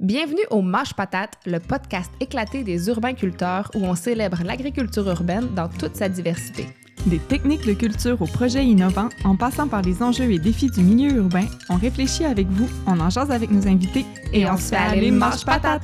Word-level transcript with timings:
Bienvenue 0.00 0.46
au 0.50 0.62
Mâche 0.62 0.94
Patate, 0.94 1.32
le 1.44 1.58
podcast 1.58 2.12
éclaté 2.20 2.62
des 2.62 2.86
urbains-culteurs 2.86 3.68
où 3.74 3.78
on 3.78 3.96
célèbre 3.96 4.44
l'agriculture 4.44 5.08
urbaine 5.08 5.52
dans 5.56 5.68
toute 5.68 5.96
sa 5.96 6.08
diversité. 6.08 6.66
Des 7.06 7.18
techniques 7.18 7.66
de 7.66 7.72
culture 7.72 8.22
aux 8.22 8.26
projets 8.26 8.64
innovants, 8.64 9.08
en 9.24 9.34
passant 9.34 9.66
par 9.66 9.82
les 9.82 10.00
enjeux 10.00 10.30
et 10.30 10.38
défis 10.38 10.70
du 10.70 10.84
milieu 10.84 11.16
urbain, 11.16 11.46
on 11.68 11.74
réfléchit 11.74 12.24
avec 12.24 12.46
vous, 12.46 12.68
on 12.86 13.00
en 13.00 13.10
jase 13.10 13.32
avec 13.32 13.50
nos 13.50 13.66
invités 13.66 14.04
et, 14.32 14.48
on, 14.48 14.56
se 14.56 14.68
fait 14.68 14.76
aller 14.76 15.10
Mâche 15.10 15.44
Patate! 15.44 15.82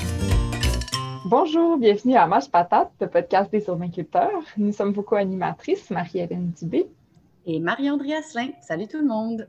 Bonjour, 1.24 1.76
bienvenue 1.76 2.14
à 2.14 2.28
Mâche 2.28 2.48
Patate, 2.48 2.92
le 3.00 3.08
podcast 3.08 3.50
des 3.50 3.64
urbains-culteurs. 3.66 4.44
Nous 4.56 4.70
sommes 4.70 4.92
vos 4.92 5.02
co-animatrices, 5.02 5.90
Marie-Hélène 5.90 6.52
Dubé 6.56 6.86
et 7.46 7.58
Marie-André 7.58 8.14
Asselin. 8.14 8.50
Salut 8.60 8.86
tout 8.86 8.98
le 8.98 9.08
monde! 9.08 9.48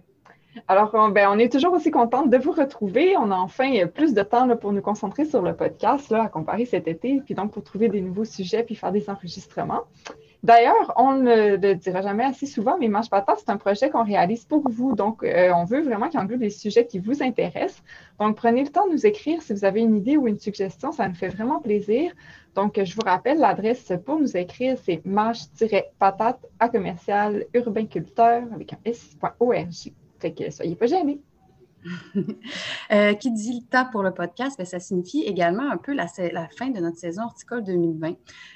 Alors, 0.67 0.91
on, 0.93 1.09
ben, 1.09 1.29
on 1.31 1.37
est 1.37 1.51
toujours 1.51 1.73
aussi 1.73 1.91
contente 1.91 2.29
de 2.29 2.37
vous 2.37 2.51
retrouver. 2.51 3.15
On 3.17 3.31
a 3.31 3.35
enfin 3.35 3.87
plus 3.87 4.13
de 4.13 4.21
temps 4.21 4.47
pour 4.57 4.71
nous 4.71 4.81
concentrer 4.81 5.25
sur 5.25 5.41
le 5.41 5.55
podcast 5.55 6.09
là, 6.09 6.23
à 6.23 6.27
comparer 6.27 6.65
cet 6.65 6.87
été, 6.87 7.21
puis 7.23 7.35
donc 7.35 7.51
pour 7.51 7.63
trouver 7.63 7.89
des 7.89 8.01
nouveaux 8.01 8.25
sujets 8.25 8.63
puis 8.63 8.75
faire 8.75 8.91
des 8.91 9.09
enregistrements. 9.09 9.83
D'ailleurs, 10.43 10.93
on 10.97 11.13
ne 11.13 11.57
le 11.57 11.73
dira 11.73 12.03
jamais 12.03 12.23
assez 12.23 12.45
souvent, 12.45 12.77
mais 12.77 12.87
Mange 12.87 13.09
Patate, 13.09 13.39
c'est 13.39 13.49
un 13.49 13.57
projet 13.57 13.89
qu'on 13.89 14.03
réalise 14.03 14.45
pour 14.45 14.69
vous. 14.69 14.93
Donc, 14.93 15.23
euh, 15.23 15.51
on 15.55 15.65
veut 15.65 15.81
vraiment 15.81 16.07
qu'il 16.07 16.19
englobe 16.19 16.41
des 16.41 16.51
sujets 16.51 16.85
qui 16.85 16.99
vous 16.99 17.23
intéressent. 17.23 17.81
Donc, 18.19 18.35
prenez 18.35 18.63
le 18.63 18.69
temps 18.69 18.85
de 18.85 18.91
nous 18.91 19.07
écrire 19.07 19.41
si 19.41 19.53
vous 19.53 19.65
avez 19.65 19.81
une 19.81 19.95
idée 19.95 20.17
ou 20.17 20.27
une 20.27 20.37
suggestion. 20.37 20.91
Ça 20.91 21.07
nous 21.07 21.15
fait 21.15 21.29
vraiment 21.29 21.59
plaisir. 21.59 22.11
Donc, 22.53 22.79
je 22.81 22.93
vous 22.93 23.01
rappelle, 23.03 23.39
l'adresse 23.39 23.91
pour 24.05 24.19
nous 24.19 24.37
écrire, 24.37 24.77
c'est 24.83 25.03
mâche-patate 25.03 26.45
à 26.59 26.69
commercial 26.69 27.45
urbainculteur 27.55 28.43
avec 28.53 28.73
un 28.73 28.77
s.org. 28.85 29.93
Fait 30.25 30.33
que 30.33 30.49
soyez 30.49 30.75
pas 30.75 30.87
gênés. 30.87 31.21
Euh, 32.91 33.13
qui 33.13 33.31
dit 33.31 33.61
le 33.61 33.67
temps 33.67 33.87
pour 33.91 34.01
le 34.03 34.11
podcast, 34.11 34.57
bien, 34.57 34.65
ça 34.65 34.79
signifie 34.79 35.21
également 35.21 35.69
un 35.71 35.77
peu 35.77 35.93
la, 35.93 36.07
la, 36.31 36.47
fin 36.49 36.69
de 36.69 36.79
notre 36.79 36.97
saison 36.97 37.23
horticole 37.23 37.63
2020. 37.63 38.13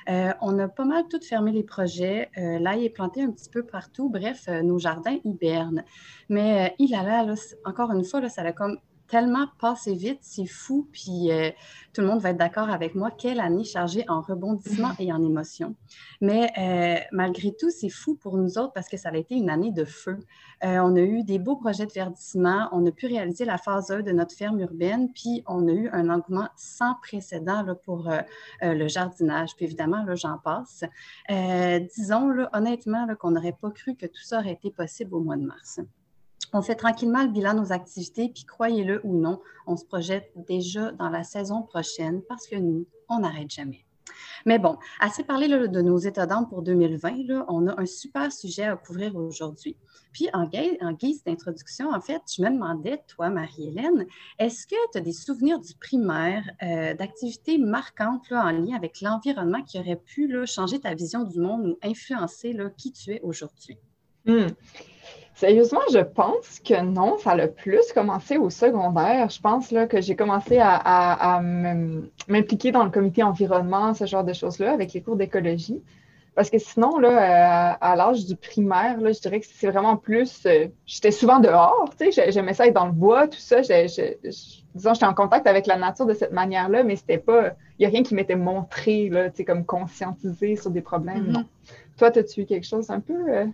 Euh, 0.09 0.33
on 0.41 0.58
a 0.58 0.67
pas 0.67 0.85
mal 0.85 1.03
tout 1.09 1.19
fermé 1.21 1.52
les 1.52 1.63
projets. 1.63 2.30
Euh, 2.38 2.59
l'ail 2.59 2.85
est 2.85 2.89
planté 2.89 3.21
un 3.23 3.31
petit 3.31 3.49
peu 3.49 3.63
partout. 3.63 4.09
Bref, 4.09 4.47
nos 4.47 4.80
jardins 4.80 5.17
hibernent. 5.23 5.83
Mais 6.30 6.75
il 6.80 6.93
a 6.95 7.03
là, 7.03 7.35
encore 7.66 7.91
une 7.91 8.03
fois, 8.03 8.21
là, 8.21 8.30
ça 8.30 8.41
a 8.41 8.52
comme 8.52 8.77
tellement 9.09 9.47
passé 9.59 9.93
vite, 9.93 10.19
c'est 10.21 10.45
fou, 10.45 10.88
puis 10.91 11.31
euh, 11.31 11.49
tout 11.93 12.02
le 12.02 12.07
monde 12.07 12.21
va 12.21 12.29
être 12.29 12.38
d'accord 12.38 12.69
avec 12.69 12.95
moi. 12.95 13.11
Quelle 13.11 13.39
année 13.39 13.63
chargée 13.63 14.05
en 14.07 14.21
rebondissements 14.21 14.93
et 14.99 15.11
en 15.11 15.21
émotions. 15.23 15.75
Mais 16.21 16.52
euh, 16.57 17.03
malgré 17.11 17.53
tout, 17.59 17.71
c'est 17.71 17.89
fou 17.89 18.15
pour 18.15 18.37
nous 18.37 18.57
autres 18.57 18.71
parce 18.73 18.87
que 18.87 18.97
ça 18.97 19.09
a 19.09 19.17
été 19.17 19.35
une 19.35 19.49
année 19.49 19.71
de 19.71 19.83
feu. 19.83 20.19
Euh, 20.63 20.80
on 20.80 20.95
a 20.95 21.02
eu 21.02 21.23
des 21.23 21.39
beaux 21.39 21.55
projets 21.55 21.85
de 21.85 21.91
verdissement, 21.91 22.69
on 22.71 22.85
a 22.85 22.91
pu 22.91 23.07
réaliser 23.07 23.45
la 23.45 23.57
phase 23.57 23.91
1 23.91 24.02
de 24.02 24.11
notre 24.11 24.35
ferme 24.35 24.59
urbaine, 24.59 25.11
puis 25.11 25.43
on 25.47 25.67
a 25.67 25.71
eu 25.71 25.89
un 25.89 26.09
engouement 26.09 26.49
sans 26.55 26.95
précédent 27.02 27.65
pour 27.83 28.09
le 28.61 28.87
jardinage. 28.87 29.55
Puis 29.55 29.65
évidemment, 29.65 30.03
là, 30.03 30.15
j'en 30.15 30.37
passe. 30.37 30.83
disons 31.95 32.30
honnêtement 32.53 33.07
qu'on 33.19 33.31
n'aurait 33.31 33.57
pas 33.59 33.71
cru 33.71 33.95
que 33.95 34.05
tout 34.05 34.21
ça 34.23 34.39
aurait 34.39 34.53
été 34.53 34.69
possible 34.71 35.15
au 35.15 35.19
mois 35.21 35.37
de 35.37 35.45
mars. 35.45 35.80
On 36.53 36.61
fait 36.61 36.75
tranquillement 36.75 37.23
le 37.23 37.30
bilan 37.30 37.53
de 37.53 37.59
nos 37.59 37.72
activités, 37.72 38.30
puis 38.30 38.44
croyez-le 38.44 39.02
ou 39.03 39.16
non, 39.16 39.39
on 39.67 39.75
se 39.75 39.86
projette 39.86 40.31
déjà 40.47 40.92
dans 40.92 41.09
la 41.09 41.23
saison 41.23 41.61
prochaine 41.61 42.22
parce 42.28 42.47
que 42.47 42.55
nous, 42.55 42.88
on 43.08 43.19
n'arrête 43.19 43.52
jamais. 43.52 43.86
Mais 44.45 44.59
bon, 44.59 44.77
assez 45.00 45.23
parlé 45.23 45.47
de 45.47 45.81
nos 45.81 45.97
états 45.97 46.25
d'âme 46.25 46.47
pour 46.47 46.61
2020, 46.61 47.27
là, 47.27 47.45
on 47.50 47.67
a 47.67 47.80
un 47.80 47.86
super 47.86 48.31
sujet 48.31 48.64
à 48.64 48.75
couvrir 48.75 49.16
aujourd'hui. 49.16 49.75
Puis 50.11 50.27
en, 50.33 50.45
guise, 50.94 51.23
d'introduction, 51.23 51.92
en 51.92 52.02
fait, 52.02 52.22
je 52.36 52.42
me 52.42 52.50
demandais, 52.50 53.03
toi, 53.08 53.30
Marie-Hélène, 53.30 54.08
est-ce 54.39 54.66
que 54.66 54.75
tu 54.92 54.97
as 54.97 55.02
des 55.02 55.14
souvenirs 55.14 55.59
du 55.59 55.75
primaire, 55.75 56.44
euh, 56.64 56.94
d'activités 56.94 57.58
marquantes 57.58 58.31
en 58.31 58.52
lien 58.52 58.75
avec 58.75 59.02
l'environnement 59.02 59.61
qui 59.64 59.80
auraient 59.80 60.02
pu 60.03 60.33
changer 60.45 60.80
ta 60.80 60.94
vision 60.95 61.23
du 61.23 61.39
monde 61.39 61.67
ou 61.67 61.77
influencer 61.83 62.58
qui 62.77 62.92
tu 62.92 63.11
es 63.11 63.22
aujourd'hui? 63.22 63.77
Hmm. 64.25 64.47
Sérieusement, 65.39 65.80
je 65.93 65.99
pense 65.99 66.59
que 66.59 66.81
non, 66.81 67.17
ça 67.17 67.31
a 67.31 67.47
plus 67.47 67.93
commencé 67.93 68.37
au 68.37 68.49
secondaire. 68.49 69.30
Je 69.30 69.39
pense 69.39 69.71
là, 69.71 69.87
que 69.87 70.02
j'ai 70.02 70.17
commencé 70.17 70.59
à, 70.61 71.39
m'impliquer 72.27 72.73
dans 72.73 72.83
le 72.83 72.89
comité 72.89 73.23
environnement, 73.23 73.93
ce 73.93 74.05
genre 74.05 74.25
de 74.25 74.33
choses-là, 74.33 74.73
avec 74.73 74.91
les 74.91 75.02
cours 75.02 75.15
d'écologie. 75.15 75.81
Parce 76.35 76.49
que 76.49 76.58
sinon, 76.58 76.99
là, 76.99 77.71
à, 77.79 77.95
l'âge 77.95 78.25
du 78.25 78.35
primaire, 78.35 78.99
là, 78.99 79.13
je 79.13 79.19
dirais 79.21 79.39
que 79.39 79.45
c'est 79.49 79.69
vraiment 79.69 79.95
plus. 79.95 80.45
Euh, 80.45 80.67
j'étais 80.85 81.11
souvent 81.11 81.39
dehors, 81.39 81.89
tu 81.97 82.11
sais, 82.11 82.31
j'aimais 82.33 82.53
ça 82.53 82.67
être 82.67 82.73
dans 82.73 82.87
le 82.87 82.91
bois, 82.91 83.29
tout 83.29 83.39
ça. 83.39 83.61
disons, 83.61 84.93
j'étais 84.93 85.05
en 85.05 85.13
contact 85.13 85.47
avec 85.47 85.67
la 85.67 85.77
nature 85.77 86.05
de 86.05 86.13
cette 86.13 86.33
manière-là, 86.33 86.83
mais 86.83 86.97
c'était 86.97 87.17
pas. 87.17 87.52
Il 87.77 87.83
n'y 87.83 87.85
a 87.85 87.89
rien 87.89 88.03
qui 88.03 88.13
m'était 88.13 88.35
montré, 88.35 89.08
là, 89.08 89.29
tu 89.29 89.37
sais, 89.37 89.45
comme 89.45 89.65
conscientisé 89.65 90.58
sur 90.58 90.69
des 90.69 90.81
problèmes, 90.81 91.27
mm-hmm. 91.27 91.31
non. 91.31 91.45
Toi, 91.99 92.17
as-tu 92.17 92.45
quelque 92.45 92.65
chose 92.65 92.89
un 92.89 93.02
peu? 93.02 93.30
Euh? 93.30 93.45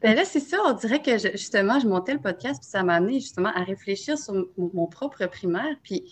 Ben 0.00 0.14
là, 0.14 0.24
c'est 0.24 0.40
ça. 0.40 0.58
On 0.64 0.72
dirait 0.72 1.02
que 1.02 1.18
justement, 1.18 1.80
je 1.80 1.88
montais 1.88 2.14
le 2.14 2.20
podcast, 2.20 2.60
puis 2.60 2.70
ça 2.70 2.84
m'a 2.84 2.94
amené 2.94 3.14
justement 3.14 3.50
à 3.54 3.64
réfléchir 3.64 4.16
sur 4.16 4.46
mon 4.56 4.86
propre 4.86 5.26
primaire. 5.26 5.76
Puis 5.82 6.04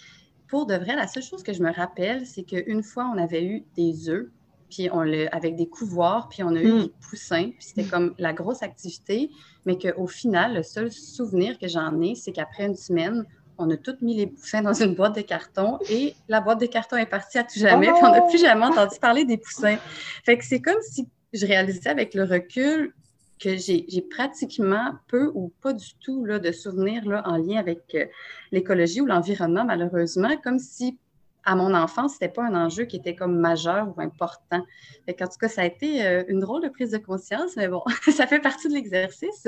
pour 0.48 0.66
de 0.66 0.74
vrai, 0.74 0.96
la 0.96 1.06
seule 1.06 1.22
chose 1.22 1.42
que 1.42 1.52
je 1.52 1.62
me 1.62 1.72
rappelle, 1.72 2.26
c'est 2.26 2.42
qu'une 2.42 2.82
fois, 2.82 3.10
on 3.14 3.18
avait 3.18 3.44
eu 3.44 3.64
des 3.76 4.08
œufs, 4.08 4.26
puis 4.70 4.88
on 4.92 5.02
le, 5.02 5.32
avec 5.34 5.54
des 5.54 5.68
couvoirs, 5.68 6.28
puis 6.28 6.42
on 6.42 6.54
a 6.56 6.60
eu 6.60 6.72
hmm. 6.72 6.82
des 6.82 6.92
poussins, 7.08 7.50
puis 7.50 7.60
c'était 7.60 7.84
comme 7.84 8.14
la 8.18 8.32
grosse 8.32 8.62
activité, 8.62 9.30
mais 9.64 9.78
qu'au 9.78 10.06
final, 10.06 10.54
le 10.54 10.62
seul 10.62 10.90
souvenir 10.90 11.58
que 11.58 11.68
j'en 11.68 12.00
ai, 12.00 12.14
c'est 12.14 12.32
qu'après 12.32 12.66
une 12.66 12.76
semaine, 12.76 13.24
on 13.58 13.70
a 13.70 13.76
toutes 13.76 14.02
mis 14.02 14.16
les 14.16 14.26
poussins 14.26 14.62
dans 14.62 14.72
une 14.72 14.94
boîte 14.94 15.16
de 15.16 15.20
carton 15.20 15.78
et 15.90 16.14
la 16.28 16.40
boîte 16.40 16.60
de 16.60 16.66
carton 16.66 16.96
est 16.96 17.06
partie 17.06 17.38
à 17.38 17.44
tout 17.44 17.58
jamais, 17.58 17.86
puis 17.92 18.02
on 18.02 18.12
n'a 18.12 18.22
plus 18.22 18.38
jamais 18.38 18.64
entendu 18.64 18.96
parler 19.00 19.24
des 19.24 19.36
poussins. 19.36 19.78
Fait 20.24 20.38
que 20.38 20.44
c'est 20.44 20.60
comme 20.60 20.80
si 20.80 21.08
je 21.32 21.46
réalisais 21.46 21.90
avec 21.90 22.14
le 22.14 22.24
recul 22.24 22.94
que 23.38 23.56
j'ai 23.56 24.06
pratiquement 24.10 24.94
peu 25.06 25.30
ou 25.34 25.52
pas 25.62 25.72
du 25.72 25.94
tout 26.00 26.24
là, 26.24 26.38
de 26.38 26.50
souvenirs 26.50 27.04
là, 27.06 27.22
en 27.24 27.36
lien 27.36 27.58
avec 27.58 27.94
euh, 27.94 28.06
l'écologie 28.50 29.00
ou 29.00 29.06
l'environnement, 29.06 29.64
malheureusement, 29.64 30.36
comme 30.42 30.58
si 30.58 30.98
à 31.44 31.54
mon 31.54 31.72
enfance, 31.72 32.12
ce 32.12 32.16
n'était 32.16 32.34
pas 32.34 32.44
un 32.44 32.54
enjeu 32.54 32.84
qui 32.84 32.96
était 32.96 33.14
comme 33.14 33.38
majeur 33.38 33.88
ou 33.96 34.00
important. 34.00 34.66
en 35.08 35.12
tout 35.12 35.38
cas, 35.40 35.48
ça 35.48 35.62
a 35.62 35.64
été 35.64 36.04
euh, 36.04 36.24
une 36.28 36.40
drôle 36.40 36.62
de 36.62 36.68
prise 36.68 36.90
de 36.90 36.98
conscience, 36.98 37.56
mais 37.56 37.68
bon, 37.68 37.82
ça 38.12 38.26
fait 38.26 38.40
partie 38.40 38.68
de 38.68 38.74
l'exercice. 38.74 39.46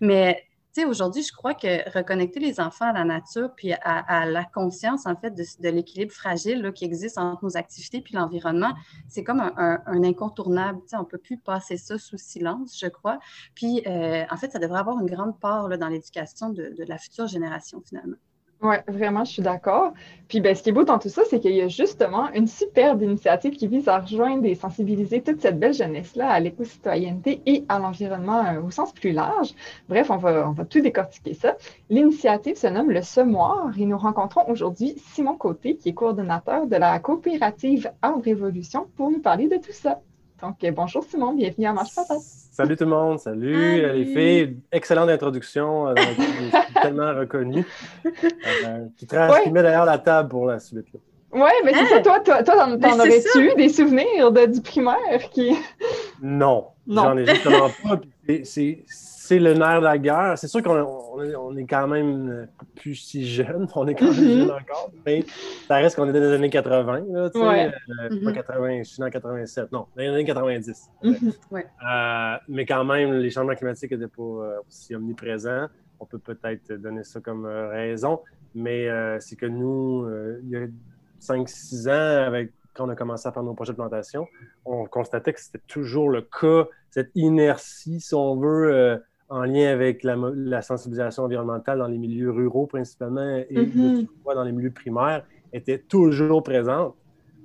Mais 0.00 0.42
sais, 0.72 0.84
aujourd'hui, 0.84 1.22
je 1.22 1.32
crois 1.32 1.54
que 1.54 1.90
reconnecter 1.90 2.40
les 2.40 2.60
enfants 2.60 2.86
à 2.86 2.92
la 2.92 3.04
nature 3.04 3.50
puis 3.54 3.72
à, 3.72 4.26
la 4.26 4.44
conscience, 4.44 5.06
en 5.06 5.16
fait, 5.16 5.30
de, 5.30 5.68
l'équilibre 5.68 6.12
fragile 6.12 6.72
qui 6.74 6.84
existe 6.84 7.18
entre 7.18 7.44
nos 7.44 7.56
activités 7.56 8.00
puis 8.00 8.14
l'environnement, 8.14 8.72
c'est 9.08 9.24
comme 9.24 9.40
un, 9.40 10.02
incontournable. 10.02 10.80
Tu 10.82 10.88
sais, 10.88 10.96
on 10.96 11.00
ne 11.00 11.06
peut 11.06 11.18
plus 11.18 11.38
passer 11.38 11.76
ça 11.76 11.98
sous 11.98 12.18
silence, 12.18 12.78
je 12.80 12.88
crois. 12.88 13.18
Puis, 13.54 13.82
euh, 13.86 14.24
en 14.30 14.36
fait, 14.36 14.50
ça 14.50 14.58
devrait 14.58 14.80
avoir 14.80 14.98
une 14.98 15.10
grande 15.10 15.38
part 15.38 15.68
là, 15.68 15.76
dans 15.76 15.88
l'éducation 15.88 16.50
de 16.50 16.84
la 16.86 16.98
future 16.98 17.26
génération, 17.26 17.82
finalement. 17.86 18.16
Oui, 18.62 18.76
vraiment, 18.86 19.24
je 19.24 19.32
suis 19.32 19.42
d'accord. 19.42 19.92
Puis 20.28 20.40
ben, 20.40 20.54
ce 20.54 20.62
qui 20.62 20.68
est 20.68 20.72
beau 20.72 20.84
dans 20.84 21.00
tout 21.00 21.08
ça, 21.08 21.22
c'est 21.28 21.40
qu'il 21.40 21.50
y 21.52 21.60
a 21.62 21.66
justement 21.66 22.30
une 22.32 22.46
superbe 22.46 23.02
initiative 23.02 23.54
qui 23.56 23.66
vise 23.66 23.88
à 23.88 23.98
rejoindre 23.98 24.44
et 24.46 24.54
sensibiliser 24.54 25.20
toute 25.20 25.40
cette 25.40 25.58
belle 25.58 25.74
jeunesse-là 25.74 26.30
à 26.30 26.38
l'éco-citoyenneté 26.38 27.42
et 27.44 27.64
à 27.68 27.80
l'environnement 27.80 28.44
euh, 28.46 28.62
au 28.62 28.70
sens 28.70 28.92
plus 28.92 29.10
large. 29.10 29.52
Bref, 29.88 30.10
on 30.10 30.16
va, 30.16 30.48
on 30.48 30.52
va 30.52 30.64
tout 30.64 30.80
décortiquer 30.80 31.34
ça. 31.34 31.56
L'initiative 31.90 32.56
se 32.56 32.68
nomme 32.68 32.92
le 32.92 33.02
Semoir 33.02 33.72
et 33.76 33.84
nous 33.84 33.98
rencontrons 33.98 34.48
aujourd'hui 34.48 34.94
Simon 34.96 35.36
Côté, 35.36 35.76
qui 35.76 35.88
est 35.88 35.94
coordonnateur 35.94 36.68
de 36.68 36.76
la 36.76 37.00
coopérative 37.00 37.90
Arbre 38.00 38.22
Révolution, 38.22 38.86
pour 38.96 39.10
nous 39.10 39.20
parler 39.20 39.48
de 39.48 39.56
tout 39.56 39.72
ça. 39.72 40.00
Donc, 40.42 40.56
euh, 40.64 40.72
bonjour 40.72 41.04
Simon, 41.04 41.34
bienvenue 41.34 41.68
à 41.68 41.72
Marche 41.72 41.94
Patate. 41.94 42.18
Salut 42.18 42.76
tout 42.76 42.82
le 42.82 42.90
monde, 42.90 43.20
salut, 43.20 43.54
salut. 43.54 43.92
les 43.92 44.04
filles. 44.06 44.56
Excellente 44.72 45.08
introduction, 45.08 45.86
euh, 45.86 45.94
tellement 46.82 47.14
reconnue. 47.14 47.64
Euh, 48.04 48.88
qui, 48.98 49.06
met 49.52 49.62
d'ailleurs 49.62 49.84
la 49.84 49.98
table 49.98 50.28
pour 50.28 50.46
la 50.46 50.58
suite. 50.58 50.88
Oui, 51.32 51.50
mais 51.64 51.72
c'est 51.72 51.86
ça, 51.86 52.00
toi, 52.00 52.18
toi, 52.18 52.42
toi 52.42 52.56
t'en 52.56 52.98
aurais-tu 52.98 53.52
eu 53.52 53.54
des 53.54 53.68
souvenirs 53.68 54.32
de, 54.32 54.46
du 54.46 54.60
primaire 54.60 55.30
qui. 55.30 55.56
Non, 56.20 56.66
non. 56.88 57.02
j'en 57.04 57.16
ai 57.18 57.24
justement 57.24 57.68
pas. 57.84 58.00
C'est 58.42 58.84
c'est 59.24 59.38
le 59.38 59.54
nerf 59.54 59.78
de 59.78 59.84
la 59.84 59.98
guerre. 59.98 60.36
C'est 60.36 60.48
sûr 60.48 60.62
qu'on 60.62 60.74
on 60.74 61.56
est 61.56 61.64
quand 61.64 61.86
même 61.86 62.48
plus 62.74 62.96
si 62.96 63.24
jeune, 63.24 63.68
on 63.76 63.86
est 63.86 63.94
quand 63.94 64.06
même 64.06 64.14
mm-hmm. 64.14 64.38
jeune 64.38 64.50
encore, 64.50 64.90
mais 65.06 65.24
ça 65.68 65.76
reste 65.76 65.94
qu'on 65.94 66.08
était 66.08 66.18
dans 66.18 66.26
les 66.26 66.34
années 66.34 66.50
80, 66.50 67.04
là, 67.08 67.30
tu 67.30 67.38
sais, 67.38 67.44
euh, 67.44 68.24
pas 68.24 68.32
80, 68.32 68.68
mm-hmm. 68.68 68.78
je 68.78 68.88
suis 68.88 68.98
dans 68.98 69.10
87, 69.10 69.70
non, 69.70 69.86
dans 69.94 70.02
les 70.02 70.08
années 70.08 70.24
90. 70.24 70.90
Mm-hmm. 71.04 71.32
Euh, 71.54 72.36
mais 72.48 72.66
quand 72.66 72.84
même, 72.84 73.12
les 73.12 73.30
changements 73.30 73.54
climatiques 73.54 73.92
n'étaient 73.92 74.08
pas 74.08 74.22
euh, 74.22 74.58
aussi 74.66 74.94
omniprésents. 74.96 75.68
On 76.00 76.06
peut 76.06 76.18
peut-être 76.18 76.72
donner 76.72 77.04
ça 77.04 77.20
comme 77.20 77.46
raison, 77.46 78.20
mais 78.56 78.88
c'est 79.20 79.36
que 79.36 79.46
nous, 79.46 80.04
il 80.42 80.50
y 80.50 80.56
a 80.56 80.66
5-6 81.20 81.88
ans, 81.88 82.26
avec 82.26 82.50
quand 82.74 82.86
on 82.86 82.88
a 82.88 82.96
commencé 82.96 83.28
à 83.28 83.32
faire 83.32 83.44
nos 83.44 83.54
projets 83.54 83.72
de 83.72 83.76
plantation, 83.76 84.26
on 84.64 84.84
constatait 84.86 85.32
que 85.32 85.40
c'était 85.40 85.62
toujours 85.68 86.10
le 86.10 86.22
cas, 86.22 86.66
cette 86.90 87.12
inertie, 87.14 88.00
si 88.00 88.14
on 88.16 88.36
veut, 88.36 89.00
en 89.32 89.44
lien 89.44 89.72
avec 89.72 90.04
la, 90.04 90.60
sensibilisation 90.60 91.24
environnementale 91.24 91.78
dans 91.78 91.86
les 91.86 91.96
milieux 91.96 92.30
ruraux 92.30 92.66
principalement 92.66 93.38
et 93.38 93.46
mm-hmm. 93.50 94.06
dans 94.26 94.44
les 94.44 94.52
milieux 94.52 94.70
primaires 94.70 95.24
était 95.54 95.78
toujours 95.78 96.42
présente. 96.42 96.94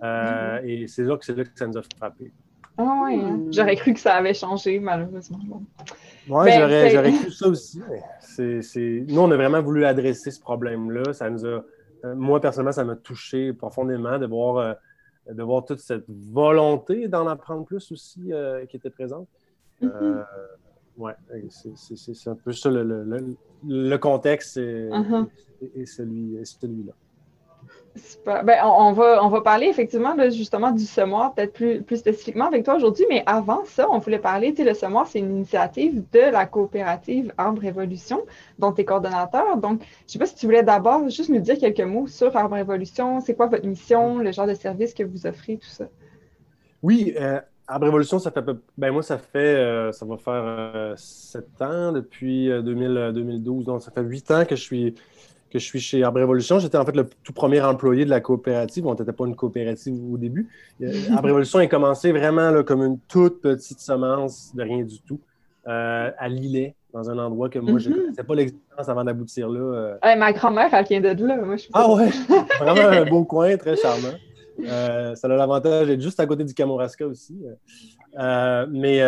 Euh, 0.04 0.60
et 0.64 0.88
c'est 0.88 1.04
là, 1.04 1.18
que, 1.18 1.32
là 1.32 1.44
que 1.46 1.50
ça 1.56 1.66
nous 1.66 1.78
a 1.78 1.82
frappé. 1.98 2.32
Ah 2.78 2.84
ouais, 3.04 3.16
hein. 3.16 3.38
hmm. 3.38 3.54
j'aurais 3.54 3.76
cru 3.76 3.94
que 3.94 4.00
ça 4.00 4.16
avait 4.16 4.34
changé, 4.34 4.80
malheureusement. 4.80 5.40
Oui, 6.30 6.46
ben, 6.46 6.92
j'aurais 6.92 7.12
cru 7.14 7.32
ça 7.32 7.48
aussi. 7.48 7.82
Nous, 8.38 9.20
on 9.20 9.32
a 9.32 9.36
vraiment 9.36 9.62
voulu 9.62 9.86
adresser 9.86 10.30
ce 10.30 10.40
problème-là. 10.40 11.14
Ça 11.14 11.30
nous 11.30 11.46
a... 11.46 11.64
Euh, 12.06 12.16
moi, 12.16 12.40
personnellement, 12.40 12.74
ça 12.74 12.84
m'a 12.84 12.96
touché 12.96 13.54
profondément 13.54 14.20
de 14.20 14.28
voir, 14.28 14.58
euh, 14.58 14.74
de 15.34 15.42
voir 15.42 15.66
toute 15.66 15.80
cette 15.80 16.06
volonté 16.08 17.08
d'en 17.08 17.26
apprendre 17.28 17.66
plus 17.66 17.92
aussi 17.92 18.30
qui 18.70 18.76
était 18.76 18.92
présente. 18.92 19.28
Mm-hmm. 19.82 20.26
Oui, 20.98 21.12
c'est 21.50 22.30
un 22.30 22.36
peu 22.36 22.52
ça 22.52 22.70
le, 22.70 23.98
contexte 23.98 24.58
et, 24.58 24.90
uh-huh. 24.90 25.28
celui-là. 25.86 26.94
Ben, 28.26 28.60
on, 28.64 28.92
va, 28.94 29.24
on 29.24 29.30
va 29.30 29.42
parler 29.42 29.68
effectivement 29.68 30.16
justement 30.30 30.72
du 30.72 30.86
semoir, 30.86 31.34
peut-être 31.34 31.54
plus, 31.54 31.82
plus 31.82 31.98
spécifiquement 31.98 32.46
avec 32.46 32.64
toi 32.64 32.76
aujourd'hui, 32.76 33.06
mais 33.10 33.24
avant 33.26 33.66
ça, 33.66 33.88
on 33.90 33.98
voulait 33.98 34.20
parler, 34.20 34.52
tu 34.54 34.58
sais, 34.58 34.70
le 34.70 34.76
semoir, 34.76 35.08
c'est 35.08 35.20
une 35.20 35.32
initiative 35.32 36.04
de 36.12 36.20
la 36.20 36.46
coopérative 36.46 37.34
Arbre 37.38 37.62
Révolution, 37.62 38.24
dont 38.60 38.72
tu 38.72 38.82
es 38.82 38.86
coordonnateur. 38.86 39.58
Donc, 39.58 39.82
je 39.82 39.86
ne 39.86 40.10
sais 40.10 40.20
pas 40.20 40.26
si 40.26 40.36
tu 40.36 40.46
voulais 40.46 40.64
d'abord 40.64 41.10
juste 41.10 41.30
nous 41.30 41.40
dire 41.40 41.58
quelques 41.58 41.82
mots 41.82 42.08
sur 42.08 42.36
Arbre 42.36 42.56
Révolution, 42.56 43.20
c'est 43.22 43.36
quoi 43.36 43.48
votre 43.48 43.66
mission, 43.66 44.20
le 44.20 44.32
genre 44.32 44.48
de 44.48 44.54
service 44.54 44.94
que 44.94 45.04
vous 45.04 45.26
offrez, 45.26 45.58
tout 45.58 45.70
ça. 45.70 45.86
Oui, 46.84 47.16
euh, 47.20 47.42
Arbre 47.68 47.86
Révolution, 47.86 48.20
ça 48.20 48.32
fait 48.32 48.46
ben 48.78 48.92
moi, 48.92 49.04
ça 49.04 49.18
fait, 49.18 49.40
euh, 49.40 49.92
ça 49.92 50.06
va 50.06 50.18
faire 50.18 50.44
euh, 50.46 50.94
sept 50.96 51.62
ans 51.62 51.92
depuis 51.92 52.48
2012, 52.48 53.66
donc 53.66 53.82
ça 53.82 53.92
fait 53.92 54.02
huit 54.02 54.32
ans 54.32 54.46
que 54.46 54.56
je 54.56 54.62
suis 54.62 54.96
que 55.50 55.60
je 55.60 55.64
suis 55.64 55.80
chez 55.80 56.04
Arbre 56.04 56.20
Révolution. 56.20 56.60
J'étais 56.60 56.78
en 56.78 56.86
fait 56.86 56.96
le 56.96 57.08
tout 57.24 57.34
premier 57.34 57.62
employé 57.62 58.06
de 58.06 58.10
la 58.10 58.20
coopérative. 58.20 58.86
On 58.86 58.94
n'était 58.94 59.12
pas 59.12 59.26
une 59.26 59.36
coopérative 59.36 59.96
au 60.12 60.18
début. 60.18 60.50
Euh, 60.82 60.92
Arbre 61.12 61.28
Révolution 61.28 61.60
a 61.60 61.68
commencé 61.68 62.12
vraiment 62.12 62.52
là, 62.52 62.64
comme 62.64 62.84
une 62.84 63.00
toute 63.08 63.42
petite 63.42 63.80
semence 63.80 64.54
de 64.56 64.64
rien 64.64 64.84
du 64.84 65.00
tout 65.02 65.20
euh, 65.68 66.12
à 66.18 66.30
Lillet, 66.30 66.76
dans 66.94 67.10
un 67.10 67.18
endroit 67.18 67.50
que 67.50 67.60
moi, 67.60 67.80
je 67.80 67.90
ne 67.90 67.96
mhm. 67.96 68.02
connaissais 68.02 68.24
pas 68.24 68.36
l'existence 68.36 68.90
avant 68.90 69.04
d'aboutir 69.04 69.50
là. 69.50 69.60
Euh. 70.04 70.16
ma 70.18 70.34
grand-mère, 70.34 70.74
elle 70.74 70.86
vient 70.86 71.02
de 71.02 71.26
là. 71.26 71.38
Moi, 71.38 71.56
ah 71.74 71.94
ouais, 71.94 72.10
vraiment 72.60 72.88
un 72.88 73.06
beau 73.06 73.24
coin, 73.24 73.56
très 73.58 73.76
charmant. 73.76 74.14
Ça 74.66 75.16
a 75.24 75.28
l'avantage 75.28 75.88
d'être 75.88 76.02
juste 76.02 76.20
à 76.20 76.26
côté 76.26 76.44
du 76.44 76.54
Kamouraska 76.54 77.08
aussi. 77.08 77.38
mais 78.16 79.00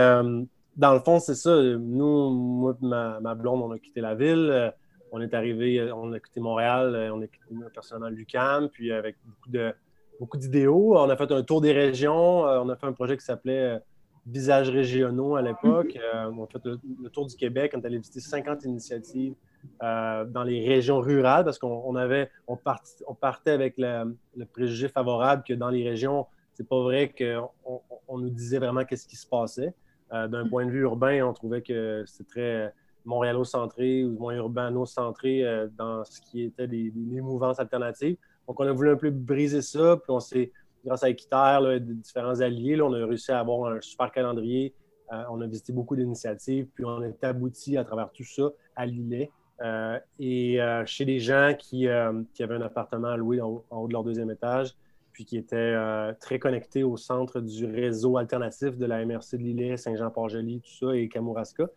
dans 0.78 0.94
le 0.94 1.00
fond, 1.00 1.20
c'est 1.20 1.36
ça. 1.36 1.62
Nous, 1.62 2.30
moi 2.30 2.78
ma, 2.82 3.20
ma, 3.20 3.36
blonde, 3.36 3.62
on 3.62 3.72
a 3.72 3.80
quitté 3.80 4.02
la 4.02 4.16
ville 4.16 4.72
on 5.12 5.22
est 5.22 5.34
arrivé, 5.34 5.80
euh, 5.80 5.96
on 5.96 6.12
a 6.14 6.20
quitté 6.20 6.40
Montréal, 6.40 6.96
euh, 6.96 7.14
on 7.14 7.22
a 7.22 7.28
quitté 7.28 7.56
personnellement 7.74 8.10
l'UCAM, 8.10 8.70
puis 8.70 8.92
avec 8.92 9.16
beaucoup 9.26 9.50
de 9.50 9.74
beaucoup 10.20 10.38
d'idéaux. 10.38 10.98
On 10.98 11.10
a 11.10 11.16
fait 11.16 11.32
un 11.32 11.44
tour 11.44 11.62
des 11.62 11.72
régions, 11.72 12.46
euh, 12.46 12.60
on 12.60 12.70
a 12.70 12.76
fait 12.76 12.88
un 12.88 12.94
projet 12.94 13.18
qui 13.18 13.26
s'appelait 13.26 13.80
Visages 14.26 14.70
régionaux 14.70 15.36
à 15.36 15.42
l'époque. 15.42 15.98
on 16.14 16.44
a 16.44 16.48
fait 16.48 16.64
le, 16.66 17.10
tour 17.10 17.26
du 17.26 17.36
Québec, 17.36 17.72
on 17.76 17.82
est 17.82 17.86
allé 17.86 17.98
visiter 17.98 18.20
50 18.20 18.66
initiatives 18.66 19.34
dans 19.82 20.44
les 20.46 20.68
régions 20.68 21.00
rurales 21.00 21.46
parce 21.46 21.58
qu'on 21.58 21.96
avait, 21.96 22.30
on, 22.48 22.58
partait 22.58 23.52
avec 23.52 23.76
le, 23.78 24.16
préjugé 24.52 24.90
favorable 24.90 25.44
que 25.48 25.54
dans 25.54 25.70
les 25.70 25.88
régions, 25.88 26.26
c'est 26.54 26.68
pas 26.68 26.82
vrai 26.82 27.14
qu'on 27.18 27.82
on 28.08 28.18
nous 28.18 28.30
disait 28.30 28.60
vraiment 28.60 28.84
qu'est-ce 28.84 29.08
qui 29.08 29.16
se 29.16 29.28
passait. 29.28 29.74
D'un 30.12 30.48
point 30.50 30.66
de 30.66 30.72
vue 30.72 30.82
urbain, 30.82 31.26
on 31.26 31.34
trouvait 31.34 31.62
que 31.62 32.04
c'est 32.08 32.28
très 32.28 32.74
montréalo-centré 33.06 34.06
ou 34.06 34.18
moins 34.18 34.36
urbano-centré 34.36 35.44
euh, 35.44 35.68
dans 35.78 36.04
ce 36.06 36.22
qui 36.22 36.44
était 36.44 36.68
des, 36.68 36.92
mouvances 37.22 37.60
alternatives. 37.60 38.18
Donc, 38.48 38.60
on 38.60 38.68
a 38.68 38.72
voulu 38.72 38.92
un 38.92 38.96
peu 38.96 39.10
briser 39.10 39.62
ça, 39.62 39.98
puis 39.98 40.12
on 40.12 40.20
s'est, 40.20 40.52
grâce 40.86 41.04
à 41.04 41.10
Équiterre, 41.10 41.62
là, 41.62 41.80
différents 41.80 42.40
alliés, 42.40 42.82
on 42.82 42.94
a 42.94 43.06
réussi 43.06 43.32
à 43.32 43.40
avoir 43.40 43.72
un 43.72 43.82
super 43.82 44.12
calendrier. 44.12 44.74
Euh, 45.12 45.24
on 45.32 45.42
a 45.42 45.48
visité 45.48 45.74
beaucoup 45.74 45.96
d'initiatives, 45.96 46.68
puis 46.74 46.86
on 46.86 47.02
est 47.02 47.24
abouti 47.24 47.78
à 47.78 47.84
travers 47.84 48.12
tout 48.12 48.24
ça 48.24 48.50
à 48.76 48.86
Lillet. 48.86 49.32
Euh, 49.62 50.00
et 50.20 50.60
chez 50.86 51.06
des 51.06 51.20
gens 51.20 51.54
qui, 51.58 51.88
qui, 52.34 52.44
avaient 52.44 52.56
un 52.56 52.62
appartement 52.62 53.10
à 53.10 53.18
louer 53.18 53.42
en, 53.42 53.64
haut 53.70 53.88
de 53.88 53.94
leur 53.94 54.04
deuxième 54.04 54.32
étage, 54.32 54.76
puis 55.12 55.26
qui 55.26 55.38
étaient 55.38 55.76
très 56.20 56.40
connectés 56.40 56.84
au 56.84 56.98
centre 56.98 57.42
du 57.42 57.66
réseau 57.66 58.18
alternatif 58.18 58.78
de 58.78 58.86
la 58.86 59.06
MRC 59.06 59.34
de 59.34 59.44
Lillet, 59.44 59.78
Saint-Jean-Port-Joli, 59.78 60.62
tout 60.62 60.88
ça, 60.88 60.96
et 60.96 61.08
Kamouraska. 61.10 61.68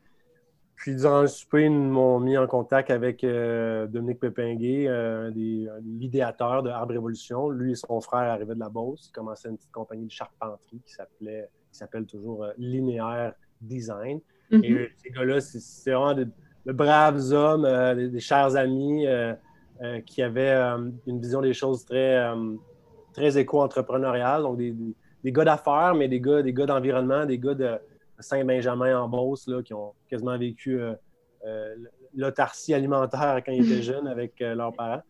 Puis 0.83 0.97
durant 0.97 1.23
le 1.23 1.29
souper, 1.29 1.67
ils 1.67 1.71
m'ont 1.71 2.19
mis 2.19 2.37
en 2.37 2.49
contact 2.49 2.91
avec 2.91 3.23
euh, 3.23 3.87
Dominique 3.87 4.19
Pépinguet, 4.19 4.89
euh, 4.89 5.31
des, 5.31 5.69
l'idéateur 5.85 6.65
de 6.65 6.71
Arbre 6.71 6.93
Révolution. 6.95 7.51
Lui 7.51 7.71
et 7.71 7.75
son 7.77 8.01
frère 8.01 8.29
arrivaient 8.33 8.57
de 8.57 8.59
la 8.59 8.69
Beauce. 8.69 9.07
Ils 9.09 9.13
commençaient 9.13 9.49
une 9.49 9.57
petite 9.57 9.71
compagnie 9.71 10.07
de 10.07 10.11
charpenterie 10.11 10.81
qui 10.85 10.93
s'appelait, 10.93 11.49
qui 11.71 11.79
s'appelle 11.79 12.05
toujours 12.05 12.43
euh, 12.43 12.51
Linéaire 12.59 13.35
Design. 13.61 14.21
Et 14.51 14.57
mhm. 14.57 14.89
ces 14.97 15.11
gars-là, 15.11 15.41
c'est, 15.41 15.93
vraiment 15.93 16.15
de, 16.67 16.73
braves 16.73 17.33
hommes, 17.33 17.67
des, 18.11 18.21
chers 18.21 18.57
amis 18.57 19.07
qui 20.07 20.23
avaient 20.23 20.55
une 21.07 21.21
vision 21.21 21.41
des 21.41 21.55
choses 21.55 21.85
très, 21.85 22.25
très 23.13 23.39
éco-entrepreneuriales. 23.39 24.43
Donc 24.43 24.59
des, 24.59 24.75
des, 25.25 25.33
gars 25.33 25.45
d'affaires, 25.45 25.95
mais 25.95 26.09
des 26.09 26.21
gars, 26.21 26.43
des 26.43 26.53
gars 26.53 26.67
d'environnement, 26.67 27.25
des 27.27 27.39
gars 27.39 27.55
de 27.55 27.79
Saint-Benjamin 28.23 28.99
en 28.99 29.09
Beauce, 29.09 29.47
là, 29.49 29.63
qui 29.63 29.75
ont 29.75 29.93
quasiment 30.09 30.39
vécu 30.39 30.81
euh, 30.81 30.95
euh, 31.45 31.75
l'autarcie 32.15 32.73
alimentaire 32.73 33.43
quand 33.45 33.53
ils 33.53 33.71
étaient 33.71 33.83
jeunes 33.83 34.07
avec 34.07 34.41
euh, 34.41 34.55
leurs 34.55 34.73
parents. 34.73 35.03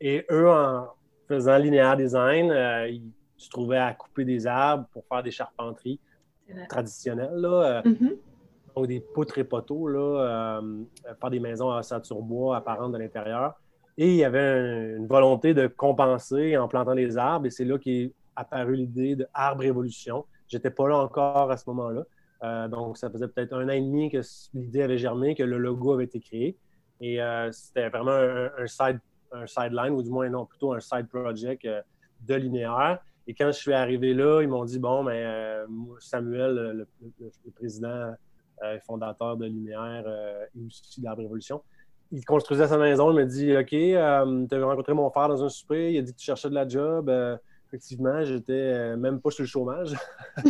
et 0.00 0.24
eux, 0.30 0.50
en 0.50 0.88
faisant 1.28 1.56
linéaire 1.56 1.96
design, 1.96 2.52
ils 2.88 3.12
se 3.36 3.48
trouvaient 3.48 3.78
à 3.78 3.94
couper 3.94 4.24
des 4.24 4.46
arbres 4.46 4.86
pour 4.92 5.04
faire 5.06 5.22
des 5.22 5.30
charpenteries 5.30 6.00
traditionnelles. 6.68 7.34
Là, 7.34 7.82
mm-hmm. 7.82 8.16
Donc, 8.76 8.86
des 8.86 9.00
poutres 9.00 9.38
et 9.38 9.44
poteaux, 9.44 9.88
là, 9.88 10.60
faire 11.20 11.30
des 11.30 11.40
maisons 11.40 11.70
à 11.70 11.82
bois 12.20 12.56
apparentes 12.56 12.92
de 12.92 12.98
l'intérieur. 12.98 13.54
Et 13.98 14.08
il 14.08 14.16
y 14.16 14.24
avait 14.24 14.96
une 14.96 15.06
volonté 15.06 15.52
de 15.54 15.66
compenser 15.66 16.56
en 16.56 16.68
plantant 16.68 16.94
des 16.94 17.18
arbres. 17.18 17.46
Et 17.46 17.50
c'est 17.50 17.64
là 17.64 17.78
qu'est 17.78 18.12
apparue 18.36 18.76
l'idée 18.76 19.16
de 19.16 19.26
Arbre 19.34 19.64
Évolution, 19.64 20.24
J'étais 20.48 20.70
pas 20.70 20.88
là 20.88 20.98
encore 20.98 21.50
à 21.50 21.56
ce 21.56 21.70
moment-là. 21.70 22.02
Euh, 22.42 22.68
donc, 22.68 22.98
ça 22.98 23.08
faisait 23.08 23.28
peut-être 23.28 23.52
un 23.52 23.66
an 23.66 23.72
et 23.72 23.80
demi 23.80 24.10
que 24.10 24.20
l'idée 24.52 24.82
avait 24.82 24.98
germé, 24.98 25.34
que 25.36 25.44
le 25.44 25.58
logo 25.58 25.92
avait 25.92 26.04
été 26.04 26.18
créé. 26.18 26.56
Et 27.00 27.22
euh, 27.22 27.52
c'était 27.52 27.88
vraiment 27.88 28.10
un, 28.10 28.66
side, 28.66 28.98
un 29.30 29.46
sideline, 29.46 29.92
ou 29.92 30.02
du 30.02 30.10
moins, 30.10 30.28
non, 30.28 30.46
plutôt 30.46 30.72
un 30.72 30.80
side 30.80 31.06
project 31.08 31.64
euh, 31.66 31.80
de 32.22 32.34
linéaire. 32.34 32.98
Et 33.28 33.34
quand 33.34 33.46
je 33.46 33.58
suis 33.58 33.72
arrivé 33.72 34.12
là, 34.12 34.42
ils 34.42 34.48
m'ont 34.48 34.64
dit 34.64 34.80
Bon, 34.80 35.04
mais 35.04 35.24
Samuel, 36.00 36.86
le, 37.08 37.52
président 37.54 38.12
fondateur 38.86 39.36
de 39.36 39.46
Linéaire 39.46 40.04
et 40.54 40.66
aussi 40.66 41.00
de 41.00 41.04
la 41.04 41.14
Révolution, 41.14 41.62
il 42.12 42.24
construisait 42.24 42.68
sa 42.68 42.78
maison. 42.78 43.10
Il 43.10 43.16
m'a 43.16 43.24
dit 43.24 43.56
OK, 43.56 43.68
tu 43.68 43.96
as 43.96 44.24
rencontré 44.64 44.94
mon 44.94 45.10
frère 45.10 45.28
dans 45.28 45.44
un 45.44 45.48
souper, 45.48 45.92
il 45.92 45.98
a 45.98 46.02
dit 46.02 46.12
que 46.12 46.18
tu 46.18 46.24
cherchais 46.24 46.48
de 46.50 46.54
la 46.54 46.68
job 46.68 47.10
effectivement, 47.70 48.24
j'étais 48.24 48.52
euh, 48.52 48.96
même 48.96 49.20
pas 49.20 49.30
sur 49.30 49.42
le 49.42 49.48
chômage. 49.48 49.94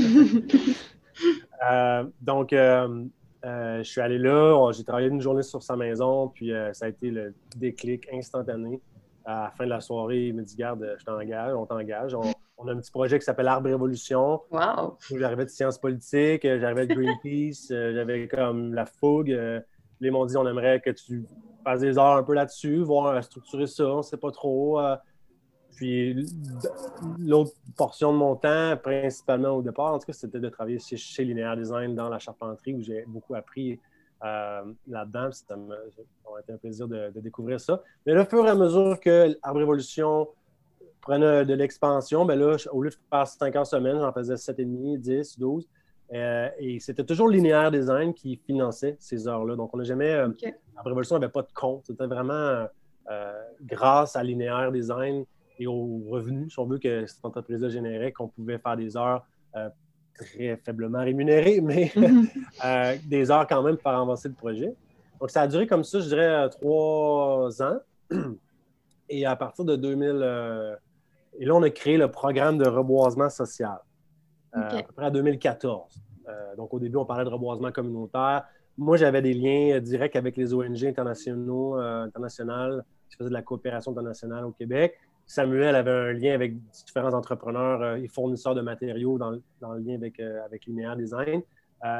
Euh, 1.70 2.04
donc, 2.22 2.54
euh, 2.54 3.04
je 3.44 3.82
suis 3.82 4.00
allé 4.00 4.16
là, 4.16 4.70
j'ai 4.72 4.82
travaillé 4.82 5.08
une 5.08 5.20
journée 5.20 5.42
sur 5.42 5.62
sa 5.62 5.76
maison, 5.76 6.28
puis 6.28 6.50
ça 6.72 6.86
a 6.86 6.88
été 6.88 7.10
le 7.10 7.34
déclic 7.54 8.08
instantané. 8.10 8.80
À 9.24 9.44
la 9.44 9.50
fin 9.50 9.64
de 9.64 9.70
la 9.70 9.80
soirée, 9.80 10.28
il 10.28 10.34
me 10.34 10.42
dit 10.42 10.56
Garde, 10.56 10.96
je 10.98 11.04
t'engage, 11.04 11.54
on 11.54 11.66
t'engage. 11.66 12.14
On, 12.14 12.68
a 12.68 12.72
un 12.72 12.76
petit 12.76 12.90
projet 12.90 13.18
qui 13.18 13.24
s'appelle 13.24 13.48
Arbre 13.48 13.68
Révolution. 13.68 14.42
Wow. 14.50 14.98
J'arrivais 15.16 15.44
de 15.44 15.50
sciences 15.50 15.78
politiques, 15.78 16.42
j'arrivais 16.42 16.86
de 16.86 16.94
Greenpeace, 16.94 17.68
j'avais 17.68 18.28
comme 18.28 18.74
la 18.74 18.84
fougue. 18.84 19.38
les 20.00 20.10
m'ont 20.10 20.26
dit 20.26 20.36
On 20.36 20.46
aimerait 20.46 20.80
que 20.80 20.90
tu 20.90 21.24
fasses 21.64 21.80
des 21.80 21.98
heures 21.98 22.16
un 22.16 22.22
peu 22.22 22.34
là-dessus, 22.34 22.82
voir 22.82 23.22
structurer 23.24 23.66
ça, 23.66 23.84
on 23.86 23.98
ne 23.98 24.02
sait 24.02 24.18
pas 24.18 24.30
trop. 24.30 24.78
Puis 25.80 26.14
l'autre 27.18 27.52
portion 27.74 28.12
de 28.12 28.18
mon 28.18 28.36
temps, 28.36 28.76
principalement 28.76 29.50
au 29.50 29.62
départ, 29.62 29.94
en 29.94 29.98
tout 29.98 30.04
cas, 30.04 30.12
c'était 30.12 30.38
de 30.38 30.48
travailler 30.50 30.78
chez, 30.78 31.24
Linear 31.24 31.56
Design 31.56 31.94
dans 31.94 32.10
la 32.10 32.18
charpenterie 32.18 32.74
où 32.74 32.82
j'ai 32.82 33.04
beaucoup 33.06 33.34
appris 33.34 33.80
euh, 34.24 34.62
là-dedans. 34.86 35.30
Ça 35.32 35.56
m'a 35.56 35.74
été 36.40 36.52
un 36.52 36.56
plaisir 36.56 36.88
de, 36.88 37.10
découvrir 37.20 37.60
ça. 37.60 37.82
Mais 38.06 38.14
là, 38.14 38.22
au 38.22 38.24
fur 38.24 38.46
et 38.46 38.50
à 38.50 38.54
mesure 38.54 38.98
que 39.00 39.36
Arbre 39.42 39.60
Révolution 39.60 40.28
prenait 41.00 41.44
de 41.44 41.54
l'expansion, 41.54 42.24
ben 42.24 42.38
là, 42.38 42.56
au 42.72 42.82
lieu 42.82 42.90
de 42.90 42.96
faire 43.08 43.26
5 43.26 43.56
heures 43.56 43.66
semaine, 43.66 43.98
j'en 43.98 44.12
faisais 44.12 44.34
7,5, 44.34 44.98
10, 44.98 45.38
12. 45.38 45.68
et 46.10 46.78
c'était 46.80 47.04
toujours 47.04 47.28
Linéaire 47.28 47.70
Design 47.70 48.12
qui 48.12 48.36
finançait 48.36 48.96
ces 48.98 49.26
heures-là. 49.26 49.56
Donc, 49.56 49.70
on 49.72 49.78
n'a 49.78 49.84
jamais. 49.84 50.12
Euh, 50.12 50.28
Arbre 50.76 50.88
Révolution 50.90 51.18
n'avait 51.18 51.32
pas 51.32 51.42
de 51.42 51.52
compte. 51.54 51.84
C'était 51.86 52.06
vraiment 52.06 52.66
euh, 53.10 53.42
grâce 53.62 54.14
à 54.14 54.22
Linéaire 54.22 54.70
Design 54.70 55.24
et 55.58 55.66
aux 55.66 56.02
revenus, 56.08 56.52
si 56.52 56.58
on 56.58 56.64
veut, 56.64 56.78
que 56.78 57.06
cette 57.06 57.24
entreprise-là 57.24 57.68
générait, 57.68 58.12
qu'on 58.12 58.28
pouvait 58.28 58.58
faire 58.58 58.76
des 58.76 58.96
heures 58.96 59.26
euh, 59.56 59.68
très 60.20 60.56
faiblement 60.56 61.00
rémunérées, 61.00 61.60
mais 61.62 61.90
mhm. 61.96 62.28
euh, 62.64 62.96
des 63.06 63.30
heures 63.30 63.46
quand 63.46 63.62
même 63.62 63.76
pour 63.76 63.90
avancer 63.90 64.28
le 64.28 64.34
projet. 64.34 64.74
Donc, 65.20 65.30
ça 65.30 65.42
a 65.42 65.48
duré 65.48 65.66
comme 65.66 65.84
ça, 65.84 66.00
je 66.00 66.08
dirais, 66.08 66.28
euh, 66.28 66.48
trois 66.48 67.62
ans. 67.62 67.78
Et 69.08 69.26
à 69.26 69.34
partir 69.34 69.64
de 69.64 69.74
2000, 69.74 70.78
et 71.36 71.44
là, 71.44 71.54
on 71.56 71.62
a 71.64 71.70
créé 71.70 71.96
le 71.96 72.08
programme 72.08 72.58
de 72.58 72.68
reboisement 72.68 73.28
social, 73.28 73.78
à 74.52 74.82
peu 74.82 74.92
près 74.94 75.06
en 75.06 75.10
2014. 75.10 76.00
donc, 76.56 76.72
au 76.72 76.78
début, 76.78 76.96
on 76.96 77.04
parlait 77.04 77.24
de 77.24 77.28
reboisement 77.28 77.72
communautaire. 77.72 78.44
Moi, 78.78 78.96
j'avais 78.98 79.20
des 79.20 79.34
liens 79.34 79.80
directs 79.80 80.14
avec 80.14 80.36
les 80.36 80.54
ONG 80.54 80.84
internationaux, 80.84 81.74
internationales 81.74 82.84
qui 83.08 83.16
faisaient 83.16 83.30
de 83.30 83.34
la 83.34 83.42
coopération 83.42 83.90
internationale 83.90 84.44
au 84.44 84.52
Québec. 84.52 84.96
Samuel 85.30 85.76
avait 85.76 85.92
un 85.92 86.12
lien 86.12 86.34
avec 86.34 86.56
différents 86.72 87.14
entrepreneurs 87.14 87.94
et 87.94 88.08
fournisseurs 88.08 88.56
de 88.56 88.62
matériaux 88.62 89.16
dans, 89.16 89.30
le 89.30 89.78
lien 89.78 89.94
avec, 89.94 90.18
avec 90.18 90.66
Linéaire 90.66 90.96
Design. 90.96 91.40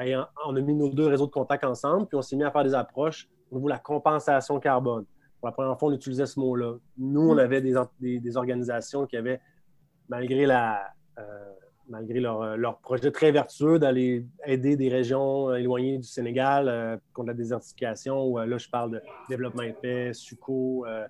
et 0.05 0.17
on 0.45 0.57
a 0.57 0.61
mis 0.61 0.75
nos 0.75 0.89
deux 0.89 1.07
réseaux 1.07 1.27
de 1.27 1.31
contact 1.31 1.63
ensemble, 1.63 2.09
puis 2.09 2.17
on 2.17 2.23
s'est 2.23 2.35
mis 2.35 2.43
à 2.43 2.51
faire 2.51 2.65
des 2.65 2.75
approches 2.75 3.29
au 3.53 3.55
niveau 3.55 3.69
de 3.69 3.75
la 3.75 3.79
compensation 3.79 4.59
carbone. 4.59 5.05
Pour 5.39 5.47
la 5.47 5.53
première 5.53 5.79
fois, 5.79 5.91
on 5.91 5.93
utilisait 5.93 6.27
ce 6.27 6.41
mot-là. 6.41 6.75
Nous, 6.99 7.31
on 7.31 7.37
mm. 7.37 7.39
avait 7.39 7.61
des, 7.61 8.37
organisations 8.37 9.07
qui 9.07 9.17
avaient, 9.17 9.41
malgré, 10.09 10.45
la, 10.45 10.93
euh, 11.21 11.53
malgré 11.91 12.21
leur, 12.21 12.57
leur, 12.57 12.79
projet 12.79 13.11
très 13.11 13.33
vertueux 13.33 13.79
d'aller 13.79 14.25
aider 14.47 14.77
des 14.77 14.89
régions 14.89 15.55
éloignées 15.55 15.99
du 15.99 16.07
Sénégal 16.07 16.69
euh, 16.69 16.97
contre 17.13 17.29
la 17.29 17.35
désertification, 17.35 18.25
où 18.25 18.39
euh, 18.39 18.47
là, 18.47 18.57
je 18.59 18.69
parle 18.69 18.93
de 18.93 19.03
développement 19.29 19.63
épais, 19.63 20.13
SUCO, 20.15 20.87
euh, 20.87 21.07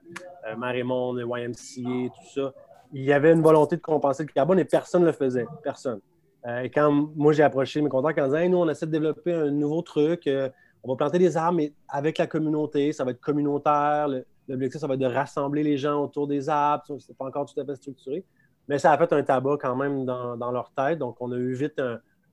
Marémont, 0.57 1.17
YMCA, 1.17 2.09
tout 2.09 2.29
ça. 2.35 2.53
Il 2.93 3.05
y 3.05 3.13
avait 3.13 3.33
une 3.33 3.43
volonté 3.43 3.77
de 3.77 3.83
compenser 3.83 4.25
le 4.25 4.33
carbone 4.33 4.59
et 4.59 4.65
personne 4.65 5.03
ne 5.03 5.07
le 5.07 5.13
faisait. 5.13 5.47
Personne. 5.63 6.01
et 6.63 6.71
quand 6.71 6.91
moi, 6.91 7.33
j'ai 7.33 7.45
approché 7.45 7.81
mes 7.81 7.89
contacts 7.89 8.19
en 8.19 8.27
disant 8.27 8.49
nous, 8.49 8.59
on 8.59 8.69
essaie 8.69 8.87
de 8.87 8.91
développer 8.91 9.33
un 9.33 9.51
nouveau 9.51 9.83
truc 9.83 10.29
on 10.83 10.89
va 10.89 10.97
planter 10.97 11.19
des 11.19 11.37
arbres, 11.37 11.59
mais 11.59 11.73
avec 11.89 12.19
la 12.19 12.27
communauté, 12.27 12.93
ça 12.93 13.05
va 13.05 13.11
être 13.11 13.21
communautaire. 13.21 14.09
L'objectif, 14.49 14.81
ça 14.81 14.87
va 14.87 14.95
être 14.95 15.01
de 15.01 15.07
rassembler 15.07 15.63
les 15.63 15.77
gens 15.77 16.03
autour 16.03 16.27
des 16.27 16.49
arbres. 16.49 16.85
Ce 16.87 16.93
n'est 16.95 17.15
pas 17.17 17.27
encore 17.27 17.47
tout 17.47 17.61
à 17.61 17.65
fait 17.65 17.77
structuré. 17.77 18.25
Mais 18.71 18.79
ça 18.79 18.93
a 18.93 18.99
fait 18.99 19.13
un 19.13 19.25
tabac 19.25 19.59
quand 19.61 19.75
même 19.75 20.05
dans, 20.05 20.53
leur 20.53 20.71
tête. 20.71 21.01
Donc, 21.01 21.17
on 21.19 21.33
a 21.33 21.37
eu 21.37 21.55
vite 21.55 21.83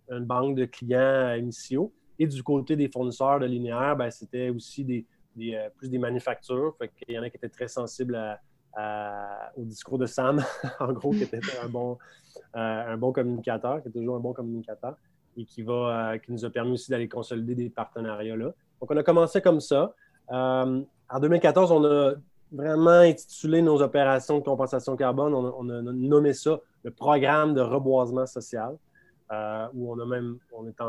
une 0.08 0.24
banque 0.24 0.56
de 0.56 0.66
clients 0.66 1.34
initiaux. 1.34 1.92
Et 2.20 2.28
du 2.28 2.44
côté 2.44 2.76
des 2.76 2.90
fournisseurs 2.90 3.40
de 3.40 3.48
linéaire, 3.48 3.96
ben, 3.96 4.12
c'était 4.12 4.50
aussi 4.50 4.86
des, 4.86 5.06
euh, 5.40 5.70
plus 5.76 5.90
des 5.90 5.98
manufactures. 5.98 6.76
Il 7.08 7.16
y 7.16 7.18
en 7.18 7.24
a 7.24 7.32
qui 7.32 7.38
étaient 7.38 7.50
très 7.50 7.68
sensibles 7.68 8.16
au 9.56 9.64
discours 9.64 9.98
de 9.98 10.06
Sam, 10.06 10.44
en 10.80 10.94
gros, 10.94 11.10
qui 11.10 11.24
était 11.24 11.40
un 11.64 11.70
bon, 11.70 11.98
euh, 12.56 12.94
un 12.94 12.98
bon 12.98 13.12
communicateur, 13.12 13.82
qui 13.82 13.88
est 13.88 13.92
toujours 13.92 14.18
un 14.18 14.20
bon 14.20 14.34
communicateur 14.34 14.96
et 15.38 15.44
qui, 15.44 15.64
va, 15.64 15.74
euh, 16.14 16.18
qui 16.20 16.32
nous 16.32 16.46
a 16.46 16.52
permis 16.52 16.74
aussi 16.74 16.92
d'aller 16.92 17.10
consolider 17.10 17.56
des 17.56 17.72
partenariats 17.72 18.36
là. 18.36 18.54
Donc, 18.80 18.92
on 18.92 18.98
a 18.98 19.02
commencé 19.02 19.42
comme 19.42 19.60
ça. 19.60 19.92
Euh, 20.32 20.84
en 21.10 21.20
2014, 21.20 21.72
on 21.72 21.84
a 21.84 22.14
vraiment 22.52 23.02
intitulé 23.02 23.62
nos 23.62 23.82
opérations 23.82 24.40
de 24.40 24.44
compensation 24.44 24.96
carbone, 24.96 25.34
on 25.34 25.70
a, 25.70 25.82
nommé 25.82 26.34
ça 26.34 26.60
le 26.84 26.92
programme 26.92 27.54
de 27.54 27.62
reboisement 27.62 28.26
social, 28.26 28.78
euh, 29.32 29.68
où 29.74 29.92
on 29.92 30.00
a 30.00 30.06
même, 30.06 30.38
on 30.54 30.68
est 30.68 30.82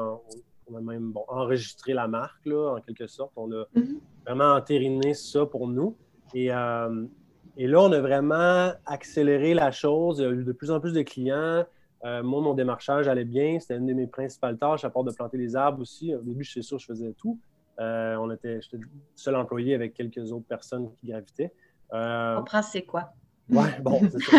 on 0.70 0.76
a 0.76 0.80
même 0.80 1.12
enregistré 1.28 1.94
la 1.94 2.08
marque, 2.08 2.44
là, 2.44 2.74
en 2.76 2.80
quelque 2.80 3.06
sorte. 3.06 3.32
On 3.36 3.50
a 3.52 3.64
mm-hmm. 3.74 3.98
vraiment 4.26 4.54
entériné 4.54 5.14
ça 5.14 5.46
pour 5.46 5.66
nous. 5.66 5.96
Et, 6.34 6.46
et, 6.46 7.66
là, 7.66 7.80
on 7.80 7.92
a 7.92 8.00
vraiment 8.00 8.72
accéléré 8.84 9.54
la 9.54 9.70
chose. 9.70 10.18
Il 10.18 10.22
y 10.22 10.26
a 10.26 10.30
eu 10.30 10.44
de 10.44 10.52
plus 10.52 10.70
en 10.70 10.78
plus 10.78 10.92
de 10.92 11.02
clients. 11.02 11.64
Euh, 12.04 12.22
moi, 12.22 12.40
mon 12.40 12.54
démarchage 12.54 13.08
allait 13.08 13.24
bien. 13.24 13.58
C'était 13.60 13.76
une 13.76 13.86
de 13.86 13.94
mes 13.94 14.06
principales 14.06 14.58
tâches, 14.58 14.84
à 14.84 14.90
part 14.90 15.04
de 15.04 15.12
planter 15.12 15.36
les 15.36 15.56
arbres 15.56 15.80
aussi. 15.80 16.14
Au 16.14 16.20
début, 16.20 16.44
je 16.44 16.50
suis 16.50 16.62
sûr, 16.62 16.78
je 16.78 16.86
faisais 16.86 17.12
tout. 17.18 17.38
Euh, 17.80 18.16
on 18.16 18.30
était, 18.30 18.60
j'étais 18.60 18.82
seul 19.14 19.36
employé 19.36 19.74
avec 19.74 19.94
quelques 19.94 20.32
autres 20.32 20.46
personnes 20.46 20.90
qui 21.00 21.08
gravitaient. 21.08 21.52
Euh, 21.92 22.34
on 22.34 22.38
comprend 22.38 22.62
c'est 22.62 22.82
quoi? 22.82 23.12
Oui, 23.50 23.66
bon, 23.82 24.00
c'est 24.10 24.22
ça. 24.22 24.36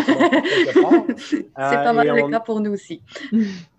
c'est 1.17 1.53
pas 1.55 1.93
mal 1.93 2.07
le 2.07 2.29
cas 2.29 2.39
pour 2.39 2.59
nous 2.59 2.73
aussi. 2.73 3.01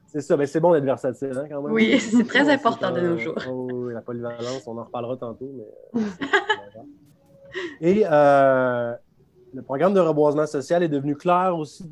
C'est 0.06 0.22
ça, 0.22 0.36
mais 0.36 0.46
c'est 0.46 0.58
bon 0.58 0.72
d'être 0.72 0.84
versatile 0.84 1.32
hein, 1.36 1.46
quand 1.48 1.62
même. 1.62 1.72
Oui, 1.72 2.00
c'est 2.00 2.26
très 2.26 2.48
important 2.48 2.90
de 2.90 3.00
nos 3.00 3.16
jours. 3.16 3.36
Oh, 3.48 3.68
oui, 3.70 3.94
la 3.94 4.00
polyvalence, 4.00 4.66
on 4.66 4.76
en 4.76 4.84
reparlera 4.84 5.16
tantôt. 5.16 5.52
Mais, 5.54 6.02
Et 7.80 8.04
le 9.52 9.62
programme 9.62 9.94
de 9.94 10.00
reboisement 10.00 10.46
social 10.46 10.82
est 10.82 10.88
devenu 10.88 11.14
clair 11.16 11.56
aussi 11.56 11.84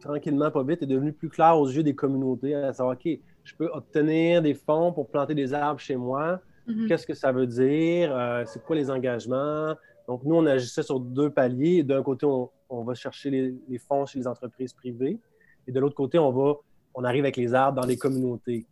tranquillement, 0.00 0.50
pas 0.50 0.62
vite, 0.62 0.82
est 0.82 0.86
devenu 0.86 1.12
plus 1.12 1.28
clair 1.28 1.58
aux 1.58 1.68
yeux 1.68 1.82
des 1.82 1.94
communautés, 1.94 2.54
à 2.54 2.72
savoir, 2.72 2.96
OK, 2.96 3.18
je 3.44 3.54
peux 3.54 3.68
obtenir 3.72 4.42
des 4.42 4.54
fonds 4.54 4.92
pour 4.92 5.08
planter 5.08 5.34
des 5.34 5.52
arbres 5.54 5.80
chez 5.80 5.96
moi. 5.96 6.40
Mhm. 6.68 6.86
Qu'est-ce 6.86 7.06
que 7.06 7.14
ça 7.14 7.32
veut 7.32 7.46
dire? 7.46 8.14
Euh, 8.14 8.44
c'est 8.46 8.62
quoi 8.62 8.76
les 8.76 8.90
engagements? 8.90 9.74
Donc, 10.06 10.22
nous, 10.24 10.36
on 10.36 10.46
agissait 10.46 10.82
sur 10.82 11.00
deux 11.00 11.30
paliers. 11.30 11.82
D'un 11.82 12.02
côté, 12.02 12.26
on, 12.26 12.84
va 12.84 12.94
chercher 12.94 13.30
les, 13.30 13.78
fonds 13.78 14.06
chez 14.06 14.18
les 14.18 14.26
entreprises 14.26 14.72
privées. 14.72 15.18
Et 15.66 15.72
de 15.72 15.80
l'autre 15.80 15.94
côté, 15.94 16.18
on, 16.18 16.30
va, 16.30 16.54
on 16.94 17.04
arrive 17.04 17.24
avec 17.24 17.36
les 17.36 17.54
arbres 17.54 17.80
dans 17.80 17.86
les 17.86 17.96
communautés 17.96 18.66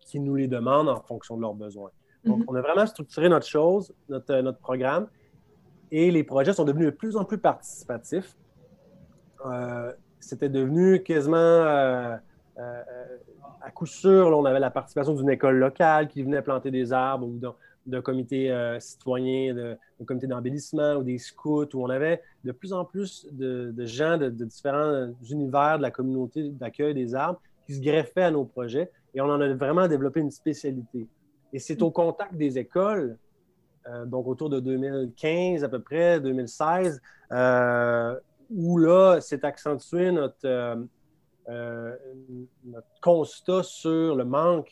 qui 0.00 0.18
nous 0.18 0.34
les 0.34 0.48
demandent 0.48 0.88
en 0.88 1.00
fonction 1.00 1.36
de 1.36 1.42
leurs 1.42 1.54
besoins. 1.54 1.90
Donc, 2.24 2.38
mhm. 2.38 2.44
on 2.48 2.54
a 2.54 2.60
vraiment 2.60 2.86
structuré 2.86 3.28
notre 3.28 3.46
chose, 3.46 3.92
notre, 4.08 4.34
notre 4.40 4.58
programme. 4.58 5.08
Et 5.92 6.10
les 6.10 6.24
projets 6.24 6.52
sont 6.52 6.64
devenus 6.64 6.86
de 6.86 6.90
plus 6.90 7.16
en 7.16 7.24
plus 7.24 7.38
participatifs. 7.38 8.36
Euh, 9.46 9.92
c'était 10.20 10.48
devenu 10.48 11.02
quasiment 11.02 11.36
euh, 11.36 12.16
euh, 12.58 12.82
à 13.60 13.70
coup 13.70 13.86
sûr, 13.86 14.28
on 14.36 14.44
avait 14.44 14.60
la 14.60 14.70
participation 14.70 15.14
d'une 15.14 15.30
école 15.30 15.58
locale 15.58 16.08
qui 16.08 16.22
venait 16.22 16.42
planter 16.42 16.70
des 16.70 16.92
arbres 16.92 17.26
ou 17.26 17.38
d'un 17.86 18.02
comité 18.02 18.50
euh, 18.50 18.80
citoyen, 18.80 19.54
d'un 19.54 20.04
comité 20.06 20.26
d'embellissement 20.26 20.94
ou 20.94 21.02
des 21.02 21.18
scouts, 21.18 21.74
où 21.74 21.84
on 21.84 21.90
avait 21.90 22.22
de 22.44 22.52
plus 22.52 22.72
en 22.72 22.84
plus 22.84 23.26
de, 23.30 23.74
gens 23.84 24.16
de, 24.16 24.28
différents 24.30 25.12
univers 25.30 25.78
de 25.78 25.82
la 25.82 25.90
communauté 25.90 26.48
d'accueil 26.50 26.94
des 26.94 27.14
arbres 27.14 27.40
qui 27.66 27.74
se 27.74 27.80
greffaient 27.80 28.22
à 28.22 28.30
nos 28.30 28.44
projets 28.44 28.90
et 29.14 29.20
on 29.20 29.26
en 29.26 29.40
a 29.40 29.52
vraiment 29.54 29.88
développé 29.88 30.20
une 30.20 30.30
spécialité. 30.30 31.06
Et 31.52 31.58
c'est 31.58 31.82
au 31.82 31.90
contact 31.90 32.34
des 32.34 32.58
écoles, 32.58 33.18
donc 34.06 34.28
autour 34.28 34.50
de 34.50 34.60
2015 34.60 35.64
à 35.64 35.68
peu 35.68 35.80
près, 35.80 36.20
2016, 36.20 37.00
où 38.50 38.78
là, 38.78 39.18
c'est 39.20 39.44
accentué 39.44 40.12
notre, 40.12 40.86
euh, 41.48 41.52
euh, 41.52 41.94
notre, 42.64 42.86
constat 43.00 43.62
sur 43.62 44.14
le 44.14 44.24
manque 44.24 44.70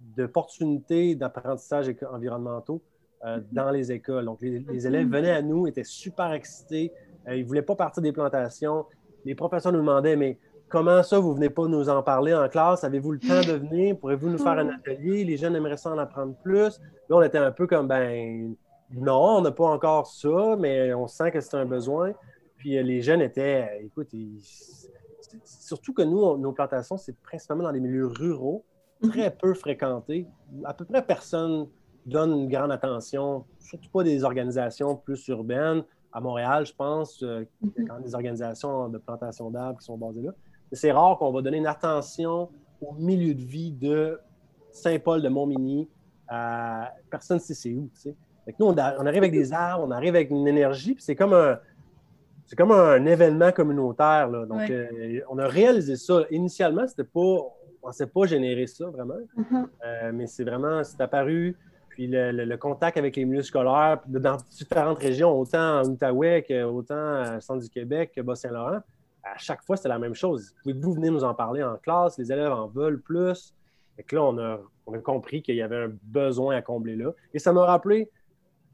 d'opportunités 0.00 1.14
d'apprentissage 1.14 1.94
environnementaux 2.12 2.82
euh, 3.24 3.38
mm-hmm. 3.38 3.42
dans 3.52 3.70
les 3.70 3.92
écoles. 3.92 4.24
Donc, 4.24 4.40
les, 4.40 4.86
élèves 4.86 5.08
venaient 5.08 5.32
à 5.32 5.42
nous, 5.42 5.66
étaient 5.66 5.84
super 5.84 6.32
excités, 6.32 6.92
ils 7.30 7.42
ne 7.42 7.46
voulaient 7.46 7.62
pas 7.62 7.76
partir 7.76 8.02
des 8.02 8.12
plantations. 8.12 8.86
Les 9.24 9.34
professeurs 9.34 9.72
nous 9.72 9.80
demandaient, 9.80 10.16
mais 10.16 10.38
comment 10.68 11.02
ça, 11.02 11.18
vous 11.18 11.30
ne 11.30 11.36
venez 11.36 11.50
pas 11.50 11.66
nous 11.66 11.88
en 11.88 12.02
parler 12.02 12.34
en 12.34 12.48
classe? 12.48 12.84
Avez-vous 12.84 13.12
le 13.12 13.18
temps 13.18 13.40
de 13.40 13.58
venir? 13.58 13.98
Pourrez-vous 13.98 14.30
nous 14.30 14.38
faire 14.38 14.58
un 14.58 14.64
mm-hmm. 14.64 14.78
atelier? 14.78 15.24
Les 15.24 15.36
jeunes 15.36 15.54
aimeraient 15.56 15.76
ça 15.76 15.90
en 15.90 15.98
apprendre 15.98 16.34
plus. 16.42 16.80
Là, 17.08 17.16
on 17.16 17.22
était 17.22 17.38
un 17.38 17.52
peu 17.52 17.66
comme, 17.66 17.88
ben 17.88 18.54
non, 18.94 19.38
on 19.38 19.40
n'a 19.42 19.50
pas 19.50 19.66
encore 19.66 20.06
ça, 20.06 20.56
mais 20.58 20.94
on 20.94 21.06
sent 21.06 21.30
que 21.30 21.40
c'est 21.40 21.56
un 21.56 21.66
besoin. 21.66 22.12
Puis 22.58 22.76
euh, 22.76 22.82
les 22.82 23.02
jeunes 23.02 23.22
étaient, 23.22 23.68
euh, 23.70 23.86
écoute, 23.86 24.08
surtout 25.44 25.92
que 25.92 26.02
nous, 26.02 26.36
nos 26.36 26.52
plantations, 26.52 26.96
c'est 26.96 27.16
principalement 27.20 27.64
dans 27.64 27.70
les 27.70 27.80
milieux 27.80 28.06
ruraux, 28.06 28.64
mhm. 29.02 29.10
très 29.10 29.30
peu 29.30 29.54
fréquentés. 29.54 30.26
À 30.64 30.74
peu 30.74 30.84
près 30.84 31.02
personne 31.02 31.66
donne 32.06 32.32
une 32.32 32.48
grande 32.48 32.72
attention, 32.72 33.44
surtout 33.58 33.90
pas 33.90 34.02
des 34.02 34.24
organisations 34.24 34.96
plus 34.96 35.26
urbaines. 35.28 35.84
À 36.12 36.20
Montréal, 36.20 36.64
je 36.64 36.74
pense, 36.74 37.22
euh, 37.22 37.44
il 37.62 37.68
y 37.76 37.84
a 37.84 37.86
quand 37.86 37.94
même 37.94 38.04
des 38.04 38.14
organisations 38.14 38.88
de 38.88 38.98
plantation 38.98 39.50
d'arbres 39.50 39.78
qui 39.78 39.84
sont 39.84 39.98
basées 39.98 40.22
là. 40.22 40.32
C'est 40.72 40.92
rare 40.92 41.18
qu'on 41.18 41.32
va 41.32 41.40
donner 41.42 41.58
une 41.58 41.66
attention 41.66 42.50
au 42.80 42.92
milieu 42.94 43.34
de 43.34 43.42
vie 43.42 43.72
de 43.72 44.20
Saint-Paul 44.70 45.22
de 45.22 45.28
Montmigny. 45.28 45.88
personne 47.10 47.38
ne 47.38 47.42
sait 47.42 47.54
c'est 47.54 47.72
où. 47.72 47.90
nous, 48.58 48.66
on, 48.66 48.76
arrive 48.76 49.18
avec 49.18 49.32
des 49.32 49.52
arbres, 49.52 49.84
on 49.86 49.90
arrive 49.90 50.14
avec 50.14 50.30
une 50.30 50.46
énergie, 50.46 50.94
puis 50.94 51.02
c'est 51.02 51.16
comme 51.16 51.32
un, 51.32 51.58
c'est 52.48 52.56
comme 52.56 52.72
un 52.72 53.04
événement 53.04 53.52
communautaire. 53.52 54.30
Donc, 54.30 54.70
euh, 54.70 55.20
on 55.28 55.38
a 55.38 55.46
réalisé 55.46 55.96
ça. 55.96 56.22
Initialement, 56.30 56.88
c'était 56.88 57.04
pas, 57.04 57.20
on 57.20 57.52
ne 57.52 57.80
pensait 57.82 58.06
pas 58.06 58.24
générer 58.24 58.66
ça 58.66 58.86
vraiment, 58.86 59.18
mm-hmm. 59.36 59.66
euh, 59.84 60.12
mais 60.14 60.26
c'est 60.26 60.44
vraiment, 60.44 60.82
c'est 60.82 60.98
apparu. 61.02 61.58
Puis 61.90 62.06
le, 62.10 62.56
contact 62.56 62.96
avec 62.96 63.16
les 63.16 63.26
milieux 63.26 63.42
scolaires 63.42 64.00
dans 64.06 64.38
différentes 64.50 64.98
régions, 64.98 65.38
autant 65.38 65.80
en 65.80 65.84
Outaouais 65.84 66.42
qu'autant 66.42 67.36
au 67.36 67.40
centre 67.40 67.62
du 67.62 67.68
Québec 67.68 68.12
que 68.16 68.22
Bas-Saint-Laurent, 68.22 68.80
à 69.24 69.36
chaque 69.36 69.62
fois, 69.62 69.76
c'était 69.76 69.90
la 69.90 69.98
même 69.98 70.14
chose. 70.14 70.54
Pouvez-vous 70.62 70.94
venir 70.94 71.12
nous 71.12 71.24
en 71.24 71.34
parler 71.34 71.62
en 71.62 71.76
classe? 71.76 72.16
Les 72.16 72.32
élèves 72.32 72.52
en 72.52 72.66
veulent 72.66 73.02
plus. 73.02 73.52
Et 73.98 74.04
là, 74.14 74.22
on 74.22 74.38
a, 74.38 74.58
on 74.86 74.94
a 74.94 74.98
compris 74.98 75.42
qu'il 75.42 75.56
y 75.56 75.60
avait 75.60 75.84
un 75.84 75.92
besoin 76.04 76.56
à 76.56 76.62
combler 76.62 76.96
là. 76.96 77.12
Et 77.34 77.38
ça 77.38 77.52
m'a 77.52 77.66
rappelé 77.66 78.08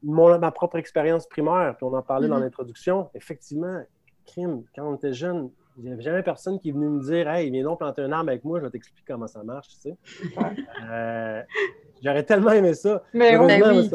ma 0.05 0.51
propre 0.51 0.77
expérience 0.77 1.27
primaire, 1.27 1.75
puis 1.77 1.85
on 1.85 1.95
en 1.95 2.03
parlait 2.03 2.29
dans 2.29 2.39
mm-hmm. 2.39 2.43
l'introduction, 2.43 3.11
effectivement, 3.15 3.81
crime, 4.27 4.65
quand 4.75 4.89
on 4.89 4.97
était 4.97 5.13
jeune, 5.13 5.51
il 5.77 5.85
n'y 5.85 5.93
avait 5.93 6.03
jamais 6.03 6.23
personne 6.23 6.59
qui 6.61 6.69
est 6.69 6.73
venu 6.73 6.89
me 6.89 7.03
dire 7.03 7.29
Hey, 7.29 7.51
viens 7.51 7.65
donc 7.65 7.79
planter 7.79 8.03
un 8.03 8.13
arbre 8.13 8.31
avec 8.31 8.45
moi, 8.45 8.61
je 8.61 8.65
vais 8.65 8.71
t'expliquer 8.71 9.03
comment 9.07 9.27
ça 9.27 9.43
marche. 9.43 9.69
Tu 9.69 9.75
sais. 9.77 9.97
Euh, 10.91 11.43
j'aurais 12.03 12.25
tellement 12.25 12.51
aimé 12.51 12.75
ça. 12.75 13.03
Mais 13.15 13.37
oui. 13.37 13.91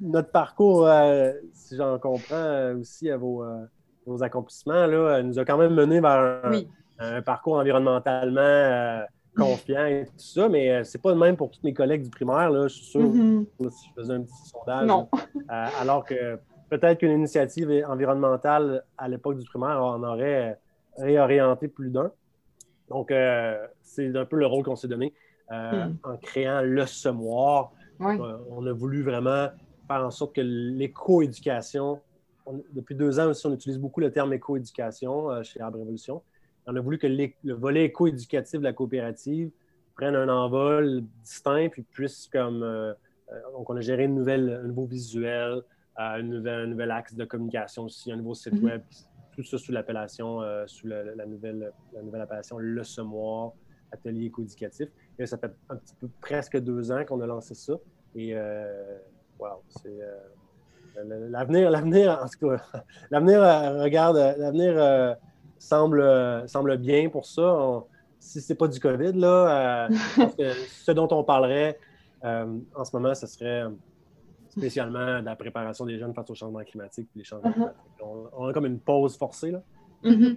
Notre 0.00 0.30
parcours, 0.30 0.86
euh, 0.86 1.32
si 1.52 1.76
j'en 1.76 1.98
comprends 1.98 2.34
euh, 2.34 2.76
aussi 2.76 3.10
à 3.10 3.16
vos, 3.16 3.44
nos 4.06 4.22
accomplissements, 4.22 4.86
là, 4.86 5.22
nous 5.22 5.38
a 5.38 5.44
quand 5.44 5.56
même 5.56 5.72
mené 5.72 6.00
vers 6.00 6.42
un, 6.98 7.22
parcours 7.22 7.54
environnementalement 7.54 9.06
confiant 9.36 9.86
et 9.86 10.04
tout 10.06 10.12
ça, 10.18 10.48
mais 10.48 10.84
c'est 10.84 11.00
pas 11.00 11.10
le 11.10 11.18
même 11.18 11.36
pour 11.36 11.50
tous 11.50 11.60
mes 11.64 11.74
collègues 11.74 12.02
du 12.02 12.10
primaire. 12.10 12.50
Là, 12.50 12.68
je 12.68 12.74
suis 12.74 12.84
sûr, 12.84 13.00
mm-hmm. 13.02 13.70
si 13.70 13.88
je 13.88 14.00
faisais 14.00 14.14
un 14.14 14.22
petit 14.22 14.48
sondage. 14.48 14.86
Non. 14.86 15.08
alors 15.48 16.04
que 16.04 16.38
peut-être 16.70 16.98
qu'une 16.98 17.12
initiative 17.12 17.84
environnementale 17.88 18.84
à 18.96 19.08
l'époque 19.08 19.38
du 19.38 19.46
primaire 19.46 19.82
en 19.82 20.02
aurait 20.02 20.58
réorienté 20.96 21.68
plus 21.68 21.90
d'un. 21.90 22.10
Donc, 22.88 23.12
c'est 23.82 24.16
un 24.16 24.24
peu 24.24 24.36
le 24.36 24.46
rôle 24.46 24.64
qu'on 24.64 24.76
s'est 24.76 24.88
donné. 24.88 25.12
Euh, 25.52 25.88
hmm. 25.88 25.96
en 26.04 26.16
créant 26.16 26.62
le 26.62 26.86
semoir. 26.86 27.72
Euh, 28.00 28.38
on 28.48 28.66
a 28.66 28.72
voulu 28.72 29.02
vraiment 29.02 29.48
faire 29.86 30.02
en 30.02 30.10
sorte 30.10 30.34
que 30.34 30.40
l'éco-éducation, 30.40 32.00
depuis 32.72 32.94
deux 32.94 33.20
ans 33.20 33.28
aussi, 33.28 33.46
on 33.46 33.52
utilise 33.52 33.78
beaucoup 33.78 34.00
le 34.00 34.10
terme 34.10 34.32
éco-éducation 34.32 35.30
euh, 35.30 35.42
chez 35.42 35.60
Arbre 35.60 35.78
Révolution. 35.78 36.22
On 36.66 36.76
a 36.76 36.80
voulu 36.80 36.98
que 36.98 37.06
le 37.06 37.54
volet 37.54 37.84
éco-éducatif 37.84 38.60
de 38.60 38.64
la 38.64 38.72
coopérative 38.72 39.50
prenne 39.94 40.14
un 40.14 40.28
envol 40.28 41.02
distinct, 41.22 41.68
puis 41.70 41.82
puisse 41.82 42.28
comme. 42.32 42.60
donc, 43.52 43.68
on 43.70 43.76
a 43.76 43.80
géré 43.80 44.04
une 44.04 44.14
nouvelle, 44.14 44.60
un 44.64 44.66
nouveau 44.66 44.86
visuel, 44.86 45.62
un 45.96 46.22
nouvel, 46.22 46.90
axe 46.90 47.14
de 47.14 47.24
communication 47.24 47.84
aussi, 47.84 48.10
un 48.10 48.16
nouveau 48.16 48.34
site 48.34 48.54
mm-hmm. 48.54 48.64
web, 48.64 48.82
tout 49.36 49.42
ça 49.42 49.58
sous 49.58 49.72
l'appellation, 49.72 50.40
sous 50.66 50.86
la, 50.88 51.26
nouvelle, 51.26 51.72
la 51.92 52.02
nouvelle 52.02 52.22
appellation 52.22 52.58
Le 52.58 52.82
Semoir, 52.82 53.52
atelier 53.92 54.26
éco-éducatif 54.26 54.88
ça 55.24 55.38
fait 55.38 55.52
un 55.68 55.76
petit 55.76 55.94
peu 55.94 56.08
presque 56.20 56.58
deux 56.58 56.90
ans 56.90 57.04
qu'on 57.04 57.20
a 57.20 57.26
lancé 57.26 57.54
ça. 57.54 57.74
Et 58.14 58.30
euh, 58.34 58.98
wow, 59.38 59.62
c'est. 59.68 59.88
Euh, 59.88 61.28
l'avenir, 61.30 61.70
l'avenir, 61.70 62.20
en 62.22 62.28
tout 62.28 62.48
cas, 62.48 62.64
l'avenir, 63.10 63.42
euh, 63.42 63.82
regarde, 63.82 64.16
l'avenir 64.38 65.16
semble, 65.64 66.48
semble 66.48 66.76
bien 66.78 67.08
pour 67.08 67.26
ça. 67.26 67.84
si 68.18 68.40
ce 68.40 68.52
n'est 68.52 68.56
pas 68.56 68.68
du 68.68 68.80
COVID, 68.80 69.12
là, 69.12 69.88
ce 70.68 70.92
dont 70.92 71.08
on 71.10 71.24
parlerait 71.24 71.78
en 72.22 72.84
ce 72.84 72.96
moment, 72.96 73.14
ce 73.14 73.26
serait 73.26 73.64
spécialement 74.48 75.20
la 75.20 75.36
préparation 75.36 75.84
des 75.84 75.98
jeunes 75.98 76.14
face 76.14 76.30
au 76.30 76.34
changement 76.34 76.62
climatique 76.62 77.08
les 77.16 77.24
changements 77.24 77.50
uh-huh. 77.50 77.72
climatiques. 77.98 78.32
On, 78.36 78.46
a 78.46 78.52
comme 78.52 78.66
une 78.66 78.78
pause 78.78 79.16
forcée. 79.16 79.50
Là. 79.50 79.62
Mm-hmm. 80.04 80.36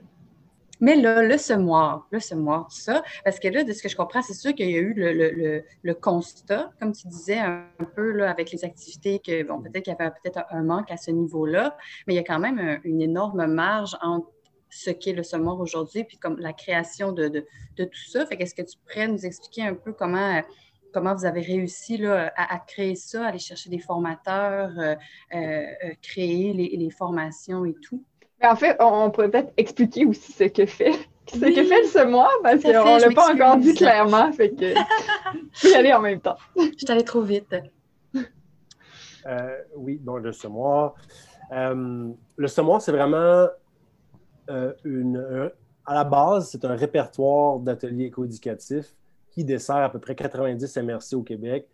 Mais 0.80 0.96
là, 0.96 1.24
le 1.24 1.38
semoir, 1.38 2.08
le 2.12 2.20
semoir, 2.20 2.72
ça, 2.72 3.04
parce 3.24 3.40
que 3.40 3.48
là, 3.48 3.64
de 3.64 3.74
ce 3.74 3.82
que 3.82 3.90
je 3.90 3.96
comprends, 3.96 4.22
c'est 4.22 4.36
sûr 4.36 4.54
qu'il 4.54 4.70
y 4.70 4.76
a 4.76 4.80
eu 4.80 4.94
le, 4.96 5.94
constat, 5.96 6.72
comme 6.80 6.92
tu 6.92 7.08
disais 7.08 7.40
un 7.40 7.66
peu 7.96 8.12
là, 8.12 8.30
avec 8.30 8.52
les 8.52 8.64
activités, 8.64 9.20
que 9.20 9.44
bon, 9.44 9.60
peut-être 9.60 9.84
qu'il 9.84 9.96
y 9.98 10.02
avait 10.02 10.12
peut-être 10.12 10.46
un 10.52 10.64
manque 10.64 10.92
à 10.92 10.98
ce 10.98 11.10
niveau-là, 11.10 11.76
mais 12.06 12.14
il 12.14 12.18
y 12.18 12.20
a 12.20 12.24
quand 12.24 12.40
même 12.40 12.80
une 12.84 13.02
énorme 13.02 13.48
marge 13.48 13.98
entre 14.02 14.28
ce 14.70 14.90
qu'est 14.90 15.14
le 15.14 15.24
semoir 15.24 15.60
aujourd'hui, 15.60 16.04
puis 16.04 16.18
comme 16.18 16.40
la 16.40 16.54
création 16.54 17.12
de, 17.12 17.46
tout 17.78 18.10
ça. 18.10 18.26
Fait 18.26 18.38
qu'est-ce 18.38 18.56
que 18.56 18.62
tu 18.62 18.78
pourrais 18.78 19.08
nous 19.08 19.26
expliquer 19.26 19.64
un 19.64 19.76
peu 19.76 19.94
comment, 19.94 20.42
comment 20.94 21.16
vous 21.16 21.26
avez 21.26 21.42
réussi 21.42 21.98
là, 21.98 22.32
à, 22.36 22.60
créer 22.60 22.96
ça, 22.96 23.28
aller 23.28 23.40
chercher 23.40 23.70
des 23.70 23.80
formateurs, 23.80 24.72
euh, 24.78 24.96
euh, 25.34 25.38
euh, 25.38 25.94
créer 26.02 26.54
les 26.54 26.90
formations 26.90 27.66
et 27.66 27.76
tout? 27.82 28.04
en 28.44 28.56
fait, 28.56 28.78
on 28.80 29.10
pourrait 29.10 29.30
peut-être 29.30 29.54
expliquer 29.58 30.06
aussi 30.06 30.32
ce 30.32 30.44
que 30.46 30.66
fait, 30.66 30.94
ce 31.28 31.40
que 31.40 31.64
fait 31.64 31.82
le 31.82 31.88
semoir, 31.88 32.32
parce 32.44 32.62
qu'on 32.62 32.70
ne 32.70 33.02
l'a 33.02 33.12
pas 33.12 33.34
encore 33.34 33.58
dit 33.58 33.74
clairement. 33.74 34.32
Fait 34.32 34.52
que 34.52 34.74
je 35.54 35.70
y 35.70 35.74
aller 35.74 35.94
en 35.94 36.02
même 36.02 36.22
temps. 36.22 36.38
Je 36.56 36.78
suis 36.78 36.92
allée 36.92 37.04
trop 37.04 37.22
vite. 37.22 37.56
Euh, 39.26 39.58
oui, 39.76 40.00
donc 40.00 40.22
le 40.22 40.32
semoir. 40.32 40.96
Euh, 41.52 42.10
le 42.36 42.48
semoir, 42.48 42.82
c'est 42.82 42.92
vraiment 42.92 43.48
euh, 44.50 44.74
une. 44.84 45.52
à 45.86 45.94
la 45.94 46.04
base, 46.04 46.50
c'est 46.50 46.66
un 46.66 46.76
répertoire 46.76 47.60
d'ateliers 47.60 48.06
éco-éducatifs 48.06 48.94
qui 49.32 49.44
dessert 49.44 49.78
à 49.78 49.92
peu 49.92 50.00
près 50.00 50.16
90 50.16 50.78
MRC 50.78 51.14
au 51.14 51.24
Québec 51.24 51.68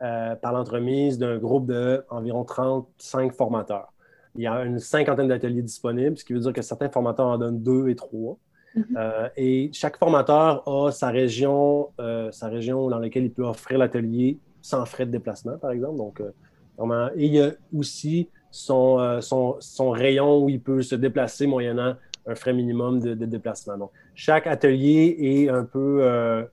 par 0.00 0.52
l'entremise 0.52 1.16
d'un 1.16 1.38
groupe 1.38 1.66
d'environ 1.66 2.42
35 2.42 3.32
formateurs. 3.34 3.92
Il 4.34 4.42
y 4.42 4.46
a 4.46 4.64
une 4.64 4.78
cinquantaine 4.78 5.28
d'ateliers 5.28 5.62
disponibles, 5.62 6.16
ce 6.16 6.24
qui 6.24 6.32
veut 6.32 6.40
dire 6.40 6.52
que 6.52 6.62
certains 6.62 6.88
formateurs 6.88 7.26
en 7.26 7.38
donnent 7.38 7.62
deux 7.62 7.88
et 7.88 7.94
trois. 7.94 8.36
Mhm. 8.74 8.84
Euh, 8.96 9.28
et 9.36 9.70
chaque 9.72 9.98
formateur 9.98 10.66
a 10.66 10.90
sa 10.90 11.10
région, 11.10 11.90
euh, 12.00 12.30
sa 12.32 12.48
région 12.48 12.88
dans 12.88 12.98
laquelle 12.98 13.24
il 13.24 13.32
peut 13.32 13.44
offrir 13.44 13.78
l'atelier 13.78 14.38
sans 14.62 14.86
frais 14.86 15.04
de 15.04 15.10
déplacement, 15.10 15.58
par 15.58 15.72
exemple. 15.72 15.96
Donc, 15.98 16.20
euh, 16.20 17.10
et 17.16 17.26
il 17.26 17.34
y 17.34 17.40
a 17.40 17.52
aussi 17.76 18.28
son, 18.50 19.20
son, 19.20 19.90
rayon 19.90 20.44
où 20.44 20.48
il 20.48 20.60
peut 20.60 20.82
se 20.82 20.94
déplacer 20.94 21.46
moyennant 21.46 21.94
un 22.26 22.34
frais 22.34 22.52
minimum 22.52 23.00
de, 23.00 23.14
déplacement. 23.14 23.76
Donc, 23.76 23.90
chaque 24.14 24.46
atelier 24.46 25.16
est 25.18 25.48
un 25.48 25.64
peu 25.64 26.46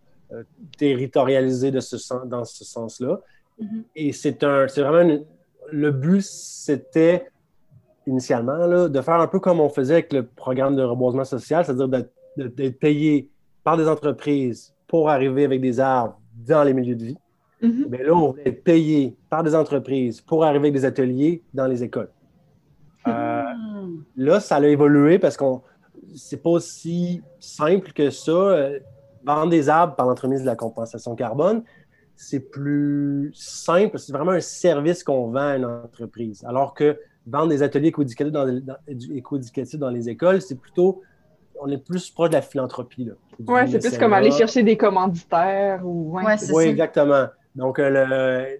territorialisé 0.77 1.71
de 1.71 1.79
ce, 1.79 1.95
dans 2.25 2.45
ce 2.45 2.63
sens-là. 2.63 3.19
Mhm. 3.59 3.83
Et 3.95 4.11
c'est 4.13 4.41
vraiment 4.43 5.19
le 5.71 5.91
but, 5.91 6.23
c'était 6.23 7.27
initialement, 8.07 8.89
de 8.89 9.01
faire 9.01 9.19
un 9.19 9.27
peu 9.27 9.39
comme 9.39 9.59
on 9.59 9.69
faisait 9.69 9.93
avec 9.93 10.13
le 10.13 10.23
programme 10.23 10.75
de 10.75 10.81
reboisement 10.81 11.23
social, 11.23 11.65
c'est-à-dire 11.65 11.87
d'être 12.37 12.79
payé 12.79 13.29
par 13.63 13.77
des 13.77 13.87
entreprises 13.87 14.73
pour 14.87 15.09
arriver 15.09 15.45
avec 15.45 15.61
des 15.61 15.79
arbres 15.79 16.19
dans 16.47 16.63
les 16.63 16.73
milieux 16.73 16.95
de 16.95 17.05
vie. 17.05 17.17
Mm-hmm. 17.61 17.85
Mais 17.89 18.03
là, 18.03 18.13
on 18.13 18.31
voulait 18.31 18.47
être 18.47 18.63
payé 18.63 19.15
par 19.29 19.43
des 19.43 19.53
entreprises 19.53 20.21
pour 20.21 20.43
arriver 20.43 20.69
avec 20.69 20.73
des 20.73 20.85
ateliers 20.85 21.43
dans 21.53 21.67
les 21.67 21.83
écoles. 21.83 22.09
Euh, 23.07 23.38
mm. 23.38 23.38
Là, 24.15 24.39
ça 24.39 24.57
a 24.57 24.65
évolué 24.65 25.19
parce 25.19 25.37
qu'on 25.37 25.61
c'est 26.15 26.41
pas 26.41 26.49
aussi 26.49 27.21
simple 27.39 27.91
que 27.93 28.09
ça. 28.09 28.31
Euh, 28.31 28.79
vendre 29.23 29.49
des 29.49 29.69
arbres 29.69 29.95
par 29.95 30.07
l'entremise 30.07 30.41
de 30.41 30.45
la 30.45 30.55
compensation 30.55 31.15
carbone, 31.15 31.63
c'est 32.15 32.39
plus 32.39 33.31
simple. 33.33 33.99
C'est 33.99 34.13
vraiment 34.13 34.31
un 34.31 34.39
service 34.39 35.03
qu'on 35.03 35.27
vend 35.27 35.49
à 35.49 35.57
une 35.57 35.65
entreprise. 35.65 36.43
Alors 36.47 36.73
que 36.73 36.97
vendre 37.27 37.49
des 37.49 37.61
ateliers 37.61 37.89
éco-éducatifs 37.89 38.31
dans, 39.77 39.89
les 39.89 40.09
écoles, 40.09 40.41
c'est 40.41 40.55
plutôt, 40.55 41.01
on 41.59 41.69
est 41.69 41.77
plus 41.77 42.09
proche 42.09 42.29
de 42.29 42.35
la 42.35 42.41
philanthropie. 42.41 43.09
Oui, 43.45 43.61
c'est 43.69 43.79
plus 43.79 43.97
comme 43.97 44.13
aller 44.13 44.31
chercher 44.31 44.63
des 44.63 44.77
commanditaires. 44.77 45.81
Ou... 45.85 46.17
oui, 46.53 46.63
exactement. 46.63 47.27
Donc, 47.55 47.77
euh, 47.79 48.55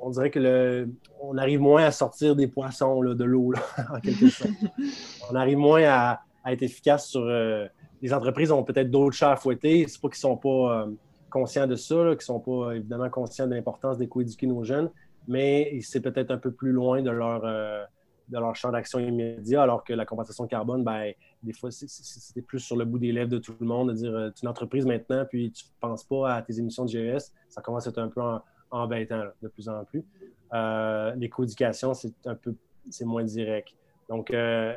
on 0.00 0.10
dirait 0.10 0.30
que 0.30 0.38
le, 0.38 0.88
on 1.20 1.36
arrive 1.36 1.60
moins 1.60 1.84
à 1.84 1.90
sortir 1.90 2.36
des 2.36 2.46
poissons 2.46 3.02
de 3.02 3.24
l'eau, 3.24 3.52
en 3.92 4.00
quelque 4.00 4.28
sorte. 4.28 4.50
on 5.30 5.34
arrive 5.34 5.58
moins 5.58 5.82
à, 5.84 6.20
être 6.46 6.62
efficace 6.62 7.08
sur. 7.08 7.22
Euh, 7.22 7.66
les 8.00 8.14
entreprises 8.14 8.50
ont 8.52 8.62
peut-être 8.62 8.90
d'autres 8.90 9.16
chats 9.16 9.32
à 9.32 9.36
fouetter. 9.36 9.86
C'est 9.88 10.00
pas 10.00 10.08
qu'ils 10.08 10.18
sont 10.18 10.36
pas 10.36 10.82
euh, 10.82 10.86
conscients 11.30 11.66
de 11.66 11.74
ça, 11.76 11.94
qu'ils 11.94 12.12
ne 12.12 12.20
sont 12.20 12.40
pas 12.40 12.72
évidemment 12.72 13.10
conscients 13.10 13.46
de 13.46 13.54
l'importance 13.54 13.98
d'éco-éduquer 13.98 14.46
nos 14.46 14.64
jeunes, 14.64 14.90
mais 15.26 15.78
c'est 15.82 16.00
peut-être 16.00 16.30
un 16.30 16.38
peu 16.38 16.52
plus 16.52 16.72
loin 16.72 17.02
de 17.02 17.10
leur, 17.10 17.44
euh, 17.44 17.84
de 18.28 18.38
leur 18.38 18.54
champ 18.54 18.70
d'action 18.70 18.98
immédiat, 18.98 19.62
alors 19.62 19.84
que 19.84 19.92
la 19.92 20.06
compensation 20.06 20.46
carbone, 20.46 20.84
ben, 20.84 21.12
des 21.42 21.52
fois, 21.52 21.70
c'est 21.70 22.42
plus 22.42 22.60
sur 22.60 22.76
le 22.76 22.84
bout 22.84 22.98
des 22.98 23.12
lèvres 23.12 23.30
de 23.30 23.38
tout 23.38 23.54
le 23.60 23.66
monde, 23.66 23.90
de 23.90 23.94
dire 23.94 24.12
tu 24.12 24.40
es 24.40 24.42
une 24.42 24.48
entreprise 24.48 24.86
maintenant, 24.86 25.26
puis 25.28 25.50
tu 25.50 25.64
ne 25.64 25.70
penses 25.80 26.04
pas 26.04 26.34
à 26.34 26.42
tes 26.42 26.58
émissions 26.58 26.84
de 26.84 26.90
GES, 26.90 27.32
ça 27.48 27.60
commence 27.60 27.86
à 27.86 27.90
être 27.90 27.98
un 27.98 28.08
peu 28.08 28.22
embêtant 28.70 29.24
de 29.42 29.48
plus 29.48 29.68
en 29.68 29.84
plus. 29.84 30.04
Euh, 30.54 31.14
L'éco-éducation, 31.16 31.94
c'est 31.94 32.14
un 32.26 32.34
peu 32.34 32.54
c'est 32.90 33.04
moins 33.04 33.24
direct. 33.24 33.74
Donc, 34.08 34.30
euh, 34.30 34.74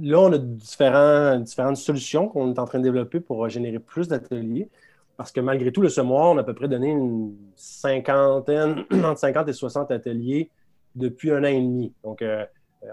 là, 0.00 0.20
on 0.20 0.32
a 0.32 0.38
différents, 0.38 1.38
différentes 1.38 1.76
solutions 1.76 2.28
qu'on 2.28 2.54
est 2.54 2.58
en 2.58 2.64
train 2.64 2.78
de 2.78 2.84
développer 2.84 3.20
pour 3.20 3.48
générer 3.48 3.78
plus 3.78 4.08
d'ateliers. 4.08 4.68
Parce 5.16 5.32
que 5.32 5.40
malgré 5.40 5.72
tout, 5.72 5.82
le 5.82 5.88
semoir, 5.88 6.30
on 6.30 6.38
a 6.38 6.42
à 6.42 6.44
peu 6.44 6.54
près 6.54 6.68
donné 6.68 6.90
une 6.90 7.34
cinquantaine, 7.56 8.84
entre 9.04 9.18
50 9.18 9.48
et 9.48 9.52
60 9.52 9.90
ateliers 9.90 10.50
depuis 10.94 11.32
un 11.32 11.42
an 11.42 11.48
et 11.48 11.60
demi. 11.60 11.92
Donc, 12.04 12.22
euh, 12.22 12.44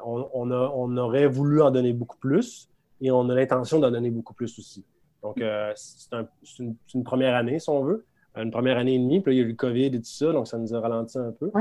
on, 0.03 0.97
aurait 0.97 1.27
voulu 1.27 1.61
en 1.61 1.69
donner 1.69 1.93
beaucoup 1.93 2.17
plus 2.17 2.67
et 2.99 3.11
on 3.11 3.29
a 3.29 3.35
l'intention 3.35 3.79
d'en 3.79 3.91
donner 3.91 4.09
beaucoup 4.09 4.33
plus 4.33 4.57
aussi. 4.57 4.83
Donc, 5.21 5.39
euh, 5.41 5.71
c'est 5.75 6.63
une, 6.93 7.03
première 7.03 7.35
année, 7.35 7.59
si 7.59 7.69
on 7.69 7.83
veut, 7.83 8.05
une 8.35 8.51
première 8.51 8.77
année 8.77 8.95
et 8.95 8.99
demie. 8.99 9.21
Puis 9.21 9.31
là, 9.31 9.35
il 9.35 9.39
y 9.39 9.43
a 9.43 9.45
eu 9.45 9.49
le 9.49 9.55
COVID 9.55 9.85
et 9.85 9.99
tout 9.99 10.03
ça, 10.03 10.31
donc 10.31 10.47
ça 10.47 10.57
nous 10.57 10.73
a 10.73 10.79
ralenti 10.79 11.17
un 11.17 11.31
peu. 11.31 11.51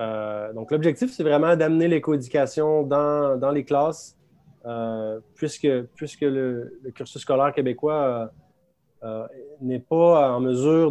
Euh, 0.00 0.52
donc, 0.52 0.70
l'objectif, 0.70 1.12
c'est 1.12 1.22
vraiment 1.22 1.56
d'amener 1.56 1.88
l'éco-éducation 1.88 2.82
dans, 2.82 3.50
les 3.52 3.64
classes, 3.64 4.16
puisque, 5.34 5.68
puisque 5.94 6.22
le, 6.22 6.78
le, 6.82 6.90
cursus 6.90 7.22
scolaire 7.22 7.52
québécois 7.52 8.30
euh, 9.04 9.26
n'est 9.60 9.78
pas 9.78 10.32
en 10.32 10.40
mesure 10.40 10.90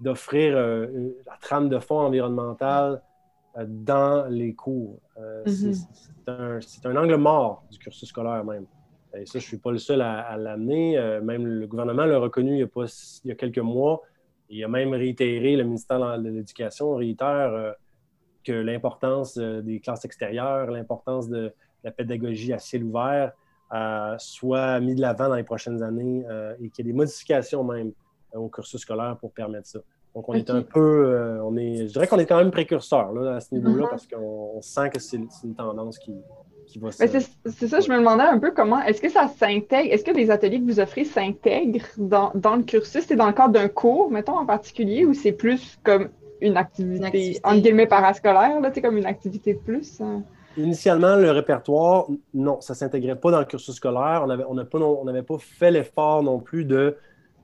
d'offrir 0.00 0.56
euh, 0.56 1.10
la 1.24 1.36
trame 1.40 1.68
de 1.68 1.78
fond 1.78 2.00
environnementale 2.00 3.00
euh, 3.56 3.64
dans 3.68 4.26
les 4.28 4.54
cours. 4.54 4.98
Mm-hmm. 5.46 6.60
C'est 6.60 6.86
un, 6.86 6.96
angle 6.96 7.16
mort 7.16 7.64
du 7.70 7.78
cursus 7.78 8.08
scolaire 8.08 8.44
même. 8.44 8.66
Et 9.14 9.26
ça, 9.26 9.38
je 9.38 9.44
ne 9.44 9.48
suis 9.48 9.56
pas 9.58 9.72
le 9.72 9.78
seul 9.78 10.00
à, 10.02 10.36
l'amener. 10.36 10.96
même 11.22 11.46
le 11.46 11.66
gouvernement 11.66 12.04
l'a 12.04 12.18
reconnu 12.18 12.54
il 12.54 12.60
y, 12.60 12.62
a 12.62 12.66
pas, 12.66 12.84
il 13.24 13.28
y 13.28 13.32
a 13.32 13.34
quelques 13.34 13.58
mois. 13.58 14.02
Il 14.48 14.62
a 14.64 14.68
même 14.68 14.92
réitéré, 14.92 15.56
le 15.56 15.64
ministère 15.64 15.98
de 16.18 16.28
l'Éducation 16.28 16.94
réitère 16.94 17.74
que 18.44 18.52
l'importance 18.52 19.36
des 19.36 19.80
classes 19.80 20.04
extérieures, 20.04 20.70
l'importance 20.70 21.28
de, 21.28 21.52
la 21.84 21.90
pédagogie 21.90 22.52
à 22.52 22.58
ciel 22.58 22.84
ouvert 22.84 23.32
soit 24.18 24.80
mis 24.80 24.94
de 24.94 25.00
l'avant 25.00 25.28
dans 25.28 25.36
les 25.36 25.44
prochaines 25.44 25.82
années 25.82 26.24
et 26.60 26.70
qu'il 26.70 26.86
y 26.86 26.88
ait 26.88 26.92
des 26.92 26.96
modifications 26.96 27.64
même 27.64 27.92
au 28.34 28.48
cursus 28.48 28.80
scolaire 28.80 29.16
pour 29.18 29.32
permettre 29.32 29.66
ça. 29.66 29.80
Donc, 30.14 30.28
on 30.28 30.34
est 30.34 30.50
un 30.50 30.62
peu, 30.62 31.40
on 31.44 31.56
est, 31.56 31.86
je 31.86 31.92
dirais 31.92 32.08
qu'on 32.08 32.18
est 32.18 32.26
quand 32.26 32.38
même 32.38 32.50
précurseur 32.50 33.12
là, 33.12 33.36
à 33.36 33.40
ce 33.40 33.54
niveau-là 33.54 33.86
mm-hmm. 33.86 33.90
parce 33.90 34.06
qu'on 34.08 34.60
sent 34.60 34.90
que 34.90 34.98
c'est 34.98 35.20
une 35.44 35.54
tendance 35.54 35.98
qui, 36.00 36.14
c'est 37.46 37.68
ça, 37.68 37.80
je 37.80 37.90
me 37.90 37.98
demandais 37.98 38.22
un 38.22 38.38
peu 38.38 38.52
comment, 38.52 38.80
est-ce 38.82 39.00
que 39.00 39.08
ça 39.08 39.28
s'intègre, 39.28 39.92
est-ce 39.92 40.04
que 40.04 40.10
les 40.10 40.30
ateliers 40.30 40.60
que 40.60 40.66
vous 40.66 40.80
offrez 40.80 41.04
s'intègrent 41.04 41.86
dans, 41.98 42.32
le 42.34 42.62
cursus, 42.62 43.04
c'est 43.06 43.16
dans 43.16 43.26
le 43.26 43.32
cadre 43.32 43.54
d'un 43.54 43.68
cours, 43.68 44.10
mettons, 44.10 44.38
en 44.38 44.46
particulier, 44.46 45.04
ou 45.04 45.14
c'est 45.14 45.32
plus 45.32 45.78
comme 45.82 46.10
une 46.40 46.56
activité, 46.56 47.40
en 47.44 47.56
guillemets, 47.56 47.86
parascolaire, 47.86 48.60
là, 48.60 48.70
comme 48.82 48.96
une 48.96 49.06
activité 49.06 49.54
de 49.54 49.58
plus? 49.58 50.00
Hein? 50.00 50.22
Initialement, 50.56 51.16
le 51.16 51.30
répertoire, 51.30 52.06
non, 52.34 52.60
ça 52.60 52.74
ne 52.74 52.76
s'intégrait 52.76 53.16
pas 53.16 53.30
dans 53.30 53.38
le 53.38 53.44
cursus 53.44 53.74
scolaire. 53.74 54.22
On 54.24 54.26
n'avait 54.26 54.44
on 54.48 54.56
pas, 54.64 54.78
on 54.78 55.22
pas 55.22 55.38
fait 55.38 55.70
l'effort 55.70 56.22
non 56.22 56.40
plus 56.40 56.64
de 56.64 56.96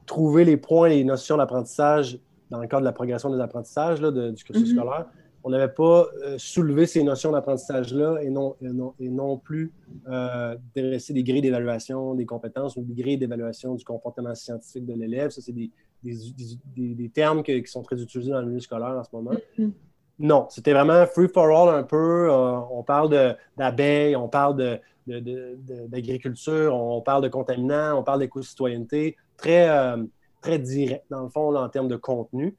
trouver 0.07 0.45
les 0.45 0.57
points, 0.57 0.89
les 0.89 1.05
notions 1.05 1.37
d'apprentissage 1.37 2.19
dans 2.51 2.61
le 2.61 2.67
cadre 2.67 2.83
de 2.83 2.87
la 2.87 2.93
progression 2.93 3.31
des 3.31 3.41
apprentissages 3.41 4.01
là, 4.01 4.11
du 4.11 4.43
cursus 4.43 4.71
mm-hmm. 4.71 4.77
scolaire 4.77 5.07
on 5.47 5.51
n'avait 5.51 5.73
pas 5.73 6.09
euh, 6.25 6.39
soulevé 6.39 6.87
ces 6.87 7.05
notions 7.05 7.31
d'apprentissage-là 7.31 8.19
et 8.21 8.31
non, 8.31 8.57
et 8.99 9.09
non, 9.09 9.39
plus 9.39 9.73
euh, 10.09 10.57
dresser 10.75 11.13
des 11.13 11.23
grilles 11.23 11.41
d'évaluation 11.41 12.17
des 12.17 12.27
compétences 12.27 12.75
ou 12.75 12.83
des 12.83 13.01
grilles 13.01 13.17
d'évaluation 13.17 13.77
du 13.77 13.85
comportement 13.85 14.35
scientifique 14.35 14.85
de 14.85 14.95
l'élève. 14.95 15.31
Ça, 15.31 15.41
c'est 15.41 15.53
des, 15.53 15.71
des, 16.03 17.09
termes 17.11 17.45
qui 17.45 17.65
sont 17.67 17.83
très 17.83 18.03
utilisés 18.03 18.33
dans 18.33 18.41
le 18.41 18.47
milieu 18.47 18.59
scolaire 18.59 18.99
en 18.99 19.05
ce 19.05 19.11
moment. 19.13 19.37
Mm-hmm. 19.57 19.71
Non, 20.19 20.49
c'était 20.51 20.73
vraiment 20.73 21.07
free 21.07 21.29
for 21.29 21.47
all 21.47 21.79
un 21.79 21.85
peu. 21.85 22.29
Euh, 22.29 22.59
on 22.73 22.83
parle 22.83 23.37
d'abeilles, 23.57 24.17
on 24.17 24.27
parle 24.27 24.81
d'agriculture, 25.07 26.75
on 26.75 27.01
parle 27.03 27.23
de 27.23 27.29
contaminants, 27.29 28.01
on 28.01 28.03
parle 28.03 28.19
d'éco-citoyenneté. 28.19 29.17
Très, 29.37 29.69
euh, 29.69 30.03
très 30.43 30.59
direct, 30.59 31.05
dans 31.09 31.23
le 31.23 31.29
fond, 31.29 31.55
en 31.55 31.69
termes 31.69 31.87
de 31.87 31.95
contenu. 31.95 32.57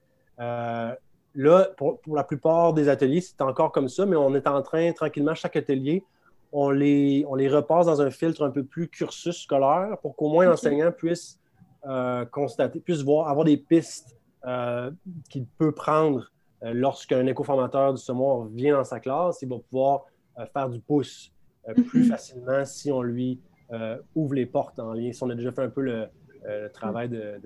Là, 1.38 1.69
pour, 1.78 2.00
la 2.15 2.23
plupart 2.23 2.73
des 2.73 2.89
ateliers, 2.89 3.21
c'est 3.21 3.41
encore 3.41 3.71
comme 3.71 3.89
ça, 3.89 4.08
mais 4.08 4.15
on 4.15 4.34
est 4.34 4.47
en 4.47 4.63
train, 4.63 4.91
tranquillement, 4.91 5.36
chaque 5.36 5.56
atelier, 5.56 6.04
on 6.52 6.71
les, 6.71 7.26
on 7.28 7.36
les 7.36 7.47
repasse 7.47 7.86
dans 7.86 8.02
un 8.02 8.10
filtre 8.10 8.43
un 8.43 8.50
peu 8.50 8.63
plus 8.63 8.88
cursus 8.88 9.43
scolaire 9.43 9.97
pour 10.02 10.15
qu'au 10.15 10.30
moins 10.30 10.45
l'enseignant 10.47 10.91
puisse 10.91 11.39
euh, 11.86 12.26
constater, 12.26 12.80
puisse 12.80 13.04
voir, 13.04 13.30
avoir 13.30 13.45
des 13.45 13.58
pistes 13.58 14.17
euh, 14.47 14.89
qu'il 15.30 15.45
peut 15.45 15.71
prendre 15.71 16.32
euh, 16.63 16.73
lorsqu'un 16.73 17.23
éco-formateur 17.28 17.93
du 17.93 18.02
semoir 18.02 18.45
vient 18.47 18.78
dans 18.78 18.84
sa 18.84 19.00
classe. 19.00 19.39
Il 19.43 19.50
va 19.50 19.58
pouvoir 19.69 20.06
faire 20.54 20.69
du 20.69 20.80
pouce 20.80 21.32
plus 21.89 22.06
mhm. 22.06 22.10
facilement 22.10 22.65
si 22.65 22.91
on 22.91 23.04
lui 23.04 23.39
ouvre 24.15 24.34
les 24.34 24.47
portes 24.47 24.80
en 24.80 24.93
lien. 24.93 25.12
Si 25.12 25.21
on 25.21 25.30
a 25.30 25.36
déjà 25.36 25.52
fait 25.52 25.62
un 25.62 25.69
peu 25.69 25.82
le, 25.82 26.08
travail 26.73 27.10
de, 27.10 27.39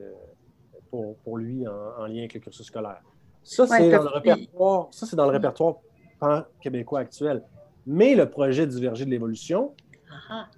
pour, 0.90 1.38
lui 1.38 1.68
en, 1.68 2.06
lien 2.06 2.20
avec 2.20 2.36
le 2.36 2.40
cursus 2.40 2.68
scolaire. 2.68 3.02
Ça, 3.44 3.68
c'est 3.68 3.90
dans, 3.90 4.04
le 4.04 4.10
répertoire, 4.10 4.88
ça, 4.92 5.06
c'est 5.06 5.16
dans 5.16 5.26
le 5.26 5.32
répertoire 5.32 5.76
pan-québécois 6.20 7.00
actuel. 7.00 7.44
Mais 7.88 8.16
le 8.16 8.30
projet 8.30 8.68
du 8.68 8.80
Verger 8.80 9.06
de 9.06 9.10
l'évolution, 9.10 9.74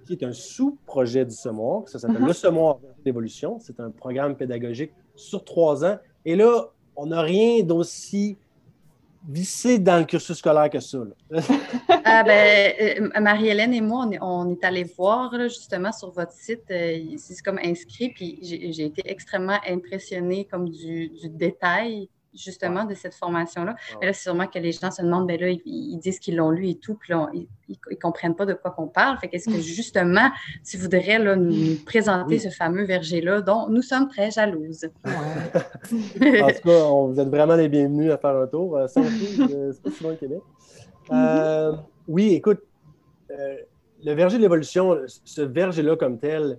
qui 0.06 0.12
est 0.12 0.22
un 0.22 0.32
sous-projet 0.32 1.24
du 1.24 1.34
semoir, 1.34 1.88
ça 1.88 1.98
s'appelle 1.98 2.22
uh-huh. 2.22 2.26
le 2.26 2.32
semoir 2.32 2.78
d'évolution, 3.04 3.58
c'est 3.60 3.80
un 3.80 3.90
programme 3.90 4.36
pédagogique 4.36 4.92
sur 5.16 5.44
trois 5.44 5.84
ans. 5.84 5.98
Et 6.24 6.36
là, 6.36 6.68
on 6.96 7.06
n'a 7.06 7.22
rien 7.22 7.62
d'aussi 7.62 8.36
vissé 9.26 9.78
dans 9.78 9.98
le 9.98 10.04
cursus 10.04 10.36
scolaire 10.36 10.68
que 10.68 10.80
ça. 10.80 10.98
ah 12.04 12.22
ben, 12.24 12.72
euh, 12.80 13.20
Marie-Hélène 13.20 13.72
et 13.72 13.80
moi, 13.80 14.06
on 14.20 14.52
est, 14.52 14.64
allés 14.64 14.84
voir 14.84 15.32
justement 15.44 15.92
sur 15.92 16.10
votre 16.10 16.32
site, 16.32 16.64
euh, 16.70 16.98
c'est 17.16 17.42
comme 17.42 17.58
inscrit, 17.64 18.10
puis 18.10 18.38
j'ai 18.42 18.84
été 18.84 19.02
extrêmement 19.06 19.58
impressionnée 19.66 20.44
comme 20.44 20.68
du, 20.68 21.08
du 21.08 21.30
détail 21.30 22.08
justement 22.34 22.84
de 22.84 22.94
cette 22.94 23.14
formation-là. 23.14 23.76
Mais 24.00 24.06
là, 24.06 24.12
c'est 24.12 24.24
sûrement 24.24 24.46
que 24.46 24.58
les 24.58 24.72
gens 24.72 24.90
se 24.90 25.02
demandent, 25.02 25.26
ben 25.26 25.40
là, 25.40 25.48
ils, 25.48 25.98
disent 25.98 26.18
qu'ils 26.18 26.36
l'ont 26.36 26.50
lu 26.50 26.68
et 26.68 26.74
tout, 26.76 26.94
puis 26.94 27.12
là, 27.12 27.28
ils 27.32 27.48
ne 27.90 27.96
comprennent 27.96 28.34
pas 28.34 28.46
de 28.46 28.54
quoi 28.54 28.70
qu'on 28.70 28.88
parle. 28.88 29.18
Fait 29.18 29.28
qu'est-ce 29.28 29.48
que 29.48 29.60
justement, 29.60 30.30
tu 30.68 30.76
voudrais 30.76 31.18
là, 31.18 31.36
nous 31.36 31.76
présenter 31.84 32.38
ce 32.38 32.48
fameux 32.48 32.84
verger-là 32.84 33.40
dont 33.40 33.68
nous 33.68 33.82
sommes 33.82 34.08
très 34.08 34.30
jalouses? 34.30 34.88
en 35.04 36.48
tout 36.48 36.68
cas, 36.68 36.84
on, 36.84 37.08
vous 37.08 37.20
êtes 37.20 37.28
vraiment 37.28 37.56
les 37.56 37.68
bienvenus 37.68 38.10
à 38.10 38.18
faire 38.18 38.36
un 38.36 38.46
tour. 38.46 38.76
Euh, 38.76 38.86
euh 38.96 39.72
c'est 39.72 39.82
pas 39.82 39.90
souvent 39.90 40.12
au 40.12 40.16
Québec. 40.16 40.40
Mm-hmm. 41.08 41.12
Euh, 41.12 41.72
oui, 42.08 42.34
écoute, 42.34 42.60
euh, 43.30 43.56
le 44.04 44.12
verger 44.12 44.36
de 44.36 44.42
l'évolution, 44.42 44.96
ce 45.06 45.42
verger-là 45.42 45.96
comme 45.96 46.18
tel, 46.18 46.58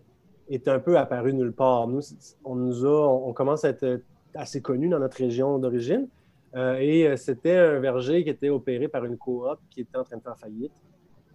est 0.49 0.67
un 0.67 0.79
peu 0.79 0.97
apparu 0.97 1.33
nulle 1.33 1.53
part. 1.53 1.88
Nous, 1.88 2.01
on 2.43 2.55
nous 2.55 2.85
a, 2.85 3.07
on 3.07 3.33
commence 3.33 3.65
à 3.65 3.69
être 3.69 4.01
assez 4.35 4.61
connu 4.61 4.89
dans 4.89 4.99
notre 4.99 5.17
région 5.17 5.57
d'origine. 5.59 6.07
Euh, 6.55 6.77
et 6.79 7.07
euh, 7.07 7.17
c'était 7.17 7.57
un 7.57 7.79
verger 7.79 8.23
qui 8.23 8.29
était 8.29 8.49
opéré 8.49 8.87
par 8.87 9.03
une 9.03 9.17
coop 9.17 9.59
qui 9.69 9.81
était 9.81 9.97
en 9.97 10.03
train 10.03 10.17
de 10.17 10.21
faire 10.21 10.37
faillite. 10.37 10.71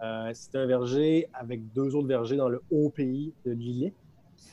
Euh, 0.03 0.31
c'était 0.33 0.59
un 0.59 0.67
verger 0.67 1.29
avec 1.35 1.73
deux 1.73 1.95
autres 1.95 2.09
vergers 2.09 2.37
dans 2.37 2.49
le 2.49 2.63
haut 2.71 2.89
pays 2.89 3.35
de 3.45 3.53
l'île 3.53 3.93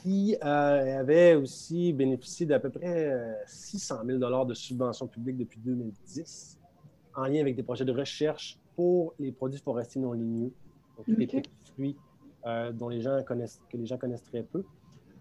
qui 0.04 0.36
avait 0.42 1.36
aussi 1.36 1.94
bénéficié 1.94 2.46
d'à 2.46 2.60
peu 2.60 2.70
près 2.70 3.10
600 3.46 4.00
000 4.06 4.46
de 4.46 4.54
subventions 4.54 5.08
publiques 5.08 5.38
depuis 5.38 5.60
2010 5.64 6.60
en 7.16 7.24
lien 7.24 7.40
avec 7.40 7.56
des 7.56 7.64
projets 7.64 7.86
de 7.86 7.94
recherche 7.94 8.60
pour 8.76 9.14
les 9.18 9.32
produits 9.32 9.60
forestiers 9.60 10.02
non 10.02 10.12
ligneux, 10.12 10.52
donc 10.98 11.08
les 11.08 11.26
petits 11.26 11.50
fruits 11.74 11.96
dont 12.74 12.90
les 12.90 13.00
gens 13.00 13.24
connaissent, 13.24 13.62
que 13.70 13.78
les 13.78 13.86
gens 13.86 13.98
connaissent 13.98 14.24
très 14.24 14.44
peu. 14.44 14.64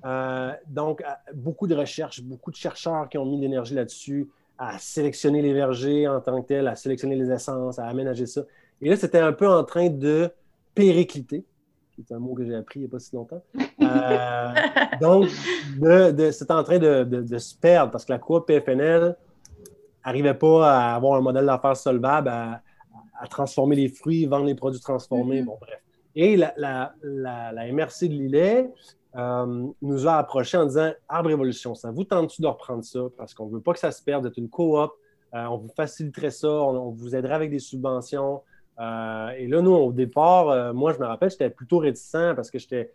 Euh, 0.04 0.52
donc, 0.66 1.00
euh, 1.00 1.04
beaucoup 1.34 1.66
de 1.66 1.74
recherches, 1.74 2.22
beaucoup 2.22 2.50
de 2.50 2.56
chercheurs 2.56 3.08
qui 3.08 3.18
ont 3.18 3.26
mis 3.26 3.36
de 3.36 3.42
l'énergie 3.42 3.74
là-dessus, 3.74 4.28
à 4.58 4.78
sélectionner 4.78 5.42
les 5.42 5.52
vergers 5.52 6.08
en 6.08 6.20
tant 6.20 6.40
que 6.40 6.48
tels, 6.48 6.68
à 6.68 6.74
sélectionner 6.74 7.16
les 7.16 7.30
essences, 7.30 7.78
à 7.78 7.86
aménager 7.86 8.26
ça. 8.26 8.42
Et 8.80 8.88
là, 8.88 8.96
c'était 8.96 9.18
un 9.18 9.32
peu 9.32 9.48
en 9.48 9.64
train 9.64 9.88
de 9.88 10.30
péricliter, 10.74 11.44
qui 11.92 12.00
est 12.02 12.14
un 12.14 12.18
mot 12.18 12.34
que 12.34 12.44
j'ai 12.44 12.54
appris 12.54 12.80
il 12.80 12.82
n'y 12.82 12.88
a 12.88 12.90
pas 12.90 12.98
si 12.98 13.14
longtemps. 13.14 13.42
Euh, 13.82 14.54
donc, 15.00 15.28
de, 15.78 16.30
c'était 16.30 16.52
en 16.52 16.62
train 16.62 16.78
de, 16.78 17.38
se 17.38 17.54
perdre 17.54 17.90
parce 17.90 18.04
que 18.04 18.12
la 18.12 18.18
coop 18.18 18.46
PFNL 18.46 19.16
n'arrivait 20.04 20.34
pas 20.34 20.70
à 20.72 20.94
avoir 20.94 21.18
un 21.18 21.22
modèle 21.22 21.46
d'affaires 21.46 21.76
solvable, 21.76 22.28
à, 22.28 22.62
transformer 23.30 23.76
les 23.76 23.88
fruits, 23.88 24.26
vendre 24.26 24.44
les 24.44 24.54
produits 24.54 24.80
transformés, 24.80 25.40
mm-hmm. 25.40 25.46
bon, 25.46 25.58
bref. 25.60 25.80
Et 26.14 26.36
la, 26.36 26.54
la, 26.56 26.94
la 27.02 27.72
MRC 27.72 28.08
de 28.08 28.12
Lillet 28.12 28.70
euh, 29.16 29.66
nous 29.80 30.06
a 30.06 30.16
approché 30.16 30.56
en 30.58 30.66
disant 30.66 30.92
Arbre 31.08 31.30
Évolution, 31.30 31.74
ça 31.74 31.90
vous 31.90 32.04
tente-tu 32.04 32.42
de 32.42 32.46
reprendre 32.46 32.84
ça? 32.84 33.00
Parce 33.16 33.32
qu'on 33.32 33.46
ne 33.46 33.52
veut 33.52 33.60
pas 33.60 33.72
que 33.72 33.78
ça 33.78 33.90
se 33.90 34.02
perde, 34.02 34.24
d'être 34.24 34.36
une 34.36 34.48
coop. 34.48 34.92
Euh, 35.34 35.44
on 35.46 35.56
vous 35.56 35.70
faciliterait 35.74 36.30
ça, 36.30 36.48
on, 36.48 36.90
vous 36.90 37.16
aiderait 37.16 37.34
avec 37.34 37.50
des 37.50 37.58
subventions. 37.58 38.42
Euh, 38.78 39.30
et 39.30 39.46
là, 39.46 39.62
nous, 39.62 39.72
au 39.72 39.92
départ, 39.92 40.74
moi, 40.74 40.92
je 40.92 40.98
me 40.98 41.06
rappelle, 41.06 41.30
j'étais 41.30 41.50
plutôt 41.50 41.78
réticent 41.78 42.34
parce 42.34 42.50
que 42.50 42.58
j'étais. 42.58 42.92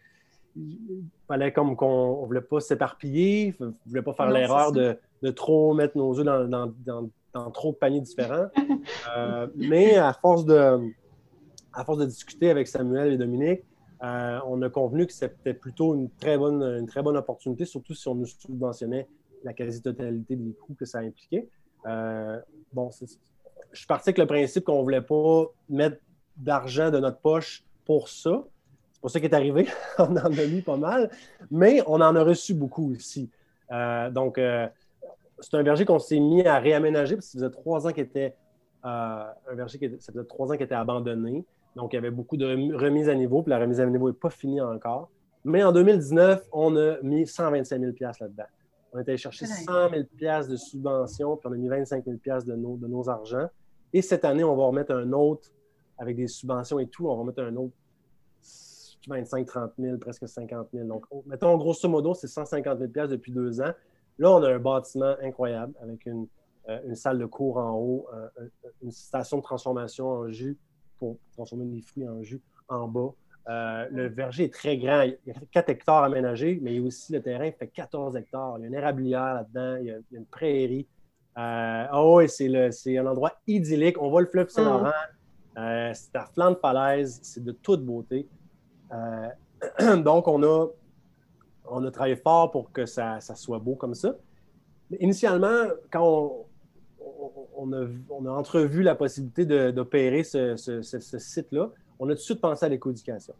Fallait 1.29 1.53
comme 1.53 1.77
qu'on 1.77 2.21
ne 2.21 2.25
voulait 2.25 2.41
pas 2.41 2.59
s'éparpiller, 2.59 3.55
on 3.61 3.67
ne 3.67 3.71
voulait 3.85 4.01
pas 4.01 4.13
faire 4.13 4.29
l'erreur 4.29 4.73
de, 4.73 4.97
trop 5.31 5.73
mettre 5.73 5.97
nos 5.97 6.19
œufs 6.19 6.25
dans, 6.25 7.51
trop 7.51 7.71
de 7.71 7.77
paniers 7.77 8.01
différents. 8.01 8.47
mais 9.55 9.95
à 9.95 10.11
force, 10.13 10.45
de, 10.45 10.77
à 11.73 11.85
force 11.85 11.99
de 11.99 12.05
discuter 12.05 12.49
avec 12.49 12.67
Samuel 12.67 13.13
et 13.13 13.17
Dominique, 13.17 13.61
euh, 14.03 14.39
on 14.47 14.61
a 14.63 14.69
convenu 14.69 15.05
que 15.05 15.13
c'était 15.13 15.53
plutôt 15.53 15.93
une 15.93 16.09
très, 16.09 16.37
bonne, 16.37 16.63
une 16.63 16.87
très 16.87 17.03
bonne 17.03 17.17
opportunité, 17.17 17.65
surtout 17.65 17.93
si 17.93 18.07
on 18.07 18.15
nous 18.15 18.25
subventionnait 18.25 19.07
la 19.43 19.53
quasi-totalité 19.53 20.35
des 20.35 20.53
coûts 20.53 20.73
que 20.73 20.85
ça 20.85 20.99
impliquait. 20.99 21.47
Euh, 21.85 22.39
bon, 22.73 22.89
je 22.91 23.77
suis 23.77 23.87
parti 23.87 24.09
avec 24.09 24.17
le 24.17 24.25
principe 24.25 24.63
qu'on 24.65 24.79
ne 24.79 24.83
voulait 24.83 25.01
pas 25.01 25.45
mettre 25.69 25.97
d'argent 26.35 26.89
de 26.89 26.99
notre 26.99 27.19
poche 27.19 27.63
pour 27.85 28.09
ça. 28.09 28.43
C'est 28.91 29.01
pour 29.01 29.11
ça 29.11 29.19
qu'est 29.19 29.33
arrivé. 29.33 29.67
on 29.99 30.15
en 30.17 30.25
a 30.25 30.29
mis 30.29 30.61
pas 30.61 30.77
mal, 30.77 31.11
mais 31.51 31.81
on 31.85 32.01
en 32.01 32.15
a 32.15 32.23
reçu 32.23 32.55
beaucoup 32.55 32.93
aussi. 32.93 33.29
Euh, 33.71 34.09
donc, 34.09 34.39
c'est 35.39 35.55
un 35.55 35.63
verger 35.63 35.85
qu'on 35.85 35.99
s'est 35.99 36.19
mis 36.19 36.45
à 36.45 36.57
réaménager 36.57 37.15
parce 37.15 37.27
que 37.27 37.33
ça 37.33 37.39
faisait 37.39 37.51
trois 37.51 37.87
ans 37.87 37.91
qu'il 37.91 38.07
qui 38.07 38.31
faisait 38.81 40.23
trois 40.27 40.51
ans 40.51 40.53
qu'il 40.53 40.63
était 40.63 40.75
abandonné. 40.75 41.45
Donc, 41.75 41.93
il 41.93 41.95
y 41.95 41.99
avait 41.99 42.11
beaucoup 42.11 42.37
de 42.37 42.45
remises 42.75 43.09
à 43.09 43.15
niveau, 43.15 43.41
puis 43.43 43.49
la 43.49 43.59
remise 43.59 43.79
à 43.79 43.85
niveau 43.85 44.09
n'est 44.09 44.17
pas 44.17 44.29
finie 44.29 44.61
encore. 44.61 45.09
Mais 45.43 45.63
en 45.63 45.71
2019, 45.71 46.47
on 46.51 46.75
a 46.75 47.01
mis 47.01 47.25
125 47.25 47.79
000 47.79 47.91
là-dedans. 48.19 48.43
On 48.93 48.99
est 48.99 49.07
allé 49.07 49.17
chercher 49.17 49.45
100 49.45 49.89
000 49.89 50.03
de 50.49 50.55
subventions, 50.57 51.37
puis 51.37 51.47
on 51.49 51.53
a 51.53 51.57
mis 51.57 51.69
25 51.69 52.03
000 52.05 52.17
de 52.45 52.55
nos, 52.55 52.75
de 52.75 52.87
nos 52.87 53.09
argents. 53.09 53.47
Et 53.93 54.01
cette 54.01 54.25
année, 54.25 54.43
on 54.43 54.55
va 54.55 54.65
remettre 54.65 54.93
un 54.93 55.11
autre, 55.13 55.49
avec 55.97 56.17
des 56.17 56.27
subventions 56.27 56.79
et 56.79 56.87
tout, 56.87 57.07
on 57.07 57.15
va 57.15 57.21
remettre 57.21 57.41
un 57.41 57.55
autre 57.55 57.73
25, 59.07 59.45
30 59.47 59.71
000, 59.79 59.97
presque 59.97 60.27
50 60.27 60.67
000. 60.73 60.87
Donc, 60.87 61.05
mettons, 61.25 61.57
grosso 61.57 61.87
modo, 61.87 62.13
c'est 62.13 62.27
150 62.27 62.79
000 62.93 63.07
depuis 63.07 63.31
deux 63.31 63.61
ans. 63.61 63.71
Là, 64.19 64.31
on 64.31 64.43
a 64.43 64.53
un 64.53 64.59
bâtiment 64.59 65.15
incroyable 65.21 65.73
avec 65.81 66.05
une, 66.05 66.27
euh, 66.69 66.93
salle 66.93 67.17
de 67.17 67.25
cours 67.25 67.57
en 67.57 67.73
haut, 67.73 68.07
euh, 68.13 68.27
une 68.83 68.91
station 68.91 69.37
de 69.37 69.41
transformation 69.41 70.07
en 70.09 70.29
jus 70.29 70.57
pour 71.01 71.17
transformer 71.33 71.65
les 71.65 71.81
fruits 71.81 72.07
en 72.07 72.21
jus 72.21 72.39
en 72.69 72.87
bas. 72.87 73.09
Euh, 73.49 73.87
le 73.89 74.07
verger 74.07 74.43
est 74.43 74.53
très 74.53 74.77
grand. 74.77 75.01
Il 75.01 75.17
y 75.25 75.31
a 75.31 75.33
4 75.51 75.69
hectares 75.69 76.03
aménagés, 76.03 76.59
mais 76.61 76.75
il 76.75 76.79
y 76.79 76.83
a 76.83 76.85
aussi 76.85 77.11
le 77.11 77.23
terrain 77.23 77.51
fait 77.51 77.67
14 77.67 78.15
hectares. 78.15 78.57
Il 78.59 78.61
y 78.61 78.63
a 78.65 78.67
une 78.67 78.75
érablière 78.75 79.33
là-dedans, 79.33 79.77
il, 79.81 79.87
y 79.87 79.91
a 79.91 79.97
une 80.11 80.27
prairie. 80.27 80.87
Euh, 81.39 81.87
oh, 81.91 82.21
et 82.21 82.27
c'est 82.27 82.97
un 82.97 83.07
endroit 83.07 83.33
idyllique. 83.47 83.99
On 83.99 84.11
voit 84.11 84.21
le 84.21 84.27
fleuve 84.27 84.49
Saint-Laurent. 84.49 84.91
Euh, 85.57 85.91
c'est 85.95 86.15
à 86.15 86.25
flanc 86.25 86.51
de 86.51 86.57
falaise. 86.57 87.19
C'est 87.23 87.43
de 87.43 87.51
toute 87.51 87.83
beauté. 87.83 88.27
donc, 89.97 90.27
on 90.27 90.43
a, 90.43 90.67
on 91.67 91.83
a 91.83 91.89
travaillé 91.91 92.17
fort 92.17 92.51
pour 92.51 92.71
que 92.71 92.85
ça, 92.85 93.19
soit 93.21 93.57
beau 93.57 93.73
comme 93.73 93.95
ça. 93.95 94.13
initialement, 94.99 95.65
quand 95.89 96.03
on, 96.03 96.45
a, 97.73 97.85
on, 98.09 98.25
a, 98.25 98.29
entrevu 98.29 98.83
la 98.83 98.95
possibilité 98.95 99.45
d'opérer 99.71 100.23
ce, 100.23 100.55
ce 100.55 101.19
site-là, 101.19 101.69
on 101.99 102.05
a 102.05 102.13
tout 102.13 102.15
de 102.15 102.19
suite 102.19 102.41
pensé 102.41 102.65
à 102.65 102.69
l'éco-éducation. 102.69 103.35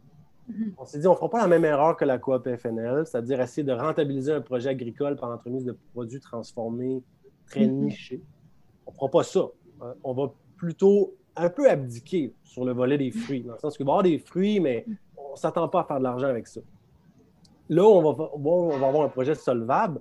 Mhm. 0.48 0.74
On 0.78 0.84
s'est 0.84 0.98
dit, 0.98 1.06
on 1.06 1.12
ne 1.12 1.16
fera 1.16 1.28
pas 1.28 1.40
la 1.40 1.48
même 1.48 1.64
erreur 1.64 1.96
que 1.96 2.04
la 2.04 2.18
coop 2.18 2.48
FNL, 2.48 3.06
c'est-à-dire 3.06 3.40
essayer 3.40 3.64
de 3.64 3.72
rentabiliser 3.72 4.32
un 4.32 4.40
projet 4.40 4.70
agricole 4.70 5.16
par 5.16 5.30
l'entremise 5.30 5.64
de 5.64 5.76
produits 5.92 6.20
transformés 6.20 7.02
très 7.46 7.66
mhm. 7.66 7.84
nichés. 7.84 8.22
On 8.86 8.92
ne 8.92 8.96
fera 8.96 9.08
pas 9.08 9.22
ça. 9.22 9.48
Euh, 9.82 9.94
on 10.04 10.12
va 10.12 10.32
plutôt 10.56 11.14
un 11.36 11.48
peu 11.48 11.68
abdiquer 11.68 12.32
sur 12.44 12.64
le 12.64 12.72
volet 12.72 12.98
des 12.98 13.10
fruits, 13.10 13.42
dans 13.42 13.54
le 13.54 13.58
sens 13.58 13.76
qu'il 13.76 13.86
va 13.86 13.90
y 13.90 13.92
avoir 13.92 14.02
des 14.02 14.18
fruits, 14.18 14.60
mais 14.60 14.84
on 15.16 15.32
ne 15.32 15.36
s'attend 15.36 15.68
pas 15.68 15.80
à 15.80 15.84
faire 15.84 15.98
de 15.98 16.04
l'argent 16.04 16.28
avec 16.28 16.46
ça. 16.46 16.60
Là, 17.68 17.84
on 17.84 18.12
va, 18.12 18.30
on 18.34 18.78
va 18.78 18.86
avoir 18.86 19.04
un 19.04 19.08
projet 19.08 19.34
solvable. 19.34 20.00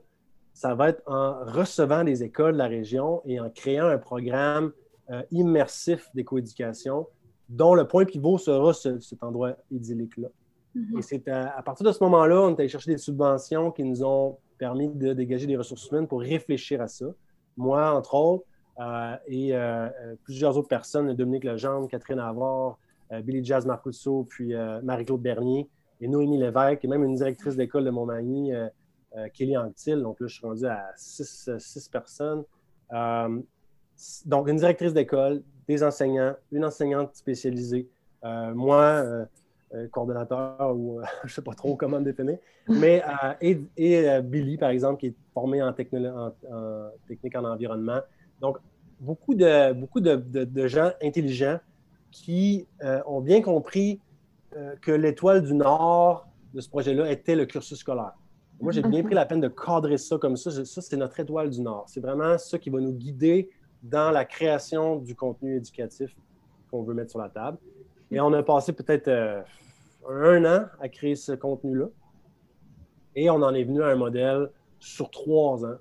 Ça 0.53 0.75
va 0.75 0.89
être 0.89 1.01
en 1.07 1.43
recevant 1.45 2.03
des 2.03 2.23
écoles 2.23 2.53
de 2.53 2.57
la 2.57 2.67
région 2.67 3.21
et 3.25 3.39
en 3.39 3.49
créant 3.49 3.87
un 3.87 3.97
programme 3.97 4.71
euh, 5.09 5.23
immersif 5.31 6.09
d'éco-éducation 6.13 7.07
dont 7.49 7.73
le 7.73 7.85
point 7.85 8.05
pivot 8.05 8.37
sera 8.37 8.73
cet 8.73 9.23
endroit 9.23 9.55
idyllique-là. 9.71 10.29
Mhm. 10.75 10.97
Et 10.97 11.01
c'est 11.01 11.27
à, 11.27 11.61
partir 11.63 11.85
de 11.85 11.91
ce 11.91 12.03
moment-là, 12.03 12.41
on 12.41 12.49
est 12.51 12.59
allé 12.59 12.69
chercher 12.69 12.91
des 12.91 12.97
subventions 12.97 13.71
qui 13.71 13.83
nous 13.83 14.03
ont 14.03 14.37
permis 14.57 14.89
de 14.89 15.13
dégager 15.13 15.47
des 15.47 15.57
ressources 15.57 15.89
humaines 15.89 16.07
pour 16.07 16.21
réfléchir 16.21 16.81
à 16.81 16.87
ça. 16.87 17.07
Moi, 17.57 17.91
entre 17.91 18.15
autres, 18.15 18.45
euh, 18.79 19.15
et 19.27 19.53
euh, 19.53 19.87
euh, 19.87 20.15
plusieurs 20.23 20.57
autres 20.57 20.67
personnes, 20.67 21.13
Dominique 21.13 21.43
Legendre, 21.43 21.87
Catherine 21.87 22.19
Avard, 22.19 22.77
Billy 23.23 23.43
Jazz 23.43 23.65
Marcousseau, 23.65 24.25
puis 24.29 24.53
Marie-Claude 24.83 25.21
Bernier 25.21 25.67
et 25.99 26.07
Noémie 26.07 26.37
Lévesque, 26.37 26.85
et 26.85 26.87
même 26.87 27.03
une 27.03 27.15
directrice 27.15 27.57
d'école 27.57 27.83
de 27.83 27.89
Montmagny, 27.89 28.53
Kelly 29.33 29.57
Anctil. 29.57 30.01
Donc 30.01 30.19
là, 30.19 30.27
je 30.27 30.33
suis 30.33 30.45
rendu 30.45 30.65
à 30.65 30.91
six, 30.95 31.89
personnes. 31.91 32.43
donc, 34.25 34.47
une 34.47 34.57
directrice 34.57 34.93
d'école, 34.93 35.43
des 35.67 35.83
enseignants, 35.83 36.35
une 36.51 36.65
enseignante 36.65 37.15
spécialisée, 37.15 37.87
euh, 38.23 38.53
moi, 38.53 38.81
euh, 38.81 39.25
euh, 39.73 39.87
coordonnateur 39.87 40.75
ou 40.75 40.99
je 41.23 41.27
ne 41.27 41.31
sais 41.31 41.41
pas 41.41 41.53
trop 41.53 41.75
comment 41.75 41.99
me 41.99 42.05
définir, 42.05 42.37
mais 42.67 43.01
et, 43.41 44.21
Billy, 44.21 44.57
par 44.57 44.69
exemple, 44.69 44.99
qui 44.99 45.07
est 45.07 45.15
formé 45.33 45.61
en, 45.63 45.69
en, 45.69 45.73
technique 47.07 47.35
en 47.35 47.45
environnement. 47.45 48.01
Donc, 48.39 48.57
beaucoup 48.99 49.33
de, 49.33 49.73
beaucoup 49.73 49.99
de, 49.99 50.67
gens 50.67 50.91
intelligents 51.01 51.59
qui 52.11 52.67
ont 53.05 53.21
bien 53.21 53.41
compris 53.41 53.99
que 54.81 54.91
l'étoile 54.91 55.41
du 55.41 55.53
Nord 55.53 56.27
de 56.53 56.59
ce 56.59 56.69
projet-là 56.69 57.09
était 57.09 57.35
le 57.35 57.45
cursus 57.45 57.79
scolaire. 57.79 58.13
Moi, 58.61 58.71
j'ai 58.71 58.83
bien 58.83 59.03
pris 59.03 59.15
la 59.15 59.25
peine 59.25 59.41
de 59.41 59.47
cadrer 59.47 59.97
ça 59.97 60.17
comme 60.17 60.37
ça. 60.37 60.51
Ça, 60.51 60.81
c'est 60.81 60.97
notre 60.97 61.19
étoile 61.19 61.49
du 61.49 61.61
Nord. 61.61 61.85
C'est 61.87 61.99
vraiment 61.99 62.37
ça 62.37 62.59
qui 62.59 62.69
va 62.69 62.79
nous 62.79 62.93
guider 62.93 63.49
dans 63.81 64.11
la 64.11 64.23
création 64.23 64.97
du 64.97 65.15
contenu 65.15 65.57
éducatif 65.57 66.15
qu'on 66.69 66.83
veut 66.83 66.93
mettre 66.93 67.09
sur 67.09 67.19
la 67.19 67.29
table. 67.29 67.57
Et 68.11 68.19
on 68.19 68.31
a 68.33 68.43
passé 68.43 68.71
peut-être 68.73 69.07
euh, 69.07 69.41
un 70.07 70.45
an 70.45 70.65
à 70.79 70.89
créer 70.89 71.15
ce 71.15 71.31
contenu-là. 71.31 71.87
Et 73.15 73.29
on 73.29 73.41
en 73.41 73.53
est 73.53 73.63
venu 73.63 73.81
à 73.81 73.87
un 73.87 73.95
modèle 73.95 74.49
sur 74.79 75.09
trois 75.09 75.65
ans. 75.65 75.77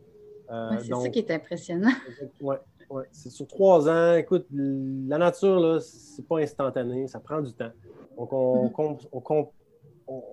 Euh, 0.50 0.70
c'est 0.80 0.94
ça 0.94 1.08
qui 1.10 1.18
est 1.18 1.30
impressionnant. 1.30 1.92
Oui, 2.40 2.56
ouais, 2.88 3.04
c'est 3.12 3.30
sur 3.30 3.46
trois 3.46 3.88
ans. 3.88 4.14
Écoute, 4.14 4.46
la 4.50 5.18
nature, 5.18 5.60
là, 5.60 5.80
c'est 5.80 6.26
pas 6.26 6.38
instantané, 6.38 7.06
ça 7.06 7.20
prend 7.20 7.40
du 7.40 7.52
temps. 7.52 7.70
Donc, 8.16 8.32
on, 8.32 8.68
mm-hmm. 8.68 9.48
on, 10.08 10.24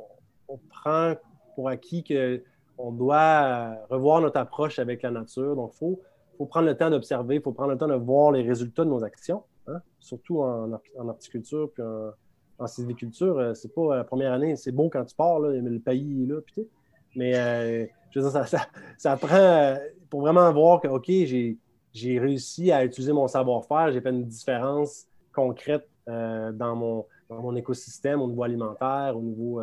on 0.48 0.58
prend 0.70 1.14
pour 1.58 1.70
acquis 1.70 2.04
qu'on 2.04 2.92
doit 2.92 3.74
revoir 3.90 4.22
notre 4.22 4.38
approche 4.38 4.78
avec 4.78 5.02
la 5.02 5.10
nature. 5.10 5.56
Donc, 5.56 5.72
il 5.74 5.78
faut, 5.80 6.00
faut 6.38 6.46
prendre 6.46 6.68
le 6.68 6.78
temps 6.78 6.92
d'observer, 6.92 7.38
il 7.38 7.42
faut 7.42 7.52
prendre 7.52 7.72
le 7.72 7.80
temps 7.80 7.88
de 7.88 7.96
voir 7.96 8.32
les 8.32 8.44
résultats 8.44 8.86
de 8.86 8.92
nos 8.92 9.04
actions, 9.04 9.42
hein. 9.66 9.82
surtout 10.00 10.44
en, 10.44 10.80
horticulture 11.00 11.72
puis 11.74 11.82
en, 11.82 12.12
en 12.60 12.68
sylviculture. 12.68 13.40
Euh, 13.40 13.56
c'est 13.56 13.74
pas 13.74 13.96
la 13.96 14.04
première 14.04 14.34
année, 14.34 14.56
c'est 14.56 14.72
beau 14.72 14.88
quand 14.88 15.04
tu 15.04 15.16
pars, 15.16 15.40
là, 15.40 15.50
le 15.50 15.80
pays 15.80 16.26
est 16.26 16.28
là, 16.28 16.42
puis 16.46 16.68
Mais 17.16 17.36
euh, 17.36 17.88
je 18.12 18.20
veux 18.20 18.30
dire, 18.30 18.48
ça, 18.48 18.68
ça, 19.00 19.18
prend 19.18 19.36
euh, 19.36 19.78
pour 20.12 20.22
vraiment 20.22 20.54
voir 20.54 20.80
que, 20.80 20.88
OK, 20.88 21.08
j'ai 21.10 22.20
réussi 22.20 22.72
à 22.72 22.86
utiliser 22.86 23.14
mon 23.14 23.28
savoir-faire, 23.28 23.92
j'ai 23.92 24.02
fait 24.02 24.12
une 24.12 24.26
différence 24.26 25.08
concrète 25.34 25.90
dans, 26.06 26.76
mon, 26.76 27.06
dans, 27.32 27.42
mon, 27.42 27.56
écosystème 27.56 28.22
au 28.22 28.28
niveau 28.28 28.44
alimentaire, 28.44 29.14
au 29.18 29.22
niveau 29.22 29.60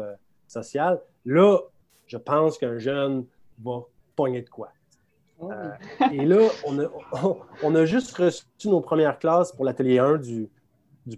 social. 0.49 1.01
Là, 1.25 1.59
je 2.07 2.17
pense 2.17 2.59
qu'un 2.59 2.79
jeune 2.79 3.25
va 3.63 3.85
pogner 4.17 4.43
de 4.43 4.51
quoi. 4.51 4.71
Euh, 5.43 5.71
et 6.13 6.25
là, 6.25 6.49
on 7.63 7.75
a, 7.75 7.85
juste 7.85 8.17
reçu 8.17 8.45
nos 8.67 8.81
premières 8.81 9.19
classes 9.19 9.53
pour 9.53 9.65
l'atelier 9.65 9.99
1 9.99 10.19
du, 10.19 10.49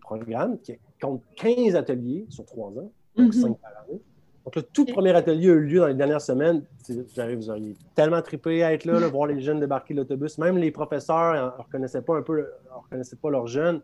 programme, 0.00 0.58
qui 0.60 0.78
compte 1.00 1.22
15 1.36 1.76
ateliers 1.76 2.26
sur 2.28 2.44
3 2.44 2.70
ans, 2.78 2.90
donc 3.16 3.34
5 3.34 3.48
mhm. 3.48 3.54
par 3.56 3.70
année. 3.82 4.00
Donc, 4.44 4.54
le 4.54 4.62
tout 4.62 4.84
premier 4.84 5.10
atelier 5.10 5.50
a 5.50 5.54
eu 5.54 5.64
lieu 5.64 5.80
dans 5.80 5.88
les 5.88 5.94
dernières 5.94 6.20
semaines. 6.20 6.62
Vous 6.88 7.50
auriez 7.50 7.74
tellement 7.96 8.22
trippé 8.22 8.62
à 8.62 8.72
être 8.72 8.84
là, 8.84 9.06
voir 9.08 9.26
les 9.26 9.40
jeunes 9.40 9.58
débarquer 9.58 9.92
de 9.92 9.98
l'autobus. 9.98 10.38
Même 10.38 10.56
les 10.56 10.70
professeurs 10.70 11.34
ne 11.34 11.62
reconnaissaient 11.62 12.02
pas 12.02 12.16
un 12.16 12.22
peu, 12.22 12.48
reconnaissaient 12.70 13.16
pas 13.16 13.30
leurs 13.30 13.48
jeunes. 13.48 13.80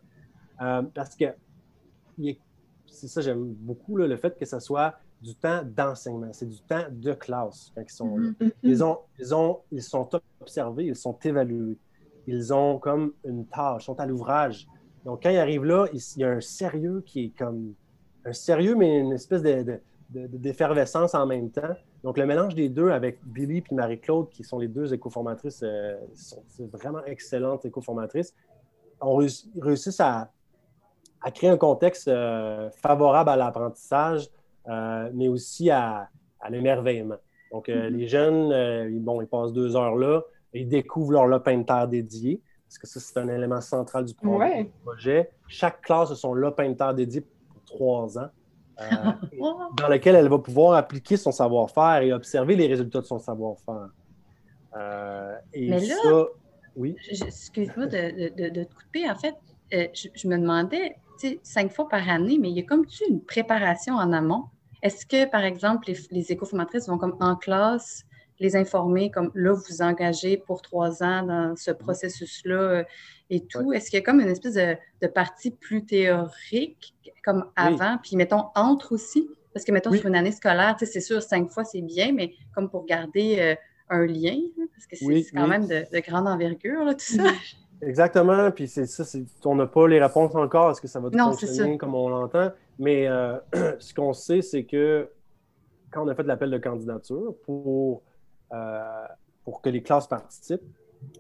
Euh, 0.61 0.83
parce 0.95 1.17
que 1.17 1.25
c'est 2.87 3.09
ça, 3.09 3.21
j'aime 3.21 3.45
beaucoup, 3.45 3.97
le 3.97 4.17
fait 4.17 4.39
que 4.39 4.45
ce 4.45 4.61
soit 4.61 4.95
du 5.23 5.35
temps 5.37 5.63
d'enseignement, 5.65 6.33
c'est 6.33 6.49
du 6.49 6.61
temps 6.63 6.85
de 6.91 7.13
classe 7.13 7.71
quand 7.75 7.83
ils 7.83 7.91
sont 7.91 8.17
là. 8.17 8.31
Mm-hmm. 8.31 8.53
Ils, 8.65 8.85
ont, 8.85 8.99
ils, 9.19 9.35
ont, 9.35 9.61
ils 9.71 9.83
sont 9.83 10.09
observés, 10.41 10.87
ils 10.87 10.97
sont 10.97 11.17
évalués. 11.23 11.79
Ils 12.27 12.53
ont 12.53 12.79
comme 12.79 13.13
une 13.25 13.47
tâche, 13.47 13.83
ils 13.83 13.87
sont 13.87 14.01
à 14.01 14.07
l'ouvrage. 14.07 14.67
Donc, 15.05 15.23
quand 15.23 15.31
ils 15.31 15.39
arrivent 15.39 15.65
là, 15.65 15.87
il, 15.93 16.01
y 16.21 16.25
a 16.25 16.31
un 16.31 16.41
sérieux 16.41 17.03
qui 17.07 17.27
est 17.27 17.39
comme 17.39 17.75
un 18.25 18.33
sérieux, 18.33 18.75
mais 18.75 18.99
une 18.99 19.13
espèce 19.13 19.43
d'effervescence 20.11 21.15
en 21.15 21.27
même 21.27 21.51
temps. 21.51 21.75
Donc, 22.03 22.19
le 22.19 22.27
mélange 22.27 22.55
des 22.55 22.69
deux 22.69 22.91
avec 22.91 23.19
Billy 23.25 23.59
et 23.59 23.75
Marie-Claude, 23.75 24.29
qui 24.31 24.43
sont 24.43 24.59
les 24.59 24.69
deux 24.69 24.93
écoformatrices, 24.93 25.63
euh, 25.63 25.97
sont 26.15 26.43
vraiment 26.73 27.05
excellentes 27.05 27.65
écoformatrices, 27.65 28.35
on 29.01 29.17
réussit 29.17 30.01
à, 30.01 30.31
à, 31.21 31.31
créer 31.31 31.51
un 31.51 31.57
contexte 31.57 32.07
euh, 32.09 32.71
favorable 32.71 33.31
à 33.31 33.37
l'apprentissage, 33.37 34.29
euh, 34.69 35.11
mais 35.13 35.29
aussi 35.29 35.71
à, 35.71 36.09
l'émerveillement. 36.51 37.17
Donc, 37.51 37.69
euh, 37.69 37.89
mm-hmm. 37.89 37.95
les 37.95 38.09
jeunes, 38.09 38.53
euh, 38.53 38.89
bon, 38.93 39.21
ils 39.21 39.27
passent 39.27 39.53
deux 39.53 39.77
heures 39.77 39.97
là, 39.97 40.23
ils 40.53 40.69
découvrent 40.69 41.13
leur 41.13 41.27
lopin 41.27 41.59
de 41.59 41.65
terre 41.65 41.89
dédié, 41.89 42.41
parce 42.69 42.79
que 42.79 42.87
ça, 42.87 43.01
c'est 43.01 43.19
un 43.19 43.29
élément 43.29 43.61
central 43.61 44.05
du 44.05 44.15
projet. 44.15 44.71
Chaque 45.49 45.81
classe 45.83 46.11
a 46.11 46.15
son 46.15 46.35
lopin 46.35 46.69
de 46.71 46.75
terre 46.75 46.95
dédié 46.95 47.21
pour 47.21 47.63
trois 47.65 48.19
ans, 48.19 48.31
dans 49.77 49.89
lequel 49.89 50.17
elle 50.17 50.29
va 50.29 50.39
pouvoir 50.39 50.75
appliquer 50.75 51.17
son 51.17 51.33
savoir-faire 51.33 52.03
et 52.03 52.13
observer 52.13 52.57
les 52.57 52.67
résultats 52.67 53.01
de 53.01 53.07
son 53.07 53.19
savoir-faire. 53.19 53.89
et 55.53 55.71
Mais 55.71 55.81
là, 55.81 55.95
ça, 56.03 56.27
oui. 56.77 56.97
Excuse-moi 57.09 57.87
de, 57.87 58.51
de, 58.51 58.65
te 58.65 58.75
couper. 58.75 59.09
En 59.11 59.15
fait, 59.15 59.35
je, 59.71 60.29
me 60.29 60.39
demandais, 60.39 60.97
cinq 61.43 61.73
fois 61.73 61.89
par 61.89 62.09
année, 62.09 62.39
mais 62.41 62.51
il 62.51 62.57
y 62.57 62.61
a 62.61 62.65
comme-tu 62.65 63.05
une 63.09 63.23
préparation 63.23 63.95
en 63.95 64.13
amont? 64.13 64.45
Est-ce 64.83 65.07
que, 65.07 65.29
par 65.31 65.45
exemple, 65.45 65.89
les, 65.89 65.97
les 66.11 66.33
écoformatrices 66.33 66.89
vont 66.89 66.99
comme 66.99 67.17
en 67.21 67.37
classe 67.37 68.05
les 68.43 68.57
informer, 68.57 69.11
comme 69.11 69.31
là, 69.35 69.53
vous 69.53 69.63
vous 69.69 69.83
engagez 69.83 70.37
pour 70.37 70.61
trois 70.61 71.03
ans 71.03 71.23
dans 71.23 71.57
ce 71.57 71.71
processus-là 71.71 72.55
euh, 72.55 72.85
et 73.31 73.47
tout? 73.47 73.73
Est-ce 73.73 73.89
qu'il 73.89 73.99
y 73.99 74.03
a 74.03 74.05
comme 74.05 74.21
une 74.21 74.29
espèce 74.29 74.55
de, 74.55 75.07
partie 75.07 75.53
plus 75.53 75.87
théorique, 75.87 76.95
comme 77.25 77.47
avant, 77.57 77.99
puis 78.03 78.17
mettons 78.17 78.47
entre 78.55 78.93
aussi? 78.93 79.29
Parce 79.55 79.65
que, 79.65 79.73
mettons, 79.73 79.93
sur 79.93 80.07
une 80.07 80.17
année 80.17 80.33
scolaire, 80.33 80.77
c'est 80.79 81.01
sûr, 81.01 81.23
cinq 81.23 81.51
fois, 81.51 81.65
c'est 81.65 81.83
bien, 81.83 82.13
mais 82.13 82.35
comme 82.55 82.69
pour 82.71 82.85
garder 82.87 83.37
euh, 83.39 83.55
un 83.91 84.07
lien, 84.07 84.39
parce 84.75 84.87
que 84.87 84.97
c'est 84.97 85.31
quand 85.35 85.47
même 85.47 85.67
de, 85.67 85.85
de, 85.93 86.01
grande 86.01 86.27
envergure, 86.27 86.85
là, 86.85 86.95
tout 86.95 87.01
ça. 87.01 87.25
Exactement. 87.83 88.51
Puis 88.53 88.69
c'est 88.69 88.87
ça, 88.87 89.05
on 89.45 89.57
n'a 89.57 89.67
pas 89.67 89.89
les 89.89 90.03
réponses 90.03 90.35
encore. 90.35 90.71
Est-ce 90.71 90.81
que 90.81 90.89
ça 90.89 91.01
va 91.01 91.11
fonctionner 91.11 91.77
comme 91.77 91.95
on 91.95 92.09
l'entend? 92.09 92.53
Mais 92.79 93.07
euh, 93.09 93.39
ce 93.79 93.93
qu'on 93.93 94.13
sait, 94.13 94.41
c'est 94.41 94.65
que 94.65 95.09
quand 95.91 96.05
on 96.05 96.09
a 96.09 96.15
fait 96.15 96.23
l'appel 96.23 96.51
de 96.51 96.59
candidature 96.59 97.35
pour, 97.45 98.03
euh, 98.53 99.07
pour 99.45 99.61
que 99.61 99.69
les 99.69 99.83
classes 99.83 100.07
participent, 100.07 100.63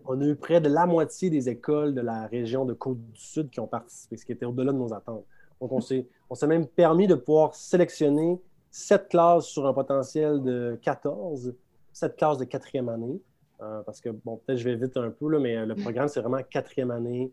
on 0.06 0.20
a 0.20 0.24
eu 0.24 0.36
près 0.36 0.60
de 0.60 0.68
la 0.68 0.86
moitié 0.86 1.28
des 1.28 1.48
écoles 1.48 1.92
de 1.94 2.00
la 2.00 2.26
région 2.28 2.64
de 2.64 2.72
Côte-du-Sud 2.72 3.50
qui 3.50 3.58
ont 3.58 3.66
participé, 3.66 4.16
ce 4.16 4.24
qui 4.24 4.32
était 4.32 4.46
au-delà 4.46 4.72
de 4.72 4.78
nos 4.78 4.94
attentes. 4.94 5.24
Donc, 5.60 5.72
on 5.72 5.80
s'est, 5.80 6.06
On 6.30 6.34
s'est 6.34 6.46
même 6.46 6.66
permis 6.66 7.06
de 7.06 7.16
pouvoir 7.16 7.54
sélectionner 7.54 8.40
sept 8.70 9.08
classes 9.08 9.46
sur 9.46 9.66
un 9.66 9.74
potentiel 9.74 10.42
de 10.42 10.78
14, 10.82 11.54
sept 11.92 12.16
classes 12.16 12.38
de 12.38 12.44
quatrième 12.44 12.88
année. 12.88 13.20
Euh, 13.62 13.82
parce 13.82 14.00
que, 14.00 14.10
bon, 14.10 14.38
peut-être 14.38 14.58
je 14.58 14.64
vais 14.64 14.74
vite 14.74 14.96
un 14.96 15.10
peu, 15.10 15.28
là, 15.30 15.38
mais 15.38 15.64
le 15.64 15.74
programme, 15.74 16.08
c'est 16.08 16.20
vraiment 16.20 16.42
quatrième 16.42 16.90
année, 16.90 17.32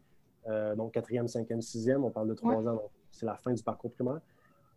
donc 0.77 0.93
quatrième, 0.93 1.27
cinquième, 1.27 1.61
sixième. 1.61 2.03
On 2.03 2.09
parle 2.09 2.29
de 2.29 2.33
trois 2.33 2.67
ans, 2.67 2.73
donc 2.73 2.91
c'est 3.11 3.25
la 3.25 3.35
fin 3.35 3.53
du 3.53 3.63
parcours 3.63 3.91
primaire. 3.91 4.19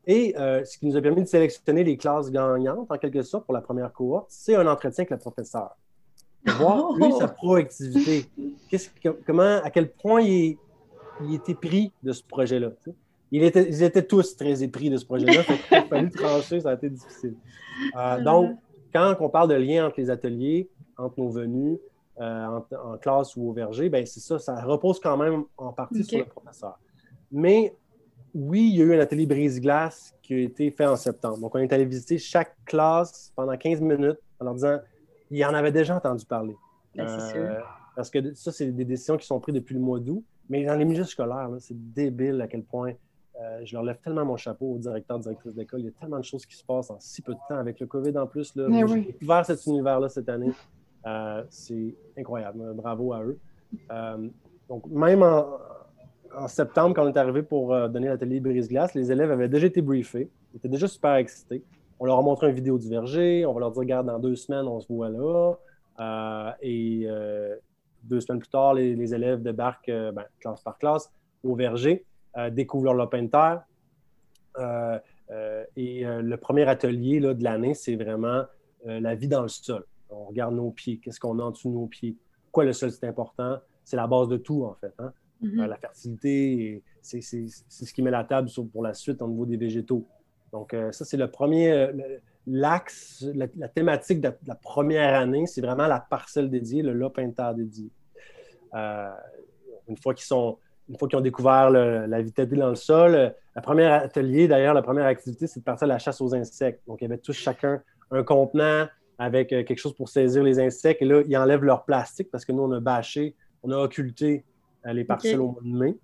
Et 0.06 0.34
ce 0.36 0.78
qui 0.78 0.86
nous 0.86 0.96
a 0.96 1.02
permis 1.02 1.22
de 1.22 1.28
sélectionner 1.28 1.84
les 1.84 1.96
classes 1.96 2.30
gagnantes, 2.30 2.90
en 2.90 2.98
quelque 2.98 3.22
sorte, 3.22 3.44
pour 3.44 3.54
la 3.54 3.60
première 3.60 3.92
cohorte, 3.92 4.26
c'est 4.30 4.54
un 4.54 4.66
entretien 4.66 5.02
avec 5.02 5.10
le 5.10 5.18
professeur 5.18 5.76
voir, 6.46 6.92
lui, 6.96 7.12
sa 7.18 7.28
proactivité. 7.28 8.26
comment, 9.26 9.60
à 9.62 9.70
quel 9.70 9.90
point 9.90 10.22
il, 10.22 10.56
était 11.32 11.54
pris 11.54 11.92
de 12.02 12.12
ce 12.12 12.22
projet-là. 12.22 12.70
ils 13.30 13.44
étaient 13.82 14.02
tous 14.02 14.36
très 14.36 14.62
épris 14.62 14.90
de 14.90 14.96
ce 14.96 15.04
projet-là. 15.04 15.42
Il 15.70 15.76
a 15.76 15.82
fallu 15.84 16.10
trancher, 16.14 16.60
ça 16.60 16.70
a 16.70 16.74
été 16.74 16.90
difficile. 16.90 17.34
Euh, 17.96 18.20
donc, 18.22 18.56
quand 18.92 19.14
on 19.20 19.28
parle 19.28 19.48
de 19.48 19.54
lien 19.54 19.86
entre 19.86 20.00
les 20.00 20.10
ateliers, 20.10 20.68
entre 20.96 21.20
nos 21.20 21.28
venues, 21.28 21.78
euh, 22.20 22.60
en, 22.72 22.96
classe 22.98 23.36
ou 23.36 23.48
au 23.48 23.52
verger, 23.52 23.88
ben 23.88 24.04
c'est 24.04 24.20
ça, 24.20 24.38
ça 24.38 24.62
repose 24.62 25.00
quand 25.00 25.16
même 25.16 25.44
en 25.56 25.72
partie 25.72 26.04
sur 26.04 26.18
le 26.18 26.26
professeur. 26.26 26.78
Mais 27.30 27.74
oui, 28.34 28.68
il 28.70 28.76
y 28.76 28.82
a 28.82 28.84
eu 28.84 28.94
un 28.94 29.00
atelier 29.00 29.26
brise-glace 29.26 30.14
qui 30.22 30.34
a 30.34 30.38
été 30.38 30.70
fait 30.70 30.86
en 30.86 30.96
septembre. 30.96 31.38
Donc, 31.38 31.54
on 31.54 31.58
est 31.58 31.72
allé 31.72 31.84
visiter 31.84 32.18
chaque 32.18 32.56
classe 32.64 33.32
pendant 33.34 33.56
15 33.56 33.80
minutes 33.80 34.18
en 34.40 34.44
leur 34.44 34.54
disant 34.54 34.78
il 35.30 35.44
en 35.44 35.54
avait 35.54 35.72
déjà 35.72 35.96
entendu 35.96 36.26
parler. 36.26 36.56
Ben, 36.94 37.06
euh, 37.08 37.58
parce 37.96 38.10
que 38.10 38.34
ça, 38.34 38.52
c'est 38.52 38.70
des 38.70 38.84
décisions 38.84 39.16
qui 39.16 39.26
sont 39.26 39.40
prises 39.40 39.54
depuis 39.54 39.74
le 39.74 39.80
mois 39.80 39.98
d'août. 39.98 40.22
Mais 40.48 40.64
dans 40.64 40.74
les 40.74 40.84
milieux 40.84 41.04
scolaires, 41.04 41.48
c'est 41.60 41.92
débile 41.94 42.40
à 42.42 42.48
quel 42.48 42.62
point 42.62 42.92
euh, 43.40 43.60
je 43.64 43.74
leur 43.74 43.82
lève 43.82 43.98
tellement 44.00 44.24
mon 44.24 44.36
chapeau 44.36 44.74
aux 44.74 44.78
directeurs, 44.78 45.18
directrices 45.18 45.54
d'école. 45.54 45.80
Il 45.80 45.86
y 45.86 45.88
a 45.88 45.92
tellement 45.92 46.18
de 46.18 46.24
choses 46.24 46.44
qui 46.44 46.56
se 46.56 46.64
passent 46.64 46.90
en 46.90 47.00
si 47.00 47.22
peu 47.22 47.32
de 47.32 47.38
temps 47.48 47.56
avec 47.56 47.80
le 47.80 47.86
COVID 47.86 48.16
en 48.18 48.26
plus. 48.26 48.54
Là, 48.56 48.66
j'ai 48.86 49.00
découvert 49.00 49.46
cet 49.46 49.64
univers-là 49.66 50.08
cette 50.10 50.28
année. 50.28 50.52
Euh, 51.06 51.42
c'est 51.50 51.94
incroyable. 52.16 52.74
Bravo 52.74 53.12
à 53.12 53.22
eux. 53.22 53.38
donc, 54.68 54.86
même 54.86 55.22
en, 55.22 56.48
septembre, 56.48 56.94
quand 56.94 57.04
on 57.04 57.12
est 57.12 57.16
arrivé 57.18 57.42
pour 57.42 57.76
donner 57.88 58.08
l'atelier 58.08 58.40
brise-glace, 58.40 58.94
les 58.94 59.12
élèves 59.12 59.30
avaient 59.30 59.48
déjà 59.48 59.66
été 59.66 59.82
briefés. 59.82 60.30
Ils 60.52 60.58
étaient 60.58 60.68
déjà 60.68 60.88
super 60.88 61.14
excités 61.14 61.62
on 62.02 62.04
leur 62.04 62.18
a 62.18 62.22
montré 62.22 62.48
une 62.48 62.56
vidéo 62.56 62.78
du 62.78 62.88
verger, 62.88 63.46
on 63.46 63.52
va 63.52 63.60
leur 63.60 63.70
dire, 63.70 63.78
regarde, 63.78 64.08
dans 64.08 64.18
deux 64.18 64.34
semaines, 64.34 64.66
on 64.66 64.80
se 64.80 64.92
voit 64.92 65.08
là. 65.08 65.54
Euh, 66.00 66.50
et 66.60 67.04
euh, 67.06 67.54
deux 68.02 68.20
semaines 68.20 68.40
plus 68.40 68.48
tard, 68.48 68.74
les, 68.74 69.14
élèves 69.14 69.40
débarquent 69.40 69.88
euh, 69.88 70.10
ben, 70.10 70.24
classe 70.40 70.62
par 70.62 70.78
classe 70.78 71.12
au 71.44 71.54
verger, 71.54 72.04
découvrent 72.50 72.86
leur 72.86 72.94
lopin 72.94 73.22
de 73.22 73.28
terre. 73.28 73.62
et 75.76 76.04
le 76.04 76.36
premier 76.36 76.68
atelier 76.68 77.20
là, 77.20 77.34
de 77.34 77.44
l'année, 77.44 77.74
c'est 77.74 77.94
vraiment 77.94 78.46
la 78.84 79.14
vie 79.14 79.28
dans 79.28 79.42
le 79.42 79.48
sol. 79.48 79.84
On 80.12 80.26
regarde 80.26 80.54
nos 80.54 80.70
pieds, 80.70 80.98
qu'est-ce 80.98 81.18
qu'on 81.18 81.38
a 81.38 81.42
en 81.42 81.50
dessous 81.50 81.70
de 81.70 81.74
nos 81.74 81.86
pieds. 81.86 82.16
Pourquoi 82.44 82.64
le 82.64 82.72
sol, 82.72 82.90
c'est 82.90 83.06
important? 83.06 83.58
C'est 83.84 83.96
la 83.96 84.06
base 84.06 84.28
de 84.28 84.36
tout, 84.36 84.64
en 84.64 84.74
fait. 84.74 84.92
Hein. 84.98 85.12
Mm-hmm. 85.42 85.66
la 85.66 85.76
fertilité, 85.76 86.82
c'est 87.00 87.20
ce 87.20 87.92
qui 87.92 88.02
met 88.02 88.12
la 88.12 88.22
table 88.22 88.48
pour 88.72 88.82
la 88.82 88.94
suite 88.94 89.20
au 89.22 89.28
niveau 89.28 89.44
des 89.44 89.56
végétaux. 89.56 90.06
Donc, 90.52 90.74
euh, 90.74 90.92
ça, 90.92 91.04
c'est 91.04 91.16
le 91.16 91.30
premier, 91.30 91.72
euh, 91.72 92.18
l'axe, 92.46 93.26
la, 93.34 93.68
thématique 93.68 94.20
de 94.20 94.30
la 94.46 94.54
première 94.54 95.18
année, 95.18 95.46
c'est 95.46 95.62
vraiment 95.62 95.86
la 95.86 95.98
parcelle 95.98 96.50
dédiée, 96.50 96.82
le 96.82 96.92
lopin 96.92 97.26
de 97.26 97.32
terre 97.32 97.54
dédié. 97.54 97.90
Euh, 98.74 99.10
une 99.88 99.96
fois 99.96 100.14
qu'ils 100.14 100.26
sont, 100.26 100.58
une 100.88 100.98
fois 100.98 101.08
qu'ils 101.08 101.18
ont 101.18 101.22
découvert 101.22 101.70
la 101.70 102.22
vitalité 102.22 102.56
dans 102.56 102.68
le 102.68 102.74
sol, 102.74 103.34
le 103.54 103.62
premier 103.62 103.86
atelier, 103.86 104.46
d'ailleurs, 104.46 104.74
la 104.74 104.82
première 104.82 105.06
activité, 105.06 105.46
c'est 105.46 105.60
de 105.60 105.64
partir 105.64 105.86
à 105.86 105.88
la 105.88 105.98
chasse 105.98 106.20
aux 106.20 106.34
insectes. 106.34 106.82
Donc, 106.86 107.00
il 107.00 107.04
y 107.04 107.06
avait 107.06 107.18
tous 107.18 107.32
chacun 107.32 107.82
un 108.10 108.22
contenant 108.22 108.86
avec 109.22 109.48
quelque 109.48 109.76
chose 109.76 109.94
pour 109.94 110.08
saisir 110.08 110.42
les 110.42 110.58
insectes. 110.58 111.02
Et 111.02 111.04
là, 111.04 111.22
ils 111.26 111.36
enlèvent 111.36 111.64
leur 111.64 111.84
plastique 111.84 112.30
parce 112.30 112.44
que 112.44 112.52
nous, 112.52 112.62
on 112.62 112.72
a 112.72 112.80
bâché, 112.80 113.34
on 113.62 113.70
a 113.70 113.76
occulté 113.76 114.44
les 114.84 115.04
parcelles 115.04 115.40
au 115.40 115.52
mois 115.52 115.62
de 115.62 115.68
mai 115.68 115.96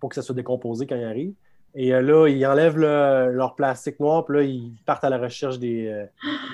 pour 0.00 0.08
que 0.08 0.14
ça 0.14 0.22
soit 0.22 0.34
décomposé 0.34 0.86
quand 0.86 0.96
ils 0.96 1.04
arrivent. 1.04 1.34
Et 1.78 1.94
euh, 1.94 2.00
là, 2.00 2.26
ils 2.26 2.44
enlèvent 2.46 2.78
leur 2.78 3.54
plastique 3.54 4.00
noir, 4.00 4.24
puis 4.24 4.36
là, 4.38 4.42
ils 4.42 4.72
partent 4.86 5.04
à 5.04 5.10
la 5.10 5.18
recherche 5.18 5.58
des, 5.58 5.86
euh, 5.88 6.06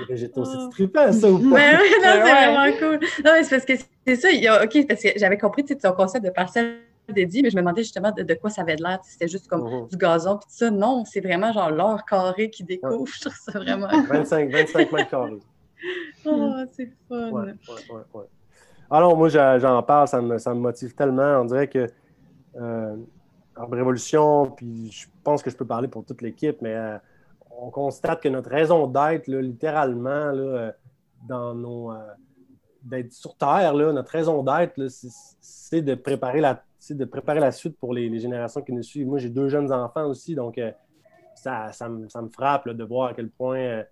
végétaux. 0.08 0.44
C'est 0.44 0.70
trippant, 0.72 1.12
ça, 1.12 1.30
ou 1.30 1.38
pas? 1.38 1.56
Mais 1.56 1.76
oui, 1.80 1.90
non, 2.02 2.10
c'est 2.12 2.20
vraiment 2.20 2.78
cool. 2.78 3.08
Non, 3.24 3.32
mais 3.32 3.44
c'est 3.44 3.50
parce 3.50 3.64
que 3.64 3.74
c'est 4.04 4.16
ça. 4.16 4.64
OK, 4.64 4.86
parce 4.88 5.00
que 5.00 5.10
j'avais 5.16 5.38
compris 5.38 5.64
ton 5.64 5.92
concept 5.92 6.24
de 6.24 6.30
parcelle 6.30 6.78
dédiée, 7.08 7.42
mais 7.42 7.50
je 7.50 7.56
me 7.56 7.60
demandais 7.60 7.84
justement 7.84 8.10
de, 8.10 8.34
quoi 8.34 8.50
ça 8.50 8.62
avait 8.62 8.74
l'air. 8.74 8.98
C'était 9.04 9.28
juste 9.28 9.46
comme 9.46 9.62
uh-huh. 9.62 9.90
du 9.90 9.96
gazon, 9.96 10.38
puis 10.38 10.46
tout 10.48 10.56
ça. 10.56 10.70
Non, 10.72 11.04
c'est 11.04 11.20
vraiment 11.20 11.52
genre 11.52 11.70
l'or 11.70 12.04
carré 12.04 12.50
qui 12.50 12.64
découvre. 12.64 13.06
Je 13.14 13.20
trouve 13.20 13.34
ça 13.34 13.60
vraiment... 13.60 13.86
25, 14.08 14.50
25 14.50 14.90
mètres 14.90 15.10
carrés. 15.10 15.38
Oh, 16.24 16.54
c'est 16.72 16.90
fun. 17.08 17.30
Ouais, 17.30 17.42
ouais, 17.42 18.02
ouais, 18.14 18.24
Alors, 18.90 19.16
moi, 19.16 19.28
j'en 19.28 19.82
parle, 19.82 20.08
ça 20.08 20.20
me, 20.20 20.38
ça 20.38 20.54
me, 20.54 20.60
motive 20.60 20.94
tellement. 20.94 21.40
On 21.40 21.44
dirait 21.44 21.68
que... 21.68 21.88
Euh, 22.56 22.96
Révolution, 23.56 24.50
puis 24.50 24.90
je 24.90 25.06
pense 25.22 25.42
que 25.42 25.50
je 25.50 25.56
peux 25.56 25.66
parler 25.66 25.88
pour 25.88 26.04
toute 26.04 26.22
l'équipe, 26.22 26.60
mais 26.62 26.74
euh, 26.74 26.96
on 27.50 27.70
constate 27.70 28.22
que 28.22 28.28
notre 28.28 28.50
raison 28.50 28.86
d'être, 28.86 29.26
littéralement, 29.28 30.32
là, 30.32 30.42
euh, 30.42 30.72
dans 31.28 31.54
nos. 31.54 31.92
Euh, 31.92 31.98
d'être 32.82 33.12
sur 33.12 33.36
Terre, 33.36 33.74
là, 33.74 33.92
notre 33.92 34.10
raison 34.10 34.42
d'être, 34.42 34.74
c'est 34.88 35.82
de 35.82 35.94
préparer 35.94 36.40
la 36.40 36.64
de 36.90 37.04
préparer 37.04 37.38
la 37.38 37.52
suite 37.52 37.78
pour 37.78 37.94
les, 37.94 38.18
générations 38.18 38.60
qui 38.60 38.72
nous 38.72 38.82
suivent. 38.82 39.06
Moi, 39.06 39.18
j'ai 39.18 39.28
deux 39.28 39.48
jeunes 39.48 39.72
enfants 39.72 40.06
aussi, 40.06 40.34
donc 40.34 40.60
ça, 41.36 41.70
ça, 41.70 41.88
me, 41.88 42.08
frappe 42.32 42.68
de 42.68 42.82
voir 42.82 43.10
à 43.10 43.14
quel 43.14 43.30
point 43.30 43.84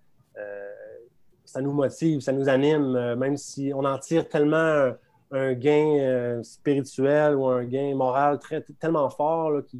ça 1.45 1.61
nous 1.61 1.73
motive, 1.73 2.21
ça 2.21 2.31
nous 2.31 2.49
anime, 2.49 3.15
même 3.15 3.37
si 3.37 3.71
on 3.75 3.83
en 3.83 3.97
tire 3.97 4.27
tellement 4.27 4.91
un 5.31 5.53
gain 5.53 5.97
euh, 5.99 6.43
spirituel 6.43 7.35
ou 7.35 7.45
un 7.45 7.63
gain 7.63 7.95
moral 7.95 8.37
très, 8.39 8.61
tellement 8.79 9.09
fort 9.09 9.63
qui 9.65 9.79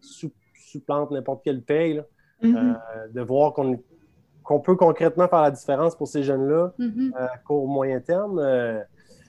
supplante 0.00 1.10
n'importe 1.10 1.42
quelle 1.42 1.62
paye. 1.62 2.02
Mm-hmm. 2.42 2.56
Euh, 2.56 3.08
de 3.08 3.20
voir 3.20 3.52
qu'on 3.52 4.60
peut 4.60 4.76
concrètement 4.76 5.28
faire 5.28 5.42
la 5.42 5.50
différence 5.50 5.94
pour 5.94 6.08
ces 6.08 6.22
jeunes-là 6.22 6.72
mm-hmm. 6.78 7.12
euh, 7.14 7.26
qu'au 7.44 7.66
moyen 7.66 8.00
terme, 8.00 8.42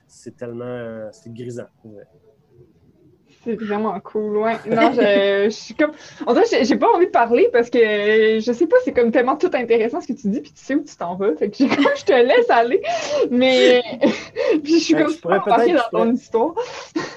c'est 0.08 0.38
tellement 0.38 1.10
c'est 1.12 1.34
grisant. 1.34 1.68
C'est 3.44 3.56
vraiment 3.56 4.00
cool, 4.02 4.38
ouais. 4.38 4.54
Non, 4.68 4.92
je, 4.94 5.50
suis 5.50 5.74
comme. 5.74 5.92
En 6.28 6.36
fait, 6.36 6.64
j'ai 6.64 6.76
pas 6.76 6.88
envie 6.94 7.08
de 7.08 7.12
parler 7.12 7.50
parce 7.52 7.72
que 7.72 7.80
je 7.80 8.52
sais 8.52 8.68
pas, 8.68 8.76
c'est 8.84 8.94
comme 8.94 9.12
tellement 9.12 9.36
tout 9.36 9.50
intéressant 9.54 10.00
ce 10.00 10.08
que 10.08 10.14
tu 10.14 10.30
dis, 10.30 10.42
puis 10.42 10.52
tu 10.52 10.64
sais 10.64 10.76
où 10.76 10.84
tu 10.84 10.96
t'en 10.96 11.16
vas. 11.16 11.36
Fait 11.36 11.50
que 11.50 11.58
je 11.58 12.06
te 12.06 12.14
laisse 12.14 12.50
aller. 12.50 12.82
Mais. 13.32 13.82
puis 14.64 14.76
je 14.76 14.84
suis 14.84 14.94
ben, 14.94 15.06
comme 15.06 15.16
pas 15.16 15.40
dans 15.40 15.90
ton 15.92 16.12
histoire. 16.12 16.54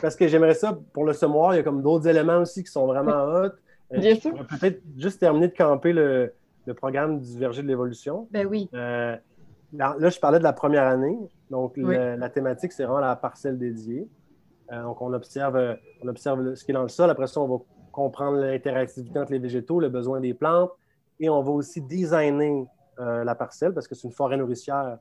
Parce 0.00 0.16
que 0.16 0.26
j'aimerais 0.26 0.54
ça, 0.54 0.78
pour 0.94 1.04
le 1.04 1.12
semoir, 1.12 1.54
il 1.54 1.58
y 1.58 1.60
a 1.60 1.62
comme 1.62 1.82
d'autres 1.82 2.08
éléments 2.08 2.38
aussi 2.38 2.64
qui 2.64 2.70
sont 2.70 2.86
vraiment 2.86 3.24
hot. 3.24 3.50
Euh, 3.92 3.98
Bien 3.98 4.14
sûr. 4.14 4.32
Peut-être 4.46 4.80
juste 4.96 5.20
terminer 5.20 5.48
de 5.48 5.54
camper 5.54 5.92
le, 5.92 6.32
le, 6.66 6.74
programme 6.74 7.20
du 7.20 7.38
Verger 7.38 7.62
de 7.62 7.68
l'évolution. 7.68 8.28
Ben 8.30 8.46
oui. 8.46 8.70
Euh, 8.72 9.14
là, 9.74 10.08
je 10.08 10.18
parlais 10.18 10.38
de 10.38 10.44
la 10.44 10.54
première 10.54 10.86
année. 10.86 11.18
Donc, 11.50 11.76
la 11.76 12.30
thématique, 12.30 12.72
c'est 12.72 12.84
vraiment 12.84 13.00
la 13.00 13.14
parcelle 13.14 13.58
dédiée. 13.58 14.08
Euh, 14.72 14.82
donc, 14.82 15.00
on 15.02 15.12
observe, 15.12 15.56
euh, 15.56 15.74
on 16.02 16.08
observe 16.08 16.54
ce 16.54 16.64
qui 16.64 16.70
est 16.70 16.74
dans 16.74 16.82
le 16.82 16.88
sol. 16.88 17.10
Après 17.10 17.26
ça, 17.26 17.40
on 17.40 17.48
va 17.48 17.62
comprendre 17.92 18.38
l'interactivité 18.38 19.18
entre 19.18 19.32
les 19.32 19.38
végétaux, 19.38 19.80
le 19.80 19.88
besoin 19.88 20.20
des 20.20 20.34
plantes. 20.34 20.70
Et 21.20 21.28
on 21.28 21.42
va 21.42 21.50
aussi 21.50 21.80
designer 21.80 22.66
euh, 22.98 23.24
la 23.24 23.34
parcelle 23.34 23.72
parce 23.72 23.86
que 23.86 23.94
c'est 23.94 24.08
une 24.08 24.14
forêt 24.14 24.36
nourricière 24.36 24.98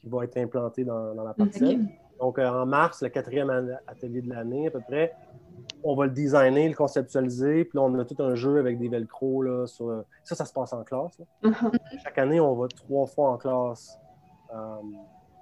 qui 0.00 0.08
va 0.08 0.24
être 0.24 0.36
implantée 0.36 0.84
dans, 0.84 1.14
la 1.14 1.32
parcelle. 1.32 1.86
Donc, 2.20 2.38
en 2.38 2.66
mars, 2.66 3.02
le 3.02 3.08
quatrième 3.08 3.50
atelier 3.86 4.22
de 4.22 4.28
l'année 4.28 4.68
à 4.68 4.70
peu 4.70 4.80
près, 4.80 5.14
on 5.82 5.94
va 5.94 6.06
le 6.06 6.12
designer, 6.12 6.68
le 6.68 6.74
conceptualiser. 6.74 7.64
Puis 7.64 7.78
là, 7.78 7.82
on 7.82 7.98
a 7.98 8.04
tout 8.04 8.22
un 8.22 8.34
jeu 8.34 8.58
avec 8.58 8.78
des 8.78 8.88
velcro. 8.88 9.42
Là, 9.42 9.66
sur... 9.66 10.04
Ça, 10.22 10.34
ça 10.34 10.44
se 10.44 10.52
passe 10.52 10.72
en 10.72 10.84
classe. 10.84 11.20
Uh-huh. 11.42 11.72
Chaque 12.02 12.18
année, 12.18 12.40
on 12.40 12.54
va 12.54 12.68
trois 12.68 13.06
fois 13.06 13.30
en 13.30 13.36
classe. 13.36 13.98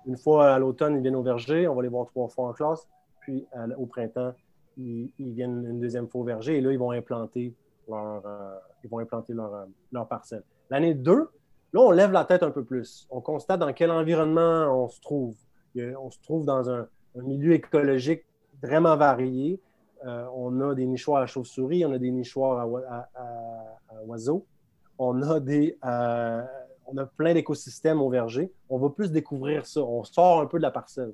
une 0.07 0.17
fois 0.17 0.55
à 0.55 0.59
l'automne, 0.59 0.97
ils 0.97 1.03
viennent 1.03 1.17
au 1.17 1.23
verger. 1.23 1.67
On 1.67 1.75
va 1.75 1.83
les 1.83 1.89
voir 1.89 2.07
trois 2.07 2.29
fois 2.29 2.49
en 2.49 2.53
classe. 2.53 2.89
Puis 3.23 3.47
au 3.79 3.87
printemps, 3.87 4.35
ils, 4.77 5.11
viennent 5.19 5.67
une 5.69 5.81
deuxième 5.81 6.09
fois 6.09 6.21
au 6.21 6.25
verger 6.25 6.59
et 6.59 6.61
là, 6.61 6.73
ils 6.73 6.79
vont 6.79 6.91
implanter 6.91 7.55
leur, 7.89 8.27
euh, 8.27 8.55
ils 8.85 8.91
vont 8.91 8.99
implanter 8.99 9.33
leur, 9.33 9.55
euh, 9.55 9.65
leur 9.93 10.09
parcelle. 10.09 10.43
L'année 10.71 10.95
2, 10.95 11.13
là, 11.73 11.81
on 11.81 11.91
lève 11.91 12.13
la 12.13 12.25
tête 12.25 12.43
un 12.43 12.51
peu 12.51 12.65
plus. 12.65 13.07
On 13.11 13.21
constate 13.21 13.61
dans 13.61 13.73
quel 13.73 13.91
environnement 13.91 14.85
on 14.85 14.89
se 14.89 15.01
trouve. 15.01 15.37
on 15.77 16.11
se 16.11 16.21
trouve 16.23 16.45
dans 16.45 16.71
un, 16.71 16.87
milieu 17.15 17.53
écologique 17.53 18.25
vraiment 18.63 18.97
varié. 18.97 19.61
Euh, 20.07 20.27
on 20.35 20.61
a 20.61 20.75
des 20.75 20.87
nichoirs 20.87 21.23
à 21.23 21.27
chauves-souris, 21.27 21.85
on 21.85 21.93
a 21.93 21.99
des 21.99 22.11
nichoirs 22.11 22.61
à, 22.61 24.03
oiseaux, 24.07 24.47
on 24.99 25.21
a, 25.23 25.39
des, 25.39 25.79
on 25.83 26.97
a 26.97 27.07
plein 27.17 27.35
d'écosystèmes 27.35 28.01
au 28.01 28.09
verger. 28.09 28.51
On 28.71 28.79
va 28.79 28.89
plus 28.89 29.13
découvrir 29.13 29.67
ça. 29.67 29.83
On 29.83 30.05
sort 30.05 30.41
un 30.41 30.47
peu 30.47 30.57
de 30.57 30.63
la 30.63 30.71
parcelle. 30.71 31.13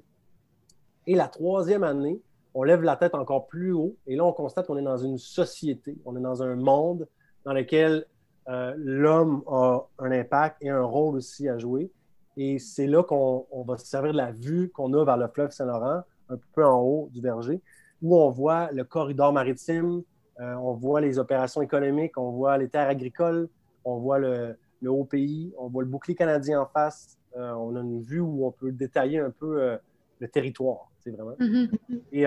Et 1.09 1.14
la 1.14 1.26
troisième 1.26 1.84
année, 1.84 2.20
on 2.52 2.64
lève 2.64 2.82
la 2.82 2.94
tête 2.94 3.14
encore 3.14 3.46
plus 3.46 3.72
haut 3.72 3.96
et 4.06 4.14
là, 4.14 4.26
on 4.26 4.32
constate 4.34 4.66
qu'on 4.66 4.76
est 4.76 4.82
dans 4.82 4.98
une 4.98 5.16
société, 5.16 5.96
on 6.04 6.14
est 6.14 6.20
dans 6.20 6.42
un 6.42 6.54
monde 6.54 7.09
dans 7.46 7.54
lesquels 7.54 8.04
euh, 8.50 8.74
l'homme 8.76 9.42
a 9.46 9.80
un 10.00 10.12
impact 10.12 10.59
et 10.61 10.68
un 10.68 10.82
rôle 10.82 11.16
aussi 11.16 11.48
à 11.48 11.56
jouer. 11.56 11.90
Et 12.36 12.59
c'est 12.59 12.86
là 12.86 13.02
qu'on 13.02 13.46
va 13.66 13.78
se 13.78 13.86
servir 13.86 14.12
de 14.12 14.18
la 14.18 14.32
vue 14.32 14.68
qu'on 14.68 14.92
a 14.92 15.02
vers 15.02 15.16
le 15.16 15.28
fleuve 15.28 15.50
Saint-Laurent, 15.50 16.02
un 16.28 16.38
peu 16.54 16.62
en 16.62 16.78
haut 16.78 17.09
du 17.11 17.22
verger, 17.22 17.62
où 18.02 18.14
on 18.14 18.28
voit 18.28 18.70
le 18.72 18.84
corridor 18.84 19.32
maritime, 19.32 20.02
euh, 20.40 20.54
on 20.56 20.74
voit 20.74 21.00
les 21.00 21.18
opérations 21.18 21.62
économiques, 21.62 22.18
on 22.18 22.32
voit 22.32 22.59
les 22.59 22.68
terres 22.68 22.88
agricoles, 22.88 23.48
on 23.82 23.96
voit 23.96 24.18
le, 24.18 24.59
haut 24.84 25.04
pays, 25.04 25.54
on 25.56 25.68
voit 25.68 25.84
le 25.84 25.88
bouclier 25.88 26.14
canadien 26.14 26.61
en 26.61 26.66
face. 26.66 27.16
Euh, 27.34 27.52
on 27.52 27.76
a 27.76 27.80
une 27.80 28.02
vue 28.02 28.20
où 28.20 28.46
on 28.46 28.50
peut 28.50 28.72
détailler 28.72 29.20
un 29.20 29.30
peu 29.30 29.78
le 30.18 30.28
territoire, 30.28 30.90
c'est 31.00 31.10
vraiment. 31.10 31.36
Mm-hmm. 31.38 32.00
Et 32.12 32.24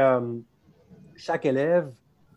chaque 1.16 1.46
élève 1.46 1.92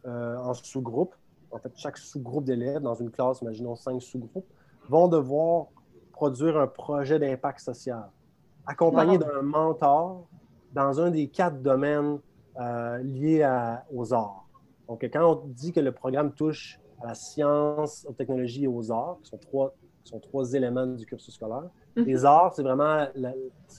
en 0.05 0.55
sous-groupe 0.55 1.15
en 1.55 1.59
fait, 1.59 1.73
chaque 1.77 1.99
sous-groupe 1.99 2.45
d'élèves 2.45 2.83
dans 2.83 2.95
une 2.95 3.11
classe, 3.11 3.41
imaginons 3.41 3.77
cinq 3.77 4.03
sous-groupes, 4.03 4.47
vont 4.89 5.07
devoir 5.07 5.67
produire 6.13 6.59
un 6.59 6.67
projet 6.67 7.19
d'impact 7.19 7.61
social, 7.61 8.11
accompagné 8.67 9.19
d'un 9.19 9.43
mentor 9.43 10.27
dans 10.73 11.01
un 11.01 11.11
des 11.11 11.29
quatre 11.29 11.63
domaines 11.63 12.19
euh, 12.59 12.99
liés 12.99 13.49
aux 13.93 14.13
arts. 14.13 14.49
Donc, 14.89 15.09
quand 15.13 15.25
on 15.25 15.47
dit 15.47 15.73
que 15.73 15.81
le 15.81 15.93
programme 15.93 16.33
touche 16.33 16.81
à 17.01 17.09
la 17.09 17.15
science, 17.15 18.05
aux 18.09 18.13
technologies 18.13 18.65
et 18.65 18.69
aux 18.69 18.91
arts, 18.91 19.19
qui 19.23 19.31
sont 19.31 19.39
trois, 19.39 19.75
sont 20.03 20.19
trois 20.19 20.53
éléments 20.55 20.87
du 20.87 21.07
cursus 21.07 21.35
scolaire. 21.35 21.71
Les 21.97 22.25
arts, 22.25 22.53
c'est 22.55 22.63
vraiment, 22.63 23.07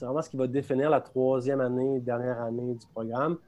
vraiment 0.00 0.22
ce 0.22 0.30
qui 0.30 0.36
va 0.36 0.46
définir 0.46 0.90
la 0.90 1.00
troisième 1.00 1.60
année, 1.60 2.00
dernière 2.00 2.40
année 2.40 2.74
du 2.74 2.86
programme, 2.94 3.38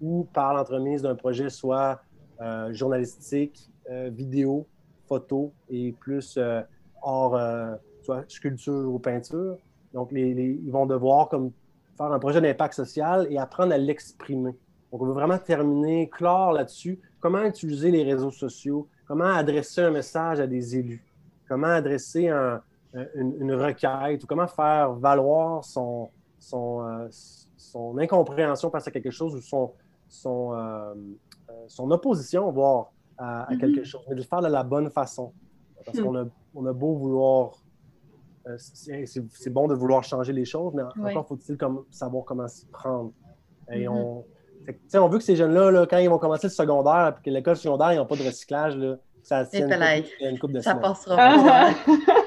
ou 0.00 0.26
par 0.32 0.54
l'entremise 0.54 1.02
d'un 1.02 1.14
projet 1.14 1.50
soit 1.50 2.00
euh, 2.40 2.72
journalistique, 2.72 3.70
euh, 3.90 4.10
vidéo, 4.12 4.66
photo 5.06 5.52
et 5.68 5.92
plus 5.92 6.36
euh, 6.38 6.62
hors 7.02 7.38
soit 8.02 8.24
sculpture 8.28 8.92
ou 8.92 8.98
peinture. 8.98 9.56
Donc, 9.92 10.10
ils 10.12 10.70
vont 10.70 10.86
devoir 10.86 11.28
comme, 11.28 11.52
faire 11.96 12.12
un 12.12 12.18
projet 12.18 12.40
d'impact 12.40 12.74
social 12.74 13.26
et 13.30 13.38
apprendre 13.38 13.72
à 13.72 13.78
l'exprimer. 13.78 14.56
Donc, 14.90 15.02
on 15.02 15.06
veut 15.06 15.12
vraiment 15.12 15.38
terminer, 15.38 16.08
clore 16.08 16.52
là-dessus. 16.52 16.98
Comment 17.20 17.42
utiliser 17.44 17.90
les 17.90 18.02
réseaux 18.02 18.30
sociaux? 18.30 18.88
Comment 19.06 19.24
adresser 19.24 19.82
un 19.82 19.90
message 19.90 20.40
à 20.40 20.46
des 20.46 20.76
élus? 20.76 21.04
Comment 21.46 21.68
adresser 21.68 22.30
une, 23.14 23.52
requête 23.54 24.22
ou 24.22 24.26
comment 24.26 24.46
faire 24.46 24.92
valoir 24.92 25.64
son, 25.64 26.10
son, 26.38 27.08
son 27.56 27.98
incompréhension 27.98 28.70
face 28.70 28.86
à 28.86 28.90
quelque 28.90 29.10
chose 29.10 29.34
ou 29.34 29.40
son, 29.40 29.72
son, 30.08 30.52
son 31.66 31.90
opposition, 31.90 32.50
voire 32.52 32.92
à, 33.18 33.46
mm-hmm. 33.50 33.58
quelque 33.58 33.84
chose, 33.84 34.02
mais 34.08 34.14
de 34.14 34.20
le 34.20 34.26
faire 34.26 34.40
de 34.40 34.48
la 34.48 34.62
bonne 34.62 34.90
façon. 34.90 35.32
Parce 35.84 35.98
mm. 35.98 36.02
qu'on 36.02 36.16
a, 36.16 36.24
on 36.54 36.66
a 36.66 36.72
beau 36.72 36.94
vouloir. 36.94 37.52
Euh, 38.46 38.56
c'est 38.58 39.50
bon 39.50 39.66
de 39.68 39.74
vouloir 39.74 40.04
changer 40.04 40.32
les 40.32 40.44
choses, 40.44 40.74
mais 40.74 40.82
encore 40.82 41.26
faut-il 41.26 41.56
comme, 41.56 41.84
savoir 41.90 42.24
comment 42.24 42.46
s'y 42.46 42.66
prendre. 42.66 43.12
Et 43.72 43.84
mm-hmm. 43.84 43.88
on, 43.88 44.24
on 44.94 45.08
veut 45.08 45.18
que 45.18 45.24
ces 45.24 45.36
jeunes-là, 45.36 45.70
là, 45.70 45.86
quand 45.86 45.98
ils 45.98 46.10
vont 46.10 46.18
commencer 46.18 46.48
le 46.48 46.52
secondaire, 46.52 47.14
puis 47.14 47.24
que 47.24 47.30
l'école 47.30 47.56
secondaire, 47.56 47.92
ils 47.92 47.96
n'ont 47.96 48.06
pas 48.06 48.16
de 48.16 48.22
recyclage, 48.22 48.76
là, 48.76 48.96
ça 49.22 49.44
une, 49.54 50.04
une 50.20 50.38
coupe 50.38 50.52
de 50.52 50.60
Ça 50.60 50.74
passera 50.74 51.16
pas. 51.16 51.70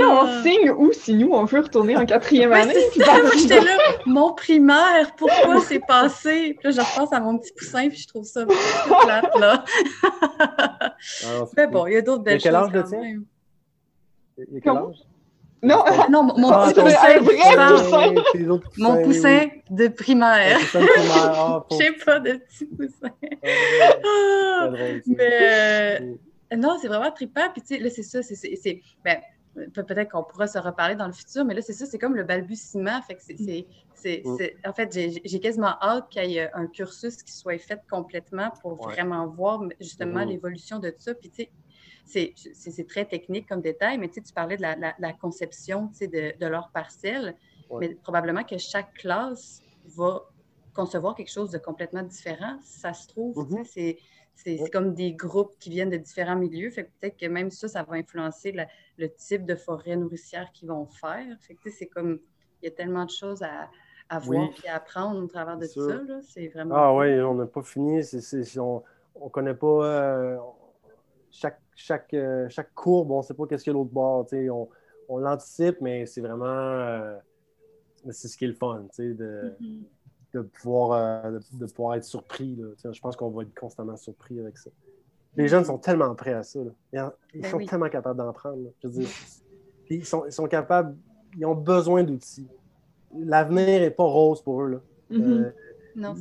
Là, 0.00 0.08
on 0.08 0.26
ah. 0.26 0.42
signe 0.42 0.70
où 0.70 0.92
si 0.92 1.14
nous, 1.14 1.30
on 1.32 1.44
veut 1.44 1.60
retourner 1.60 1.96
en 1.96 2.06
quatrième 2.06 2.52
année? 2.52 2.74
j'étais 2.94 3.60
là, 3.60 3.78
mon 4.06 4.32
primaire, 4.32 5.14
pourquoi 5.16 5.60
c'est 5.60 5.80
passé? 5.80 6.56
Puis 6.58 6.64
là, 6.64 6.70
je 6.70 6.80
repense 6.80 7.12
à 7.12 7.20
mon 7.20 7.38
petit 7.38 7.52
poussin, 7.52 7.88
puis 7.88 7.98
je 7.98 8.08
trouve 8.08 8.24
ça 8.24 8.44
plate, 8.46 9.38
là. 9.38 9.64
Ah, 10.40 11.44
mais 11.56 11.66
bon, 11.66 11.86
il 11.86 11.94
y 11.94 11.96
a 11.96 12.02
d'autres 12.02 12.22
belles 12.22 12.40
quel 12.40 12.54
âge, 12.54 12.72
choses. 12.72 12.90
Quel 12.90 13.24
Il 14.48 14.54
y 14.54 14.58
a 14.58 14.60
quel 14.60 14.72
âge? 14.72 14.96
Non, 15.62 15.84
non, 16.08 16.22
mon 16.22 16.50
ah, 16.50 16.68
petit 16.68 16.80
poussin, 16.80 16.96
un 17.04 17.20
vrai 17.20 17.36
poussin. 17.74 18.58
Mon 18.78 19.02
poussin 19.02 19.48
de 19.68 19.88
primaire. 19.88 20.58
Je 20.58 20.78
ah, 21.12 21.66
sais 21.70 21.92
pas 22.04 22.18
de 22.18 22.32
petit 22.32 22.64
poussin. 22.64 23.12
mais 25.06 26.14
euh, 26.52 26.56
non, 26.56 26.78
c'est 26.80 26.88
vraiment 26.88 27.10
trippant. 27.10 27.50
Puis 27.52 27.62
tu 27.62 27.76
sais, 27.76 27.80
là, 27.80 27.90
c'est 27.90 28.02
ça, 28.02 28.22
c'est... 28.22 28.80
Ben, 29.04 29.18
peut-être 29.72 30.10
qu'on 30.10 30.24
pourra 30.24 30.46
se 30.46 30.58
reparler 30.58 30.94
dans 30.94 31.06
le 31.06 31.12
futur, 31.12 31.44
mais 31.44 31.54
là, 31.54 31.62
c'est 31.62 31.72
ça, 31.72 31.86
c'est 31.86 31.98
comme 31.98 32.16
le 32.16 32.24
balbutiement. 32.24 33.00
Fait 33.02 33.14
que 33.14 33.22
c'est, 33.22 34.22
mm. 34.24 34.68
en 34.68 34.72
fait, 34.72 34.92
j'ai 34.92 35.40
quasiment 35.40 35.74
hâte 35.80 36.08
qu'il 36.10 36.30
y 36.30 36.38
ait 36.38 36.50
un 36.52 36.66
cursus 36.66 37.22
qui 37.22 37.32
soit 37.32 37.58
fait 37.58 37.80
complètement 37.90 38.50
pour 38.62 38.74
vraiment 38.76 39.26
voir 39.26 39.62
justement 39.80 40.20
mm-hmm. 40.20 40.28
l'évolution 40.28 40.78
de 40.78 40.90
tout 40.90 41.00
ça. 41.00 41.14
Puis, 41.14 41.30
tu 41.30 41.48
sais, 42.04 42.34
c'est 42.54 42.88
très 42.88 43.04
technique 43.04 43.48
comme 43.48 43.60
détail, 43.60 43.98
mais 43.98 44.08
tu 44.08 44.20
parlais 44.34 44.56
de 44.56 44.62
la, 44.62 45.12
conception 45.14 45.90
de, 46.00 46.38
de, 46.38 46.46
leur 46.46 46.70
parcelle, 46.70 47.36
mais 47.78 47.94
probablement 47.96 48.44
que 48.44 48.58
chaque 48.58 48.92
classe 48.94 49.62
va 49.96 50.22
concevoir 50.74 51.14
quelque 51.14 51.32
chose 51.32 51.50
de 51.50 51.58
complètement 51.58 52.02
différent. 52.02 52.58
Ça 52.62 52.92
se 52.92 53.08
trouve, 53.08 53.36
mm-hmm. 53.36 53.64
c'est 53.64 53.98
c'est 54.34 54.70
comme 54.70 54.94
des 54.94 55.12
groupes 55.12 55.54
qui 55.58 55.70
viennent 55.70 55.90
de 55.90 55.96
différents 55.96 56.36
milieux. 56.36 56.70
Fait 56.70 56.84
peut-être 56.84 57.16
que 57.16 57.26
même 57.26 57.50
ça, 57.50 57.68
ça 57.68 57.82
va 57.82 57.96
influencer 57.96 58.54
le 58.96 59.08
type 59.14 59.44
de 59.44 59.54
forêt 59.54 59.96
nourricière 59.96 60.50
qu'ils 60.52 60.68
vont 60.68 60.86
faire. 60.86 61.26
Fait 61.40 61.54
que 61.54 61.70
c'est 61.70 61.86
comme, 61.86 62.20
il 62.62 62.66
y 62.66 62.68
a 62.68 62.74
tellement 62.74 63.04
de 63.04 63.10
choses 63.10 63.42
à, 63.42 63.68
à 64.08 64.18
voir 64.18 64.48
et 64.64 64.68
à 64.68 64.76
apprendre 64.76 65.22
au 65.22 65.26
travers 65.26 65.58
de 65.58 65.66
tout 65.66 65.88
ça. 65.88 66.00
C'est 66.22 66.48
vraiment. 66.48 66.74
Ah 66.74 66.94
oui, 66.94 67.20
on 67.20 67.34
n'a 67.34 67.46
pas 67.46 67.62
fini. 67.62 68.00
on 68.56 68.82
ne 69.24 69.28
connaît 69.30 69.54
pas 69.54 69.84
euh, 69.84 70.38
chaque, 71.30 71.60
chaque, 71.74 72.14
euh, 72.14 72.48
chaque 72.48 72.74
courbe, 72.74 73.10
on 73.10 73.18
ne 73.18 73.22
sait 73.22 73.34
pas 73.34 73.46
qu'est-ce 73.46 73.64
qu'il 73.64 73.72
y 73.72 73.76
a 73.76 73.78
l'autre 73.78 73.92
bord. 73.92 74.26
On, 74.32 74.68
on 75.08 75.18
l'anticipe, 75.18 75.80
mais 75.80 76.06
c'est 76.06 76.20
vraiment. 76.20 76.46
Euh, 76.46 77.16
c'est 78.10 78.28
ce 78.28 78.38
qui 78.38 78.46
est 78.46 78.48
le 78.48 78.54
fun, 78.54 78.86
de. 78.98 79.54
Mm-hmm 79.60 79.84
de 80.34 80.42
pouvoir, 80.42 80.92
euh, 80.92 81.38
de, 81.52 81.66
pouvoir 81.66 81.96
être 81.96 82.04
surpris. 82.04 82.60
Je 82.82 83.00
pense 83.00 83.16
qu'on 83.16 83.30
va 83.30 83.42
être 83.42 83.58
constamment 83.58 83.96
surpris 83.96 84.38
avec 84.38 84.58
ça. 84.58 84.70
Les 85.36 85.48
jeunes 85.48 85.64
sont 85.64 85.78
tellement 85.78 86.14
prêts 86.14 86.34
à 86.34 86.42
ça. 86.42 86.58
Ils, 86.92 87.10
ben 87.34 87.44
sont 87.44 87.58
tellement 87.58 87.88
capables 87.88 88.18
d'en 88.18 88.32
prendre. 88.32 88.58
ils, 89.90 90.04
sont, 90.04 90.24
ils 90.26 90.32
sont 90.32 90.46
capables, 90.46 90.96
ils 91.36 91.46
ont 91.46 91.54
besoin 91.54 92.02
d'outils. 92.02 92.48
L'avenir 93.16 93.80
n'est 93.80 93.90
pas 93.90 94.04
rose 94.04 94.42
pour 94.42 94.62
eux. 94.62 94.68
Là. 94.68 94.78
Mm-hmm. 95.10 95.44
Euh, 95.44 95.50
non. 95.96 96.14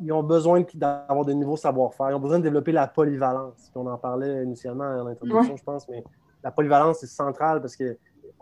Ils, 0.00 0.12
ont, 0.12 0.22
besoin 0.22 0.64
d'avoir 0.74 1.24
de 1.24 1.32
nouveaux 1.32 1.56
savoir-faire. 1.56 2.10
Ils 2.10 2.14
ont 2.14 2.20
besoin 2.20 2.38
de 2.38 2.44
développer 2.44 2.72
la 2.72 2.86
polyvalence. 2.86 3.70
on 3.74 3.86
en 3.86 3.96
parlait 3.96 4.42
initialement 4.42 4.84
en 4.84 5.06
introduction, 5.06 5.56
je 5.56 5.62
pense, 5.62 5.88
mais 5.88 6.02
la 6.42 6.50
polyvalence, 6.50 6.98
c'est 6.98 7.06
central 7.06 7.60
parce 7.60 7.76
qu'on 7.76 7.84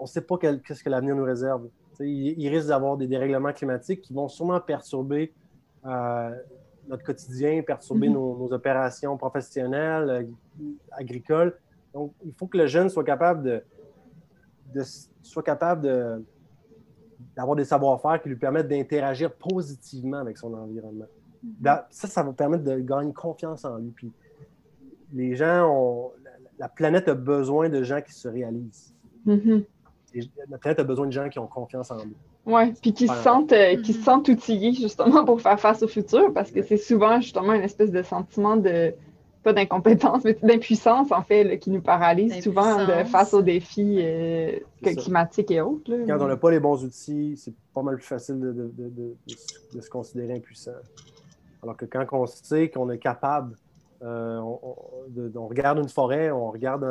ne 0.01 0.07
sait 0.07 0.23
pas 0.23 0.39
qu'est-ce 0.39 0.83
que 0.83 0.91
l'avenir 0.91 1.15
nous 1.15 1.25
réserve 1.25 1.69
il, 2.01 2.49
risque 2.49 2.69
d'avoir 2.69 2.97
des 2.97 3.07
dérèglements 3.07 3.53
climatiques 3.53 4.03
qui 4.03 4.13
vont 4.13 4.29
sûrement 4.29 4.61
perturber 4.61 5.33
euh, 5.85 6.31
notre 6.89 7.05
quotidien, 7.05 7.63
perturber 7.63 8.09
mhm. 8.09 8.15
nos, 8.15 8.53
opérations 8.53 9.17
professionnelles, 9.17 10.29
euh, 10.61 10.65
agricoles. 10.93 11.57
Donc, 11.95 12.13
il 12.25 12.33
faut 12.33 12.47
que 12.47 12.59
le 12.59 12.67
jeune 12.67 12.89
soit 12.89 13.05
capable 13.05 13.63
de, 14.73 14.83
soit 15.23 15.43
capable 15.43 15.83
de, 15.83 16.25
d'avoir 17.37 17.57
des 17.57 17.65
savoir-faire 17.65 18.23
qui 18.23 18.29
lui 18.29 18.37
permettent 18.37 18.69
d'interagir 18.69 19.33
positivement 19.33 20.19
avec 20.19 20.39
son 20.39 20.55
environnement. 20.55 21.07
Mhm. 21.43 21.83
Ça, 21.91 22.09
ça 22.09 22.23
va 22.23 22.33
permettre 22.33 22.65
de 22.65 22.79
gagner 22.79 23.13
confiance 23.13 23.65
en 23.65 23.77
lui. 23.77 23.91
Puis 23.91 24.13
les 25.13 25.35
gens 25.37 25.69
ont. 25.69 26.13
La 26.59 26.69
planète 26.69 27.09
a 27.09 27.15
besoin 27.15 27.69
de 27.69 27.83
gens 27.83 28.01
qui 28.01 28.13
se 28.13 28.29
réalisent. 28.29 28.95
Mhm 29.25 29.65
planète 30.61 30.79
a 30.79 30.85
besoin 30.85 31.07
de 31.07 31.13
gens 31.13 31.29
qui 31.29 31.39
ont 31.39 31.47
confiance 31.47 31.91
en 31.91 31.99
eux. 31.99 32.15
Oui, 32.47 32.73
puis 32.81 32.93
qui 32.93 33.07
se, 33.07 33.15
sentent, 33.15 33.53
euh, 33.53 33.81
qui 33.81 33.93
se 33.93 34.03
sentent 34.03 34.29
outillés 34.29 34.73
justement 34.73 35.25
pour 35.25 35.41
faire 35.41 35.59
face 35.59 35.83
au 35.83 35.89
futur, 35.89 36.33
parce 36.33 36.51
que 36.51 36.63
c'est 36.63 36.77
souvent 36.77 37.21
justement 37.21 37.53
une 37.53 37.63
espèce 37.63 37.91
de 37.91 38.03
sentiment 38.03 38.57
de, 38.57 38.95
pas 39.43 39.53
d'incompétence, 39.53 40.25
mais 40.25 40.37
d'impuissance 40.43 41.13
en 41.13 41.23
fait, 41.23 41.59
qui 41.59 41.71
nous 41.71 41.81
paralyse 41.81 42.43
souvent 42.43 42.85
de, 42.85 43.05
face 43.05 43.35
aux 43.35 43.43
défis 43.43 43.99
euh, 44.01 44.59
climatiques 44.83 45.51
et 45.51 45.61
autres. 45.61 45.93
Quand 46.07 46.21
on 46.21 46.29
n'a 46.29 46.37
pas 46.37 46.51
les 46.51 46.61
bons 46.61 46.85
outils, 46.85 47.37
c'est 47.37 47.55
pas 47.75 47.83
mal 47.83 47.97
plus 47.97 48.07
facile 48.07 48.41
de, 48.41 48.73
de, 48.77 49.81
se 49.81 49.91
considérer 49.91 50.35
impuissant. 50.35 50.73
Alors 51.63 51.77
que 51.77 51.85
quand 51.85 52.05
on 52.13 52.27
sait 52.27 52.71
qu'on 52.71 52.91
est 52.91 52.99
capable, 52.99 53.57
euh, 54.03 54.39
on, 54.41 55.47
regarde 55.47 55.79
une 55.79 55.89
forêt, 55.89 56.33
on 56.33 56.51
regarde 56.51 56.83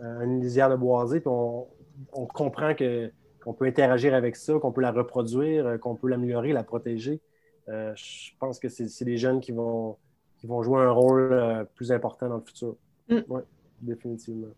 un, 0.00 0.20
une 0.22 0.40
lisière 0.40 0.70
de 0.70 0.76
boisé, 0.76 1.20
puis 1.20 1.28
on, 1.28 1.66
on 2.12 2.26
comprend 2.26 2.74
que, 2.74 3.10
qu'on 3.42 3.54
peut 3.54 3.66
interagir 3.66 4.14
avec 4.14 4.36
ça, 4.36 4.58
qu'on 4.58 4.72
peut 4.72 4.80
la 4.80 4.92
reproduire, 4.92 5.66
euh, 5.66 5.78
qu'on 5.78 5.96
peut 5.96 6.08
l'améliorer, 6.08 6.52
la 6.52 6.64
protéger. 6.64 7.20
Euh, 7.68 7.92
je 7.96 8.30
pense 8.38 8.58
que 8.58 8.68
c'est, 8.68 9.04
des 9.04 9.16
jeunes 9.16 9.40
qui 9.40 9.52
vont, 9.52 9.96
qui 10.38 10.46
vont 10.46 10.62
jouer 10.62 10.80
un 10.82 10.90
rôle 10.90 11.32
euh, 11.32 11.64
plus 11.74 11.92
important 11.92 12.28
dans 12.28 12.36
le 12.36 12.42
futur. 12.42 12.76
Mm. 13.08 13.18
Oui, 13.28 13.40
définitivement. 13.80 14.48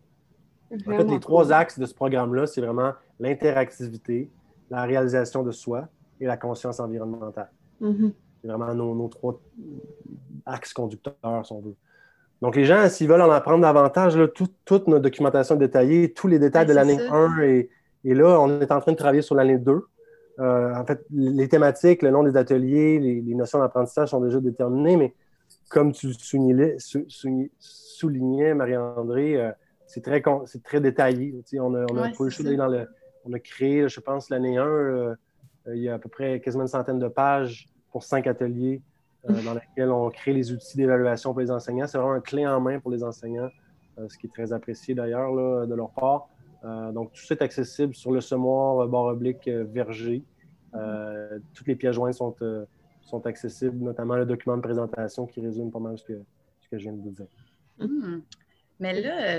En 0.72 0.96
fait, 0.96 1.04
les 1.04 1.20
trois 1.20 1.52
axes 1.52 1.78
de 1.78 1.84
ce 1.84 1.94
programme-là, 1.94 2.46
c'est 2.46 2.62
vraiment 2.62 2.92
l'interactivité, 3.20 4.30
la 4.70 4.84
réalisation 4.84 5.42
de 5.42 5.50
soi 5.50 5.88
et 6.18 6.24
la 6.24 6.38
conscience 6.38 6.80
environnementale. 6.80 7.50
Mm-hmm. 7.82 8.12
C'est 8.40 8.48
vraiment 8.48 8.74
nos, 8.74 8.94
nos, 8.94 9.08
trois 9.08 9.38
axes 10.46 10.72
conducteurs, 10.72 11.44
si 11.44 11.52
on 11.52 11.60
veut. 11.60 11.76
Donc, 12.42 12.56
les 12.56 12.64
gens, 12.64 12.88
s'ils 12.88 13.06
veulent 13.06 13.22
en 13.22 13.30
apprendre 13.30 13.62
davantage, 13.62 14.18
toute 14.34 14.88
notre 14.88 15.04
documentation 15.04 15.54
détaillée, 15.54 16.12
tous 16.12 16.26
les 16.26 16.40
détails 16.40 16.66
de 16.66 16.72
l'année 16.72 16.98
1 17.00 17.38
et, 17.40 17.68
là, 18.02 18.40
on 18.40 18.60
est 18.60 18.72
en 18.72 18.80
train 18.80 18.90
de 18.90 18.96
travailler 18.96 19.22
sur 19.22 19.36
l'année 19.36 19.58
2. 19.58 19.86
Euh, 20.40 20.74
en 20.74 20.84
fait, 20.84 21.06
les 21.12 21.48
thématiques, 21.48 22.02
le 22.02 22.10
nom 22.10 22.24
des 22.24 22.36
ateliers, 22.36 22.98
les, 22.98 23.34
notions 23.36 23.60
d'apprentissage 23.60 24.08
sont 24.08 24.20
déjà 24.20 24.40
déterminées, 24.40 24.96
mais 24.96 25.14
comme 25.70 25.92
tu 25.92 26.12
soulignais, 26.14 26.78
soulignais 27.60 28.54
Marie-André, 28.54 29.40
euh, 29.40 29.52
c'est 29.86 30.02
très, 30.02 30.20
très 30.64 30.80
détaillé. 30.80 31.36
on 31.60 31.76
a, 31.76 31.86
on 31.92 31.96
a, 31.96 32.10
dans 32.56 32.66
le, 32.66 32.88
on 33.24 33.32
a 33.32 33.38
créé, 33.38 33.88
je 33.88 34.00
pense, 34.00 34.30
l'année 34.30 34.56
1, 34.56 34.66
euh, 34.66 35.14
il 35.68 35.82
y 35.82 35.88
a 35.88 35.94
à 35.94 35.98
peu 36.00 36.08
près 36.08 36.40
quasiment 36.40 36.64
une 36.64 36.68
centaine 36.68 36.98
de 36.98 37.06
pages 37.06 37.68
pour 37.92 38.02
cinq 38.02 38.26
ateliers 38.26 38.82
euh, 39.30 39.42
dans 39.44 39.54
lesquels 39.54 39.90
on 39.90 40.10
crée 40.10 40.32
les 40.32 40.50
outils 40.50 40.76
d'évaluation 40.76 41.32
pour 41.32 41.40
les 41.40 41.50
enseignants. 41.50 41.86
C'est 41.86 41.96
vraiment 41.98 42.14
un 42.14 42.20
clé 42.20 42.44
en 42.44 42.60
main 42.60 42.80
pour 42.80 42.90
les 42.90 43.04
enseignants, 43.04 43.50
euh, 43.98 44.08
ce 44.08 44.18
qui 44.18 44.26
est 44.26 44.30
très 44.30 44.52
apprécié 44.52 44.94
d'ailleurs 44.94 45.32
de 45.66 45.74
leur 45.74 45.90
part. 45.90 46.28
Euh, 46.64 46.90
donc, 46.90 47.12
tout 47.12 47.22
ça 47.22 47.34
est 47.34 47.42
accessible 47.42 47.94
sur 47.94 48.10
le 48.10 48.20
semoir 48.20 48.88
barre 48.88 49.06
oblique 49.06 49.48
verger. 49.48 50.24
toutes 51.54 51.66
les 51.68 51.76
pièces 51.76 51.94
jointes 51.94 52.14
sont, 52.14 52.34
sont 53.02 53.26
accessibles, 53.26 53.84
notamment 53.84 54.16
le 54.16 54.26
document 54.26 54.56
de 54.56 54.62
présentation 54.62 55.26
qui 55.26 55.40
résume 55.40 55.70
pas 55.70 55.78
mal 55.78 55.96
ce 55.98 56.04
que, 56.04 56.20
ce 56.60 56.68
que 56.68 56.78
je 56.78 56.82
viens 56.82 56.92
de 56.92 57.02
vous 57.02 57.10
dire. 57.10 57.26
Hmm. 57.78 58.20
Mais 58.80 59.00
là, 59.00 59.38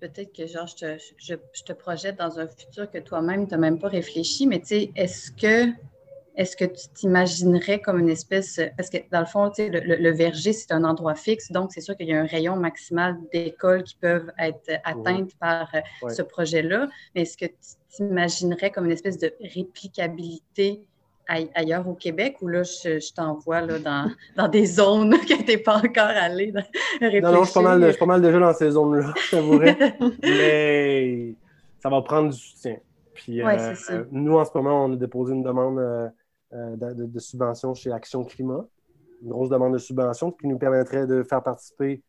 peut-être 0.00 0.34
que 0.34 0.46
genre, 0.46 0.66
je 0.66 0.76
te, 0.76 0.98
je, 1.16 1.62
te, 1.64 1.72
projette 1.72 2.18
dans 2.18 2.38
un 2.38 2.46
futur 2.46 2.90
que 2.90 2.98
toi-même, 2.98 3.46
tu 3.46 3.52
n'as 3.52 3.58
même 3.58 3.78
pas 3.78 3.88
réfléchi, 3.88 4.46
mais 4.46 4.60
tu 4.60 4.66
sais, 4.66 4.90
est-ce 4.94 5.32
que 5.32 5.72
est-ce 6.36 6.56
que 6.56 6.64
tu 6.64 6.88
t'imaginerais 6.94 7.80
comme 7.80 8.00
une 8.00 8.08
espèce, 8.08 8.60
parce 8.76 8.90
que 8.90 8.98
dans 9.10 9.20
le 9.20 9.26
fond, 9.26 9.50
le, 9.58 10.10
verger, 10.10 10.52
c'est 10.52 10.72
un 10.72 10.84
endroit 10.84 11.14
fixe, 11.14 11.52
donc 11.52 11.72
c'est 11.72 11.80
sûr 11.80 11.96
qu'il 11.96 12.08
y 12.08 12.12
a 12.12 12.20
un 12.20 12.26
rayon 12.26 12.56
maximal 12.56 13.16
d'écoles 13.32 13.84
qui 13.84 13.96
peuvent 13.96 14.32
être 14.38 14.70
atteintes 14.84 15.34
par 15.38 15.68
euh, 15.74 16.08
ce 16.08 16.22
projet-là, 16.22 16.88
mais 17.14 17.22
est-ce 17.22 17.36
que 17.36 17.46
tu 17.46 17.52
t'imaginerais 17.90 18.70
comme 18.70 18.86
une 18.86 18.92
espèce 18.92 19.18
de 19.18 19.32
réplicabilité 19.40 20.82
ailleurs 21.28 21.88
au 21.88 21.94
Québec? 21.94 22.36
Ou 22.42 22.48
là, 22.48 22.64
je, 22.64 23.14
t'envoie 23.14 23.62
dans, 23.62 24.10
dans, 24.36 24.48
des 24.48 24.66
zones 24.66 25.16
que 25.18 25.36
tu 25.36 25.44
n'es 25.44 25.58
pas 25.58 25.76
encore 25.76 26.02
allé 26.04 26.52
réfléchir? 27.00 27.22
Non, 27.22 27.32
non, 27.32 27.44
je 27.44 27.50
suis, 27.50 27.54
pas 27.54 27.76
mal, 27.76 27.96
pas 27.96 28.06
mal 28.06 28.22
déjà 28.22 28.38
dans 28.40 28.52
ces 28.52 28.70
zones-là, 28.70 29.12
je 29.16 29.30
t'avouerais. 29.30 29.76
mais 30.22 31.34
ça 31.80 31.88
va 31.88 32.02
prendre 32.02 32.30
du 32.30 32.38
soutien. 32.38 32.76
Puis 33.14 33.40
euh, 33.40 33.74
nous, 34.10 34.36
en 34.36 34.44
ce 34.44 34.50
moment, 34.54 34.86
on 34.86 34.92
a 34.92 34.96
déposé 34.96 35.34
une 35.34 35.42
demande 35.42 35.78
euh, 35.78 36.08
euh, 36.52 36.76
de, 36.76 37.18
subventions 37.18 37.74
chez 37.74 37.90
Action 37.90 38.24
Climat, 38.24 38.64
une 39.22 39.30
grosse 39.30 39.48
demande 39.48 39.72
de 39.72 39.78
subvention 39.78 40.30
qui 40.30 40.46
nous 40.46 40.58
permettrait 40.58 41.06
de 41.06 41.22
faire 41.22 41.42
participer 41.42 42.02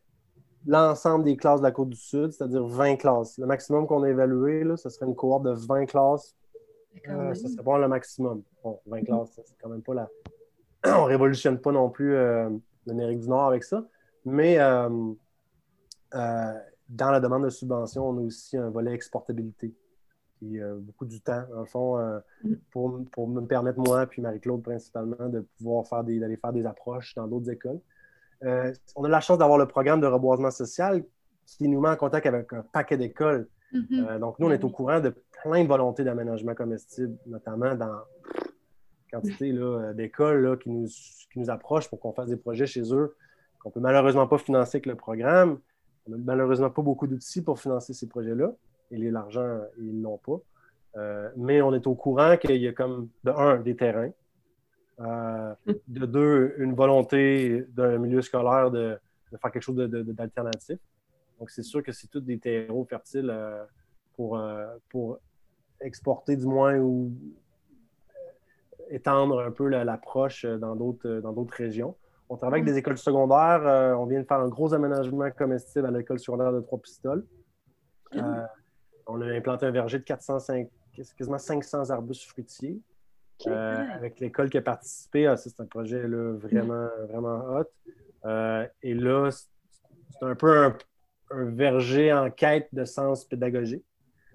l'ensemble 0.68 1.24
des 1.24 1.38
classes 1.38 1.62
de 1.62 1.66
la 1.66 1.72
Côte 1.72 1.90
du 1.90 1.98
Sud, 1.98 2.32
c'est-à-dire 2.32 2.66
20 2.66 2.98
classes. 2.98 3.38
Le 3.38 3.46
maximum 3.46 3.88
qu'on 3.88 4.04
a 4.04 4.10
évalué, 4.10 4.64
là, 4.64 4.78
ce 4.78 4.90
serait 4.90 5.06
une 5.06 5.16
cohorte 5.16 5.44
de 5.44 5.52
20 5.52 5.86
classes. 5.86 6.36
Euh, 7.10 7.34
ça 7.34 7.48
serait 7.48 7.64
pas 7.64 7.78
le 7.78 7.88
maximum. 7.88 8.44
Bon, 8.64 8.80
20 8.86 8.98
mm-hmm. 8.98 9.06
classes, 9.06 9.40
c'est 9.46 9.58
quand 9.62 9.70
même 9.70 9.84
pas 9.84 9.94
la. 9.94 10.10
on 11.00 11.06
révolutionne 11.06 11.60
pas 11.60 11.72
non 11.72 11.90
plus 11.90 12.16
euh, 12.16 12.50
l'Amérique 12.86 13.20
du 13.20 13.30
Nord 13.30 13.46
avec 13.46 13.64
ça. 13.64 13.86
Mais 14.26 14.58
dans 14.58 15.18
la 17.12 17.20
demande 17.20 17.44
de 17.44 17.50
subvention, 17.50 18.10
on 18.10 18.18
a 18.18 18.22
aussi 18.22 18.58
un 18.58 18.70
volet 18.70 18.94
exportabilité 18.94 19.74
puis 20.38 20.62
euh, 20.62 20.76
beaucoup 20.78 21.06
du 21.06 21.22
temps, 21.22 21.44
en 21.56 21.66
fond, 21.66 21.98
euh, 21.98 22.20
mm. 22.44 22.54
pour, 22.72 23.00
pour, 23.12 23.28
me 23.28 23.42
permettre, 23.42 23.80
moi, 23.80 24.06
puis 24.06 24.22
Marie-Claude 24.22 24.62
principalement, 24.62 25.30
de 25.30 25.46
pouvoir 25.58 25.88
faire 25.88 26.04
des, 26.04 26.20
d'aller 26.20 26.38
faire 26.38 26.54
des 26.54 26.66
approches 26.66 27.14
dans 27.16 27.28
d'autres 27.28 27.50
écoles. 27.50 27.80
Euh, 28.44 28.74
on 28.96 29.04
a 29.04 29.10
la 29.10 29.22
chance 29.22 29.38
d'avoir 29.38 29.58
le 29.58 29.68
programme 29.68 30.02
de 30.02 30.08
reboisement 30.08 30.52
social 30.52 31.04
qui 31.46 31.68
nous 31.68 31.80
met 31.80 31.90
en 31.90 31.96
contact 31.96 32.26
avec 32.26 32.52
un 32.54 32.64
paquet 32.64 32.98
d'écoles. 32.98 33.48
Mm-hmm. 33.74 34.20
donc, 34.20 34.40
nous, 34.40 34.48
on 34.48 34.52
est 34.52 34.64
au 34.64 34.70
courant 34.70 35.00
de 35.00 35.14
plein 35.42 35.64
de 35.64 35.68
volontés 35.68 36.04
d'aménagement 36.04 36.54
comestible, 36.54 37.18
notamment 37.26 37.76
dans 37.76 38.00
quantité 39.12 39.52
là, 39.52 39.94
d'écoles 39.94 40.58
qui 40.60 40.70
nous, 40.70 40.88
qui 40.88 41.40
nous 41.40 41.50
approchent 41.50 41.90
pour 41.90 42.00
qu'on 42.00 42.14
fasse 42.14 42.30
des 42.30 42.38
projets 42.38 42.66
chez 42.66 42.94
eux, 42.94 43.16
qu'on 43.60 43.70
ne 43.70 43.74
peut 43.74 43.80
malheureusement 43.80 44.28
pas 44.28 44.38
financer 44.38 44.78
avec 44.78 44.86
le 44.86 44.96
programme. 44.96 45.60
On 46.08 46.12
n'a 46.12 46.18
malheureusement 46.18 46.70
pas 46.70 46.82
beaucoup 46.82 47.08
d'outils 47.08 47.42
pour 47.42 47.60
financer 47.60 47.94
ces 47.94 48.08
projets-là 48.08 48.54
et 48.92 48.98
l'argent, 48.98 49.62
ils 49.78 49.98
ne 49.98 50.04
l'ont 50.04 50.18
pas. 50.18 50.40
Euh, 50.98 51.30
mais 51.36 51.62
on 51.62 51.74
est 51.74 51.88
au 51.88 51.96
courant 51.96 52.38
qu'il 52.38 52.58
y 52.58 52.68
a 52.68 52.74
comme, 52.74 53.10
de 53.24 53.32
un, 53.32 53.60
des 53.60 53.76
terrains, 53.76 54.12
euh, 55.02 55.54
de 55.88 56.06
deux, 56.06 56.56
une 56.58 56.74
volonté 56.74 57.66
d'un 57.70 57.98
milieu 57.98 58.22
scolaire 58.22 58.72
de, 58.72 58.98
faire 59.42 59.52
quelque 59.52 59.64
chose 59.64 59.76
d'alternatif. 59.76 60.80
Donc, 61.40 61.50
c'est 61.50 61.64
sûr 61.64 61.84
que 61.84 61.92
c'est 61.92 62.08
tous 62.08 62.22
des 62.22 62.40
terreaux 62.40 62.86
fertiles 62.86 63.30
euh, 63.30 63.66
pour, 64.16 64.42
pour 64.90 65.20
exporter 65.82 66.38
du 66.38 66.46
moins 66.46 66.78
ou 66.78 67.12
étendre 68.90 69.42
un 69.42 69.52
peu 69.52 69.68
l'approche 69.68 70.46
dans 70.46 70.76
d'autres 70.76 71.58
régions. 71.58 71.98
On 72.30 72.38
travaille 72.38 72.62
avec 72.62 72.72
des 72.72 72.80
écoles 72.80 72.98
secondaires. 72.98 73.98
on 74.00 74.06
vient 74.06 74.22
de 74.22 74.26
faire 74.26 74.40
un 74.40 74.48
gros 74.48 74.74
aménagement 74.74 75.30
comestible 75.32 75.86
à 75.86 75.92
l'école 75.92 76.20
secondaire 76.20 76.54
de 76.54 76.62
Trois-Pistoles. 76.62 77.26
On 79.08 79.22
a 79.22 79.26
implanté 79.26 79.66
un 79.66 79.72
verger 79.72 80.00
de 80.00 80.04
405, 80.04 80.68
quasiment 81.18 81.38
500 81.38 81.90
arbustes 81.90 82.24
fruitiers. 82.24 82.82
Euh, 83.48 83.86
avec 83.94 84.20
l'école 84.20 84.50
qui 84.50 84.58
a 84.58 84.62
participé, 84.62 85.28
ah, 85.28 85.38
c'est 85.38 85.60
un 85.60 85.66
projet 85.66 86.02
vraiment, 86.02 86.88
vraiment 87.10 87.44
hot. 87.58 87.66
Euh, 88.26 88.66
et 88.82 88.94
là, 88.94 89.30
c'est 89.32 90.26
un 90.26 90.36
peu 90.36 90.66
un, 90.66 90.76
verger 91.32 92.14
en 92.14 92.32
quête 92.32 92.70
de 92.74 92.86
sens 92.86 93.26
pédagogique. 93.26 93.86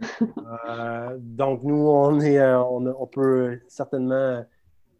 Euh, 0.68 1.16
donc, 1.18 1.62
nous, 1.62 1.88
on, 1.88 2.20
est, 2.20 2.42
on, 2.54 3.06
peut 3.06 3.60
certainement 3.68 4.44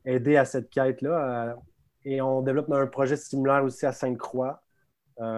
aider 0.04 0.36
à 0.36 0.44
cette 0.44 0.70
quête-là. 0.70 1.56
et 2.04 2.20
on 2.20 2.42
développe 2.42 2.70
un 2.70 2.86
projet 2.86 3.16
similaire 3.16 3.64
aussi 3.64 3.84
à 3.84 3.92
Sainte-Croix, 3.92 4.62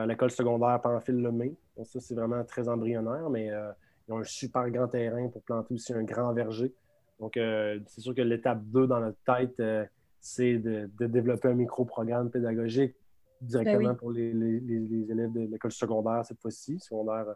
l'école 0.06 0.30
secondaire 0.30 0.80
Pamphile-Lemay. 0.82 1.54
Donc, 1.76 1.86
ça, 1.86 2.00
c'est 2.00 2.14
vraiment 2.14 2.44
très 2.44 2.68
embryonnaire, 2.68 3.30
mais 3.30 3.50
ils 4.08 4.12
ont 4.12 4.18
un 4.18 4.24
super 4.24 4.68
grand 4.70 4.88
terrain 4.88 5.28
pour 5.28 5.42
planter 5.42 5.74
aussi 5.74 5.92
un 5.92 6.02
grand 6.02 6.32
verger. 6.32 6.72
Donc, 7.22 7.36
euh, 7.36 7.78
c'est 7.86 8.00
sûr 8.00 8.14
que 8.14 8.22
l'étape 8.22 8.62
2 8.64 8.86
dans 8.88 9.00
notre 9.00 9.18
tête, 9.24 9.58
euh, 9.60 9.84
c'est 10.20 10.58
de, 10.58 10.90
développer 10.98 11.48
un 11.48 11.54
micro-programme 11.54 12.30
pédagogique 12.30 12.94
directement 13.40 13.90
ben 13.90 13.94
pour 13.94 14.10
les, 14.12 14.30
élèves 14.30 15.32
de 15.32 15.48
l'école 15.50 15.72
secondaire 15.72 16.24
cette 16.24 16.40
fois-ci. 16.40 16.78
Secondaire, 16.80 17.26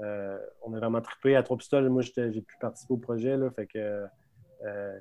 euh, 0.00 0.38
on 0.62 0.74
est 0.74 0.78
vraiment 0.78 1.00
trippé 1.00 1.36
à 1.36 1.42
Trois-Pistoles. 1.42 1.88
Moi, 1.88 2.02
j'ai 2.02 2.40
pu 2.40 2.56
participer 2.60 2.94
au 2.94 2.98
projet. 2.98 3.36
Là, 3.36 3.50
fait 3.50 3.66
que 3.66 4.04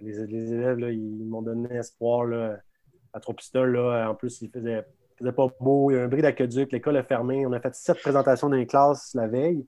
les, 0.01 0.53
élèves, 0.53 0.79
ils 0.91 1.25
m'ont 1.25 1.41
donné 1.41 1.75
espoir 1.75 2.25
là, 2.25 2.57
à 3.13 3.19
Trois-Pistoles. 3.19 3.77
En 3.77 4.15
plus, 4.15 4.41
il 4.41 4.49
faisait, 4.49 4.85
faisait 5.17 5.31
pas 5.31 5.47
beau. 5.59 5.91
Il 5.91 5.95
y 5.95 5.97
a 5.97 6.03
un 6.03 6.07
bris 6.07 6.21
d'aqueduc. 6.21 6.71
L'école 6.71 6.97
est 6.97 7.03
fermée. 7.03 7.45
On 7.45 7.51
a 7.53 7.59
fait 7.59 7.75
sept 7.75 7.99
présentations 7.99 8.49
dans 8.49 8.57
les 8.57 8.67
classes 8.67 9.13
la 9.13 9.27
veille 9.27 9.65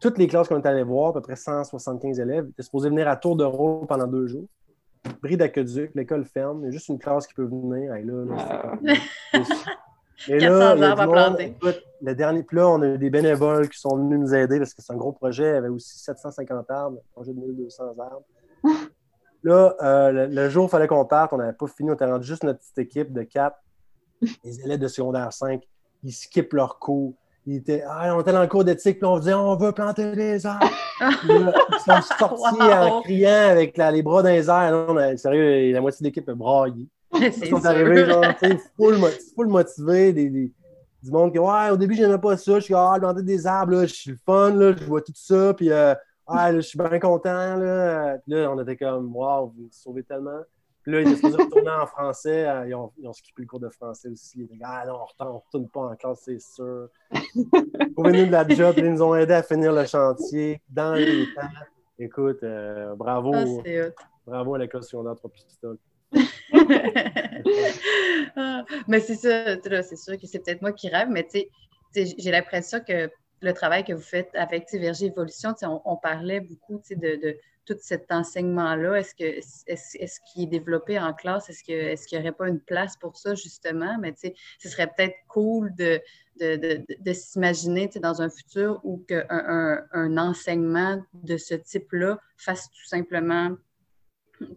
toutes 0.00 0.18
les 0.18 0.26
classes 0.26 0.48
qu'on 0.48 0.60
est 0.60 0.66
allé 0.66 0.82
voir, 0.82 1.10
à 1.10 1.12
peu 1.14 1.20
près 1.20 1.36
175 1.36 2.18
élèves, 2.20 2.48
étaient 2.50 2.62
supposés 2.62 2.88
venir 2.88 3.08
à 3.08 3.16
tour 3.16 3.36
de 3.36 3.44
rôle 3.44 3.86
pendant 3.86 4.06
deux 4.06 4.26
jours. 4.26 4.46
Bris 5.22 5.36
d'aqueduc, 5.36 5.92
l'école 5.94 6.24
ferme, 6.24 6.62
il 6.62 6.64
y 6.66 6.68
a 6.68 6.70
juste 6.70 6.88
une 6.88 6.98
classe 6.98 7.26
qui 7.26 7.34
peut 7.34 7.44
venir. 7.44 7.92
Là, 7.92 8.72
Et 10.28 10.38
là, 10.40 10.74
le 10.74 12.14
dernier, 12.14 12.42
puis 12.42 12.56
là, 12.56 12.68
on 12.68 12.82
a 12.82 12.86
eu 12.88 12.98
des 12.98 13.10
bénévoles 13.10 13.68
qui 13.68 13.78
sont 13.78 13.96
venus 13.96 14.18
nous 14.18 14.34
aider 14.34 14.58
parce 14.58 14.74
que 14.74 14.82
c'est 14.82 14.92
un 14.92 14.96
gros 14.96 15.12
projet. 15.12 15.50
Il 15.50 15.54
y 15.54 15.56
avait 15.56 15.68
aussi 15.68 15.98
750 15.98 16.70
arbres, 16.70 16.98
un 16.98 17.12
projet 17.12 17.32
de 17.32 17.38
1200 17.38 17.84
arbres. 17.98 18.24
là, 19.42 19.76
euh, 19.82 20.26
le, 20.26 20.48
jour 20.48 20.64
où 20.64 20.66
il 20.66 20.70
fallait 20.70 20.88
qu'on 20.88 21.04
parte, 21.04 21.32
on 21.32 21.36
n'avait 21.36 21.52
pas 21.52 21.66
fini, 21.66 21.90
on 21.90 21.94
était 21.94 22.06
rendu 22.06 22.26
juste 22.26 22.44
notre 22.44 22.60
petite 22.60 22.78
équipe 22.78 23.12
de 23.12 23.22
quatre. 23.22 23.58
Les 24.44 24.60
élèves 24.62 24.80
de 24.80 24.88
secondaire 24.88 25.32
5, 25.32 25.62
ils 26.02 26.12
skippent 26.12 26.54
leur 26.54 26.78
cours 26.78 27.14
ah, 27.88 28.16
on 28.16 28.20
était 28.20 28.32
dans 28.32 28.42
le 28.42 28.48
cours 28.48 28.64
d'éthique, 28.64 28.98
puis 28.98 29.06
on 29.06 29.18
disait 29.18 29.34
on 29.34 29.54
veut 29.56 29.72
planter 29.72 30.16
des 30.16 30.44
arbres. 30.44 30.68
ils 31.00 31.52
sont 31.84 32.02
sortis 32.18 32.62
en 32.62 33.02
criant 33.02 33.50
avec 33.50 33.76
les 33.76 34.02
bras 34.02 34.22
dans 34.22 34.30
les 34.30 34.48
airs. 34.48 34.72
Non, 34.72 35.16
sérieux, 35.16 35.72
la 35.72 35.80
moitié 35.80 36.04
de 36.04 36.08
l'équipe 36.08 36.28
est 36.28 36.34
braillée. 36.34 36.88
Ils 37.14 37.48
sont 37.48 37.64
arrivés, 37.64 38.04
genre, 38.04 38.24
full, 38.76 38.96
full 39.34 39.46
motivés, 39.46 40.12
des, 40.12 40.28
du 41.06 41.10
monde 41.10 41.32
qui, 41.32 41.38
ouais, 41.38 41.70
au 41.70 41.76
début, 41.76 41.94
j'aimais 41.94 42.18
pas 42.18 42.36
ça. 42.36 42.58
Je 42.58 42.64
suis, 42.64 42.74
ah, 42.74 42.96
planter 42.98 43.22
des 43.22 43.46
arbres, 43.46 43.72
là, 43.72 43.86
je 43.86 43.94
suis 43.94 44.10
le 44.10 44.18
fun, 44.26 44.50
là, 44.50 44.74
je 44.76 44.84
vois 44.84 45.00
tout 45.00 45.12
ça, 45.14 45.54
puis, 45.54 45.70
euh, 45.70 45.94
ah, 46.26 46.52
je 46.52 46.60
suis 46.60 46.78
bien 46.78 46.98
content, 46.98 47.56
là. 47.56 48.18
Puis 48.18 48.34
là, 48.34 48.50
on 48.50 48.60
était 48.60 48.76
comme, 48.76 49.14
waouh, 49.14 49.52
vous 49.56 49.68
sauvez 49.70 50.02
tellement. 50.02 50.40
Puis 50.86 50.94
là, 50.94 51.00
ils 51.00 51.08
étaient 51.08 51.16
supposés 51.16 51.42
retourner 51.42 51.70
en 51.70 51.86
français. 51.86 52.46
Euh, 52.46 52.68
ils 52.68 52.74
ont, 52.76 52.92
ils 52.96 53.08
ont 53.08 53.12
skippé 53.12 53.42
le 53.42 53.48
cours 53.48 53.58
de 53.58 53.68
français 53.70 54.08
aussi. 54.08 54.38
Ils 54.38 54.44
étaient 54.44 54.58
ah 54.62 54.84
non, 54.86 55.00
on 55.18 55.24
ne 55.24 55.30
retourne 55.30 55.68
pas 55.68 55.80
en 55.80 55.96
classe, 55.96 56.20
c'est 56.24 56.40
sûr. 56.40 56.88
Venir 57.98 58.28
de 58.28 58.30
la 58.30 58.46
job, 58.46 58.72
ils 58.78 58.92
nous 58.92 59.02
ont 59.02 59.16
aidés 59.16 59.34
à 59.34 59.42
finir 59.42 59.72
le 59.72 59.84
chantier 59.84 60.62
dans 60.68 60.94
les 60.94 61.26
temps. 61.34 61.48
Écoute, 61.98 62.40
euh, 62.44 62.94
bravo. 62.94 63.34
Ah, 63.34 63.90
bravo 64.24 64.54
à 64.54 64.58
l'école 64.58 64.84
secondaire 64.84 65.16
trois 65.16 65.30
pistoles. 65.30 65.78
Ah, 68.38 68.64
mais 68.86 69.00
c'est 69.00 69.14
ça, 69.14 69.56
c'est 69.82 69.96
sûr 69.96 70.18
que 70.18 70.26
c'est 70.26 70.40
peut-être 70.40 70.60
moi 70.60 70.72
qui 70.72 70.88
rêve, 70.88 71.08
mais 71.08 71.26
tu 71.26 71.40
sais, 71.92 72.14
j'ai 72.18 72.30
l'impression 72.30 72.80
que 72.80 73.10
le 73.40 73.52
travail 73.52 73.82
que 73.82 73.94
vous 73.94 74.02
faites 74.02 74.28
avec 74.34 74.66
Verger 74.72 75.06
Évolution, 75.06 75.54
on, 75.62 75.80
on, 75.86 75.96
parlait 75.96 76.40
beaucoup 76.40 76.82
de, 76.90 76.96
de, 76.96 77.38
tout 77.66 77.76
cet 77.80 78.10
enseignement-là? 78.10 79.00
Est-ce 79.00 79.14
que 79.14 79.24
est-ce, 79.24 80.20
qu'il 80.20 80.44
est 80.44 80.46
développé 80.46 80.98
en 80.98 81.12
classe? 81.12 81.50
Est-ce, 81.50 81.64
que, 81.64 81.72
est-ce 81.72 82.06
qu'il 82.06 82.18
n'y 82.18 82.24
aurait 82.24 82.36
pas 82.36 82.48
une 82.48 82.60
place 82.60 82.96
pour 82.96 83.16
ça, 83.16 83.34
justement? 83.34 83.98
Mais 84.00 84.14
ce 84.16 84.68
serait 84.68 84.86
peut-être 84.86 85.16
cool 85.28 85.74
de, 85.74 86.00
de, 86.40 86.84
de, 87.00 87.12
s'imaginer 87.12 87.90
dans 88.00 88.22
un 88.22 88.30
futur 88.30 88.80
où 88.84 89.04
un, 89.10 89.24
un, 89.30 89.84
un, 89.92 90.18
enseignement 90.18 91.02
de 91.14 91.36
ce 91.36 91.54
type-là 91.54 92.18
fasse 92.36 92.70
tout 92.70 92.86
simplement 92.86 93.56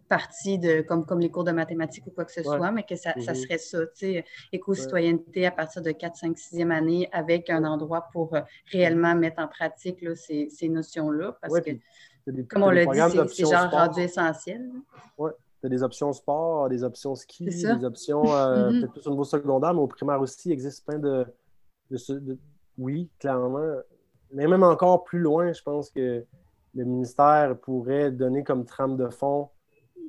partie 0.07 0.59
de, 0.59 0.81
comme, 0.81 1.05
comme 1.05 1.19
les 1.19 1.31
cours 1.31 1.43
de 1.43 1.51
mathématiques 1.51 2.05
ou 2.07 2.11
quoi 2.11 2.25
que 2.25 2.31
ce 2.31 2.43
soit, 2.43 2.71
mais 2.71 2.83
que 2.83 2.95
ça, 2.95 3.13
ça 3.13 3.31
mm-hmm. 3.31 3.35
serait 3.35 3.57
ça, 3.57 3.85
tu 3.87 3.91
sais, 3.95 4.25
éco-citoyenneté 4.51 5.45
à 5.45 5.51
partir 5.51 5.81
de 5.81 5.91
4, 5.91 6.15
5, 6.15 6.37
6e 6.37 6.71
année 6.71 7.09
avec 7.11 7.49
un 7.49 7.63
endroit 7.63 8.09
pour 8.11 8.35
euh, 8.35 8.41
réellement 8.71 9.15
mettre 9.15 9.41
en 9.41 9.47
pratique 9.47 10.01
là, 10.01 10.15
ces, 10.15 10.49
ces 10.49 10.69
notions-là. 10.69 11.37
Parce 11.41 11.61
que, 11.61 11.71
comme 12.49 12.63
on 12.63 12.69
l'a 12.69 12.85
dit, 12.85 13.17
c'est 13.33 13.45
genre 13.45 13.69
rendu 13.69 14.01
essentiel. 14.01 14.69
Oui, 15.17 15.31
tu 15.59 15.65
as 15.65 15.69
des 15.69 15.83
options 15.83 16.13
sport, 16.13 16.69
des 16.69 16.83
options 16.83 17.15
ski, 17.15 17.45
des 17.45 17.83
options 17.83 18.23
euh, 18.33 18.69
mm-hmm. 18.71 18.79
peut-être 18.79 18.93
plus 18.93 19.07
au 19.07 19.11
niveau 19.11 19.23
secondaire, 19.23 19.73
mais 19.73 19.81
au 19.81 19.87
primaire 19.87 20.21
aussi, 20.21 20.49
il 20.49 20.51
existe 20.53 20.85
plein 20.85 20.99
de, 20.99 21.25
de, 21.89 22.37
Oui, 22.77 23.09
clairement. 23.19 23.75
Mais 24.31 24.47
même 24.47 24.63
encore 24.63 25.03
plus 25.03 25.19
loin, 25.19 25.51
je 25.51 25.61
pense 25.61 25.89
que 25.89 26.23
le 26.75 26.83
ministère 26.85 27.57
pourrait 27.57 28.11
donner 28.11 28.43
comme 28.43 28.65
trame 28.65 28.95
de 28.95 29.09
fond 29.09 29.49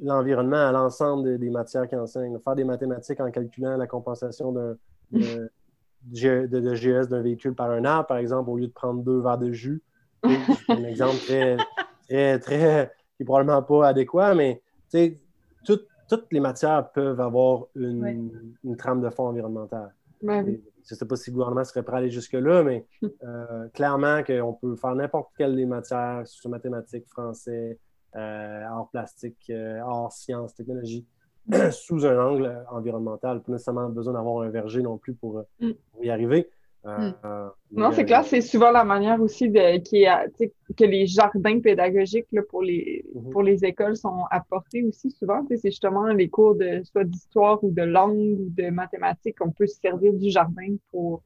l'environnement 0.03 0.69
à 0.69 0.73
l'ensemble 0.73 1.39
des 1.39 1.51
matières 1.51 1.89
qu'il 1.89 1.99
enseigne. 1.99 2.39
Faire 2.39 2.55
des 2.55 2.65
mathématiques 2.65 3.21
en 3.21 3.31
calculant 3.31 3.77
la 3.77 3.87
compensation 3.87 4.53
de, 4.53 4.79
de, 5.13 6.47
de, 6.47 6.75
GS 6.75 7.09
d'un 7.09 7.23
véhicule 7.23 7.55
par 7.55 7.71
un 7.71 7.85
arbre, 7.85 8.07
par 8.07 8.17
exemple, 8.19 8.51
au 8.51 8.57
lieu 8.57 8.67
de 8.67 8.73
prendre 8.73 9.03
deux 9.03 9.21
verres 9.21 9.39
de 9.39 9.53
jus. 9.53 9.83
C'est 10.25 10.73
un 10.73 10.85
exemple 10.85 11.17
très, 11.27 11.57
très, 12.11 12.39
très, 12.39 12.93
qui 13.17 13.23
n'est 13.23 13.27
probablement 13.27 13.63
pas 13.63 13.89
adéquat, 13.89 14.35
mais 14.35 14.63
toutes 15.65 16.33
les 16.33 16.41
matières 16.41 16.91
peuvent 16.91 17.21
avoir 17.21 17.67
une, 17.77 18.57
une 18.65 18.77
trame 18.77 19.01
de 19.01 19.11
fond 19.11 19.29
environnementale. 19.29 19.95
je 20.23 20.95
ne 20.95 20.97
sais 20.97 21.07
pas 21.07 21.15
si 21.15 21.31
le 21.31 21.35
gouvernement 21.35 21.65
serait 21.65 21.85
prêt 21.85 21.95
à 21.95 21.99
aller 21.99 22.11
jusque-là, 22.11 22.65
mais 22.65 22.85
euh, 23.23 23.69
clairement 23.69 24.23
qu'on 24.25 24.55
peut 24.55 24.75
faire 24.75 24.95
n'importe 24.97 25.31
quelle 25.39 25.55
des 25.55 25.67
matières, 25.67 26.27
sur 26.27 26.51
mathématiques, 26.51 27.07
français, 27.09 27.79
euh, 28.17 28.65
art 28.65 28.89
plastique, 28.91 29.51
euh, 29.51 29.81
art 29.83 30.11
sciences, 30.11 30.55
technologie, 30.55 31.07
sous 31.71 32.05
un 32.05 32.19
angle 32.19 32.65
environnemental. 32.71 33.43
Pas 33.43 33.53
nécessairement 33.53 33.89
besoin 33.89 34.15
d'avoir 34.15 34.43
un 34.43 34.51
verger 34.51 34.83
non 34.83 34.99
plus 34.99 35.15
pour, 35.15 35.45
mm. 35.61 35.71
pour 35.93 36.05
y 36.05 36.11
arriver. 36.11 36.51
Euh, 36.87 37.11
hmm. 37.23 37.51
non, 37.73 37.93
c'est 37.93 38.07
clair, 38.07 38.25
c'est 38.25 38.41
souvent 38.41 38.71
la 38.71 38.85
manière 38.85 39.21
aussi 39.21 39.51
de, 39.51 39.79
qui 39.79 40.05
est, 40.05 40.53
que 40.77 40.85
les 40.85 41.07
jardins 41.07 41.61
pédagogiques 41.61 42.29
là, 42.33 42.43
pour, 42.49 42.63
les, 42.63 43.05
mhm. 43.15 43.31
pour 43.31 43.43
les 43.43 43.65
écoles 43.65 43.97
sont 43.97 44.25
apportés 44.31 44.83
aussi 44.85 45.11
souvent. 45.11 45.45
C'est 45.49 45.71
justement 45.71 46.07
les 46.07 46.29
cours 46.29 46.55
de 46.55 46.83
soit 46.85 47.05
d'histoire 47.05 47.63
ou 47.63 47.71
de 47.71 47.83
langue 47.83 48.39
ou 48.41 48.49
de 48.57 48.71
mathématiques 48.71 49.39
qu'on 49.39 49.51
peut 49.51 49.67
se 49.67 49.79
servir 49.81 50.15
du 50.15 50.31
jardin 50.31 50.77
pour, 50.91 51.23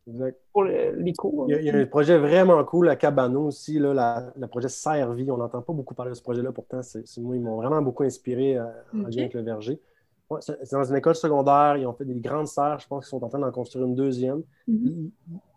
pour 0.52 0.64
les 0.64 1.12
cours. 1.12 1.46
Il 1.48 1.62
y, 1.62 1.70
a, 1.70 1.76
un 1.76 1.86
projet 1.86 2.18
vraiment 2.18 2.62
cool 2.64 2.88
à 2.88 2.96
Cabano 2.96 3.46
aussi, 3.46 3.78
là, 3.78 4.32
le 4.36 4.46
projet 4.48 4.68
Servi. 4.68 5.30
On 5.30 5.36
n'entend 5.36 5.62
pas 5.62 5.72
beaucoup 5.72 5.94
parler 5.94 6.10
de 6.10 6.16
ce 6.16 6.22
projet-là, 6.22 6.52
pourtant, 6.52 6.80
moi, 7.18 7.36
ils 7.36 7.42
m'ont 7.42 7.56
vraiment 7.56 7.82
beaucoup 7.82 8.02
inspiré 8.02 8.56
euh, 8.56 8.64
en 8.92 9.08
lien 9.08 9.22
avec 9.22 9.34
le 9.34 9.42
verger. 9.42 9.80
C'est 10.40 10.72
dans 10.72 10.84
une 10.84 10.96
école 10.96 11.14
secondaire, 11.14 11.76
ils 11.76 11.86
ont 11.86 11.92
fait 11.92 12.04
des 12.04 12.20
grandes 12.20 12.48
serres, 12.48 12.78
je 12.78 12.86
pense 12.86 13.04
qu'ils 13.04 13.10
sont 13.10 13.24
en 13.24 13.28
train 13.28 13.38
d'en 13.38 13.52
construire 13.52 13.86
une 13.86 13.94
deuxième. 13.94 14.42
Mhm 14.66 15.10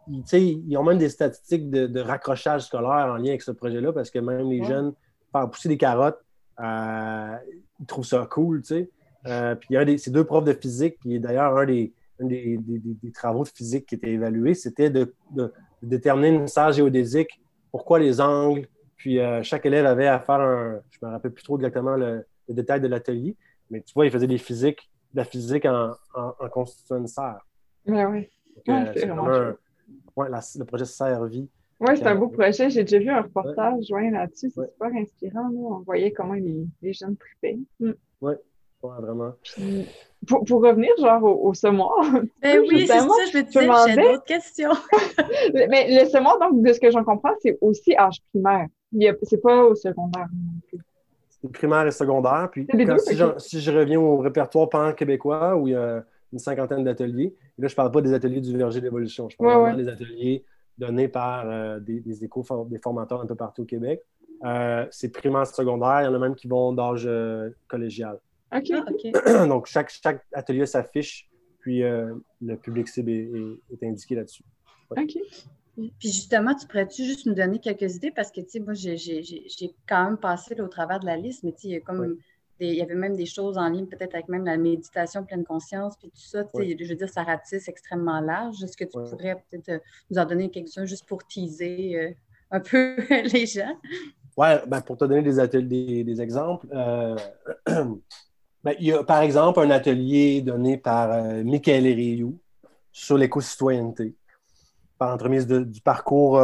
ils, 0.08 0.78
ont 0.78 0.84
même 0.84 0.98
des 0.98 1.10
statistiques 1.10 1.70
de, 1.70 2.00
raccrochage 2.00 2.66
scolaire 2.66 3.08
en 3.08 3.18
lien 3.18 3.30
avec 3.30 3.42
ce 3.42 3.52
projet-là 3.52 3.94
parce 3.94 4.10
que 4.10 4.20
même 4.20 4.50
les 4.50 4.64
jeunes, 4.64 4.94
faire 5.32 5.50
pousser 5.50 5.70
des 5.70 5.78
carottes, 5.78 6.20
euh, 6.60 7.36
ils 7.80 7.86
trouvent 7.86 8.06
ça 8.06 8.28
cool. 8.30 8.62
Euh, 9.26 9.56
puis 9.56 9.68
il 9.72 9.74
y 9.74 9.78
a 9.78 9.98
ces 9.98 10.12
deux 10.12 10.24
profs 10.24 10.46
de 10.46 10.54
physique, 10.54 10.98
puis 11.00 11.20
d'ailleurs, 11.20 11.58
un 11.58 11.66
des, 11.66 11.94
des, 12.20 13.12
travaux 13.14 13.44
de 13.44 13.50
physique 13.50 13.86
qui 13.88 13.96
était 13.96 14.12
évalué, 14.12 14.54
c'était 14.54 14.90
de, 14.90 15.14
déterminer 15.82 16.30
une 16.30 16.48
salle 16.48 16.74
géodésique, 16.74 17.42
pourquoi 17.72 18.00
les 18.00 18.22
angles, 18.22 18.68
puis 18.96 19.20
euh, 19.20 19.44
chaque 19.44 19.66
élève 19.66 19.86
avait 19.86 20.08
à 20.08 20.20
faire 20.20 20.40
un. 20.40 20.80
Je 20.90 20.98
ne 21.02 21.08
me 21.08 21.14
rappelle 21.14 21.32
plus 21.32 21.44
trop 21.44 21.58
exactement 21.58 21.96
le, 21.96 22.26
détail 22.50 22.80
de 22.80 22.88
l'atelier, 22.88 23.36
mais 23.70 23.82
tu 23.82 23.94
vois, 23.94 24.06
il 24.06 24.12
faisait 24.12 24.28
des 24.28 24.38
physiques, 24.38 24.90
de 25.14 25.18
la 25.18 25.26
physique 25.26 25.66
en, 25.66 25.92
en, 26.14 26.50
constituant 26.50 26.98
une 26.98 27.08
serre. 27.08 27.46
Oui, 27.86 28.04
oui. 28.04 28.30
c'est 28.66 29.06
vraiment 29.06 29.56
ouais, 30.16 30.30
le 30.30 30.64
projet 30.66 30.86
Servi. 30.86 31.50
Oui, 31.80 31.96
c'est 31.96 32.08
un 32.08 32.16
beau 32.16 32.28
projet. 32.28 32.70
J'ai 32.70 32.84
déjà 32.84 33.00
vu 33.00 33.10
un 33.10 33.22
reportage 33.22 33.92
ouais. 33.92 34.10
là-dessus. 34.10 34.50
C'est 34.50 34.72
super 34.72 34.90
inspirant. 34.96 35.50
On 35.54 35.80
voyait 35.80 36.12
comment 36.12 36.34
les, 36.34 36.66
les 36.82 36.94
jeunes 36.94 37.16
tripaient. 37.18 37.60
Mm. 37.80 37.92
Oui, 38.22 38.34
vraiment. 38.82 39.34
pour, 40.28 40.44
pour, 40.44 40.64
revenir 40.64 40.90
genre 41.00 41.24
au, 41.24 41.54
semoir. 41.54 41.94
Ben 42.42 42.62
oui, 42.62 42.88
c'est 42.88 43.00
ça, 43.00 43.08
je 43.28 43.34
vais 43.34 43.44
te 43.44 43.52
dire, 43.52 43.76
j'ai 43.88 43.96
d'autres 43.96 44.24
questions. 44.24 44.72
mais 45.54 46.04
le 46.04 46.10
semoir, 46.10 46.40
donc, 46.40 46.64
de 46.64 46.74
ce 46.74 46.80
que 46.80 46.90
j'en 46.90 47.04
comprends, 47.04 47.34
c'est 47.42 47.58
aussi 47.62 47.96
âge 47.96 48.18
primaire. 48.32 48.68
C'est 49.24 49.42
pas 49.42 49.66
au 49.66 49.76
secondaire 49.76 50.28
non 50.34 50.60
plus. 50.68 50.80
C'est 51.42 51.52
primaire 51.52 51.86
et 51.86 51.92
secondaire. 51.92 52.50
Puis 52.52 52.68
si, 53.38 53.62
je, 53.62 53.72
reviens 53.72 54.00
au 54.00 54.18
répertoire 54.18 54.70
pan-québécois, 54.70 55.56
où 55.56 55.68
il 55.68 55.72
y 55.72 55.76
a 55.76 56.04
une 56.34 56.40
cinquantaine 56.40 56.84
d'ateliers. 56.84 57.36
Et 57.58 57.62
là, 57.62 57.68
je 57.68 57.74
ne 57.74 57.76
parle 57.76 57.92
pas 57.92 58.02
des 58.02 58.14
ateliers 58.14 58.42
du 58.42 58.56
verger 58.58 58.82
d'évolution. 58.82 59.30
Je 59.30 59.38
parle 59.38 59.78
des 59.78 59.88
ateliers 59.88 60.44
donnés 60.78 61.08
par 61.08 61.50
euh, 61.50 61.80
des, 61.80 62.00
des, 62.00 62.24
éco 62.24 62.46
des 62.70 62.80
formateurs 62.80 63.22
un 63.22 63.26
peu 63.26 63.36
partout 63.36 63.64
au 63.64 63.66
Québec. 63.66 64.04
Euh, 64.46 64.86
c'est 64.92 65.10
primaire, 65.10 65.48
secondaire. 65.48 66.02
Il 66.02 66.06
y 66.06 66.08
en 66.08 66.14
a 66.14 66.20
même 66.20 66.36
qui 66.36 66.48
vont 66.48 66.74
d'âge 66.74 67.06
euh, 67.08 67.50
collégial. 67.68 68.20
OK. 68.56 68.72
Ah, 69.26 69.46
Donc, 69.48 69.66
chaque, 69.68 69.90
chaque 69.90 70.24
atelier 70.34 70.66
s'affiche, 70.66 71.30
puis 71.60 71.82
le 71.82 72.56
public 72.56 72.88
cible 72.88 73.12
est, 73.12 73.84
indiqué 73.84 74.16
là-dessus. 74.16 74.44
OK. 74.92 75.18
Puis 75.78 76.10
justement, 76.12 76.56
tu 76.56 76.66
pourrais-tu 76.66 77.06
juste 77.06 77.26
nous 77.28 77.36
donner 77.36 77.60
quelques 77.60 77.96
idées? 77.96 78.12
Parce 78.12 78.32
que, 78.32 78.42
tu 78.42 78.50
sais, 78.50 78.60
moi, 78.60 78.74
j'ai 78.74 79.76
quand 79.88 80.06
même 80.06 80.18
passé 80.18 80.60
au 80.60 80.68
travers 80.68 81.00
de 81.00 81.06
la 81.06 81.18
liste, 81.18 81.44
mais 81.44 81.52
tu 81.52 81.62
sais, 81.62 81.68
il 81.68 81.74
y 81.74 81.76
a 81.76 81.82
comme 81.82 82.18
il 82.60 82.74
y 82.74 82.82
avait 82.82 82.96
même 82.96 83.16
des 83.16 83.26
choses 83.26 83.58
en 83.58 83.70
ligne, 83.70 83.86
peut-être 83.86 84.16
avec 84.16 84.30
même 84.30 84.46
la 84.46 84.58
méditation 84.58 85.24
pleine 85.24 85.44
conscience, 85.44 85.96
puis 85.98 86.10
tout 86.10 86.22
ça. 86.22 86.44
Je 86.54 86.90
veux 86.90 86.96
dire, 86.96 87.10
ça 87.10 87.24
ratisse 87.24 87.68
extrêmement 87.68 88.20
large. 88.20 88.64
Est-ce 88.64 88.78
que 88.78 88.86
tu 88.86 88.92
pourrais 88.92 89.44
peut-être 89.50 89.70
euh, 89.70 89.80
nous 90.10 90.18
en 90.18 90.26
donner 90.26 90.50
quelques-uns 90.50 90.86
juste 90.86 91.06
pour 91.06 91.26
teaser 91.26 91.96
euh, 91.96 92.12
un 92.52 92.60
peu 92.60 92.98
les 93.34 93.46
gens? 93.46 93.78
Oui, 94.36 94.48
ben 94.68 94.82
pour 94.82 94.98
te 94.98 95.06
donner 95.06 95.22
des, 95.22 96.04
des, 96.04 96.22
exemples, 96.22 96.68
euh, 96.72 97.16
ben, 97.66 98.76
il 98.80 98.86
y 98.86 98.92
a 98.92 99.04
par 99.04 99.22
exemple 99.22 99.60
un 99.60 99.72
atelier 99.72 100.42
donné 100.42 100.78
par 100.78 101.24
Michael 101.44 101.86
Rioux 101.86 102.38
sur 102.92 103.18
l'éco-citoyenneté, 103.18 104.16
par 104.98 105.14
entremise 105.14 105.48
du 105.48 105.82
parcours 105.82 106.40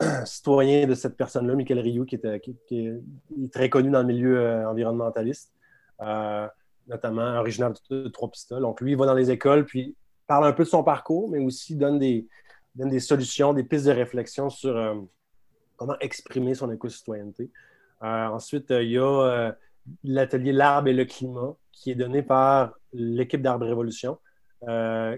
citoyen 0.24 0.86
de 0.86 0.94
cette 0.94 1.16
personne-là, 1.16 1.54
Michael 1.54 1.80
Rioux, 1.80 2.04
qui, 2.04 2.16
est 2.16 3.52
très 3.52 3.68
connu 3.68 3.90
dans 3.90 4.00
le 4.00 4.06
milieu 4.06 4.38
euh, 4.38 4.68
environnementaliste, 4.68 5.52
euh, 6.00 6.46
notamment 6.88 7.38
originaire 7.38 7.72
de, 7.90 8.08
Trois-Pistoles. 8.08 8.62
Donc, 8.62 8.80
lui, 8.80 8.92
il 8.92 8.98
va 8.98 9.06
dans 9.06 9.14
les 9.14 9.30
écoles, 9.30 9.66
puis 9.66 9.96
parle 10.26 10.46
un 10.46 10.52
peu 10.52 10.64
de 10.64 10.68
son 10.68 10.82
parcours, 10.82 11.28
mais 11.30 11.38
aussi 11.38 11.76
donne 11.76 11.98
des, 11.98 12.26
donne 12.74 12.88
des 12.88 13.00
solutions, 13.00 13.52
des 13.52 13.64
pistes 13.64 13.86
de 13.86 13.92
réflexion 13.92 14.48
sur 14.48 14.76
euh, 14.76 14.94
comment 15.76 15.98
exprimer 16.00 16.54
son 16.54 16.70
éco-citoyenneté. 16.70 17.50
ensuite, 18.00 18.70
il 18.70 18.90
y 18.90 18.98
a 18.98 19.52
l'atelier 20.04 20.52
L'arbre 20.52 20.88
et 20.88 20.92
le 20.92 21.04
climat, 21.04 21.56
qui 21.72 21.90
est 21.90 21.94
donné 21.94 22.22
par 22.22 22.74
l'équipe 22.92 23.42
d'Arbre 23.42 23.66
Révolution, 23.66 24.18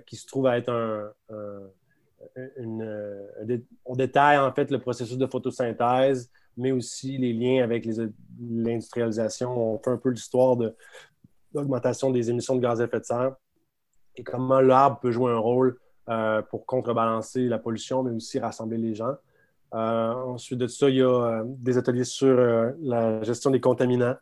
qui 0.06 0.16
se 0.16 0.26
trouve 0.26 0.46
à 0.46 0.56
être 0.56 0.70
un 0.70 1.10
euh, 2.38 3.58
on 3.84 3.96
détaille 3.96 4.38
en 4.38 4.52
fait 4.52 4.70
le 4.70 4.78
processus 4.78 5.16
de 5.16 5.26
photosynthèse, 5.26 6.30
mais 6.56 6.72
aussi 6.72 7.18
les 7.18 7.32
liens 7.32 7.62
avec 7.62 7.86
l'industrialisation. 8.40 9.74
On 9.74 9.78
fait 9.78 9.90
un 9.90 9.96
peu 9.96 10.10
l'histoire 10.10 10.56
de 10.56 10.74
l'augmentation 11.54 12.10
des 12.10 12.30
émissions 12.30 12.56
de 12.56 12.60
gaz 12.60 12.80
à 12.80 12.84
effet 12.84 13.00
de 13.00 13.04
serre 13.04 13.36
et 14.16 14.22
comment 14.22 14.60
l'arbre 14.60 15.00
peut 15.00 15.10
jouer 15.10 15.32
un 15.32 15.38
rôle 15.38 15.78
euh, 16.08 16.42
pour 16.42 16.66
contrebalancer 16.66 17.46
la 17.46 17.58
pollution, 17.58 18.02
mais 18.02 18.10
aussi 18.10 18.38
rassembler 18.38 18.78
les 18.78 18.94
gens. 18.94 19.14
Euh, 19.74 20.12
ensuite 20.12 20.58
de 20.58 20.66
ça, 20.66 20.90
il 20.90 20.96
y 20.96 21.02
a 21.02 21.42
des 21.46 21.78
ateliers 21.78 22.04
sur 22.04 22.36
la 22.82 23.22
gestion 23.22 23.50
des 23.50 23.60
contaminants, 23.60 24.16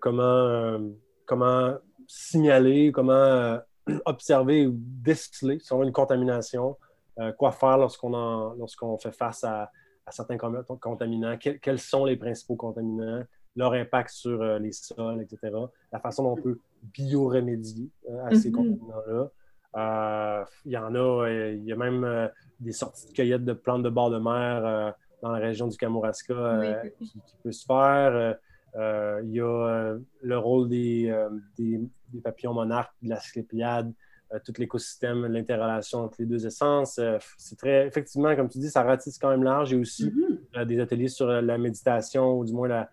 comment, 0.00 0.80
comment 1.26 1.74
signaler, 2.06 2.92
comment 2.92 3.58
observer 4.06 4.66
ou 4.66 4.74
déceler 4.76 5.58
si 5.58 5.72
on 5.72 5.82
a 5.82 5.84
une 5.84 5.92
contamination, 5.92 6.76
euh, 7.20 7.32
quoi 7.32 7.52
faire 7.52 7.78
lorsqu'on 7.78 8.98
fait 8.98 9.12
face 9.12 9.44
à, 9.44 9.70
certains 10.10 10.36
contaminants, 10.36 11.38
quels 11.38 11.78
sont 11.78 12.04
les 12.04 12.16
principaux 12.16 12.56
contaminants, 12.56 13.22
leur 13.56 13.72
impact 13.72 14.10
sur 14.10 14.42
euh, 14.42 14.58
les 14.58 14.72
sols, 14.72 15.22
etc. 15.22 15.52
La 15.92 16.00
façon 16.00 16.24
dont 16.24 16.32
on 16.32 16.42
peut 16.42 16.58
bioremédier 16.82 17.88
euh, 18.10 18.26
à 18.26 18.34
ces 18.34 18.50
mm-hmm. 18.50 18.52
contaminants-là. 18.52 20.44
il 20.66 20.72
y 20.72 20.76
en 20.76 20.94
a, 20.94 21.28
il 21.28 21.64
y 21.64 21.72
a 21.72 21.76
même 21.76 22.30
des 22.60 22.72
sorties 22.72 23.06
de 23.06 23.12
cueillette 23.12 23.44
de 23.44 23.52
plantes 23.52 23.82
de 23.82 23.90
bord 23.90 24.10
de 24.10 24.18
mer 24.18 24.94
dans 25.22 25.30
la 25.30 25.38
région 25.38 25.68
du 25.68 25.76
Kamouraska 25.76 26.82
qui, 26.98 27.06
qui, 27.06 27.36
peut 27.42 27.52
se 27.52 27.64
faire. 27.64 28.36
il 29.22 29.30
y 29.30 29.40
a 29.40 29.96
le 30.20 30.38
rôle 30.38 30.68
des, 30.68 31.14
des, 31.56 31.80
papillons 32.22 32.54
monarques, 32.54 32.94
de 33.02 33.08
la 33.08 33.20
sclépiade, 33.20 33.92
tout 34.44 34.52
l'écosystème, 34.58 35.26
l'interrelation 35.26 36.00
entre 36.00 36.16
les 36.18 36.26
deux 36.26 36.46
essences. 36.46 37.00
c'est 37.38 37.56
très, 37.56 37.86
effectivement, 37.86 38.34
comme 38.34 38.48
tu 38.48 38.58
dis, 38.58 38.70
ça 38.70 38.82
ratisse 38.82 39.18
quand 39.18 39.30
même 39.30 39.44
large. 39.44 39.72
A 39.72 39.76
aussi 39.76 40.10
mm-hmm. 40.10 40.64
des 40.64 40.80
ateliers 40.80 41.08
sur 41.08 41.26
la 41.26 41.58
méditation, 41.58 42.38
ou 42.38 42.44
du 42.44 42.52
moins 42.52 42.68
la, 42.68 42.90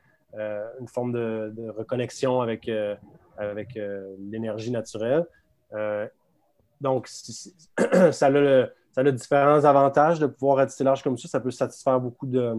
une 0.79 0.87
forme 0.87 1.11
de, 1.11 1.53
de 1.55 1.69
reconnexion 1.69 2.41
avec, 2.41 2.69
avec 3.37 3.79
l'énergie 4.19 4.71
naturelle. 4.71 5.25
donc, 6.79 7.07
ça 7.07 8.27
a, 8.27 8.67
ça 8.91 9.01
a 9.01 9.11
différents 9.11 9.63
avantages 9.63 10.19
de 10.19 10.27
pouvoir 10.27 10.57
ratisser 10.57 10.83
large 10.83 11.03
comme 11.03 11.17
ça. 11.17 11.27
Ça 11.27 11.39
peut 11.39 11.51
satisfaire 11.51 11.99
beaucoup 11.99 12.27
de 12.27 12.53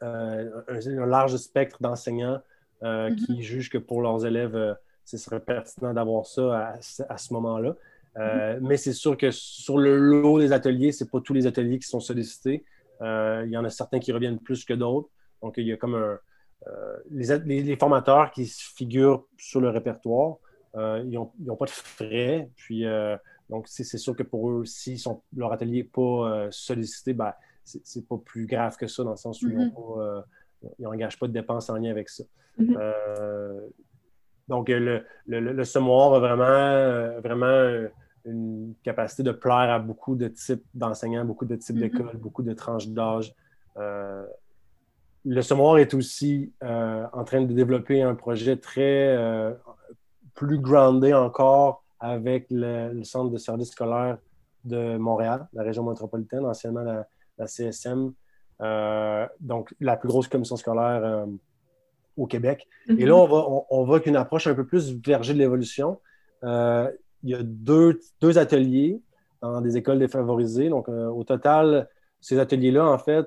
un, 0.00 1.06
large 1.06 1.36
spectre 1.36 1.78
d'enseignants 1.80 2.40
mm-hmm. 2.82 3.14
qui 3.14 3.42
jugent 3.42 3.70
que 3.70 3.78
pour 3.78 4.02
leurs 4.02 4.26
élèves, 4.26 4.76
ce 5.06 5.18
serait 5.18 5.40
pertinent 5.40 5.94
d'avoir 5.94 6.26
ça 6.26 6.74
à, 7.08 7.18
ce 7.18 7.32
moment-là. 7.32 7.76
Euh, 8.18 8.58
mais 8.60 8.76
c'est 8.76 8.92
sûr 8.92 9.16
que 9.16 9.30
sur 9.30 9.78
le 9.78 9.96
lot 9.96 10.40
des 10.40 10.52
ateliers, 10.52 10.90
ce 10.90 11.04
n'est 11.04 11.10
pas 11.10 11.20
tous 11.20 11.32
les 11.32 11.46
ateliers 11.46 11.78
qui 11.78 11.86
sont 11.86 12.00
sollicités. 12.00 12.64
Euh, 13.02 13.44
il 13.46 13.52
y 13.52 13.56
en 13.56 13.64
a 13.64 13.70
certains 13.70 14.00
qui 14.00 14.10
reviennent 14.10 14.40
plus 14.40 14.64
que 14.64 14.74
d'autres. 14.74 15.08
Donc, 15.42 15.54
il 15.58 15.66
y 15.66 15.72
a 15.72 15.76
comme 15.76 15.94
un. 15.94 16.18
Euh, 16.66 16.96
les, 17.10 17.76
formateurs 17.76 18.32
qui 18.32 18.46
figurent 18.46 19.26
sur 19.38 19.60
le 19.60 19.70
répertoire, 19.70 20.38
ils 20.74 21.10
n'ont 21.10 21.56
pas 21.56 21.66
de 21.66 21.70
frais. 21.70 22.50
Puis, 22.56 22.84
donc, 23.48 23.68
c'est 23.68 23.84
sûr 23.84 24.16
que 24.16 24.24
pour 24.24 24.50
eux, 24.50 24.64
si 24.64 25.02
leur 25.36 25.52
atelier 25.52 25.82
n'est 25.82 25.84
pas 25.84 26.48
sollicité, 26.50 27.12
ben, 27.12 27.32
c'est 27.62 28.08
pas 28.08 28.18
plus 28.18 28.46
grave 28.46 28.76
que 28.76 28.88
ça, 28.88 29.04
dans 29.04 29.10
le 29.10 29.16
sens 29.16 29.40
où 29.42 29.50
ils 29.50 29.72
n'engagent 30.80 31.14
mm-hmm. 31.14 31.18
pas 31.20 31.28
de 31.28 31.32
dépenses 31.32 31.70
en 31.70 31.76
lien 31.76 31.90
avec 31.90 32.08
ça. 32.08 32.24
Mm-hmm. 32.58 33.70
Donc, 34.48 34.68
le, 34.68 35.04
le, 35.26 35.64
semoir 35.64 36.14
a 36.14 36.20
vraiment, 36.20 36.44
euh, 36.44 37.20
vraiment 37.20 37.46
euh, 37.46 37.88
une 38.24 38.74
capacité 38.84 39.22
de 39.22 39.32
plaire 39.32 39.70
à 39.70 39.78
beaucoup 39.78 40.14
de 40.14 40.28
types 40.28 40.64
d'enseignants, 40.72 41.24
beaucoup 41.24 41.46
de 41.46 41.56
types 41.56 41.76
mm-hmm. 41.76 41.80
d'écoles, 41.80 42.16
beaucoup 42.16 42.42
de 42.42 42.52
tranches 42.52 42.88
d'âge. 42.88 43.34
Euh, 43.76 44.24
le 45.24 45.42
semoir 45.42 45.78
est 45.78 45.92
aussi 45.94 46.52
en 46.62 47.24
train 47.24 47.40
de 47.42 47.52
développer 47.52 48.00
un 48.00 48.14
projet 48.14 48.56
très 48.56 49.18
plus 50.34 50.60
groundé 50.60 51.12
encore 51.12 51.82
avec 51.98 52.46
le, 52.48 53.02
Centre 53.02 53.32
de 53.32 53.36
services 53.36 53.72
scolaires 53.72 54.18
de 54.62 54.96
Montréal, 54.96 55.48
la 55.52 55.64
région 55.64 55.82
métropolitaine, 55.82 56.46
anciennement 56.46 57.04
la, 57.38 57.46
CSM. 57.48 58.12
donc, 59.40 59.74
la 59.80 59.96
plus 59.96 60.08
grosse 60.08 60.28
commission 60.28 60.54
scolaire 60.54 61.26
au 62.16 62.26
Québec. 62.26 62.66
Et 62.88 62.92
mhm. 62.92 63.06
là, 63.06 63.16
on 63.16 63.26
va, 63.26 63.46
on, 63.70 63.84
va 63.84 63.94
avec 63.96 64.06
une 64.06 64.16
approche 64.16 64.46
un 64.46 64.54
peu 64.54 64.66
plus 64.66 64.94
vergée 65.04 65.34
de 65.34 65.38
l'évolution. 65.38 66.00
Euh, 66.44 66.90
il 67.22 67.30
y 67.30 67.34
a 67.34 67.42
deux, 67.42 68.00
deux, 68.20 68.38
ateliers 68.38 69.00
dans 69.42 69.60
des 69.60 69.76
écoles 69.76 69.98
défavorisées. 69.98 70.68
Donc, 70.68 70.88
euh, 70.88 71.06
au 71.08 71.24
total, 71.24 71.88
ces 72.20 72.38
ateliers-là, 72.38 72.86
en 72.86 72.98
fait, 72.98 73.26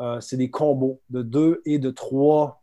euh, 0.00 0.20
c'est 0.20 0.36
des 0.36 0.50
combos 0.50 1.00
de 1.10 1.22
deux 1.22 1.62
et 1.64 1.78
de 1.78 1.90
trois 1.90 2.62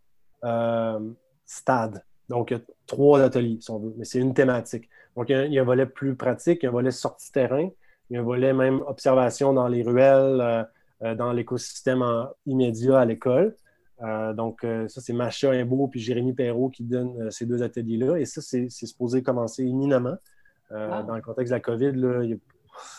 stades. 1.46 2.04
Donc, 2.28 2.52
il 2.52 2.56
y 2.56 2.58
a 2.58 2.62
trois 2.86 3.22
ateliers, 3.22 3.60
si 3.62 3.72
on 3.72 3.80
veut, 3.80 3.94
mais 3.98 4.04
c'est 4.04 4.20
une 4.20 4.34
thématique. 4.34 4.90
Donc, 5.16 5.30
il 5.30 5.54
y, 5.54 5.58
a, 5.58 5.62
un 5.62 5.66
volet 5.66 5.86
plus 5.86 6.16
pratique, 6.16 6.64
il 6.64 6.66
y 6.66 6.68
a 6.68 6.70
un 6.70 6.74
volet 6.74 6.92
sortie 6.92 7.32
terrain, 7.32 7.70
il 8.10 8.14
y 8.14 8.18
a 8.18 8.20
un 8.20 8.24
volet 8.24 8.54
même 8.54 8.82
observation 8.88 9.54
dans 9.54 9.70
les 9.70 9.84
ruelles, 9.84 10.68
dans 11.02 11.32
l'écosystème 11.32 12.04
immédiat 12.46 13.00
à 13.00 13.06
l'école. 13.06 13.56
Euh, 14.04 14.34
donc, 14.34 14.64
euh, 14.64 14.88
ça, 14.88 15.02
c'est 15.02 15.14
Macha 15.14 15.52
Imbeau 15.52 15.88
puis 15.88 16.00
Jérémy 16.00 16.34
Perrault 16.34 16.70
qui 16.70 16.84
donnent 16.84 17.22
euh, 17.22 17.30
ces 17.30 17.46
deux 17.46 17.64
ateliers-là. 17.64 18.18
Et 18.18 18.26
ça, 18.26 18.42
c'est 18.42 18.70
supposé 18.70 19.24
commencer 19.24 19.64
imminemment. 19.64 20.18
Dans 20.72 21.16
le 21.16 21.22
contexte 21.22 21.52
de 21.52 21.56
la 21.56 21.60
COVID, 21.60 22.40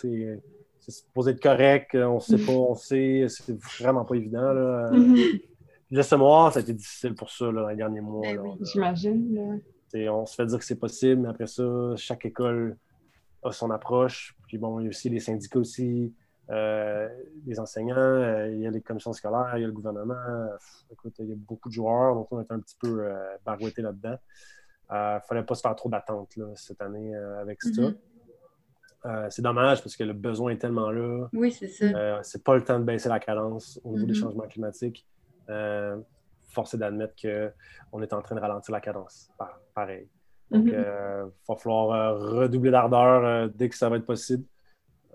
c'est 0.01 0.41
supposé 0.87 1.33
être 1.33 1.43
correct. 1.43 1.97
On 1.97 2.17
ne 2.17 2.21
sait 2.21 2.39
pas, 2.39 2.53
on 2.53 2.77
sait. 2.77 3.27
C'est 3.29 3.61
vraiment 3.61 4.05
pas 4.05 4.15
évident. 4.15 4.53
Là. 4.53 4.93
Le 5.91 6.03
semoir, 6.03 6.53
ça 6.53 6.61
a 6.61 6.63
été 6.63 6.73
difficile 6.73 7.15
pour 7.15 7.31
ça 7.31 7.51
dans 7.51 7.67
les 7.69 7.75
derniers 7.75 8.01
mois. 8.01 8.23
Ben 8.23 8.57
j'imagine. 8.61 9.61
On 9.93 10.25
se 10.25 10.37
fait 10.37 10.47
dire 10.47 10.59
que 10.59 10.65
c'est 10.65 10.79
possible, 10.79 11.23
mais 11.23 11.29
après 11.29 11.49
ça, 11.49 11.95
chaque 11.97 12.27
école 12.27 12.77
a 13.43 13.51
son 13.51 13.71
approche. 13.73 14.37
Puis 14.47 14.57
bon, 14.57 14.79
il 14.79 14.85
y 14.85 14.87
a 14.87 14.91
aussi 14.91 15.11
les 15.11 15.21
syndicats 15.21 15.59
aussi 15.59 16.13
euh, 16.51 17.09
les 17.47 17.59
enseignants, 17.59 17.97
euh, 17.97 18.51
il 18.53 18.61
y 18.61 18.67
a 18.67 18.71
les 18.71 18.83
commissions 18.83 19.13
scolaires, 19.13 19.53
il 19.57 19.63
y 19.63 19.65
a 19.65 19.67
le 19.67 19.73
gouvernement. 19.73 20.15
écoute, 20.93 21.15
il 21.19 21.29
y 21.29 21.33
a 21.33 21.37
beaucoup 21.37 21.69
de 21.69 21.75
joueurs, 21.75 22.15
donc 22.15 22.29
on 22.31 22.41
est 22.41 22.53
un 22.53 22.61
petit 22.61 22.77
peu 22.79 23.05
euh, 23.05 23.37
barouetté 23.45 23.83
là-dedans. 23.83 24.19
Il 24.91 24.95
ne 24.95 25.21
fallait 25.27 25.43
pas 25.43 25.55
se 25.55 25.63
faire 25.63 25.75
trop 25.75 25.89
d'attentes 25.89 26.39
cette 26.57 26.83
année 26.83 27.17
avec 27.17 27.63
ça. 27.63 27.71
Mm-hmm. 27.71 29.31
c'est 29.31 29.41
dommage 29.41 29.83
parce 29.83 29.97
que 29.97 30.05
le 30.05 30.13
besoin 30.13 30.53
est 30.53 30.59
tellement 30.59 30.91
là. 30.91 31.27
Oui, 31.33 31.51
c'est 31.51 31.69
ça. 31.69 32.23
c'est 32.23 32.45
pas 32.45 32.55
le 32.55 32.63
temps 32.63 32.79
de 32.79 32.85
baisser 32.85 33.09
la 33.09 33.19
cadence 33.19 33.81
au 33.83 33.93
niveau 33.93 34.05
des 34.05 34.13
mm-hmm. 34.13 34.17
changements 34.17 34.47
climatiques. 34.47 35.07
force 36.51 36.75
est 36.75 36.79
d'admettre 36.79 37.15
qu'on 37.21 38.03
est 38.03 38.13
en 38.13 38.21
train 38.21 38.35
de 38.35 38.41
ralentir 38.41 38.73
la 38.73 38.81
cadence. 38.81 39.31
Pareil. 39.75 40.07
Donc, 40.51 40.67
il 40.67 40.73
mm-hmm. 40.73 41.31
va 41.49 41.57
falloir 41.57 42.21
redoubler 42.21 42.71
d'ardeur 42.71 43.49
dès 43.49 43.71
que 43.71 43.77
ça 43.77 43.89
va 43.89 43.97
être 43.97 44.07
possible. 44.07 44.45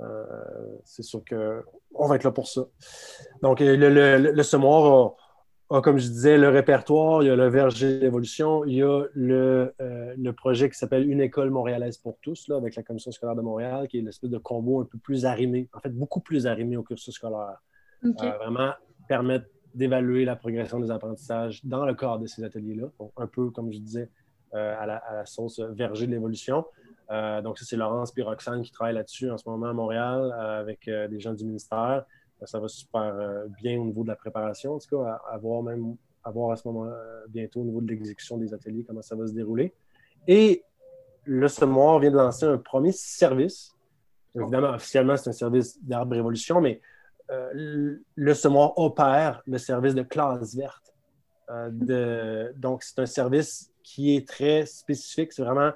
Euh, 0.01 0.25
c'est 0.85 1.03
sûr 1.03 1.21
qu'on 1.25 2.07
va 2.07 2.15
être 2.15 2.23
là 2.23 2.31
pour 2.31 2.47
ça. 2.47 2.61
Donc, 3.41 3.59
le, 3.59 3.75
le, 3.75 4.43
semoir 4.43 5.15
a, 5.69 5.81
comme 5.81 5.97
je 5.97 6.07
disais, 6.07 6.37
le 6.37 6.49
répertoire, 6.49 7.21
il 7.21 7.27
y 7.27 7.29
a 7.29 7.35
le 7.35 7.47
verger 7.47 7.99
d'évolution, 7.99 8.65
il 8.65 8.75
y 8.75 8.83
a 8.83 9.03
le, 9.13 9.73
euh, 9.81 10.13
le 10.17 10.33
projet 10.33 10.69
qui 10.69 10.77
s'appelle 10.77 11.09
Une 11.09 11.21
école 11.21 11.49
montréalaise 11.49 11.97
pour 11.97 12.17
tous, 12.21 12.47
là, 12.47 12.57
avec 12.57 12.75
la 12.75 12.83
Commission 12.83 13.11
scolaire 13.11 13.35
de 13.35 13.41
Montréal, 13.41 13.87
qui 13.87 13.99
est 13.99 14.01
l'espèce 14.01 14.29
de 14.29 14.37
combo 14.37 14.81
un 14.81 14.85
peu 14.85 14.97
plus 14.97 15.25
arrimé, 15.25 15.69
en 15.73 15.79
fait, 15.79 15.89
beaucoup 15.89 16.21
plus 16.21 16.47
arrimé 16.47 16.77
au 16.77 16.83
cursus 16.83 17.13
scolaire. 17.13 17.61
Euh, 18.05 18.11
vraiment 18.37 18.71
permettre 19.07 19.47
d'évaluer 19.75 20.25
la 20.25 20.35
progression 20.35 20.79
des 20.79 20.89
apprentissages 20.89 21.63
dans 21.65 21.85
le 21.85 21.93
cadre 21.93 22.19
de 22.19 22.27
ces 22.27 22.43
ateliers-là. 22.43 22.89
un 23.17 23.27
peu, 23.27 23.49
comme 23.49 23.71
je 23.71 23.79
disais, 23.79 24.09
à, 24.53 24.85
la, 24.85 24.97
à, 24.97 25.15
la, 25.15 25.25
sauce 25.25 25.59
verger 25.59 26.07
de 26.07 26.11
l'évolution. 26.11 26.65
Euh, 27.11 27.41
donc, 27.41 27.57
ça, 27.57 27.65
c'est 27.65 27.75
Laurence 27.75 28.13
et 28.15 28.21
Roxane 28.21 28.61
qui 28.61 28.71
travaillent 28.71 28.95
là-dessus 28.95 29.31
en 29.31 29.37
ce 29.37 29.49
moment 29.49 29.67
à 29.67 29.73
Montréal 29.73 30.31
euh, 30.31 30.59
avec 30.59 30.87
euh, 30.87 31.07
des 31.07 31.19
gens 31.19 31.33
du 31.33 31.43
ministère. 31.43 32.05
ça 32.43 32.59
va 32.59 32.67
super 32.67 33.45
bien 33.59 33.79
au 33.79 33.85
niveau 33.85 34.03
de 34.03 34.09
la 34.09 34.15
préparation, 34.15 34.75
en 34.75 34.79
tout 34.79 34.97
cas, 34.97 35.19
à, 35.29 35.37
voir 35.37 35.63
même 35.63 35.95
à 36.23 36.29
à 36.29 36.55
ce 36.55 36.67
moment 36.67 36.91
bientôt 37.29 37.61
au 37.61 37.63
niveau 37.63 37.81
de 37.81 37.87
l'exécution 37.87 38.37
des 38.37 38.53
ateliers, 38.53 38.83
comment 38.85 39.01
ça 39.01 39.15
va 39.15 39.25
se 39.25 39.33
dérouler. 39.33 39.73
Et 40.27 40.63
le 41.23 41.47
semoir 41.47 41.99
vient 41.99 42.11
de 42.11 42.17
lancer 42.17 42.45
un 42.45 42.57
premier 42.57 42.91
service. 42.91 43.75
Évidemment, 44.35 44.69
officiellement, 44.69 45.17
c'est 45.17 45.29
un 45.29 45.33
service 45.33 45.83
d'arbre 45.83 46.13
révolution, 46.13 46.61
mais 46.61 46.81
le 47.29 48.33
semoir 48.33 48.77
opère 48.77 49.41
le 49.47 49.57
service 49.57 49.95
de 49.95 50.03
classe 50.03 50.55
verte. 50.55 50.93
donc, 52.55 52.83
c'est 52.83 52.99
un 52.99 53.05
service 53.07 53.71
qui 53.89 54.15
est 54.15 54.27
très 54.27 54.67
spécifique. 54.67 55.33
C'est 55.33 55.43
vraiment 55.43 55.71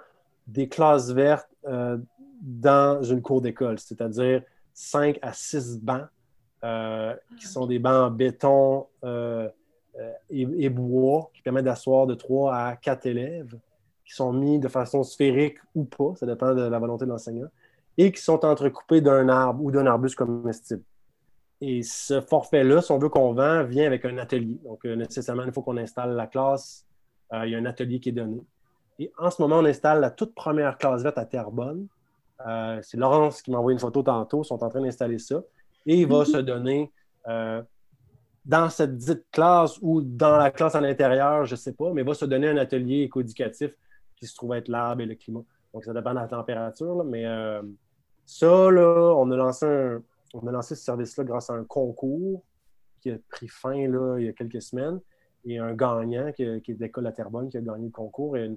des 0.45 0.69
classes 0.69 1.09
vertes 1.09 1.49
euh, 1.65 1.97
dans 2.41 3.01
une 3.01 3.23
cour 3.23 3.41
d'école, 3.41 3.79
c'est-à-dire 3.79 4.43
5 4.75 5.17
à 5.23 5.33
6 5.33 5.79
bancs 5.79 6.05
euh, 6.63 7.15
qui 7.39 7.47
sont 7.47 7.65
des 7.65 7.79
bancs 7.79 8.11
en 8.11 8.11
béton 8.11 8.85
euh, 9.03 9.49
et, 10.29 10.69
bois 10.69 11.31
qui 11.33 11.41
permettent 11.41 11.65
d'asseoir 11.65 12.05
de 12.05 12.13
3 12.13 12.55
à 12.55 12.75
4 12.75 13.07
élèves 13.07 13.57
qui 14.05 14.13
sont 14.13 14.31
mis 14.31 14.59
de 14.59 14.67
façon 14.67 15.01
sphérique 15.01 15.57
ou 15.73 15.85
pas, 15.85 16.13
ça 16.15 16.27
dépend 16.27 16.53
de 16.53 16.61
la 16.61 16.77
volonté 16.77 17.05
de 17.05 17.09
l'enseignant, 17.09 17.47
et 17.97 18.11
qui 18.11 18.21
sont 18.21 18.45
entrecoupés 18.45 19.01
d'un 19.01 19.27
arbre 19.29 19.63
ou 19.63 19.71
d'un 19.71 19.87
arbuste 19.87 20.17
comestible. 20.17 20.83
Et 21.61 21.81
ce 21.81 22.21
forfait-là, 22.21 22.81
si 22.81 22.91
on 22.91 22.99
veut 22.99 23.09
qu'on 23.09 23.33
vend, 23.33 23.63
vient 23.63 23.87
avec 23.87 24.03
un 24.03 24.17
atelier. 24.17 24.59
Donc, 24.65 24.83
nécessairement, 24.83 25.45
il 25.45 25.53
faut 25.53 25.61
qu'on 25.61 25.77
installe 25.77 26.15
la 26.15 26.27
classe. 26.27 26.85
Il 27.45 27.51
y 27.51 27.55
a 27.55 27.57
un 27.57 27.65
atelier 27.65 27.99
qui 27.99 28.09
est 28.09 28.13
donné. 28.13 28.41
Et 28.99 29.11
en 29.17 29.31
ce 29.31 29.41
moment, 29.41 29.57
on 29.57 29.65
installe 29.65 30.01
la 30.01 30.11
toute 30.11 30.35
première 30.35 30.77
classe 30.77 31.01
verte 31.01 31.17
à 31.17 31.25
Terrebonne. 31.25 31.87
Euh, 32.45 32.79
c'est 32.81 32.97
Laurence 32.97 33.41
qui 33.41 33.51
m'a 33.51 33.57
envoyé 33.57 33.73
une 33.73 33.79
photo 33.79 34.03
tantôt. 34.03 34.43
Ils 34.43 34.45
sont 34.45 34.63
en 34.63 34.69
train 34.69 34.81
d'installer 34.81 35.19
ça. 35.19 35.41
Et 35.85 36.01
il 36.01 36.07
va 36.07 36.19
mhm. 36.19 36.25
se 36.25 36.37
donner 36.37 36.91
euh, 37.27 37.61
dans 38.45 38.69
cette 38.69 38.97
dite 38.97 39.25
classe 39.31 39.77
ou 39.81 40.01
dans 40.01 40.37
la 40.37 40.51
classe 40.51 40.75
à 40.75 40.81
l'intérieur, 40.81 41.45
je 41.45 41.53
ne 41.53 41.57
sais 41.57 41.73
pas, 41.73 41.91
mais 41.93 42.01
il 42.01 42.07
va 42.07 42.13
se 42.13 42.25
donner 42.25 42.49
un 42.49 42.57
atelier 42.57 43.03
éco-éducatif 43.03 43.71
qui 44.15 44.27
se 44.27 44.35
trouve 44.35 44.53
être 44.53 44.67
l'arbre 44.67 45.01
et 45.01 45.05
le 45.05 45.15
climat. 45.15 45.43
Donc, 45.73 45.85
ça 45.85 45.93
dépend 45.93 46.11
de 46.11 46.19
la 46.19 46.27
température. 46.27 47.03
mais 47.03 47.25
euh, 47.25 47.61
ça, 48.25 48.71
là, 48.71 49.15
on 49.17 49.29
a 49.31 49.35
lancé, 49.35 49.65
on 50.33 50.47
a 50.47 50.51
lancé 50.51 50.75
ce 50.75 50.83
service-là 50.83 51.23
grâce 51.23 51.49
à 51.49 51.53
un 51.53 51.63
concours 51.63 52.43
qui 53.01 53.11
a 53.11 53.17
pris 53.29 53.47
fin 53.47 53.87
là, 53.87 54.17
il 54.19 54.25
y 54.25 54.29
a 54.29 54.33
quelques 54.33 54.61
semaines 54.61 54.99
et 55.45 55.59
un 55.59 55.73
gagnant 55.73 56.31
qui, 56.31 56.43
est 56.43 56.73
de 56.73 56.79
l'école 56.79 57.07
à 57.07 57.11
Terrebonne 57.11 57.49
qui 57.49 57.57
a 57.57 57.61
gagné 57.61 57.85
le 57.85 57.91
concours. 57.91 58.37
Et 58.37 58.51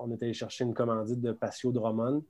on 0.00 0.10
est 0.10 0.22
allé 0.22 0.32
chercher 0.32 0.64
une 0.64 0.74
commandite 0.74 1.20
de 1.20 1.32
Patio 1.32 1.72
Drummond 1.72 2.22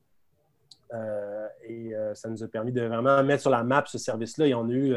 et 1.65 1.93
ça 2.15 2.29
nous 2.29 2.43
a 2.43 2.49
permis 2.49 2.73
de 2.73 2.83
vraiment 2.83 3.23
mettre 3.25 3.43
sur 3.43 3.51
la 3.51 3.65
map 3.65 3.85
ce 3.87 3.99
service-là. 3.99 4.47
Et 4.47 4.55
on 4.55 4.69
a 4.69 4.73
eu 4.73 4.95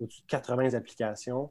au-dessus 0.00 0.22
de 0.22 0.26
80 0.26 0.74
applications. 0.74 1.50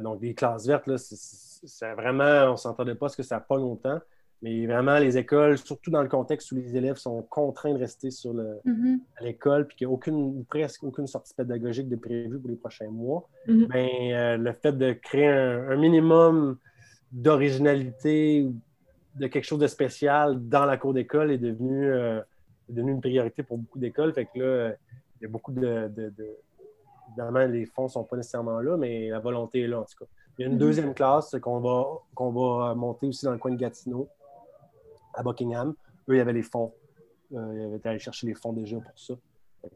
donc, 0.00 0.20
des 0.20 0.34
classes 0.34 0.66
vertes, 0.66 0.86
là, 0.86 0.96
c'est 0.98 1.94
vraiment, 1.94 2.48
on 2.48 2.52
ne 2.52 2.56
s'entendait 2.56 2.94
pas 2.94 3.08
ce 3.08 3.16
que 3.16 3.22
ça 3.22 3.36
n'a 3.36 3.40
pas 3.40 3.56
longtemps. 3.56 4.00
Mais 4.42 4.66
vraiment, 4.66 4.98
les 4.98 5.18
écoles, 5.18 5.58
surtout 5.58 5.90
dans 5.90 6.02
le 6.02 6.08
contexte 6.08 6.50
où 6.52 6.54
les 6.54 6.74
élèves 6.74 6.96
sont 6.96 7.20
contraints 7.22 7.74
de 7.74 7.78
rester 7.78 8.10
sur 8.10 8.32
le, 8.32 8.58
mm-hmm. 8.64 8.98
à 9.18 9.24
l'école, 9.24 9.66
puis 9.66 9.76
qu'il 9.76 9.86
n'y 9.86 9.92
a 9.92 9.94
aucune, 9.94 10.14
ou 10.14 10.46
presque 10.48 10.82
aucune 10.82 11.06
sortie 11.06 11.34
pédagogique 11.34 11.88
de 11.90 11.96
prévue 11.96 12.38
pour 12.38 12.48
les 12.48 12.56
prochains 12.56 12.88
mois, 12.88 13.28
euh, 13.48 14.36
le 14.38 14.52
fait 14.54 14.72
de 14.72 14.92
créer 14.92 15.28
un, 15.28 15.76
minimum 15.76 16.56
d'originalité, 17.12 18.48
de 19.16 19.26
quelque 19.26 19.44
chose 19.44 19.58
de 19.58 19.66
spécial 19.66 20.48
dans 20.48 20.64
la 20.64 20.78
cour 20.78 20.94
d'école 20.94 21.32
est 21.32 21.38
devenu, 21.38 21.90
euh, 21.90 22.20
devenu 22.68 22.92
une 22.92 23.00
priorité 23.00 23.42
pour 23.42 23.58
beaucoup 23.58 23.78
d'écoles. 23.78 24.14
Fait 24.14 24.24
que 24.24 24.38
là, 24.38 24.74
il 25.20 25.24
y 25.24 25.26
a 25.26 25.28
beaucoup 25.28 25.52
de, 25.52 25.90
Évidemment, 27.08 27.40
les 27.40 27.66
fonds 27.66 27.84
ne 27.84 27.88
sont 27.88 28.04
pas 28.04 28.16
nécessairement 28.16 28.60
là, 28.60 28.76
mais 28.76 29.08
la 29.08 29.18
volonté 29.18 29.62
est 29.62 29.66
là, 29.66 29.80
en 29.80 29.84
tout 29.84 30.04
cas. 30.04 30.10
Il 30.38 30.42
y 30.42 30.44
a 30.44 30.48
une 30.48 30.54
mm-hmm. 30.54 30.58
deuxième 30.58 30.94
classe 30.94 31.36
qu'on 31.42 31.58
va, 31.58 31.86
qu'on 32.14 32.30
va 32.30 32.74
monter 32.74 33.08
aussi 33.08 33.26
dans 33.26 33.32
le 33.32 33.38
coin 33.38 33.50
de 33.50 33.56
Gatineau, 33.56 34.08
à 35.20 35.22
Buckingham. 35.22 35.74
Eux, 36.08 36.14
il 36.14 36.18
y 36.18 36.20
avait 36.20 36.32
les 36.32 36.42
fonds. 36.42 36.72
Euh, 37.32 37.54
ils 37.54 37.64
avaient 37.64 37.86
allé 37.86 37.98
chercher 37.98 38.26
les 38.26 38.34
fonds 38.34 38.52
déjà 38.52 38.78
pour 38.80 38.98
ça. 38.98 39.14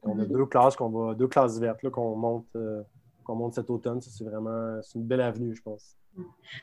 on 0.02 0.18
a 0.18 0.22
mhm. 0.22 0.28
deux 0.28 0.46
classes 0.46 0.74
qu'on 0.74 0.88
va, 0.88 1.14
deux 1.14 1.28
classes 1.28 1.58
vertes 1.58 1.88
qu'on 1.90 2.16
monte, 2.16 2.46
euh, 2.56 2.82
qu'on 3.22 3.36
monte 3.36 3.54
cet 3.54 3.70
automne. 3.70 4.00
c'est 4.00 4.24
vraiment 4.24 4.80
une 4.94 5.04
belle 5.04 5.20
avenue, 5.20 5.54
je 5.54 5.62
pense. 5.62 5.96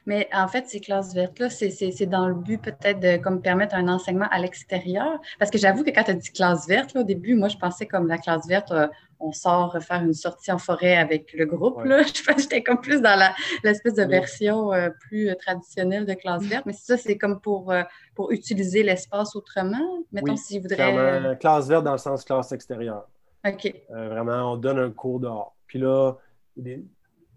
Mais 0.06 0.30
en 0.34 0.48
fait, 0.48 0.68
ces 0.68 0.80
classes 0.80 1.14
vertes-là, 1.14 1.50
c'est 1.50 2.06
dans 2.06 2.28
le 2.28 2.36
but 2.36 2.62
peut-être 2.62 3.00
de 3.00 3.18
comme, 3.18 3.42
permettre 3.42 3.76
un 3.76 3.88
enseignement 3.88 4.28
à 4.32 4.40
l'extérieur. 4.40 5.20
Parce 5.40 5.52
que 5.52 5.58
j'avoue 5.58 5.84
que 5.84 5.90
quand 5.90 6.04
tu 6.04 6.12
as 6.12 6.16
dit 6.16 6.32
classe 6.32 6.68
verte, 6.68 6.96
au 6.96 7.04
début, 7.04 7.36
moi, 7.36 7.48
je 7.48 7.58
pensais 7.58 7.86
comme 7.86 8.08
la 8.08 8.18
classe 8.18 8.48
verte, 8.48 8.72
euh, 8.72 8.88
on 9.20 9.32
sort 9.32 9.78
faire 9.82 10.02
une 10.02 10.14
sortie 10.14 10.52
en 10.52 10.58
forêt 10.58 10.98
avec 10.98 11.34
le 11.34 11.46
groupe. 11.46 11.84
Là. 11.84 12.02
J'étais 12.38 12.64
comme 12.64 12.82
plus 12.82 13.02
dans 13.02 13.20
l'espèce 13.64 13.94
de 13.94 14.04
version 14.04 14.74
euh, 14.74 14.90
plus 15.02 15.30
euh, 15.30 15.36
traditionnelle 15.36 16.06
de 16.06 16.14
classe 16.14 16.44
verte. 16.44 16.66
Mais 16.66 16.74
ça, 16.74 16.98
c'est 16.98 17.18
comme 17.18 17.40
pour, 17.40 17.74
pour 18.16 18.32
utiliser 18.32 18.84
l'espace 18.84 19.36
autrement. 19.36 20.04
Mettons, 20.12 20.36
si 20.36 20.58
vous 20.58 20.64
voudrais. 20.64 21.38
classe 21.40 21.68
verte 21.68 21.84
dans 21.84 21.94
le 21.94 21.98
sens 21.98 22.24
classe 22.24 22.52
extérieure. 22.52 23.08
OK. 23.46 23.74
vraiment, 23.90 24.54
on 24.54 24.58
donne 24.58 24.80
un 24.80 24.92
cours 24.92 25.20
dehors. 25.20 25.56
Puis 25.66 25.80
là, 25.80 26.16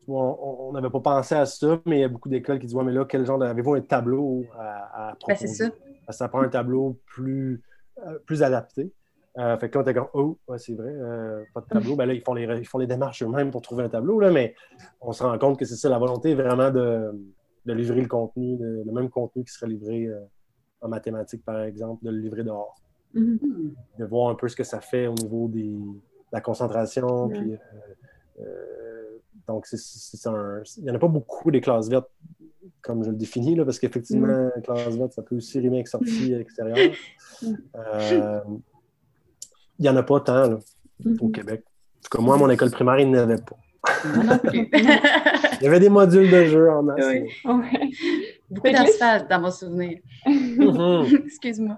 on 0.08 0.72
n'avait 0.72 0.90
pas 0.90 1.00
pensé 1.00 1.34
à 1.34 1.46
ça, 1.46 1.80
mais 1.86 1.98
il 1.98 2.00
y 2.00 2.04
a 2.04 2.08
beaucoup 2.08 2.28
d'écoles 2.28 2.58
qui 2.58 2.66
disent 2.66 2.74
Ouais, 2.76 2.84
mais 2.84 2.92
là, 2.92 3.04
quel 3.04 3.24
genre 3.24 3.38
de. 3.38 3.46
Avez-vous 3.46 3.74
un 3.74 3.80
tableau 3.80 4.44
à, 4.58 5.10
à 5.10 5.16
ben, 5.26 5.36
c'est 5.36 5.46
ça. 5.46 5.70
ça 6.10 6.28
prend 6.28 6.40
un 6.40 6.48
tableau 6.48 6.98
plus, 7.06 7.62
euh, 8.06 8.18
plus 8.26 8.42
adapté. 8.42 8.92
Euh, 9.36 9.56
fait 9.58 9.68
que 9.68 9.78
là, 9.78 9.80
on 9.80 9.82
était 9.82 9.94
comme 9.94 10.08
Oh, 10.14 10.38
c'est 10.58 10.74
vrai, 10.74 10.92
euh, 10.92 11.44
pas 11.52 11.60
de 11.60 11.66
tableau. 11.66 11.96
ben 11.96 12.06
là, 12.06 12.14
ils 12.14 12.22
font 12.22 12.34
les, 12.34 12.44
ils 12.58 12.66
font 12.66 12.78
les 12.78 12.86
démarches 12.86 13.22
eux-mêmes 13.22 13.50
pour 13.50 13.62
trouver 13.62 13.84
un 13.84 13.88
tableau, 13.88 14.20
là, 14.20 14.30
mais 14.30 14.54
on 15.00 15.12
se 15.12 15.22
rend 15.22 15.36
compte 15.38 15.58
que 15.58 15.64
c'est 15.64 15.76
ça, 15.76 15.88
la 15.88 15.98
volonté 15.98 16.34
vraiment 16.34 16.70
de, 16.70 17.10
de 17.66 17.72
livrer 17.72 18.00
le 18.00 18.08
contenu, 18.08 18.56
le 18.60 18.92
même 18.92 19.10
contenu 19.10 19.44
qui 19.44 19.52
serait 19.52 19.66
livré 19.66 20.08
en 20.80 20.88
mathématiques, 20.88 21.44
par 21.44 21.62
exemple, 21.62 22.04
de 22.04 22.10
le 22.10 22.18
livrer 22.18 22.44
dehors. 22.44 22.76
Mm-hmm. 23.14 23.74
De 23.98 24.04
voir 24.04 24.30
un 24.30 24.34
peu 24.34 24.48
ce 24.48 24.56
que 24.56 24.64
ça 24.64 24.80
fait 24.80 25.06
au 25.08 25.14
niveau 25.14 25.48
des, 25.48 25.64
de 25.64 25.96
la 26.32 26.40
concentration, 26.40 27.28
puis 27.28 27.56
donc, 29.46 29.66
c'est 29.66 30.28
un... 30.28 30.62
il 30.78 30.84
n'y 30.84 30.90
en 30.90 30.94
a 30.94 30.98
pas 30.98 31.08
beaucoup 31.08 31.50
des 31.50 31.60
classes 31.60 31.88
vertes, 31.88 32.10
comme 32.80 33.04
je 33.04 33.10
le 33.10 33.16
définis, 33.16 33.54
là, 33.54 33.64
parce 33.64 33.78
qu'effectivement, 33.78 34.50
mm. 34.56 34.62
classe 34.62 34.96
verte, 34.96 35.12
ça 35.12 35.22
peut 35.22 35.36
aussi 35.36 35.58
rimer 35.58 35.76
avec 35.76 35.88
sortie 35.88 36.32
extérieure. 36.34 36.94
Euh, 37.42 38.40
il 39.78 39.82
n'y 39.82 39.88
en 39.88 39.96
a 39.96 40.02
pas 40.02 40.20
tant 40.20 40.48
là, 40.48 40.58
au 41.04 41.08
mm-hmm. 41.08 41.32
Québec. 41.32 41.62
En 41.66 42.02
tout 42.02 42.16
cas, 42.16 42.22
moi, 42.22 42.36
à 42.36 42.38
mon 42.38 42.48
école 42.48 42.70
primaire, 42.70 42.98
il 43.00 43.10
n'y 43.10 43.18
en 43.18 43.22
avait 43.22 43.36
pas. 43.36 43.56
il 44.54 45.62
y 45.62 45.66
avait 45.66 45.80
des 45.80 45.90
modules 45.90 46.30
de 46.30 46.44
jeu 46.46 46.70
en 46.70 46.82
masse. 46.82 47.04
Beaucoup 48.54 48.70
d'asphalte 48.70 49.28
dans 49.28 49.40
mon 49.40 49.50
souvenir. 49.50 49.98
Mm-hmm. 50.26 51.24
Excuse-moi. 51.26 51.76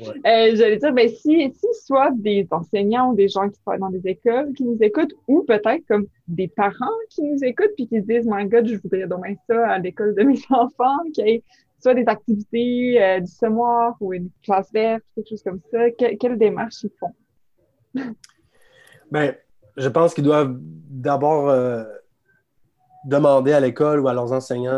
Euh, 0.00 0.12
j'allais 0.24 0.76
dire, 0.76 0.92
ben, 0.92 1.08
si, 1.08 1.52
si 1.54 1.66
soit 1.84 2.10
des 2.16 2.46
enseignants 2.50 3.12
ou 3.12 3.14
des 3.14 3.28
gens 3.28 3.48
qui 3.48 3.58
travaillent 3.60 3.80
dans 3.80 3.90
des 3.90 4.06
écoles 4.06 4.52
qui 4.52 4.64
nous 4.64 4.76
écoutent, 4.80 5.14
ou 5.26 5.42
peut-être 5.44 5.86
comme 5.88 6.06
des 6.26 6.48
parents 6.48 6.98
qui 7.10 7.22
nous 7.22 7.42
écoutent 7.42 7.72
puis 7.76 7.88
qui 7.88 8.00
se 8.00 8.06
disent, 8.06 8.26
My 8.26 8.46
God, 8.46 8.66
je 8.66 8.76
voudrais 8.76 9.06
demain 9.06 9.34
ça 9.48 9.68
à 9.68 9.78
l'école 9.78 10.14
de 10.14 10.22
mes 10.22 10.38
enfants, 10.50 10.98
qu'il 11.14 11.26
y 11.26 11.30
ait 11.30 11.42
soit 11.80 11.94
des 11.94 12.06
activités 12.06 13.02
euh, 13.02 13.20
du 13.20 13.30
semoir 13.30 13.96
ou 14.00 14.12
une 14.12 14.30
classe 14.42 14.70
verte, 14.72 15.02
quelque 15.14 15.28
chose 15.30 15.42
comme 15.42 15.60
ça, 15.70 15.90
quelle 15.90 16.36
démarche 16.36 16.82
ils 16.82 16.90
font? 16.98 17.14
ben, 19.10 19.34
je 19.76 19.88
pense 19.88 20.12
qu'ils 20.12 20.24
doivent 20.24 20.56
d'abord 20.60 21.48
euh, 21.48 21.84
demander 23.04 23.52
à 23.52 23.60
l'école 23.60 24.00
ou 24.00 24.08
à 24.08 24.12
leurs 24.12 24.32
enseignants 24.32 24.70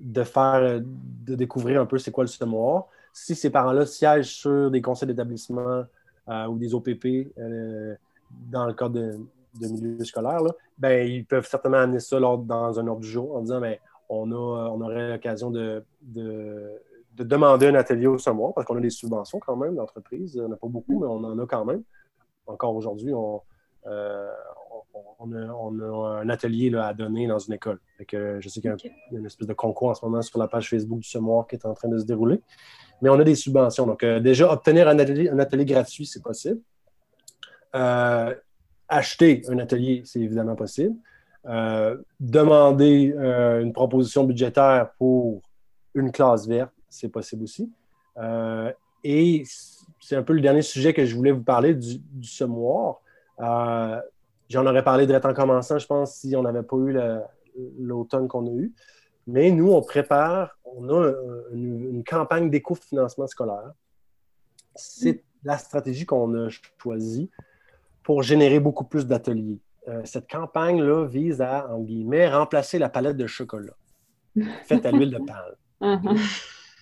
de 0.00 0.22
faire, 0.24 0.80
de 0.80 1.34
découvrir 1.34 1.80
un 1.80 1.86
peu 1.86 1.98
c'est 1.98 2.10
quoi 2.10 2.24
le 2.24 2.28
semoir 2.28 2.88
si 3.12 3.34
ces 3.34 3.50
parents-là 3.50 3.86
siègent 3.86 4.34
sur 4.34 4.70
des 4.70 4.80
conseils 4.80 5.08
d'établissement 5.08 5.84
euh, 6.28 6.46
ou 6.46 6.58
des 6.58 6.74
OPP 6.74 7.32
euh, 7.38 7.94
dans 8.50 8.66
le 8.66 8.74
cadre 8.74 8.94
de, 8.94 9.18
milieu 9.60 10.04
scolaire, 10.04 10.40
ben, 10.78 11.06
ils 11.06 11.24
peuvent 11.24 11.46
certainement 11.46 11.78
amener 11.78 12.00
ça 12.00 12.20
dans 12.20 12.78
un 12.78 12.86
ordre 12.86 13.00
du 13.00 13.08
jour 13.08 13.36
en 13.36 13.42
disant 13.42 13.60
ben, 13.60 13.76
on, 14.08 14.30
a, 14.30 14.70
on 14.70 14.80
aurait 14.80 15.10
l'occasion 15.10 15.50
de, 15.50 15.84
demander 17.18 17.66
un 17.66 17.74
atelier 17.74 18.06
au 18.06 18.18
semoir 18.18 18.54
parce 18.54 18.66
qu'on 18.66 18.76
a 18.76 18.80
des 18.80 18.90
subventions 18.90 19.40
quand 19.40 19.56
même 19.56 19.74
d'entreprise. 19.74 20.40
On 20.42 20.48
n'a 20.48 20.56
pas 20.56 20.68
beaucoup, 20.68 21.00
mais 21.00 21.06
on 21.06 21.24
en 21.24 21.38
a 21.38 21.46
quand 21.46 21.64
même. 21.64 21.82
Encore 22.46 22.74
aujourd'hui, 22.74 23.12
on, 23.12 23.42
euh, 23.86 24.30
on, 25.18 25.32
a, 25.32 26.20
un 26.22 26.28
atelier 26.28 26.74
à 26.74 26.92
donner 26.94 27.26
dans 27.26 27.38
une 27.38 27.54
école. 27.54 27.78
je 27.98 28.48
sais 28.48 28.60
qu'il 28.60 28.70
y, 28.70 28.88
a 28.88 29.18
une 29.18 29.26
espèce 29.26 29.46
de 29.46 29.52
concours 29.52 29.90
en 29.90 29.94
ce 29.94 30.04
moment 30.04 30.22
sur 30.22 30.38
la 30.38 30.48
page 30.48 30.68
Facebook 30.68 31.00
du 31.00 31.08
semoir 31.08 31.46
qui 31.46 31.56
est 31.56 31.66
en 31.66 31.74
train 31.74 31.88
de 31.88 31.98
se 31.98 32.04
dérouler 32.04 32.42
mais 33.00 33.08
on 33.08 33.18
a 33.18 33.24
des 33.24 33.34
subventions. 33.34 33.86
Donc, 33.86 34.02
euh, 34.02 34.20
déjà, 34.20 34.52
obtenir 34.52 34.88
un 34.88 34.98
atelier, 34.98 35.64
gratuit, 35.64 36.06
c'est 36.06 36.22
possible. 36.22 36.60
Euh, 37.74 38.34
acheter 38.88 39.42
un 39.48 39.58
atelier, 39.58 40.02
c'est 40.04 40.20
évidemment 40.20 40.56
possible. 40.56 40.96
Euh, 41.46 41.96
demander 42.18 43.14
une 43.62 43.72
proposition 43.72 44.24
budgétaire 44.24 44.90
pour 44.98 45.40
une 45.94 46.12
classe 46.12 46.46
verte, 46.46 46.72
c'est 46.88 47.08
possible 47.08 47.44
aussi. 47.44 47.70
et 49.02 49.44
c'est 50.00 50.16
un 50.16 50.22
peu 50.22 50.32
le 50.32 50.40
dernier 50.40 50.62
sujet 50.62 50.92
que 50.92 51.04
je 51.04 51.14
voulais 51.14 51.30
vous 51.30 51.42
parler 51.42 51.74
du, 51.74 51.98
du 51.98 52.28
semoir. 52.28 53.00
J'en 54.50 54.66
aurais 54.66 54.82
parlé 54.82 55.06
direct 55.06 55.24
en 55.24 55.32
commençant, 55.32 55.78
je 55.78 55.86
pense, 55.86 56.16
si 56.16 56.34
on 56.34 56.42
n'avait 56.42 56.64
pas 56.64 56.76
eu 56.76 56.98
l'automne 57.78 58.26
qu'on 58.26 58.46
a 58.48 58.50
eu. 58.50 58.74
Mais 59.28 59.52
nous, 59.52 59.70
on 59.70 59.80
prépare, 59.80 60.58
on 60.64 60.88
a 60.88 61.12
une, 61.52 62.02
campagne 62.04 62.50
d'éco-financement 62.50 63.28
scolaire. 63.28 63.72
C'est 64.74 65.22
la 65.44 65.56
stratégie 65.56 66.04
qu'on 66.04 66.34
a 66.34 66.48
choisie 66.78 67.30
pour 68.02 68.24
générer 68.24 68.58
beaucoup 68.58 68.84
plus 68.84 69.06
d'ateliers. 69.06 69.60
Euh, 69.86 70.00
cette 70.04 70.28
campagne-là 70.28 71.06
vise 71.06 71.40
à, 71.40 71.70
en 71.70 71.80
guillemets, 71.80 72.28
remplacer 72.28 72.78
la 72.78 72.88
palette 72.88 73.16
de 73.16 73.28
chocolat 73.28 73.76
faite 74.64 74.84
à 74.84 74.90
l'huile 74.90 75.10
de 75.10 75.18
palme. 75.18 75.54
Uh-huh. 75.80 76.18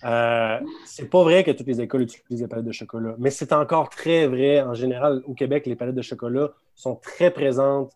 Euh, 0.05 0.59
c'est 0.85 1.09
pas 1.09 1.23
vrai 1.23 1.43
que 1.43 1.51
toutes 1.51 1.67
les 1.67 1.81
écoles 1.81 2.03
utilisent 2.03 2.41
des 2.41 2.47
palettes 2.47 2.65
de 2.65 2.71
chocolat, 2.71 3.15
mais 3.19 3.29
c'est 3.29 3.53
encore 3.53 3.89
très 3.89 4.27
vrai. 4.27 4.61
En 4.61 4.73
général, 4.73 5.21
au 5.25 5.33
Québec, 5.33 5.65
les 5.65 5.75
palettes 5.75 5.95
de 5.95 6.01
chocolat 6.01 6.51
sont 6.79 6.95
très 6.95 7.31
présentes 7.31 7.91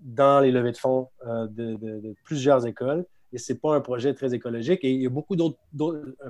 dans 0.00 0.40
les 0.40 0.52
levées 0.52 0.72
de 0.72 0.76
fonds 0.76 1.08
euh, 1.26 1.46
de, 1.48 2.14
plusieurs 2.24 2.66
écoles 2.66 3.04
et 3.32 3.38
ce 3.38 3.52
n'est 3.52 3.58
pas 3.58 3.74
un 3.74 3.80
projet 3.80 4.14
très 4.14 4.34
écologique. 4.34 4.80
Et 4.84 4.92
il 4.92 5.02
y 5.02 5.06
a 5.06 5.10
beaucoup 5.10 5.36
d'autres 5.36 5.58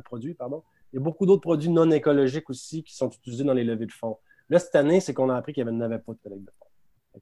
produits, 0.04 0.34
pardon. 0.34 0.62
Il 0.92 0.96
y 0.96 0.98
a 0.98 1.02
beaucoup 1.02 1.26
d'autres 1.26 1.42
produits 1.42 1.68
non 1.68 1.90
écologiques 1.90 2.48
aussi 2.50 2.82
qui 2.82 2.96
sont 2.96 3.10
utilisés 3.10 3.44
dans 3.44 3.52
les 3.52 3.64
levées 3.64 3.86
de 3.86 3.92
fonds. 3.92 4.18
Là, 4.48 4.58
cette 4.58 4.74
année, 4.74 5.00
c'est 5.00 5.12
qu'on 5.12 5.28
a 5.28 5.36
appris 5.36 5.52
qu'il 5.52 5.66
n'y 5.66 5.82
avait 5.82 5.98
pas 5.98 6.12
de 6.12 6.18
collecte 6.18 6.44
de 6.44 6.50
fonds. 6.58 6.66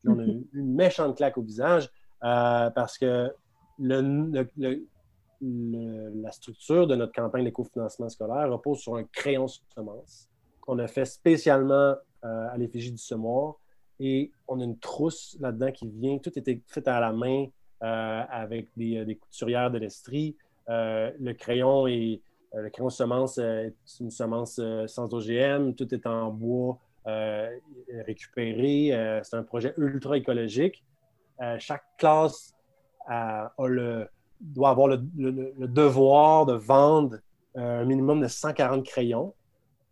là, 0.05 0.13
on 0.15 0.19
a 0.21 0.25
eu 0.25 0.47
une 0.53 0.75
méchante 0.75 1.17
claque 1.17 1.37
au 1.37 1.43
visage 1.43 1.91
euh, 2.23 2.71
parce 2.71 2.97
que 2.97 3.33
le, 3.79 4.85
la 5.41 6.31
structure 6.31 6.87
de 6.87 6.95
notre 6.95 7.13
campagne 7.13 7.45
d'écofinancement 7.45 8.09
scolaire 8.09 8.51
repose 8.51 8.79
sur 8.79 8.97
un 8.97 9.05
crayon 9.05 9.47
semence 9.75 10.29
qu'on 10.61 10.79
a 10.79 10.87
fait 10.87 11.05
spécialement 11.05 11.97
euh, 12.25 12.49
à 12.51 12.57
l'effigie 12.57 12.91
du 12.91 12.99
semoir. 12.99 13.57
Et 14.01 14.31
on 14.49 14.61
a 14.61 14.65
une 14.65 14.79
trousse 14.79 15.37
là-dedans 15.41 15.73
qui 15.73 15.89
vient, 15.89 16.19
tout 16.19 16.37
était 16.39 16.61
fait 16.67 16.87
à 16.89 17.01
la 17.01 17.13
main, 17.13 17.47
euh, 17.83 18.23
avec 18.31 18.69
des, 18.77 19.05
des, 19.05 19.17
couturières 19.17 19.71
de 19.71 19.79
l'Estrie. 19.79 20.37
Euh, 20.69 21.11
le 21.21 21.33
crayon 21.33 21.87
est 21.87 22.21
le 22.55 22.71
crayon 22.71 22.89
semence 22.89 23.35
c'est 23.35 24.01
une 24.01 24.11
semence 24.11 24.61
sans 24.87 25.13
OGM, 25.13 25.75
tout 25.75 25.93
est 25.95 26.07
en 26.07 26.31
bois 26.31 26.79
récupéré. 28.07 29.21
c'est 29.25 29.37
un 29.37 29.43
projet 29.43 29.75
ultra 29.77 30.17
écologique. 30.17 30.83
chaque 31.59 31.85
classe 31.99 32.55
le, 33.59 34.09
doit 34.41 34.71
avoir 34.71 34.89
le, 34.89 34.99
devoir 35.67 36.47
de 36.47 36.55
vendre 36.55 37.19
un 37.55 37.85
minimum 37.85 38.21
de 38.21 38.29
140 38.29 38.85
crayons. 38.85 39.35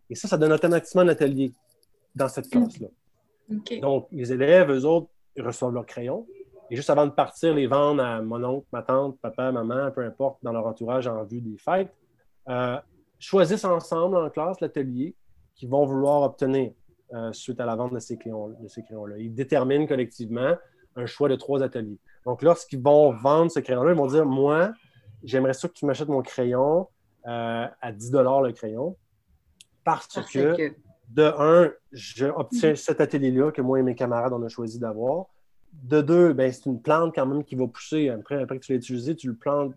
Et 0.09 0.15
ça, 0.15 0.27
ça 0.27 0.37
donne 0.37 0.53
automatiquement 0.53 1.01
un 1.01 1.09
atelier. 1.09 1.51
dans 2.15 2.29
cette 2.29 2.49
classe-là. 2.49 2.87
Donc, 3.81 4.07
les 4.11 4.31
élèves, 4.33 4.71
eux 4.71 4.85
autres, 4.85 5.09
reçoivent 5.37 5.73
leurs 5.73 5.85
crayons. 5.85 6.25
Et 6.71 6.75
juste 6.75 6.89
avant 6.89 7.05
de 7.05 7.11
partir, 7.11 7.53
les 7.53 7.67
vendre 7.67 8.03
à 8.03 8.21
mon 8.21 8.43
oncle, 8.43 8.65
ma 8.71 8.81
tante, 8.81 9.19
papa, 9.19 9.51
maman, 9.51 9.91
peu 9.91 10.03
importe, 10.03 10.39
dans 10.41 10.51
leur 10.51 10.65
entourage 10.65 11.07
en 11.07 11.23
vue 11.23 11.41
des 11.41 11.57
fêtes, 11.57 11.93
euh, 12.49 12.77
choisissent 13.19 13.65
ensemble 13.65 14.17
en 14.17 14.29
classe 14.29 14.59
l'atelier 14.61 15.15
qu'ils 15.55 15.69
vont 15.69 15.85
vouloir 15.85 16.23
obtenir 16.23 16.71
euh, 17.13 17.31
suite 17.33 17.59
à 17.59 17.65
la 17.65 17.75
vente 17.75 17.93
de 17.93 17.99
ces 17.99 18.17
crayons-là. 18.17 19.17
Ils 19.17 19.33
déterminent 19.33 19.85
collectivement 19.85 20.55
un 20.95 21.05
choix 21.05 21.29
de 21.29 21.35
trois 21.35 21.61
ateliers. 21.61 21.99
Donc, 22.25 22.41
lorsqu'ils 22.41 22.81
vont 22.81 23.11
vendre 23.11 23.51
ce 23.51 23.59
crayon-là, 23.59 23.91
ils 23.91 23.97
vont 23.97 24.07
dire 24.07 24.25
Moi, 24.25 24.71
j'aimerais 25.23 25.53
ça 25.53 25.67
que 25.67 25.73
tu 25.73 25.85
m'achètes 25.85 26.07
mon 26.07 26.21
crayon 26.21 26.87
euh, 27.27 27.67
à 27.81 27.91
10 27.91 28.11
le 28.11 28.51
crayon 28.51 28.97
parce, 29.83 30.07
que, 30.31 30.73
de 31.15 31.23
un, 31.23 31.71
j'obtiens 31.93 32.71
mhm. 32.71 32.75
cet 32.75 32.99
atelier-là 32.99 33.51
que 33.51 33.61
moi 33.61 33.79
et 33.79 33.83
mes 33.83 33.95
camarades, 33.95 34.33
on 34.33 34.43
a 34.43 34.49
choisi 34.49 34.79
d'avoir. 34.79 35.27
De 35.71 36.01
deux, 36.01 36.33
ben, 36.33 36.51
c'est 36.51 36.65
une 36.65 36.81
plante 36.81 37.15
quand 37.15 37.25
même 37.25 37.43
qui 37.43 37.55
va 37.55 37.67
pousser. 37.67 38.09
Après, 38.09 38.41
après 38.41 38.59
que 38.59 38.65
tu 38.65 38.73
l'as 38.73 38.77
utilisé, 38.77 39.15
tu 39.15 39.27
le 39.27 39.35
plantes 39.35 39.73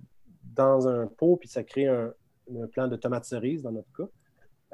dans 0.54 0.88
un 0.88 1.06
pot, 1.06 1.36
puis 1.36 1.48
ça 1.48 1.62
crée 1.62 1.86
un, 1.86 2.12
un 2.60 2.66
plant 2.66 2.88
de 2.88 2.96
tomates 2.96 3.24
cerises 3.24 3.62
dans 3.62 3.72
notre 3.72 3.92
cas. 3.96 4.08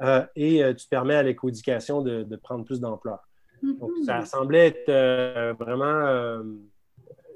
Euh, 0.01 0.25
et 0.35 0.63
euh, 0.63 0.73
tu 0.73 0.87
permets 0.87 1.15
à 1.15 1.23
l'éco-éducation 1.23 2.01
de, 2.01 2.35
prendre 2.37 2.65
plus 2.65 2.79
d'ampleur. 2.79 3.19
Donc, 3.61 3.91
ça 4.05 4.19
mhm. 4.19 4.25
semblait 4.25 4.67
être 4.67 4.89
euh, 4.89 5.53
vraiment 5.57 6.43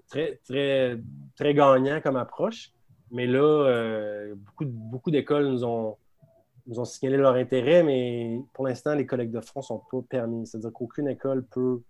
très, 0.09 0.39
très, 0.43 0.99
très 1.35 1.53
gagnant 1.53 2.01
comme 2.01 2.15
approche. 2.15 2.71
Mais 3.11 3.27
là, 3.27 4.33
beaucoup, 4.35 4.65
beaucoup 4.65 5.11
d'écoles 5.11 5.47
nous 5.47 5.63
ont, 5.63 5.97
nous 6.69 6.79
ont 6.79 6.85
signalé 6.85 7.17
leur 7.17 7.33
intérêt, 7.33 7.81
mais 7.83 8.39
pour 8.53 8.67
l'instant, 8.67 8.93
les 8.93 9.05
collectes 9.05 9.33
de 9.33 9.41
fonds 9.41 9.61
ne 9.61 9.65
sont 9.65 9.81
pas 9.91 10.01
permis. 10.07 10.45
C'est-à-dire 10.45 10.71
qu'aucune 10.71 11.07
école 11.07 11.43
peut 11.43 11.81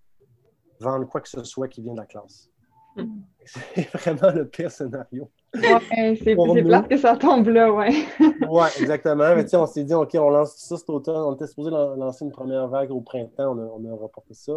vendre 0.79 1.05
quoi 1.05 1.19
que 1.19 1.27
ce 1.27 1.43
soit 1.43 1.67
qui 1.67 1.81
vient 1.81 1.93
de 1.93 1.99
la 1.99 2.05
classe. 2.05 2.49
Mhm. 2.95 3.23
C'est 3.45 3.89
vraiment 3.89 4.31
le 4.33 4.47
pire 4.47 4.71
scénario. 4.71 5.29
Ouais, 5.55 6.15
c'est 6.23 6.35
plate 6.35 6.87
que 6.87 6.97
ça 6.97 7.17
tombe 7.17 7.47
là, 7.47 7.73
ouais. 7.73 7.89
ouais, 8.47 8.67
exactement. 8.79 9.35
Mais 9.35 9.55
on 9.55 9.65
s'est 9.65 9.83
dit, 9.83 9.95
OK, 9.95 10.11
on 10.13 10.29
lance 10.29 10.55
ça 10.55 10.77
cet 10.77 10.89
automne. 10.91 11.15
On 11.15 11.33
était 11.33 11.47
supposé 11.47 11.71
lancer 11.71 12.23
une 12.23 12.31
première 12.31 12.67
vague 12.67 12.91
au 12.91 13.01
printemps. 13.01 13.55
On 13.55 13.57
a, 13.57 13.63
on 13.63 13.91
a 13.91 13.95
reporté 13.95 14.35
ça. 14.35 14.53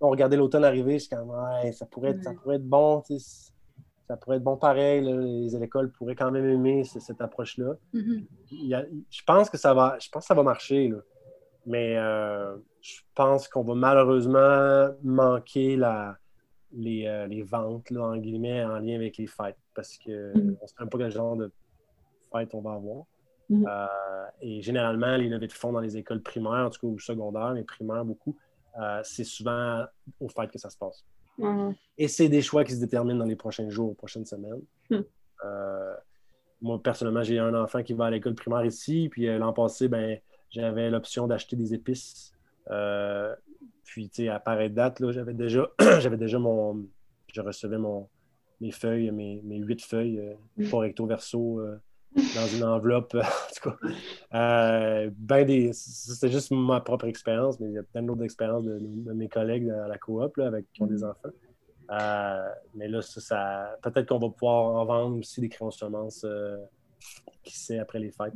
On 0.00 0.10
regardait 0.10 0.36
l'automne 0.36 0.64
arriver. 0.64 0.94
Je 0.94 1.04
suis 1.04 1.08
comme, 1.10 1.30
ouais, 1.30 1.70
ça 1.70 1.86
pourrait 1.86 2.10
être, 2.10 2.24
ça 2.24 2.32
pourrait 2.32 2.56
être 2.56 2.66
bon. 2.68 3.02
Ça 4.08 4.16
pourrait 4.16 4.38
être 4.38 4.42
bon 4.42 4.56
pareil. 4.56 5.02
les 5.02 5.54
écoles 5.62 5.92
pourraient 5.92 6.16
quand 6.16 6.30
même 6.30 6.48
aimer 6.48 6.82
cette 6.84 7.20
approche-là. 7.20 7.74
Mm-hmm. 7.92 8.24
Je 9.10 9.22
pense 9.26 9.50
que 9.50 9.58
ça 9.58 9.74
va, 9.74 9.98
je 10.00 10.08
pense 10.08 10.24
que 10.24 10.26
ça 10.28 10.34
va 10.34 10.42
marcher. 10.42 10.88
Là. 10.88 10.98
Mais 11.68 11.98
euh, 11.98 12.56
je 12.80 13.00
pense 13.14 13.46
qu'on 13.46 13.62
va 13.62 13.74
malheureusement 13.74 14.88
manquer 15.02 15.76
la, 15.76 16.16
les, 16.72 17.06
euh, 17.06 17.26
les 17.26 17.42
ventes, 17.42 17.90
là, 17.90 18.04
en 18.04 18.16
guillemets, 18.16 18.64
en 18.64 18.78
lien 18.78 18.94
avec 18.94 19.18
les 19.18 19.26
fêtes, 19.26 19.58
parce 19.74 19.98
qu'on 19.98 20.10
mm. 20.10 20.56
ne 20.62 20.66
sait 20.66 20.74
même 20.80 20.88
pas 20.88 20.96
quel 20.96 21.12
genre 21.12 21.36
de 21.36 21.52
fête 22.32 22.54
on 22.54 22.62
va 22.62 22.72
avoir. 22.72 23.04
Mm. 23.50 23.66
Euh, 23.68 23.86
et 24.40 24.62
généralement, 24.62 25.14
les 25.18 25.28
levées 25.28 25.48
de 25.48 25.52
fonds 25.52 25.72
dans 25.72 25.80
les 25.80 25.98
écoles 25.98 26.22
primaires, 26.22 26.64
en 26.64 26.70
tout 26.70 26.80
cas 26.80 26.86
ou 26.86 26.98
secondaires, 26.98 27.52
mais 27.52 27.64
primaires 27.64 28.06
beaucoup, 28.06 28.34
c'est 29.02 29.24
souvent 29.24 29.84
aux 30.20 30.28
fêtes 30.28 30.52
que 30.52 30.58
ça 30.58 30.70
se 30.70 30.78
passe. 30.78 31.04
Et 31.96 32.08
c'est 32.08 32.28
des 32.28 32.42
choix 32.42 32.64
qui 32.64 32.72
se 32.72 32.80
déterminent 32.80 33.18
dans 33.18 33.24
les 33.24 33.36
prochains 33.36 33.68
jours, 33.70 33.96
prochaines 33.96 34.26
semaines. 34.26 34.62
Mm. 34.90 35.00
moi, 36.60 36.82
personnellement, 36.82 37.22
j'ai 37.22 37.38
un 37.38 37.54
enfant 37.54 37.82
qui 37.82 37.92
va 37.92 38.06
à 38.06 38.10
l'école 38.10 38.34
primaire 38.34 38.64
ici, 38.64 39.08
puis 39.10 39.26
l'an 39.38 39.52
passé, 39.52 39.88
ben, 39.88 40.18
j'avais 40.50 40.90
l'option 40.90 41.26
d'acheter 41.26 41.56
des 41.56 41.74
épices 41.74 42.32
puis, 43.88 44.10
tu 44.10 44.24
sais, 44.24 44.28
à 44.28 44.38
pareille 44.38 44.70
date, 44.70 45.02
j'avais 45.12 45.32
déjà, 45.32 45.66
j'avais 46.00 46.18
déjà 46.18 46.38
mon. 46.38 46.86
Je 47.32 47.40
recevais 47.40 47.78
mon, 47.78 48.06
mes 48.60 48.70
feuilles, 48.70 49.10
mes, 49.10 49.40
mes 49.44 49.58
huit 49.58 49.82
feuilles, 49.82 50.18
euh, 50.18 50.78
recto 50.78 51.06
verso, 51.06 51.60
euh, 51.60 51.76
dans 52.14 52.46
une 52.46 52.64
enveloppe. 52.64 53.14
en 53.14 53.54
tout 53.54 53.70
cas, 53.70 53.88
euh, 54.34 55.10
ben 55.16 55.44
des, 55.44 55.72
c'était 55.72 56.30
juste 56.30 56.50
ma 56.50 56.80
propre 56.80 57.06
expérience, 57.06 57.58
mais 57.60 57.68
il 57.68 57.74
y 57.74 57.78
a 57.78 57.82
plein 57.82 58.02
d'autres 58.02 58.24
expériences 58.24 58.64
de, 58.64 58.78
mes 59.12 59.28
collègues 59.28 59.70
à 59.70 59.88
la 59.88 59.98
coop 59.98 60.36
là, 60.36 60.46
avec, 60.46 60.70
qui 60.72 60.82
ont 60.82 60.86
des 60.86 61.04
enfants. 61.04 61.30
Euh, 61.90 62.48
mais 62.74 62.88
là, 62.88 63.00
ça, 63.02 63.76
peut-être 63.82 64.08
qu'on 64.08 64.18
va 64.18 64.28
pouvoir 64.28 64.76
en 64.76 64.84
vendre 64.84 65.18
aussi 65.18 65.40
des 65.40 65.48
crayons 65.48 65.70
de 65.70 65.74
semences, 65.74 66.26
qui 67.42 67.58
sait, 67.58 67.78
après 67.78 67.98
les 67.98 68.10
fêtes. 68.10 68.34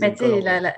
mais 0.00 0.14
tu 0.14 0.24
sais, 0.24 0.74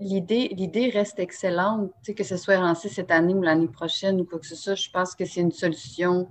l'idée, 0.00 0.90
reste 0.90 1.18
excellente, 1.18 1.92
que 2.16 2.24
ce 2.24 2.36
soit 2.36 2.56
lancé 2.56 2.88
cette 2.88 3.10
année 3.10 3.34
ou 3.34 3.42
l'année 3.42 3.68
prochaine 3.68 4.20
ou 4.20 4.24
quoi 4.24 4.38
que 4.38 4.46
ce 4.46 4.56
soit. 4.56 4.74
Je 4.74 4.90
pense 4.90 5.14
que 5.14 5.24
c'est 5.24 5.40
une 5.40 5.52
solution 5.52 6.28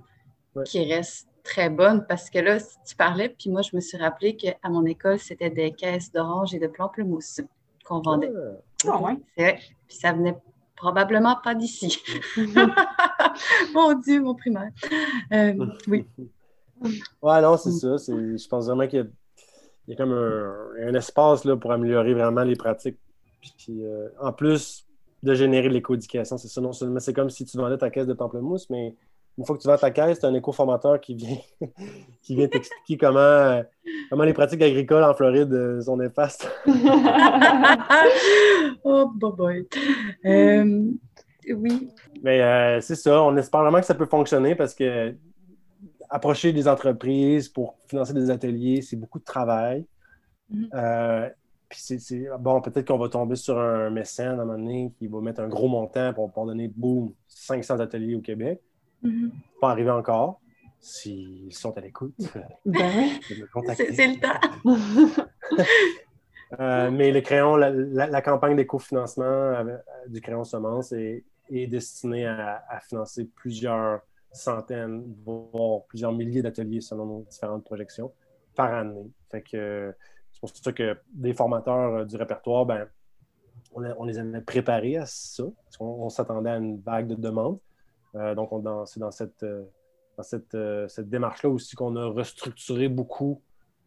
qui 0.64 0.92
reste 0.92 1.28
très 1.46 1.70
bonne 1.70 2.04
parce 2.06 2.30
que 2.30 2.38
là, 2.38 2.58
si 2.58 2.76
tu 2.86 2.96
parlais, 2.96 3.28
puis 3.28 3.50
moi, 3.50 3.62
je 3.62 3.74
me 3.74 3.80
suis 3.80 3.96
rappelé 3.98 4.36
qu'à 4.36 4.56
mon 4.68 4.84
école, 4.84 5.18
c'était 5.18 5.50
des 5.50 5.72
caisses 5.72 6.12
d'orange 6.12 6.54
et 6.54 6.58
de 6.58 6.66
pamplemousse 6.66 7.40
qu'on 7.84 8.00
vendait. 8.00 8.32
Ah, 8.86 9.00
ouais. 9.00 9.58
Puis 9.88 9.96
ça 9.96 10.12
venait 10.12 10.36
probablement 10.76 11.36
pas 11.42 11.54
d'ici. 11.54 11.98
mon 13.74 13.94
Dieu, 13.98 14.20
mon 14.20 14.34
primaire. 14.34 14.70
Euh, 15.32 15.54
oui. 15.88 16.04
Ouais, 17.22 17.40
non, 17.40 17.56
c'est 17.56 17.72
ça. 17.72 17.96
Je 17.96 18.48
pense 18.48 18.66
vraiment 18.66 18.86
qu'il 18.86 19.10
y 19.88 19.92
a, 19.92 19.96
comme 19.96 20.12
un, 20.12 20.88
un 20.88 20.94
espace 20.94 21.44
là, 21.44 21.56
pour 21.56 21.72
améliorer 21.72 22.12
vraiment 22.12 22.42
les 22.42 22.56
pratiques 22.56 22.98
puis 23.54 23.84
euh, 23.84 24.08
en 24.20 24.32
plus 24.32 24.86
de 25.22 25.34
générer 25.34 25.68
de 25.68 25.74
l'éco-éducation, 25.74 26.38
c'est 26.38 26.48
ça, 26.48 26.60
non 26.60 26.72
seulement 26.72 27.00
c'est 27.00 27.12
comme 27.12 27.30
si 27.30 27.44
tu 27.44 27.56
vendais 27.56 27.78
ta 27.78 27.90
caisse 27.90 28.06
de 28.06 28.14
pamplemousse, 28.14 28.68
mais 28.70 28.94
une 29.38 29.44
fois 29.44 29.56
que 29.56 29.62
tu 29.62 29.68
vends 29.68 29.76
ta 29.76 29.90
caisse, 29.90 30.20
tu 30.20 30.26
as 30.26 30.28
un 30.28 30.34
éco-formateur 30.34 31.00
qui 31.00 31.14
vient, 31.14 31.36
qui 32.22 32.34
vient 32.34 32.48
t'expliquer 32.48 32.96
comment, 32.96 33.18
euh, 33.18 33.62
comment 34.10 34.24
les 34.24 34.32
pratiques 34.32 34.62
agricoles 34.62 35.04
en 35.04 35.14
Floride 35.14 35.52
euh, 35.52 35.80
sont 35.80 35.96
néfastes. 35.96 36.50
oh, 38.84 39.10
boy. 39.14 39.66
oui. 40.24 41.90
Mais 42.22 42.80
c'est 42.80 42.96
ça, 42.96 43.22
on 43.22 43.36
espère 43.36 43.62
vraiment 43.62 43.80
que 43.80 43.86
ça 43.86 43.94
peut 43.94 44.06
fonctionner 44.06 44.54
parce 44.54 44.74
que 44.74 45.14
approcher 46.08 46.52
des 46.52 46.68
entreprises 46.68 47.48
pour 47.48 47.76
financer 47.88 48.14
des 48.14 48.30
ateliers, 48.30 48.80
c'est 48.80 48.96
beaucoup 48.96 49.18
de 49.18 49.24
travail. 49.24 49.84
Mm-hmm. 50.52 51.32
Puis 51.68 51.80
c'est 51.80 52.28
bon, 52.38 52.60
peut-être 52.60 52.86
qu'on 52.86 52.98
va 52.98 53.08
tomber 53.08 53.34
sur 53.34 53.58
un 53.58 53.90
mécène 53.90 54.38
à 54.38 54.42
un 54.42 54.44
moment 54.44 54.58
donné 54.58 54.92
qui 54.98 55.08
va 55.08 55.20
mettre 55.20 55.40
un 55.40 55.48
gros 55.48 55.68
montant 55.68 56.12
pour 56.14 56.28
pouvoir 56.28 56.46
donner, 56.46 56.68
boum, 56.68 57.12
500 57.26 57.80
ateliers 57.80 58.14
au 58.14 58.20
Québec. 58.20 58.60
Mm-hmm. 59.02 59.30
Pas 59.60 59.70
arrivé 59.70 59.90
encore. 59.90 60.40
S'ils 60.80 61.52
sont 61.52 61.76
à 61.76 61.80
l'écoute, 61.80 62.14
ben 62.64 63.08
c'est 63.74 64.06
le 64.06 64.20
temps. 64.20 65.24
Euh, 66.60 66.92
mais 66.92 67.10
le 67.10 67.20
crayon, 67.22 67.56
la, 67.56 68.22
campagne 68.22 68.54
d'éco-financement 68.54 69.24
euh, 69.24 69.76
du 70.06 70.20
crayon 70.20 70.44
semence 70.44 70.92
est, 70.92 71.24
est 71.50 71.66
destinée 71.66 72.26
à, 72.26 72.62
financer 72.88 73.28
plusieurs 73.34 74.00
centaines, 74.32 75.02
voire 75.24 75.84
plusieurs 75.88 76.12
milliers 76.12 76.42
d'ateliers 76.42 76.80
selon 76.80 77.06
nos 77.06 77.26
différentes 77.28 77.64
projections 77.64 78.12
par 78.54 78.72
année. 78.72 79.10
Fait 79.30 79.42
que 79.42 79.92
c'est 80.32 80.40
pour 80.40 80.50
ça 80.50 80.72
que 80.72 80.96
des 81.12 81.34
formateurs 81.34 81.94
euh, 81.94 82.04
du 82.04 82.16
répertoire, 82.16 82.66
ben, 82.66 82.86
on, 83.72 84.04
les 84.04 84.18
avait 84.18 84.40
préparés 84.40 84.96
à 84.96 85.06
ça. 85.06 85.44
on, 85.80 86.08
s'attendait 86.08 86.50
à 86.50 86.56
une 86.56 86.80
vague 86.80 87.08
de 87.08 87.14
demandes. 87.14 87.58
Euh, 88.16 88.34
donc, 88.34 88.50
c'est 88.86 89.00
dans 89.00 89.10
cette, 89.10 89.44
euh, 89.44 90.88
cette, 90.88 91.08
démarche-là 91.08 91.50
aussi 91.50 91.76
qu'on 91.76 91.96
a 91.96 92.06
restructuré 92.06 92.88
beaucoup 92.88 93.40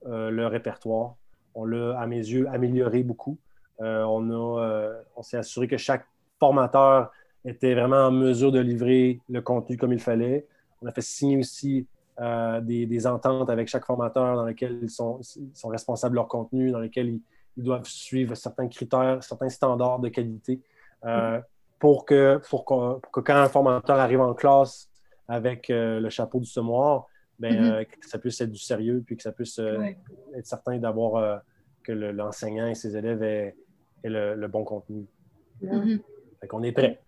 le 0.05 0.45
répertoire. 0.47 1.15
On 1.55 1.65
l'a, 1.65 1.99
à 1.99 2.07
mes 2.07 2.17
yeux, 2.17 2.47
amélioré 2.49 3.03
beaucoup. 3.03 3.37
on, 3.79 5.21
s'est 5.21 5.37
assuré 5.37 5.67
que 5.67 5.77
chaque 5.77 6.05
formateur 6.39 7.11
était 7.43 7.73
vraiment 7.73 8.07
en 8.07 8.11
mesure 8.11 8.51
de 8.51 8.59
livrer 8.59 9.19
le 9.29 9.41
contenu 9.41 9.75
comme 9.75 9.91
il 9.91 9.99
fallait. 9.99 10.47
On 10.81 10.87
a 10.87 10.91
fait 10.91 11.01
signer 11.01 11.37
aussi 11.37 11.85
euh, 12.21 12.59
des, 12.59 13.07
ententes 13.07 13.49
avec 13.49 13.69
chaque 13.69 13.85
formateur 13.85 14.35
dans 14.35 14.45
lesquelles 14.45 14.79
ils 14.81 14.89
sont, 14.89 15.21
responsables 15.63 16.13
de 16.13 16.15
leur 16.15 16.27
contenu, 16.27 16.69
dans 16.71 16.79
lesquels 16.79 17.07
ils, 17.55 17.63
doivent 17.63 17.87
suivre 17.87 18.35
certains 18.35 18.69
critères, 18.69 19.21
certains 19.21 19.49
standards 19.49 19.99
de 19.99 20.07
qualité 20.07 20.61
euh. 21.03 21.41
Pour, 21.79 22.05
que, 22.05 22.41
pour, 22.49 22.65
que, 22.65 23.19
quand 23.19 23.35
un 23.35 23.49
formateur 23.49 23.99
arrive 23.99 24.21
en 24.21 24.33
classe 24.33 24.89
avec 25.27 25.69
euh, 25.69 25.99
le 25.99 26.09
chapeau 26.09 26.39
du 26.39 26.49
semoir, 26.49 27.07
ben, 27.39 27.53
mm-hmm. 27.53 27.85
que 27.85 28.09
ça 28.09 28.19
puisse 28.19 28.39
être 28.41 28.51
du 28.51 28.59
sérieux, 28.59 29.03
puis 29.05 29.15
que 29.15 29.23
ça 29.23 29.31
puisse 29.31 29.59
être 29.59 30.45
certain 30.45 30.77
d'avoir 30.77 31.41
que 31.83 31.93
l'enseignant 31.93 32.67
et 32.67 32.75
ses 32.75 32.97
élèves 32.97 33.23
aient, 33.23 33.55
le, 34.03 34.47
bon 34.47 34.65
contenu. 34.65 35.05
Mm 35.61 35.97
On 36.51 36.63
est 36.63 36.71
prêt. 36.73 37.01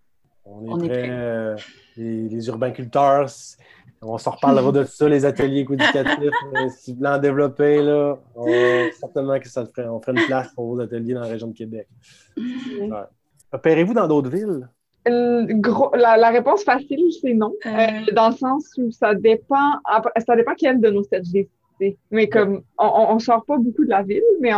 On 0.45 0.79
est, 0.79 0.87
prêt. 0.87 1.55
les, 1.97 2.29
les 2.29 2.47
urbainculteurs, 2.47 3.27
on 4.03 4.17
s'en 4.17 4.31
reparlera 4.31 4.71
de 4.71 4.83
ça, 4.83 5.07
les 5.07 5.25
ateliers 5.25 5.61
éducatifs. 5.61 6.17
Euh, 6.53 6.67
si 6.69 6.91
vous 6.91 6.97
voulez 6.97 7.09
en 7.09 7.17
développer, 7.17 7.81
là, 7.81 8.17
certainement 8.99 9.39
que 9.39 9.47
ça 9.47 9.65
ferait, 9.65 9.87
on 9.87 10.01
ferait 10.01 10.19
une 10.19 10.25
place 10.25 10.51
pour 10.53 10.67
vos 10.67 10.79
ateliers 10.81 11.13
dans 11.13 11.21
la 11.21 11.27
région 11.27 11.47
de 11.47 11.53
Québec. 11.53 11.87
Opérez-vous 13.51 13.93
dans 13.93 14.07
d'autres 14.07 14.29
villes? 14.29 14.69
Gros, 15.05 15.91
la, 15.95 16.29
réponse 16.29 16.63
facile, 16.63 17.11
c'est 17.21 17.33
non. 17.33 17.53
dans 18.13 18.29
le 18.29 18.35
sens 18.35 18.71
où 18.77 18.91
ça 18.91 19.15
dépend, 19.15 19.73
ça 20.25 20.35
dépend 20.35 20.53
quel 20.55 20.79
de 20.79 20.89
nos 20.89 21.03
services. 21.03 21.47
Mais 22.11 22.29
comme 22.29 22.61
on 22.77 23.15
ne 23.15 23.19
sort 23.19 23.43
pas 23.45 23.57
beaucoup 23.57 23.83
de 23.83 23.89
la 23.89 24.03
ville, 24.03 24.21
mais 24.39 24.51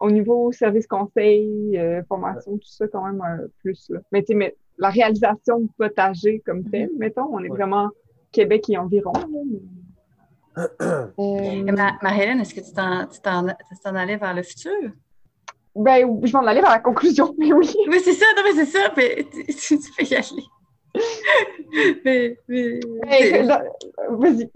au 0.00 0.10
niveau 0.10 0.50
service 0.50 0.86
conseil, 0.86 1.78
formation, 2.08 2.52
tout 2.52 2.68
ça, 2.68 2.88
quand 2.88 3.04
même 3.04 3.22
plus. 3.60 3.90
Là. 3.90 4.00
Mais, 4.12 4.24
mais 4.30 4.56
la 4.78 4.90
réalisation 4.90 5.60
de 5.60 5.68
potager 5.76 6.42
comme 6.44 6.60
mm-hmm. 6.60 6.70
tel, 6.70 6.90
mettons, 6.98 7.28
on 7.30 7.40
est 7.40 7.48
vraiment 7.48 7.90
Québec 8.32 8.68
et 8.68 8.78
environ. 8.78 9.12
euh... 10.58 11.06
Marie-Hélène, 12.02 12.40
est-ce 12.40 12.54
que 12.54 12.60
tu 12.60 12.72
t'en 13.22 13.94
allais 13.94 14.16
vers 14.16 14.34
le 14.34 14.42
futur? 14.42 14.92
Ben, 15.78 16.20
je 16.24 16.32
m'en 16.32 16.46
allais 16.46 16.62
vers 16.62 16.70
la 16.70 16.78
conclusion, 16.78 17.34
mais 17.38 17.52
oui. 17.52 17.74
Oui, 17.88 18.00
c'est 18.02 18.14
ça, 18.14 18.24
non, 18.36 18.42
mais 18.44 18.64
c'est 18.64 18.78
ça, 18.78 18.92
mais 18.96 19.26
tu, 19.48 19.78
peux 19.96 20.04
y 20.04 20.14
aller. 20.14 20.44
mais, 22.04 22.38
mais... 22.48 22.80
Vas-y. 24.08 24.50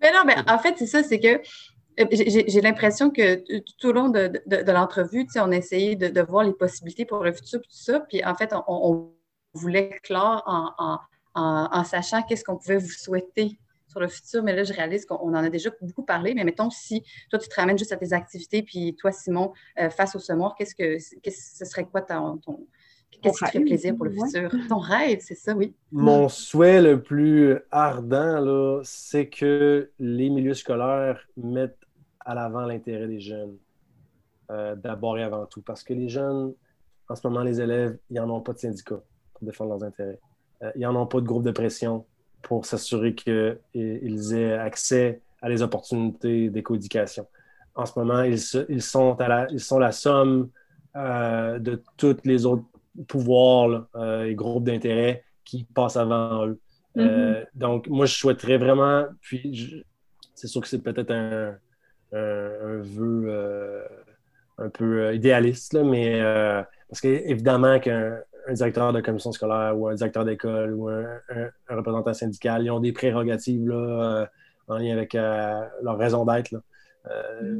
mais 0.00 0.12
non, 0.12 0.22
mais 0.24 0.36
en 0.48 0.58
fait, 0.58 0.74
c'est 0.78 0.86
ça, 0.86 1.02
c'est 1.02 1.18
que 1.18 1.40
euh, 2.00 2.06
j'ai 2.10 2.60
l'impression 2.60 3.10
que 3.10 3.36
tout 3.36 3.88
au 3.88 3.92
long 3.92 4.08
de, 4.08 4.40
de, 4.46 4.62
de 4.62 4.72
l'entrevue, 4.72 5.26
on 5.36 5.52
a 5.52 5.56
essayé 5.56 5.96
de, 5.96 6.08
de, 6.08 6.20
voir 6.20 6.44
les 6.44 6.52
possibilités 6.52 7.04
pour 7.04 7.22
le 7.24 7.32
futur, 7.32 7.60
tout 7.60 7.68
ça. 7.70 8.00
Puis 8.00 8.24
en 8.24 8.34
fait, 8.34 8.52
on, 8.52 8.62
on 8.68 9.12
voulait 9.54 9.98
clore 10.02 10.42
en, 10.46 10.70
en, 10.78 10.98
en, 11.34 11.68
en 11.72 11.84
sachant 11.84 12.22
qu'est-ce 12.22 12.44
qu'on 12.44 12.56
pouvait 12.56 12.78
vous 12.78 12.88
souhaiter 12.88 13.58
sur 13.94 14.00
le 14.00 14.08
futur. 14.08 14.42
Mais 14.42 14.54
là, 14.54 14.64
je 14.64 14.72
réalise 14.72 15.06
qu'on 15.06 15.16
en 15.16 15.34
a 15.34 15.48
déjà 15.48 15.70
beaucoup 15.80 16.02
parlé. 16.02 16.34
Mais 16.34 16.44
mettons, 16.44 16.70
si 16.70 17.02
toi, 17.30 17.38
tu 17.38 17.48
te 17.48 17.54
ramènes 17.54 17.78
juste 17.78 17.92
à 17.92 17.96
tes 17.96 18.12
activités, 18.12 18.62
puis 18.62 18.94
toi, 18.96 19.12
Simon, 19.12 19.52
euh, 19.78 19.88
face 19.90 20.16
au 20.16 20.18
semoir, 20.18 20.54
qu'est-ce 20.56 20.74
que 20.74 20.98
ce 20.98 21.64
serait 21.64 21.86
quoi 21.86 22.02
ton, 22.02 22.38
ton 22.38 22.66
Qu'est-ce 23.22 23.38
qui 23.38 23.44
te 23.44 23.50
ferait 23.50 23.64
plaisir 23.64 23.96
pour 23.96 24.04
le 24.04 24.10
futur? 24.10 24.50
Ton 24.68 24.78
rêve, 24.78 25.20
c'est 25.20 25.36
ça, 25.36 25.54
oui. 25.54 25.74
Mon 25.92 26.28
souhait 26.28 26.82
le 26.82 27.00
plus 27.00 27.58
ardent, 27.70 28.80
c'est 28.82 29.28
que 29.28 29.90
les 29.98 30.28
milieux 30.28 30.54
scolaires 30.54 31.26
mettent 31.36 31.78
à 32.20 32.34
l'avant 32.34 32.62
l'intérêt 32.62 33.06
des 33.06 33.20
jeunes, 33.20 33.56
euh, 34.50 34.74
d'abord 34.74 35.16
et 35.16 35.22
avant 35.22 35.46
tout. 35.46 35.62
Parce 35.62 35.84
que 35.84 35.94
les 35.94 36.08
jeunes, 36.08 36.54
en 37.08 37.14
ce 37.14 37.26
moment, 37.26 37.42
les 37.42 37.60
élèves, 37.60 37.96
ils 38.10 38.16
n'en 38.16 38.28
ont 38.28 38.40
pas 38.40 38.52
de 38.52 38.58
syndicat 38.58 39.00
pour 39.32 39.46
défendre 39.46 39.70
leurs 39.70 39.84
intérêts. 39.84 40.18
Euh, 40.62 40.72
ils 40.74 40.82
n'en 40.82 40.96
ont 40.96 41.06
pas 41.06 41.20
de 41.20 41.26
groupe 41.26 41.44
de 41.44 41.50
pression 41.50 42.04
pour 42.44 42.64
s'assurer 42.66 43.14
qu'ils 43.14 44.34
aient 44.34 44.52
accès 44.52 45.20
à 45.42 45.48
les 45.48 45.62
opportunités 45.62 46.48
d'éco-éducation. 46.48 47.26
En 47.74 47.86
ce 47.86 47.98
moment, 47.98 48.22
ils, 48.22 48.38
ils, 48.68 48.82
sont, 48.82 49.20
à 49.20 49.28
la, 49.28 49.46
ils 49.50 49.60
sont 49.60 49.78
la 49.78 49.92
somme 49.92 50.48
euh, 50.96 51.58
de 51.58 51.82
tous 51.96 52.16
les 52.24 52.46
autres 52.46 52.64
pouvoirs 53.08 53.88
et 54.24 54.34
groupes 54.34 54.64
d'intérêt 54.64 55.24
qui 55.44 55.64
passent 55.64 55.96
avant 55.96 56.46
eux. 56.46 56.58
Mm-hmm. 56.96 57.46
donc, 57.56 57.88
moi, 57.88 58.06
je 58.06 58.14
souhaiterais 58.14 58.56
vraiment, 58.56 59.06
puis 59.20 59.84
c'est 60.34 60.46
sûr 60.46 60.60
que 60.60 60.68
c'est 60.68 60.82
peut-être 60.82 61.10
un, 61.10 61.56
un, 62.14 62.80
vœu 62.82 63.24
euh, 63.26 63.84
un 64.58 64.68
peu 64.68 65.02
euh, 65.02 65.14
idéaliste, 65.14 65.74
mais 65.74 66.20
euh, 66.20 66.62
parce 66.88 67.00
qu'évidemment 67.00 67.78
qu'un 67.80 68.18
directeur 68.52 68.92
de 68.92 69.00
commission 69.00 69.32
scolaire 69.32 69.78
ou 69.78 69.88
un 69.88 69.94
directeur 69.94 70.24
d'école 70.24 70.74
ou 70.74 70.88
un, 70.88 71.20
représentant 71.68 72.12
syndical, 72.12 72.64
ils 72.64 72.70
ont 72.70 72.80
des 72.80 72.92
prérogatives 72.92 73.66
là, 73.68 74.28
en 74.68 74.78
lien 74.78 74.92
avec 74.92 75.14
leur 75.14 75.98
raison 75.98 76.24
d'être. 76.24 76.52
Mm. 76.52 76.60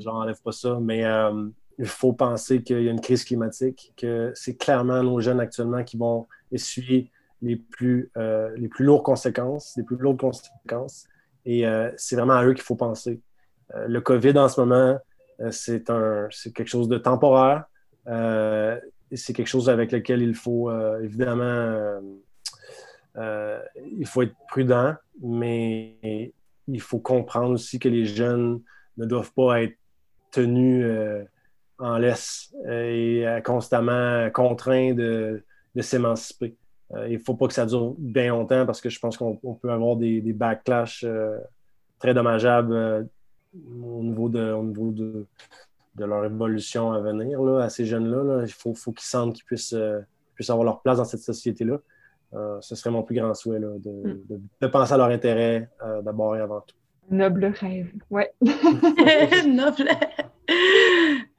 Je 0.00 0.04
n'enlève 0.04 0.40
pas 0.42 0.52
ça, 0.52 0.78
mais 0.80 1.04
il 1.78 1.86
faut 1.86 2.12
penser 2.12 2.62
qu'il 2.62 2.82
y 2.82 2.88
a 2.88 2.90
une 2.90 3.00
crise 3.00 3.24
climatique, 3.24 3.92
que 3.96 4.32
c'est 4.34 4.56
clairement 4.56 5.02
nos 5.02 5.20
jeunes 5.20 5.40
actuellement 5.40 5.84
qui 5.84 5.96
vont 5.96 6.26
essuyer 6.52 7.10
les 7.40 7.56
plus, 7.56 8.10
les 8.56 8.68
plus 8.68 8.84
lourdes 8.84 9.04
conséquences, 9.04 9.74
les 9.76 9.82
plus 9.82 9.96
lourdes 9.96 10.20
conséquences. 10.20 11.06
Et 11.46 11.64
c'est 11.96 12.16
vraiment 12.16 12.34
à 12.34 12.44
eux 12.44 12.52
qu'il 12.52 12.64
faut 12.64 12.76
penser. 12.76 13.20
Euh, 13.74 13.86
le 13.88 14.00
COVID 14.00 14.36
en 14.38 14.48
ce 14.48 14.60
moment, 14.60 14.98
euh, 15.40 15.50
c'est 15.50 15.84
quelque 16.52 16.68
chose 16.68 16.88
de 16.88 16.98
temporaire. 16.98 17.64
Euh, 18.08 18.78
c'est 19.12 19.32
quelque 19.32 19.48
chose 19.48 19.68
avec 19.68 19.92
lequel 19.92 20.22
il 20.22 20.34
faut 20.34 20.70
évidemment 21.00 22.00
il 23.16 24.06
faut 24.06 24.22
être 24.22 24.34
prudent, 24.48 24.94
mais 25.22 26.32
il 26.66 26.80
faut 26.80 26.98
comprendre 26.98 27.52
aussi 27.52 27.78
que 27.78 27.88
les 27.88 28.06
jeunes 28.06 28.60
ne 28.96 29.06
doivent 29.06 29.32
pas 29.32 29.62
être 29.62 29.76
tenus 30.32 30.86
en 31.78 31.98
laisse 31.98 32.52
et 32.68 33.24
constamment 33.44 34.30
contraints 34.30 34.94
de, 34.94 35.44
s'émanciper. 35.80 36.56
il 37.06 37.12
ne 37.12 37.18
faut 37.18 37.34
pas 37.34 37.46
que 37.46 37.54
ça 37.54 37.66
dure 37.66 37.94
bien 37.98 38.28
longtemps 38.28 38.66
parce 38.66 38.80
que 38.80 38.88
je 38.88 38.98
pense 38.98 39.16
qu'on 39.16 39.36
peut 39.36 39.70
avoir 39.70 39.96
des, 39.96 40.20
des 40.20 40.32
backlash 40.32 41.04
très 41.98 42.14
dommageables 42.14 43.08
au 43.54 44.02
niveau 44.02 44.28
de, 44.28 45.26
de 45.96 46.04
leur 46.04 46.24
évolution 46.24 46.92
à 46.92 47.00
venir, 47.00 47.42
là, 47.42 47.64
à 47.64 47.68
ces 47.68 47.84
jeunes-là. 47.84 48.42
il 48.44 48.52
faut, 48.52 48.74
faut 48.74 48.92
qu'ils 48.92 49.06
sentent 49.06 49.34
qu'ils 49.34 49.44
puissent, 49.44 49.74
euh, 49.74 50.00
puissent, 50.34 50.50
avoir 50.50 50.64
leur 50.64 50.80
place 50.80 50.98
dans 50.98 51.04
cette 51.04 51.20
société-là. 51.20 51.78
Euh, 52.34 52.58
ce 52.60 52.74
serait 52.74 52.90
mon 52.90 53.02
plus 53.02 53.14
grand 53.14 53.32
souhait, 53.34 53.60
là, 53.60 53.68
de, 53.78 53.90
mm. 53.90 54.20
de, 54.28 54.40
de, 54.60 54.66
penser 54.66 54.92
à 54.92 54.96
leur 54.96 55.08
intérêt 55.08 55.68
euh, 55.82 56.02
d'abord 56.02 56.36
et 56.36 56.40
avant 56.40 56.60
tout. 56.60 56.74
Noble 57.10 57.52
rêve, 57.60 57.92
ouais. 58.10 58.32
Noble. 59.46 59.88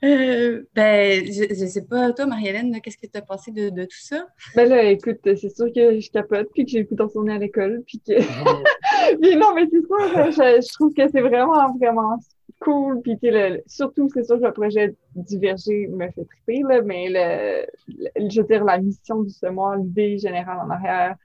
Euh, 0.03 0.63
ben, 0.75 1.25
je, 1.25 1.63
ne 1.63 1.67
sais 1.67 1.85
pas, 1.85 2.13
toi, 2.13 2.27
Marie-Hélène, 2.27 2.79
qu'est-ce 2.81 2.97
que 2.97 3.07
tu 3.07 3.17
as 3.17 3.21
pensé 3.21 3.51
de, 3.51 3.69
de, 3.69 3.83
tout 3.83 3.97
ça? 3.99 4.27
Ben 4.55 4.69
là, 4.69 4.83
écoute, 4.83 5.19
c'est 5.23 5.49
sûr 5.49 5.67
que 5.73 5.99
je 5.99 6.11
capote, 6.11 6.49
puis 6.53 6.65
que 6.65 6.71
j'ai 6.71 6.83
pu 6.83 6.95
retourner 6.99 7.33
à 7.33 7.37
l'école, 7.39 7.83
puis 7.87 7.99
que. 7.99 8.13
mais 9.19 9.35
non, 9.35 9.53
mais 9.55 9.67
c'est 9.71 9.85
sûr, 9.85 10.31
je, 10.31 10.61
je, 10.61 10.73
trouve 10.73 10.93
que 10.93 11.09
c'est 11.09 11.21
vraiment, 11.21 11.75
vraiment 11.77 12.19
cool, 12.65 13.01
puis 13.01 13.17
le, 13.21 13.61
surtout, 13.67 14.09
c'est 14.13 14.23
sûr 14.23 14.39
que 14.39 14.45
le 14.45 14.51
projet 14.51 14.95
Diverger 15.15 15.87
me 15.87 16.09
fait 16.11 16.25
triper, 16.25 16.61
là, 16.67 16.81
mais 16.81 17.07
le, 17.09 18.29
je 18.29 18.41
veux 18.41 18.47
dire, 18.47 18.65
la 18.65 18.79
mission 18.79 19.21
du 19.21 19.29
semoir, 19.29 19.77
l'idée 19.77 20.17
générale 20.17 20.57
en 20.65 20.69
arrière, 20.71 21.15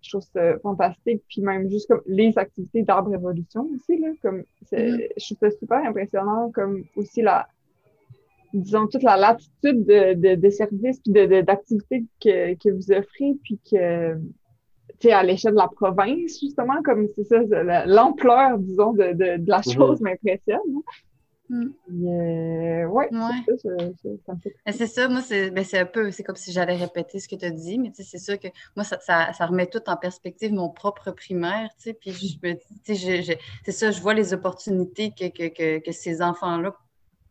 je 0.00 0.10
trouve 0.10 0.22
ça 0.32 0.58
fantastique. 0.60 1.22
Puis 1.28 1.42
même 1.42 1.68
juste 1.68 1.88
comme 1.88 2.02
les 2.06 2.38
activités 2.38 2.82
d'arbre 2.82 3.12
évolution 3.12 3.68
aussi, 3.74 3.98
là, 3.98 4.08
comme 4.22 4.44
mm-hmm. 4.72 5.08
je 5.16 5.34
trouve 5.34 5.50
ça 5.50 5.50
super 5.58 5.78
impressionnant, 5.84 6.50
comme 6.54 6.84
aussi 6.94 7.20
la, 7.20 7.48
disons, 8.54 8.86
toute 8.86 9.02
la 9.02 9.16
latitude 9.16 9.84
de, 9.84 10.14
de, 10.14 10.34
de 10.40 10.50
services 10.50 11.00
puis 11.00 11.12
d'activités 11.12 12.04
que, 12.22 12.54
que 12.54 12.70
vous 12.70 12.92
offrez, 12.92 13.34
puis 13.42 13.58
que, 13.70 14.16
sais, 15.00 15.12
à 15.12 15.22
l'échelle 15.22 15.52
de 15.52 15.58
la 15.58 15.68
province, 15.68 16.40
justement, 16.40 16.82
comme 16.84 17.06
c'est 17.16 17.24
ça, 17.24 17.84
l'ampleur, 17.86 18.58
disons, 18.58 18.92
de, 18.92 19.12
de, 19.12 19.36
de 19.38 19.50
la 19.50 19.60
mm-hmm. 19.60 19.74
chose 19.74 20.00
m'impressionne. 20.00 20.60
Mm. 21.48 21.66
Euh, 22.08 22.86
ouais, 22.86 23.08
c'est 24.72 24.86
ça, 24.86 25.08
moi, 25.08 25.20
ben, 25.30 25.64
c'est 25.64 25.78
un 25.78 25.86
peu, 25.86 26.10
c'est 26.10 26.24
comme 26.24 26.36
si 26.36 26.52
j'allais 26.52 26.76
répéter 26.76 27.20
ce 27.20 27.28
que 27.28 27.36
tu 27.36 27.44
as 27.44 27.50
dit, 27.50 27.78
mais 27.78 27.92
c'est 27.94 28.18
sûr 28.18 28.38
que 28.38 28.48
moi, 28.74 28.84
ça, 28.84 28.98
ça, 29.00 29.32
ça, 29.32 29.46
remet 29.46 29.66
tout 29.66 29.82
en 29.86 29.96
perspective 29.96 30.52
mon 30.52 30.70
propre 30.70 31.12
primaire, 31.12 31.68
tu 31.78 31.90
sais, 31.90 31.94
puis 31.94 32.12
je 32.12 32.36
me 32.42 32.54
dis, 32.54 33.36
c'est 33.64 33.72
ça, 33.72 33.90
je 33.90 34.00
vois 34.00 34.14
les 34.14 34.34
opportunités 34.34 35.12
que, 35.12 35.28
que, 35.28 35.48
que, 35.48 35.78
que 35.78 35.92
ces 35.92 36.20
enfants-là 36.20 36.74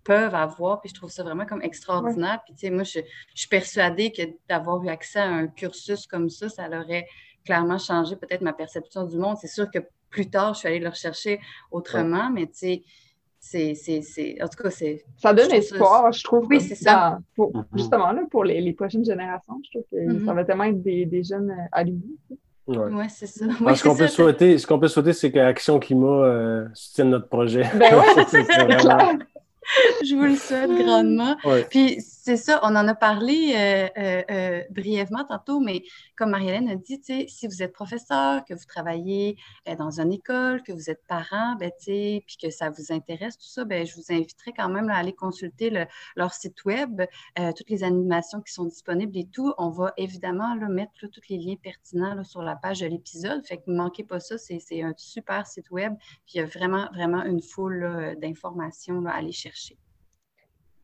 peuvent 0.05 0.35
avoir, 0.35 0.79
puis 0.79 0.89
je 0.89 0.93
trouve 0.93 1.09
ça 1.09 1.23
vraiment 1.23 1.45
comme 1.45 1.63
extraordinaire. 1.63 2.39
Puis, 2.45 2.53
tu 2.53 2.61
sais, 2.61 2.69
moi, 2.69 2.83
je, 2.83 2.99
je, 3.33 3.39
suis 3.39 3.49
persuadée 3.49 4.11
que 4.11 4.21
d'avoir 4.47 4.81
eu 4.83 4.89
accès 4.89 5.19
à 5.19 5.27
un 5.27 5.47
cursus 5.47 6.05
comme 6.07 6.29
ça, 6.29 6.47
ça 6.47 6.69
aurait 6.69 7.07
clairement 7.45 7.77
changé 7.77 8.15
peut-être 8.15 8.41
ma 8.41 8.53
perception 8.53 9.05
du 9.05 9.17
monde. 9.17 9.37
C'est 9.39 9.47
sûr 9.47 9.69
que 9.71 9.79
plus 10.09 10.29
tard, 10.29 10.53
je 10.53 10.59
suis 10.59 10.67
allée 10.67 10.79
le 10.79 10.89
rechercher 10.89 11.39
autrement, 11.71 12.29
mais 12.31 12.47
tu 12.47 12.83
sais, 13.39 13.73
c'est, 13.75 14.41
en 14.41 14.47
tout 14.47 14.63
cas, 14.63 14.69
c'est. 14.69 15.05
Ça 15.17 15.33
donne 15.33 15.51
espoir, 15.51 16.11
je 16.11 16.23
trouve. 16.23 16.47
Oui, 16.49 16.59
c'est 16.59 16.75
ça. 16.75 17.19
Pour, 17.35 17.51
mm-hmm. 17.51 17.65
Justement, 17.75 18.11
là, 18.11 18.21
pour 18.31 18.43
les, 18.43 18.59
les, 18.59 18.73
prochaines 18.73 19.05
générations, 19.05 19.59
je 19.63 19.69
trouve 19.71 19.83
que 19.91 19.97
mm-hmm. 19.97 20.25
ça 20.25 20.33
va 20.33 20.43
tellement 20.43 20.63
être 20.63 20.81
des, 20.81 21.05
des 21.05 21.23
jeunes 21.23 21.51
euh, 21.51 21.67
allumés. 21.71 22.17
Oui, 22.67 22.77
ouais, 22.77 23.09
c'est 23.09 23.27
ça. 23.27 23.45
ce 23.45 23.83
qu'on 23.83 23.95
peut, 23.95 24.07
souhaiter, 24.07 24.57
ce 24.57 24.65
qu'on 24.65 24.79
peut 24.79 24.87
souhaiter, 24.87 25.13
c'est 25.13 25.31
qu'Action 25.31 25.79
Climat 25.79 26.07
euh, 26.07 26.67
soutienne 26.73 27.11
notre 27.11 27.27
projet. 27.27 27.63
Ben 27.75 27.95
ouais, 27.95 28.23
c'est 28.27 28.43
clair. 28.43 29.17
je 30.03 30.15
vous 30.15 30.23
le 30.23 30.35
souhaite 30.35 30.71
grandement. 30.71 31.35
Puis 31.69 31.99
c'est 32.25 32.37
ça, 32.37 32.59
on 32.63 32.75
en 32.75 32.87
a 32.87 32.95
parlé 32.95 33.53
euh, 33.55 33.87
euh, 33.99 34.23
euh, 34.31 34.63
brièvement 34.71 35.25
tantôt, 35.25 35.59
mais 35.59 35.83
comme 36.17 36.31
Marie-Hélène 36.31 36.69
a 36.69 36.75
dit, 36.75 36.99
si 37.27 37.45
vous 37.45 37.61
êtes 37.61 37.71
professeur, 37.71 38.43
que 38.45 38.55
vous 38.55 38.65
travaillez 38.67 39.37
dans 39.77 39.99
une 40.01 40.11
école, 40.11 40.63
que 40.63 40.71
vous 40.71 40.89
êtes 40.89 41.05
parent, 41.05 41.55
ben, 41.59 41.69
puis 41.85 42.37
que 42.41 42.49
ça 42.49 42.71
vous 42.71 42.91
intéresse, 42.91 43.37
tout 43.37 43.45
ça, 43.45 43.63
ben, 43.63 43.85
je 43.85 43.93
vous 43.95 44.11
inviterai 44.11 44.53
quand 44.53 44.69
même 44.69 44.89
à 44.89 44.97
aller 44.97 45.13
consulter 45.13 45.85
leur 46.15 46.33
site 46.33 46.65
web, 46.65 47.03
toutes 47.55 47.69
les 47.69 47.83
animations 47.83 48.41
qui 48.41 48.53
sont 48.53 48.65
disponibles 48.65 49.15
et 49.19 49.27
tout. 49.27 49.53
On 49.59 49.69
va 49.69 49.93
évidemment 49.95 50.55
mettre 50.67 50.93
tous 51.01 51.21
les 51.29 51.37
liens 51.37 51.57
pertinents 51.61 52.23
sur 52.23 52.41
la 52.41 52.55
page 52.55 52.79
de 52.79 52.87
l'épisode. 52.87 53.45
Fait 53.45 53.57
que 53.57 53.69
ne 53.69 53.77
manquez 53.77 54.03
pas 54.03 54.19
ça, 54.19 54.39
c'est 54.39 54.81
un 54.81 54.95
super 54.97 55.45
site 55.45 55.69
web. 55.69 55.93
Puis 56.25 56.35
il 56.35 56.37
y 56.37 56.41
a 56.41 56.45
vraiment, 56.45 56.87
vraiment 56.91 57.23
une 57.23 57.43
foule 57.43 58.17
d'informations 58.19 59.05
à 59.05 59.11
aller 59.11 59.31
chercher. 59.31 59.77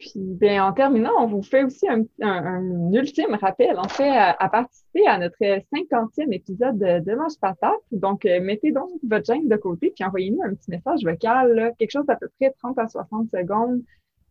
Puis, 0.02 0.14
bien, 0.16 0.66
en 0.66 0.74
terminant, 0.74 1.12
on 1.20 1.28
vous 1.28 1.44
fait 1.44 1.64
aussi 1.64 1.88
un, 1.88 2.92
ultime 2.92 3.36
rappel, 3.36 3.78
en 3.78 3.88
fait, 3.88 4.10
à, 4.10 4.50
participer 4.50 5.06
à 5.06 5.20
notre 5.20 5.38
50e 5.38 6.34
épisode 6.34 6.80
de, 6.80 7.00
de 7.06 7.16
Mange 7.16 7.38
Patate. 7.40 7.80
Donc, 7.92 8.26
euh, 8.26 8.42
mettez 8.42 8.72
donc 8.72 8.90
votre 9.08 9.26
gêne 9.32 9.48
de 9.48 9.56
côté, 9.58 9.94
puis 9.96 10.04
envoyez-nous 10.04 10.42
un 10.42 10.56
petit 10.56 10.72
message 10.72 11.04
vocal, 11.04 11.76
quelque 11.78 11.92
chose 11.92 12.08
d'à 12.08 12.16
peu 12.16 12.28
près 12.40 12.50
30 12.50 12.80
à 12.80 12.88
60 12.88 13.30
secondes, 13.30 13.84